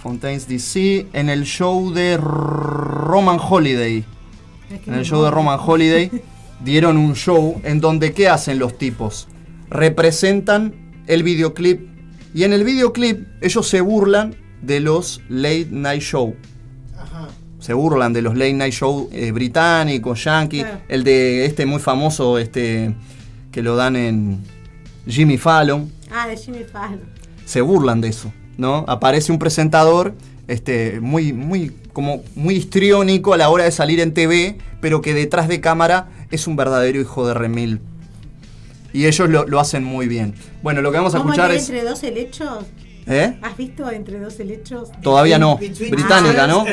Fontaines 0.07 0.47
DC. 0.49 1.07
En 1.13 1.29
el 1.29 1.45
show 1.45 1.91
de 1.93 2.17
Roman 2.17 3.39
Holiday. 3.39 4.03
En 4.85 4.93
el 4.95 5.05
show 5.05 5.23
de 5.23 5.31
Roman 5.31 5.57
Holiday 5.65 6.11
dieron 6.63 6.97
un 6.97 7.15
show 7.15 7.61
en 7.63 7.79
donde 7.79 8.11
¿qué 8.11 8.27
hacen 8.27 8.59
los 8.59 8.77
tipos? 8.77 9.29
Representan 9.69 10.73
el 11.07 11.23
videoclip 11.23 11.87
y 12.33 12.43
en 12.43 12.51
el 12.53 12.63
videoclip 12.65 13.27
ellos 13.41 13.67
se 13.67 13.79
burlan 13.81 14.35
de 14.61 14.81
los 14.81 15.21
late 15.29 15.67
night 15.71 16.01
show. 16.01 16.35
Se 17.59 17.73
burlan 17.73 18.11
de 18.11 18.21
los 18.21 18.35
late 18.35 18.53
night 18.53 18.73
show 18.73 19.07
eh, 19.13 19.31
británicos, 19.31 20.21
yankee, 20.25 20.61
Claro. 20.63 20.79
el 20.89 21.03
de 21.05 21.45
este 21.45 21.65
muy 21.65 21.79
famoso 21.79 22.37
este 22.37 22.93
que 23.53 23.61
lo 23.63 23.77
dan 23.77 23.95
en 23.95 24.39
Jimmy 25.07 25.37
Fallon 25.37 25.89
Ah, 26.11 26.27
de 26.27 26.35
Jimmy 26.35 26.65
Fallon. 26.65 26.99
se 27.45 27.61
burlan 27.61 28.01
de 28.01 28.09
eso, 28.09 28.33
¿no? 28.57 28.85
Aparece 28.87 29.31
un 29.31 29.39
presentador 29.39 30.13
este, 30.47 30.99
muy, 30.99 31.33
muy, 31.33 31.71
como 31.93 32.21
muy 32.35 32.55
histriónico 32.55 33.33
a 33.33 33.37
la 33.37 33.49
hora 33.49 33.63
de 33.63 33.71
salir 33.71 33.99
en 33.99 34.13
TV, 34.13 34.57
pero 34.81 35.01
que 35.01 35.13
detrás 35.13 35.47
de 35.47 35.61
cámara 35.61 36.09
es 36.31 36.47
un 36.47 36.55
verdadero 36.55 36.99
hijo 36.99 37.25
de 37.27 37.33
remil. 37.33 37.79
Y 38.91 39.07
ellos 39.07 39.27
lo, 39.29 39.45
lo 39.47 39.59
hacen 39.59 39.83
muy 39.83 40.07
bien. 40.07 40.35
Bueno, 40.61 40.81
lo 40.81 40.91
que 40.91 40.97
vamos 40.97 41.15
a 41.15 41.17
¿Cómo 41.19 41.31
escuchar 41.31 41.51
es... 41.51 41.67
entre 41.69 41.83
dos 41.83 42.03
helechos? 42.03 42.65
¿Eh? 43.05 43.37
¿Has 43.41 43.57
visto 43.57 43.89
entre 43.91 44.17
dos 44.19 44.39
helechos? 44.39 44.89
Todavía 45.01 45.37
no. 45.37 45.57
Between- 45.57 45.89
Británica, 45.91 46.43
Ah, 46.45 46.47
¿no? 46.47 46.65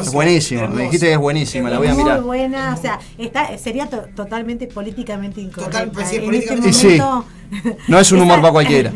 Es 0.00 0.12
buenísima. 0.12 0.66
Me 0.68 0.84
dijiste 0.84 1.06
que 1.08 1.12
es 1.12 1.18
buenísima, 1.18 1.68
la 1.68 1.78
voy 1.78 1.88
a 1.88 1.94
Muy 1.94 2.04
mirar. 2.04 2.22
buena, 2.22 2.74
o 2.78 2.80
sea, 2.80 3.00
está, 3.18 3.58
sería 3.58 3.86
to- 3.90 4.06
totalmente 4.16 4.66
políticamente 4.66 5.40
incorrecta. 5.42 5.90
pues 5.92 6.08
sí, 6.08 6.16
en 6.16 6.24
políticamente- 6.24 6.70
este 6.70 6.86
Y 6.88 6.90
sí. 6.92 6.98
momento, 7.00 7.26
No 7.88 7.98
es 7.98 8.12
un 8.12 8.20
humor 8.22 8.40
para 8.40 8.52
cualquiera. 8.52 8.92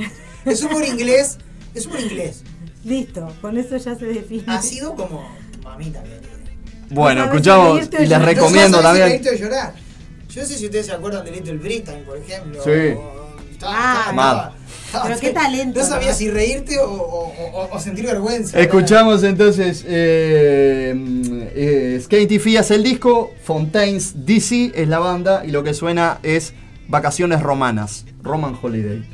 Es 0.46 0.62
humor 0.62 0.82
inglés. 0.84 1.36
Es 1.74 1.86
humor 1.86 2.00
inglés. 2.00 2.42
listo, 2.84 3.28
con 3.40 3.56
eso 3.58 3.76
ya 3.76 3.94
se 3.94 4.06
define. 4.06 4.44
Ha 4.46 4.62
sido 4.62 4.94
como 4.94 5.28
mamita. 5.62 6.02
Bueno, 6.90 7.26
No 7.26 7.26
sabes 7.26 7.44
si 7.44 7.48
escuchamos 7.50 7.88
y 8.00 8.06
les 8.06 8.22
recomiendo 8.22 8.80
también. 8.80 9.22
llorar. 9.38 9.74
Yo 10.30 10.42
no 10.42 10.46
sé 10.48 10.56
si 10.58 10.64
ustedes 10.66 10.86
se 10.86 10.92
acuerdan 10.92 11.24
de 11.24 11.32
Little 11.32 11.54
Britain, 11.58 12.02
por 12.04 12.16
ejemplo. 12.16 12.62
Sí. 12.64 12.94
Ah, 13.62 14.52
Pero 15.04 15.18
qué 15.20 15.30
talento, 15.30 15.80
No 15.80 15.86
sabía 15.86 16.14
si 16.14 16.30
reírte 16.30 16.78
o, 16.78 16.90
o- 16.90 17.32
o- 17.62 17.68
o 17.76 17.80
sentir 17.80 18.06
vergüenza. 18.06 18.58
Escuchamos 18.58 19.22
entonces 19.22 19.84
eh, 19.86 20.94
eh, 21.54 22.00
Skatey 22.02 22.38
Fias 22.38 22.70
el 22.70 22.82
disco, 22.84 23.32
Fontaines 23.42 24.24
DC 24.24 24.72
es 24.74 24.88
la 24.88 24.98
banda 24.98 25.42
y 25.44 25.50
lo 25.50 25.62
que 25.62 25.74
suena 25.74 26.18
es 26.22 26.54
Vacaciones 26.88 27.42
Romanas, 27.42 28.06
Roman 28.22 28.56
Holiday. 28.62 29.04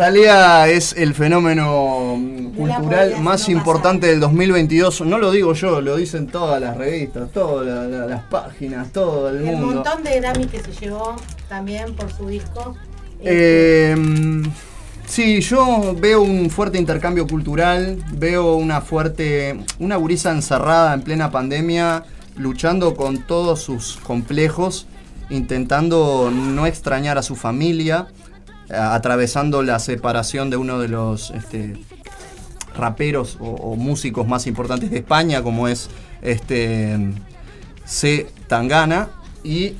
Rosalía 0.00 0.68
es 0.68 0.92
el 0.92 1.14
fenómeno 1.14 2.16
mm, 2.18 2.48
cultural 2.54 3.18
más 3.22 3.48
importante 3.48 4.06
del 4.08 4.20
2022. 4.20 5.00
No 5.00 5.16
lo 5.16 5.30
digo 5.30 5.54
yo, 5.54 5.80
lo 5.80 5.96
dicen 5.96 6.26
todas 6.26 6.60
las 6.60 6.76
revistas, 6.76 7.30
todas 7.32 7.66
la- 7.66 7.86
la- 7.86 8.04
las 8.06 8.22
páginas, 8.24 8.92
todo 8.92 9.30
el 9.30 9.38
El 9.48 9.56
mundo. 9.56 9.76
montón 9.76 10.02
de 10.04 10.20
Grammy 10.20 10.48
que 10.48 10.60
se 10.60 10.70
llevó 10.72 11.16
también 11.48 11.94
por 11.94 12.12
su 12.12 12.26
disco. 12.28 12.76
Eh, 13.22 13.96
sí, 15.06 15.40
yo 15.40 15.96
veo 15.98 16.20
un 16.20 16.50
fuerte 16.50 16.76
intercambio 16.76 17.26
cultural, 17.26 17.96
veo 18.12 18.54
una 18.56 18.82
fuerte, 18.82 19.58
una 19.78 19.96
gurisa 19.96 20.30
encerrada 20.30 20.92
en 20.92 21.00
plena 21.04 21.30
pandemia, 21.30 22.04
luchando 22.36 22.94
con 22.96 23.22
todos 23.26 23.62
sus 23.62 23.96
complejos, 24.02 24.86
intentando 25.30 26.30
no 26.30 26.66
extrañar 26.66 27.16
a 27.16 27.22
su 27.22 27.34
familia, 27.34 28.08
atravesando 28.70 29.62
la 29.62 29.78
separación 29.78 30.50
de 30.50 30.56
uno 30.56 30.78
de 30.78 30.88
los 30.88 31.30
este, 31.30 31.76
raperos 32.76 33.36
o, 33.40 33.76
músicos 33.76 34.26
más 34.26 34.46
importantes 34.46 34.90
de 34.90 34.98
España, 34.98 35.42
como 35.42 35.68
es 35.68 35.88
este 36.22 36.98
C. 37.84 38.26
Tangana, 38.48 39.08
y 39.42 39.74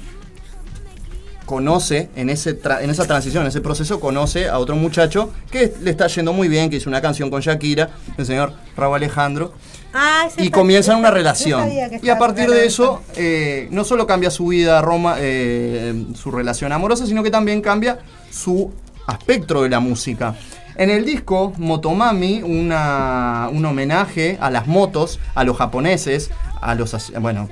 conoce 1.44 2.10
en, 2.16 2.28
ese 2.30 2.58
en 2.80 2.90
esa 2.90 3.06
transición, 3.06 3.42
en 3.44 3.48
ese 3.48 3.60
proceso, 3.60 4.00
conoce 4.00 4.48
a 4.48 4.58
otro 4.58 4.76
muchacho 4.76 5.32
que 5.50 5.72
le 5.80 5.90
está 5.90 6.06
yendo 6.08 6.32
muy 6.32 6.48
bien, 6.48 6.70
que 6.70 6.76
hizo 6.76 6.90
una 6.90 7.00
canción 7.00 7.30
con 7.30 7.40
Shakira, 7.40 7.90
el 8.16 8.26
señor 8.26 8.52
Raúl 8.76 8.96
Alejandro, 8.96 9.52
Ah, 9.98 10.28
y 10.36 10.50
comienzan 10.50 10.98
una 10.98 11.10
relación. 11.10 11.70
Y 12.02 12.08
a 12.10 12.18
partir 12.18 12.50
de 12.50 12.66
eso, 12.66 13.02
eh, 13.16 13.66
no 13.70 13.82
solo 13.82 14.06
cambia 14.06 14.30
su 14.30 14.48
vida 14.48 14.82
Roma, 14.82 15.16
eh, 15.18 16.04
su 16.14 16.30
relación 16.30 16.70
amorosa, 16.72 17.06
sino 17.06 17.22
que 17.22 17.30
también 17.30 17.62
cambia 17.62 18.00
su 18.30 18.70
aspecto 19.06 19.62
de 19.62 19.70
la 19.70 19.80
música. 19.80 20.34
En 20.74 20.90
el 20.90 21.06
disco 21.06 21.54
Motomami, 21.56 22.42
una, 22.42 23.48
un 23.50 23.64
homenaje 23.64 24.36
a 24.38 24.50
las 24.50 24.66
motos, 24.66 25.18
a 25.34 25.44
los 25.44 25.56
japoneses, 25.56 26.30
a 26.60 26.74
los, 26.74 27.12
bueno, 27.18 27.48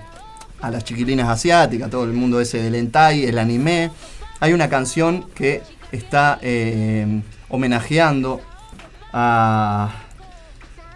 a 0.61 0.71
las 0.71 0.85
chiquilinas 0.85 1.31
asiáticas, 1.31 1.89
todo 1.89 2.05
el 2.05 2.13
mundo 2.13 2.43
ese 2.43 2.63
del 2.63 2.75
hentai, 2.75 3.25
el 3.25 3.39
anime. 3.39 3.91
Hay 4.41 4.53
una 4.53 4.69
canción 4.69 5.25
que 5.35 5.63
está 5.93 6.39
eh, 6.43 7.23
homenajeando 7.49 8.43
a... 9.15 10.04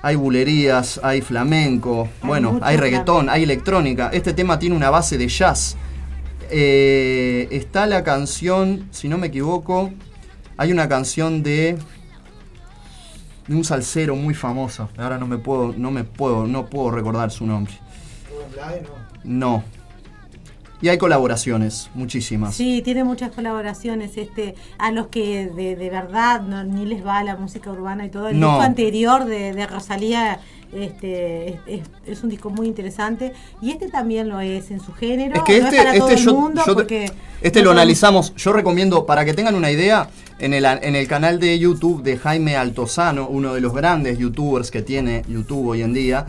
Hay 0.02 0.16
bulerías, 0.16 1.00
hay 1.02 1.20
flamenco, 1.20 2.08
bueno, 2.22 2.58
hay 2.62 2.76
reggaetón, 2.76 3.28
hay 3.28 3.42
electrónica. 3.42 4.10
Este 4.12 4.32
tema 4.32 4.58
tiene 4.58 4.76
una 4.76 4.90
base 4.90 5.18
de 5.18 5.28
jazz. 5.28 5.76
Eh, 6.50 7.48
está 7.50 7.86
la 7.86 8.04
canción, 8.04 8.88
si 8.90 9.08
no 9.08 9.18
me 9.18 9.26
equivoco, 9.26 9.90
hay 10.56 10.72
una 10.72 10.88
canción 10.88 11.42
de 11.42 11.78
de 13.48 13.56
un 13.56 13.64
salsero 13.64 14.14
muy 14.14 14.34
famoso. 14.34 14.88
Ahora 14.96 15.18
no 15.18 15.26
me 15.26 15.38
puedo, 15.38 15.74
no 15.76 15.90
me 15.90 16.04
puedo, 16.04 16.46
no 16.46 16.66
puedo 16.66 16.90
recordar 16.90 17.30
su 17.30 17.46
nombre. 17.46 17.72
No. 19.24 19.64
Y 20.80 20.88
hay 20.88 20.98
colaboraciones, 20.98 21.90
muchísimas. 21.94 22.54
Sí, 22.54 22.82
tiene 22.82 23.02
muchas 23.02 23.32
colaboraciones. 23.32 24.16
Este, 24.16 24.54
a 24.78 24.92
los 24.92 25.08
que 25.08 25.48
de, 25.48 25.74
de 25.76 25.90
verdad 25.90 26.40
no, 26.42 26.62
ni 26.62 26.86
les 26.86 27.04
va 27.04 27.22
la 27.24 27.36
música 27.36 27.70
urbana 27.72 28.06
y 28.06 28.10
todo. 28.10 28.28
El 28.28 28.38
No. 28.38 28.48
disco 28.50 28.62
anterior 28.62 29.24
de, 29.24 29.52
de 29.54 29.66
Rosalía 29.66 30.38
este, 30.72 31.48
es, 31.48 31.56
es- 31.66 31.80
es 32.06 32.22
un 32.22 32.30
disco 32.30 32.50
muy 32.50 32.66
interesante. 32.68 33.32
Y 33.60 33.70
este 33.70 33.88
también 33.88 34.28
lo 34.28 34.40
es 34.40 34.70
en 34.70 34.78
su 34.80 34.92
género. 34.92 35.34
Es 35.34 35.42
que 35.42 35.58
no 35.60 35.64
este, 35.66 35.76
es 35.78 35.82
para 35.84 35.98
todo 35.98 36.08
este 36.10 36.20
el 36.20 36.26
yo, 36.26 36.34
mundo 36.40 36.62
yo- 36.64 36.74
porque 36.74 37.10
este 37.40 37.58
lo 37.60 37.64
todo- 37.64 37.72
analizamos. 37.72 38.34
Yo 38.36 38.52
recomiendo, 38.52 39.04
para 39.04 39.24
que 39.24 39.34
tengan 39.34 39.56
una 39.56 39.70
idea, 39.72 40.08
en 40.38 40.54
el, 40.54 40.64
en 40.64 40.94
el 40.94 41.08
canal 41.08 41.40
de 41.40 41.58
YouTube 41.58 42.04
de 42.04 42.16
Jaime 42.18 42.54
Altozano, 42.56 43.26
uno 43.28 43.54
de 43.54 43.60
los 43.60 43.74
grandes 43.74 44.16
youtubers 44.18 44.70
que 44.70 44.82
tiene 44.82 45.24
YouTube 45.28 45.66
hoy 45.70 45.82
en 45.82 45.92
día, 45.92 46.26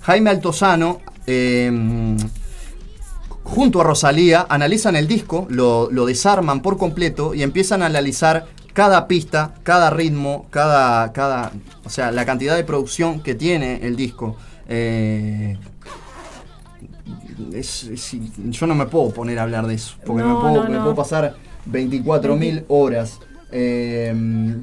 Jaime 0.00 0.30
Altozano, 0.30 1.00
eh, 1.26 2.16
junto 3.44 3.80
a 3.80 3.84
Rosalía, 3.84 4.46
analizan 4.48 4.96
el 4.96 5.06
disco, 5.08 5.46
lo, 5.50 5.90
lo 5.90 6.06
desarman 6.06 6.60
por 6.62 6.76
completo 6.78 7.34
y 7.34 7.42
empiezan 7.42 7.82
a 7.82 7.86
analizar 7.86 8.46
cada 8.72 9.08
pista, 9.08 9.54
cada 9.64 9.90
ritmo, 9.90 10.46
cada, 10.50 11.12
cada, 11.12 11.50
o 11.84 11.90
sea, 11.90 12.12
la 12.12 12.24
cantidad 12.24 12.54
de 12.56 12.64
producción 12.64 13.20
que 13.20 13.34
tiene 13.34 13.80
el 13.86 13.96
disco. 13.96 14.36
Eh, 14.68 15.58
es- 17.52 17.84
es- 17.84 18.16
yo 18.36 18.66
no 18.66 18.74
me 18.74 18.86
puedo 18.86 19.10
poner 19.10 19.38
a 19.38 19.42
hablar 19.42 19.66
de 19.66 19.74
eso, 19.74 19.94
porque 20.06 20.22
me, 20.22 20.34
puedo, 20.34 20.62
no, 20.64 20.68
me 20.70 20.76
no. 20.76 20.82
puedo 20.82 20.94
pasar 20.94 21.34
24.000 21.66 22.64
horas. 22.68 23.18
Eh, 23.52 24.14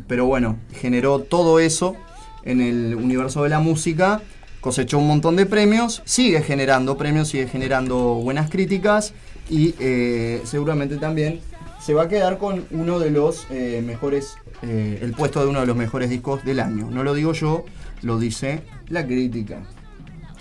pero 0.08 0.26
bueno, 0.26 0.58
generó 0.80 1.20
todo 1.20 1.60
eso 1.60 1.96
en 2.44 2.62
el 2.62 2.96
universo 2.96 3.44
de 3.44 3.50
la 3.50 3.60
música, 3.60 4.22
cosechó 4.68 4.98
un 4.98 5.08
montón 5.08 5.38
de 5.38 5.46
premios, 5.46 6.02
sigue 6.04 6.42
generando 6.42 6.98
premios, 6.98 7.30
sigue 7.30 7.48
generando 7.48 8.16
buenas 8.16 8.50
críticas 8.50 9.14
y 9.50 9.74
eh, 9.80 10.42
seguramente 10.44 10.98
también 10.98 11.40
se 11.82 11.94
va 11.94 12.04
a 12.04 12.08
quedar 12.10 12.38
con 12.38 12.66
uno 12.72 13.00
de 13.00 13.10
los 13.10 13.48
eh, 13.50 13.82
mejores, 13.86 14.36
eh, 14.64 15.00
el 15.02 15.14
puesto 15.14 15.40
de 15.40 15.48
uno 15.48 15.62
de 15.62 15.68
los 15.68 15.78
mejores 15.78 16.10
discos 16.10 16.44
del 16.44 16.60
año. 16.60 16.90
No 16.92 17.06
lo 17.06 17.14
digo 17.14 17.32
yo, 17.32 17.64
lo 18.02 18.20
dice 18.20 18.60
la 18.90 19.08
crítica. 19.08 19.62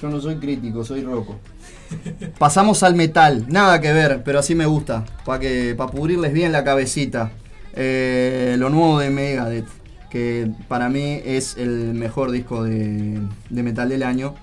Yo 0.02 0.08
no 0.08 0.20
soy 0.20 0.38
crítico, 0.38 0.84
soy 0.84 1.02
roco. 1.02 1.38
Pasamos 2.36 2.82
al 2.82 2.96
metal, 2.96 3.46
nada 3.48 3.80
que 3.80 3.92
ver, 3.92 4.24
pero 4.24 4.40
así 4.40 4.56
me 4.56 4.66
gusta, 4.66 5.04
para 5.24 5.38
que 5.38 5.76
para 5.76 5.92
pudrirles 5.92 6.32
bien 6.32 6.50
la 6.50 6.64
cabecita. 6.64 7.30
Lo 7.76 8.70
nuevo 8.70 8.98
de 8.98 9.08
Megadeth, 9.10 9.68
que 10.10 10.50
para 10.68 10.88
mí 10.88 11.20
es 11.24 11.56
el 11.56 11.94
mejor 11.94 12.30
disco 12.30 12.64
de, 12.64 13.20
de 13.50 13.62
metal 13.62 13.88
del 13.88 14.02
año. 14.02 14.34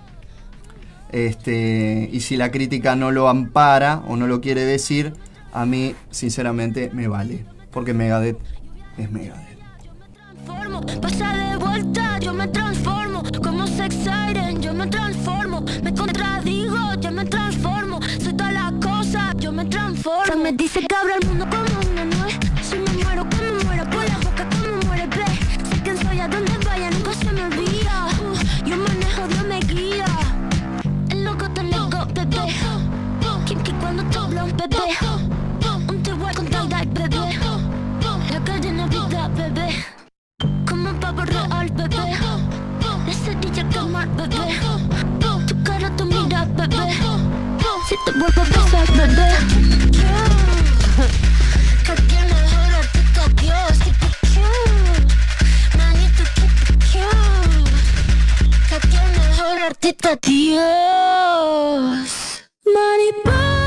Este, 1.11 2.09
y 2.11 2.21
si 2.21 2.37
la 2.37 2.49
crítica 2.49 2.95
no 2.95 3.11
lo 3.11 3.29
ampara 3.29 4.01
o 4.07 4.15
no 4.17 4.25
lo 4.25 4.41
quiere 4.41 4.65
decir, 4.65 5.13
a 5.53 5.65
mí 5.65 5.95
sinceramente 6.09 6.89
me 6.91 7.07
vale, 7.07 7.45
porque 7.71 7.93
Megadeth 7.93 8.37
es 8.97 9.11
Megadeth. 9.11 9.59
transformo, 10.43 10.81
pasa 10.99 11.33
de 11.35 11.57
vuelta, 11.57 12.19
yo 12.19 12.33
me 12.33 12.47
transformo, 12.47 13.21
como 13.43 13.67
sex 13.67 13.95
siren, 13.95 14.59
yo 14.59 14.73
me 14.73 14.87
transformo, 14.87 15.63
me 15.83 15.93
contradigo, 15.93 16.95
yo 16.99 17.11
me 17.11 17.25
transformo, 17.25 17.99
soy 18.19 18.33
todas 18.33 18.53
las 18.53 18.71
cosas, 18.83 19.35
yo 19.37 19.51
me 19.51 19.65
transformo. 19.65 20.25
Se 20.25 20.35
me 20.35 20.51
dice 20.53 20.79
que 20.79 20.95
abro 20.95 21.13
el 21.21 21.27
mundo 21.27 21.45
como 21.49 21.72
real, 41.87 42.41
bebé 42.79 43.03
La 43.05 43.13
cerilla 43.13 43.63
quemar, 43.69 44.07
bebé 44.15 44.59
Tu 45.47 45.63
cara, 45.63 45.89
tu 45.95 46.05
mira, 46.05 46.45
bebé 46.45 46.87
Si 47.87 47.95
te 48.05 48.11
vuelvo 48.17 48.41
a 48.41 48.45
besar, 48.45 48.87
bebé 48.97 49.29
Que 51.85 51.93
quien 52.07 52.25
mejor 52.27 52.71
artista 52.81 53.23
Dios 53.41 53.75
Keep 53.83 54.03
it 54.03 54.15
cute 54.33 55.13
Manito, 55.77 56.23
keep 56.35 56.53
it 56.69 56.77
cute 56.91 57.71
Que 58.69 58.77
quien 58.87 59.09
mejor 59.11 59.57
artista 59.61 60.09
Dios 60.21 60.61
Mariposas 62.65 63.62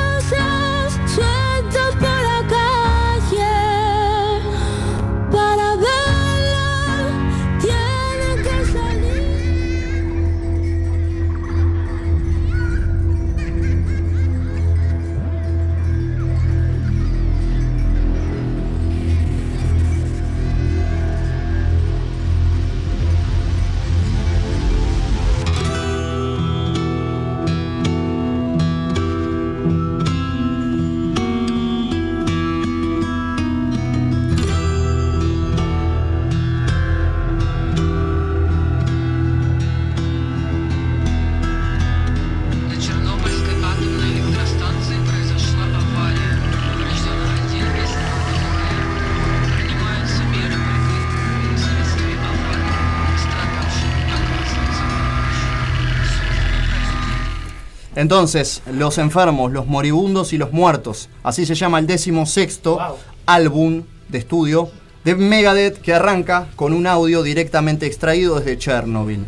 Entonces, 57.96 58.62
Los 58.70 58.98
Enfermos, 58.98 59.50
Los 59.50 59.66
Moribundos 59.66 60.32
y 60.34 60.38
Los 60.38 60.52
Muertos. 60.52 61.08
Así 61.22 61.46
se 61.46 61.54
llama 61.54 61.78
el 61.78 61.86
décimo 61.86 62.26
sexto 62.26 62.78
álbum 63.24 63.82
de 64.08 64.18
estudio 64.18 64.70
de 65.02 65.14
Megadeth 65.14 65.80
que 65.80 65.94
arranca 65.94 66.48
con 66.56 66.72
un 66.72 66.86
audio 66.86 67.22
directamente 67.22 67.86
extraído 67.86 68.38
desde 68.38 68.58
Chernobyl. 68.58 69.24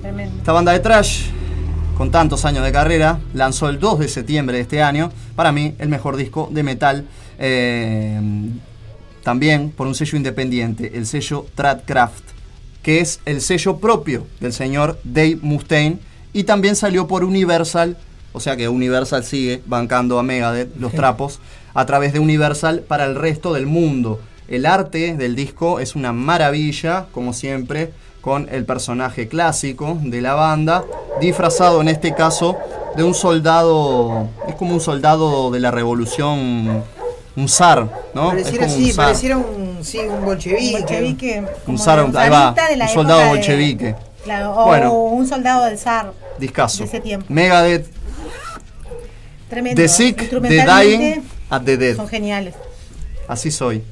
Tremendo. 0.00 0.36
Esta 0.38 0.52
banda 0.52 0.72
de 0.72 0.80
trash, 0.80 1.24
con 1.98 2.10
tantos 2.10 2.44
años 2.44 2.64
de 2.64 2.70
carrera, 2.70 3.18
lanzó 3.34 3.68
el 3.68 3.80
2 3.80 3.98
de 3.98 4.08
septiembre 4.08 4.56
de 4.56 4.62
este 4.62 4.82
año, 4.82 5.10
para 5.34 5.50
mí, 5.50 5.74
el 5.78 5.88
mejor 5.88 6.16
disco 6.16 6.48
de 6.52 6.62
metal, 6.62 7.06
eh, 7.38 8.20
también 9.24 9.70
por 9.70 9.88
un 9.88 9.94
sello 9.94 10.16
independiente, 10.16 10.92
el 10.94 11.06
sello 11.06 11.46
Tradcraft, 11.54 12.24
que 12.82 13.00
es 13.00 13.20
el 13.24 13.40
sello 13.40 13.78
propio 13.78 14.26
del 14.40 14.52
señor 14.52 15.00
Dave 15.04 15.38
Mustaine, 15.42 15.98
y 16.32 16.44
también 16.44 16.76
salió 16.76 17.06
por 17.06 17.24
Universal, 17.24 17.96
o 18.32 18.40
sea 18.40 18.56
que 18.56 18.68
Universal 18.68 19.24
sigue 19.24 19.62
bancando 19.66 20.18
a 20.18 20.22
Megadeth 20.22 20.76
los 20.78 20.92
trapos, 20.92 21.40
a 21.74 21.86
través 21.86 22.12
de 22.12 22.18
Universal 22.18 22.80
para 22.80 23.04
el 23.04 23.14
resto 23.14 23.52
del 23.54 23.66
mundo. 23.66 24.20
El 24.48 24.66
arte 24.66 25.16
del 25.16 25.34
disco 25.36 25.80
es 25.80 25.94
una 25.96 26.12
maravilla, 26.12 27.06
como 27.12 27.32
siempre, 27.32 27.92
con 28.20 28.48
el 28.52 28.64
personaje 28.64 29.26
clásico 29.28 29.98
de 30.02 30.20
la 30.20 30.34
banda, 30.34 30.84
disfrazado 31.20 31.80
en 31.80 31.88
este 31.88 32.14
caso 32.14 32.56
de 32.96 33.02
un 33.02 33.14
soldado, 33.14 34.28
es 34.48 34.54
como 34.54 34.74
un 34.74 34.80
soldado 34.80 35.50
de 35.50 35.60
la 35.60 35.70
revolución, 35.70 36.82
un 37.34 37.48
zar, 37.48 37.88
¿no? 38.14 38.28
Pareciera, 38.28 38.66
es 38.66 38.72
como 38.72 38.78
un 38.82 38.86
sí, 38.86 38.92
zar. 38.92 39.04
pareciera 39.06 39.36
un, 39.38 39.78
sí, 39.82 39.98
un 39.98 40.24
bolchevique. 40.24 40.74
Un 40.76 40.80
bolchevique. 40.82 41.42
Un 41.66 41.78
zar, 41.78 41.98
ahí 42.14 42.30
va, 42.30 42.54
un 42.82 42.88
soldado 42.88 43.20
de- 43.20 43.28
bolchevique. 43.28 43.94
Claro, 44.24 44.52
o 44.56 44.66
Bueno. 44.66 44.92
un 44.92 45.26
soldado 45.26 45.64
del 45.64 45.78
zar. 45.78 46.12
Discaso. 46.38 46.78
de 46.78 46.84
ese 46.84 47.00
tiempo. 47.00 47.26
Megadeth, 47.28 47.86
Tremendo. 49.48 49.82
The 49.82 49.88
Sick, 49.88 50.30
The 50.30 50.40
Dying, 50.64 51.22
at 51.50 51.62
the 51.62 51.76
Dead. 51.76 51.96
Son 51.96 52.08
geniales. 52.08 52.54
Así 53.28 53.50
soy. 53.50 53.82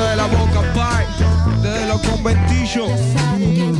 Barrio 0.00 0.10
de 0.10 0.16
la 0.16 0.26
Boca 0.26 0.60
Pie, 0.72 1.62
desde 1.62 1.86
los 1.86 2.00
conventillos 2.02 2.90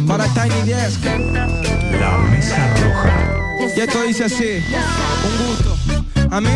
para 0.07 0.25
Tiny 0.29 0.63
Desk. 0.67 1.05
La 1.05 2.19
Mesa 2.31 2.57
Roja. 2.83 3.71
Y 3.77 3.81
esto 3.81 4.03
dice 4.03 4.25
así, 4.25 4.65
un 5.25 5.47
gusto. 5.47 5.77
A 6.31 6.41
mí, 6.41 6.51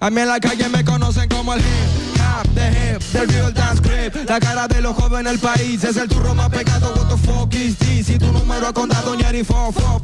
a 0.00 0.10
mí 0.10 0.20
en 0.20 0.28
la 0.28 0.40
calle 0.40 0.68
me 0.68 0.84
conocen 0.84 1.28
como 1.28 1.54
el 1.54 1.60
hip 1.60 2.08
hop, 2.18 2.54
the 2.54 2.68
hip, 2.68 3.02
the 3.12 3.26
real 3.26 3.52
dance 3.52 3.80
crib. 3.80 4.12
La 4.28 4.38
cara 4.38 4.68
de 4.68 4.80
los 4.80 4.94
jóvenes 4.94 5.32
del 5.32 5.40
país 5.40 5.82
es 5.84 5.96
el 5.96 6.08
turro 6.08 6.34
más 6.34 6.48
pegado. 6.50 6.94
What 6.94 7.08
the 7.08 7.16
fuck 7.26 7.54
is 7.54 7.76
this? 7.78 8.10
Y 8.10 8.18
tu 8.18 8.32
número 8.32 8.72
contado 8.72 9.14
Ñeri 9.14 9.44
fo, 9.44 9.72
fo. 9.72 10.00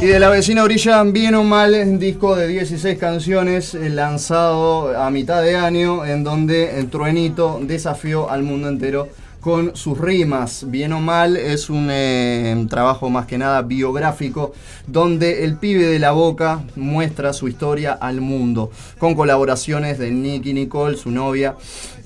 Y 0.00 0.06
de 0.06 0.20
la 0.20 0.28
vecina 0.28 0.62
orilla, 0.62 1.02
bien 1.04 1.34
o 1.34 1.44
mal, 1.44 1.98
disco 1.98 2.36
de 2.36 2.48
16 2.48 2.98
canciones 2.98 3.74
eh, 3.74 3.88
lanzado 3.88 5.00
a 5.00 5.10
mitad 5.10 5.42
de 5.42 5.56
año, 5.56 6.04
en 6.04 6.22
donde 6.22 6.78
el 6.78 6.90
truenito 6.90 7.60
desafió 7.62 8.30
al 8.30 8.42
mundo 8.42 8.68
entero 8.68 9.08
con 9.46 9.76
sus 9.76 9.96
rimas. 9.96 10.64
Bien 10.72 10.92
o 10.92 10.98
mal 10.98 11.36
es 11.36 11.70
un 11.70 11.86
eh, 11.88 12.66
trabajo 12.68 13.10
más 13.10 13.26
que 13.26 13.38
nada 13.38 13.62
biográfico, 13.62 14.52
donde 14.88 15.44
el 15.44 15.56
pibe 15.56 15.86
de 15.86 16.00
la 16.00 16.10
boca 16.10 16.64
muestra 16.74 17.32
su 17.32 17.46
historia 17.46 17.92
al 17.92 18.20
mundo, 18.20 18.72
con 18.98 19.14
colaboraciones 19.14 20.00
de 20.00 20.10
Nicky 20.10 20.52
Nicole, 20.52 20.96
su 20.96 21.12
novia, 21.12 21.54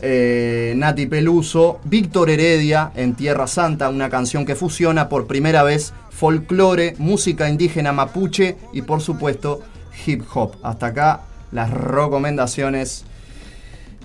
eh, 0.03 0.75
Nati 0.77 1.07
Peluso, 1.07 1.81
Víctor 1.85 2.29
Heredia 2.29 2.93
en 2.95 3.15
Tierra 3.15 3.47
Santa, 3.47 3.89
una 3.89 4.11
canción 4.11 4.45
que 4.45 4.55
fusiona 4.55 5.09
por 5.09 5.27
primera 5.27 5.63
vez 5.63 5.95
folclore, 6.11 6.95
música 6.99 7.49
indígena 7.49 7.91
mapuche 7.91 8.59
y 8.75 8.83
por 8.83 9.01
supuesto 9.01 9.63
hip 10.05 10.25
hop. 10.35 10.57
Hasta 10.63 10.89
acá 10.89 11.23
las 11.53 11.71
recomendaciones 11.71 13.07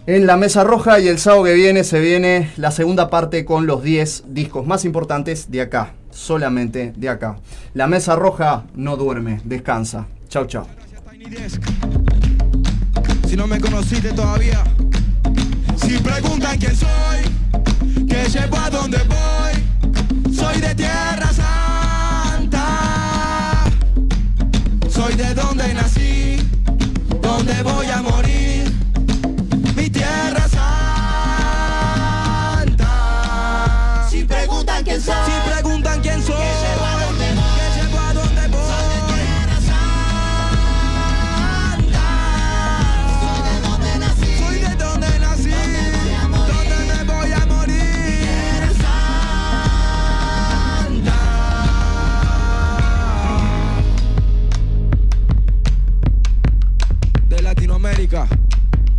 en 0.08 0.28
la 0.28 0.38
mesa 0.38 0.64
roja 0.64 1.00
y 1.00 1.08
el 1.08 1.18
sábado 1.18 1.46
que 1.46 1.54
viene 1.54 1.84
se 1.84 2.00
viene 2.00 2.52
la 2.58 2.72
segunda 2.72 3.10
parte 3.10 3.44
con 3.44 3.66
los 3.66 3.82
10 3.82 4.26
discos 4.28 4.68
más 4.68 4.86
importantes 4.86 5.50
de 5.50 5.62
acá, 5.62 5.94
solamente 6.12 6.94
de 6.96 7.10
acá. 7.10 7.38
La 7.74 7.88
mesa 7.88 8.16
roja 8.16 8.66
no 8.76 8.98
duerme, 8.98 9.42
descansa. 9.44 10.06
Chau, 10.30 10.46
chau. 10.46 10.68
Si 13.28 13.36
no 13.36 13.48
me 13.48 13.60
conociste 13.60 14.14
todavía, 14.14 14.64
si 15.76 15.98
preguntan 15.98 16.58
quién 16.60 16.76
soy, 16.76 17.24
que 18.08 18.30
llevo 18.30 18.58
a 18.58 18.70
dónde 18.70 19.00
voy, 19.08 19.54
soy 20.34 20.62
de 20.62 20.76
Tierra 20.76 21.32
Santa, 21.34 22.62
soy 24.88 25.16
de 25.16 25.34
donde 25.34 25.74
nací, 25.74 26.38
donde 27.22 27.64
voy 27.64 27.88
a 27.88 28.02
morir, 28.04 28.15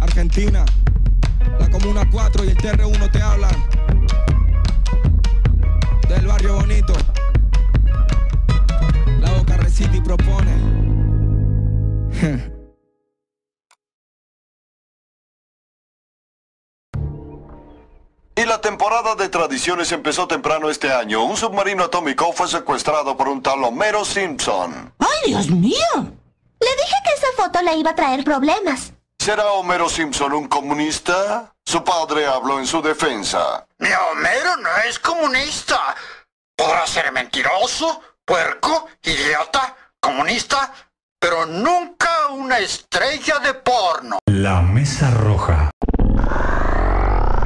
Argentina, 0.01 0.65
la 1.61 1.71
Comuna 1.71 2.03
4 2.11 2.45
y 2.45 2.49
el 2.49 2.57
TR1 2.57 3.13
te 3.13 3.23
hablan. 3.23 3.55
Del 6.09 6.27
barrio 6.27 6.57
bonito, 6.57 6.93
la 9.21 9.31
Boca 9.33 9.57
Recita 9.59 9.97
y 9.97 10.01
propone. 10.01 10.57
Y 18.39 18.45
la 18.45 18.61
temporada 18.61 19.15
de 19.15 19.31
tradiciones 19.31 19.91
empezó 19.93 20.29
temprano 20.29 20.69
este 20.69 20.93
año. 20.93 21.25
Un 21.25 21.39
submarino 21.39 21.85
atómico 21.85 22.35
fue 22.35 22.47
secuestrado 22.47 23.17
por 23.17 23.29
un 23.29 23.43
tal 23.43 23.65
Homero 23.65 24.05
Simpson. 24.05 24.93
¡Ay, 24.99 25.31
Dios 25.31 25.49
mío! 25.49 25.87
Le 25.95 26.69
dije 26.77 26.97
que 27.03 27.15
esa 27.15 27.29
foto 27.35 27.63
le 27.63 27.77
iba 27.77 27.93
a 27.93 27.95
traer 27.95 28.25
problemas. 28.25 28.93
¿Será 29.27 29.47
Homero 29.55 29.89
Simpson 29.89 30.33
un 30.35 30.47
comunista? 30.47 31.53
Su 31.65 31.83
padre 31.83 32.27
habló 32.27 32.61
en 32.61 32.67
su 32.69 32.81
defensa. 32.81 33.67
Mi 33.79 33.89
Homero 33.89 34.57
no 34.59 34.69
es 34.89 35.01
comunista. 35.01 35.97
Podrá 36.57 36.87
ser 36.87 37.11
mentiroso, 37.11 38.01
puerco, 38.25 38.87
idiota, 39.03 39.75
comunista, 39.99 40.73
pero 41.19 41.45
nunca 41.45 42.29
una 42.35 42.61
estrella 42.61 43.41
de 43.41 43.55
porno. 43.55 44.21
La 44.27 44.63
Mesa 44.63 45.11
Roja. 45.11 45.73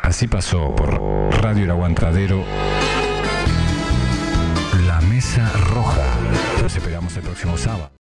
Así 0.03 0.29
pasó 0.29 0.77
por 0.77 1.01
Radio 1.41 1.65
El 1.65 1.71
Aguantadero 1.71 2.45
Mesa 5.03 5.51
Roja. 5.69 6.05
Los 6.63 6.77
esperamos 6.77 7.17
el 7.17 7.23
próximo 7.23 7.57
sábado. 7.57 8.00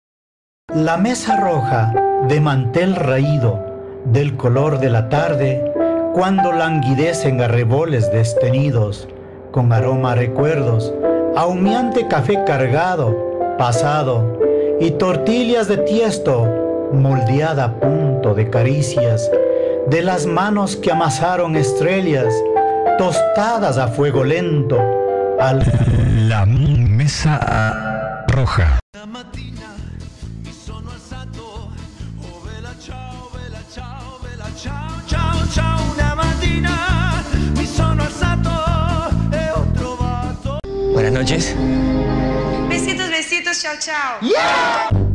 La 0.75 0.97
mesa 0.97 1.37
roja 1.37 1.93
de 2.29 2.41
mantel 2.41 2.97
raído, 2.97 3.61
del 4.07 4.39
color 4.39 4.79
de 4.79 4.89
la 4.89 5.11
tarde, 5.11 5.63
cuando 6.15 6.51
languidecen 6.51 7.43
arreboles 7.43 8.11
destenidos, 8.11 9.07
con 9.51 9.71
aroma 9.71 10.13
a 10.13 10.15
recuerdos, 10.15 10.95
a 11.37 11.45
humeante 11.45 12.09
café 12.09 12.43
cargado, 12.47 13.15
pasado, 13.59 14.41
y 14.81 14.93
tortillas 14.93 15.69
de 15.69 15.77
tiesto, 15.77 16.91
moldeada 16.95 17.65
a 17.65 17.75
punto 17.79 18.33
de 18.33 18.49
caricias, 18.49 19.31
de 19.89 20.01
las 20.01 20.25
manos 20.25 20.77
que 20.77 20.91
amasaron 20.91 21.55
estrellas, 21.55 22.33
tostadas 22.97 23.77
a 23.77 23.89
fuego 23.89 24.25
lento, 24.25 24.79
al... 25.39 25.63
La 26.29 26.47
Mesa 26.47 28.25
Roja. 28.29 28.79
Buenas 40.93 41.13
noches. 41.13 41.57
Besitos, 42.69 43.11
besitos, 43.11 43.61
chao, 43.61 43.75
chao. 43.79 44.19
¡Hey, 44.23 45.12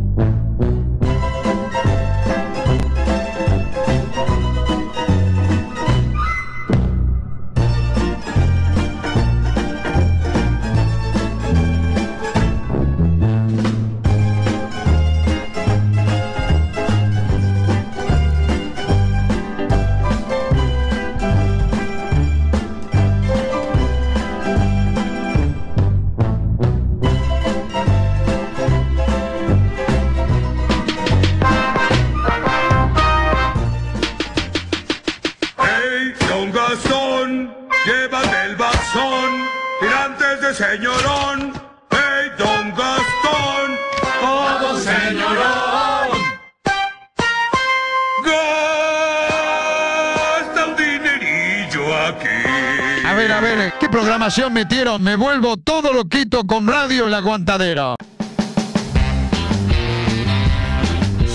bastón! 38.98 39.48
¡Tirantes 39.80 40.42
de 40.42 40.54
señorón! 40.54 41.54
¡Hey, 41.92 42.32
don 42.38 42.70
Gastón! 42.72 43.78
¡Vamos, 44.22 44.84
señorón! 44.84 46.10
¡Gasta 50.26 50.66
dinerillo 50.78 51.98
aquí! 52.08 53.06
A 53.06 53.14
ver, 53.14 53.32
a 53.32 53.40
ver, 53.40 53.74
¿qué 53.80 53.88
programación 53.90 54.54
metieron? 54.54 55.04
Me 55.04 55.16
vuelvo 55.16 55.58
todo 55.58 55.94
loquito 55.94 56.46
con 56.46 56.68
Radio 56.68 57.08
El 57.08 57.14
Aguantadero. 57.14 57.96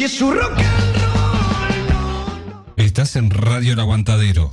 Si 0.00 0.04
es 0.04 0.16
su 0.16 0.30
rock 0.30 0.56
and 0.56 1.00
Estás 2.76 3.16
en 3.16 3.28
Radio 3.28 3.74
El 3.74 3.80
Aguantadero. 3.80 4.50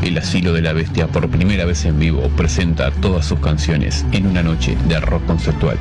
El 0.00 0.16
Asilo 0.16 0.54
de 0.54 0.62
la 0.62 0.72
Bestia 0.72 1.08
por 1.08 1.28
primera 1.28 1.66
vez 1.66 1.84
en 1.84 1.98
vivo 1.98 2.26
presenta 2.38 2.90
todas 2.90 3.26
sus 3.26 3.38
canciones 3.40 4.06
en 4.12 4.28
una 4.28 4.42
noche 4.42 4.78
de 4.88 4.98
rock 4.98 5.26
conceptual. 5.26 5.78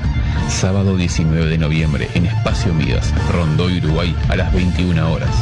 Sábado 0.49 0.97
19 0.97 1.45
de 1.45 1.57
noviembre 1.57 2.09
en 2.15 2.25
Espacio 2.25 2.73
Midas, 2.73 3.13
Rondoy, 3.31 3.77
Uruguay 3.77 4.13
a 4.27 4.35
las 4.35 4.53
21 4.53 5.13
horas. 5.13 5.33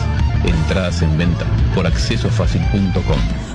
Entradas 0.45 1.01
en 1.01 1.17
venta 1.17 1.47
por 1.73 1.87
accesofacil.com. 1.87 3.52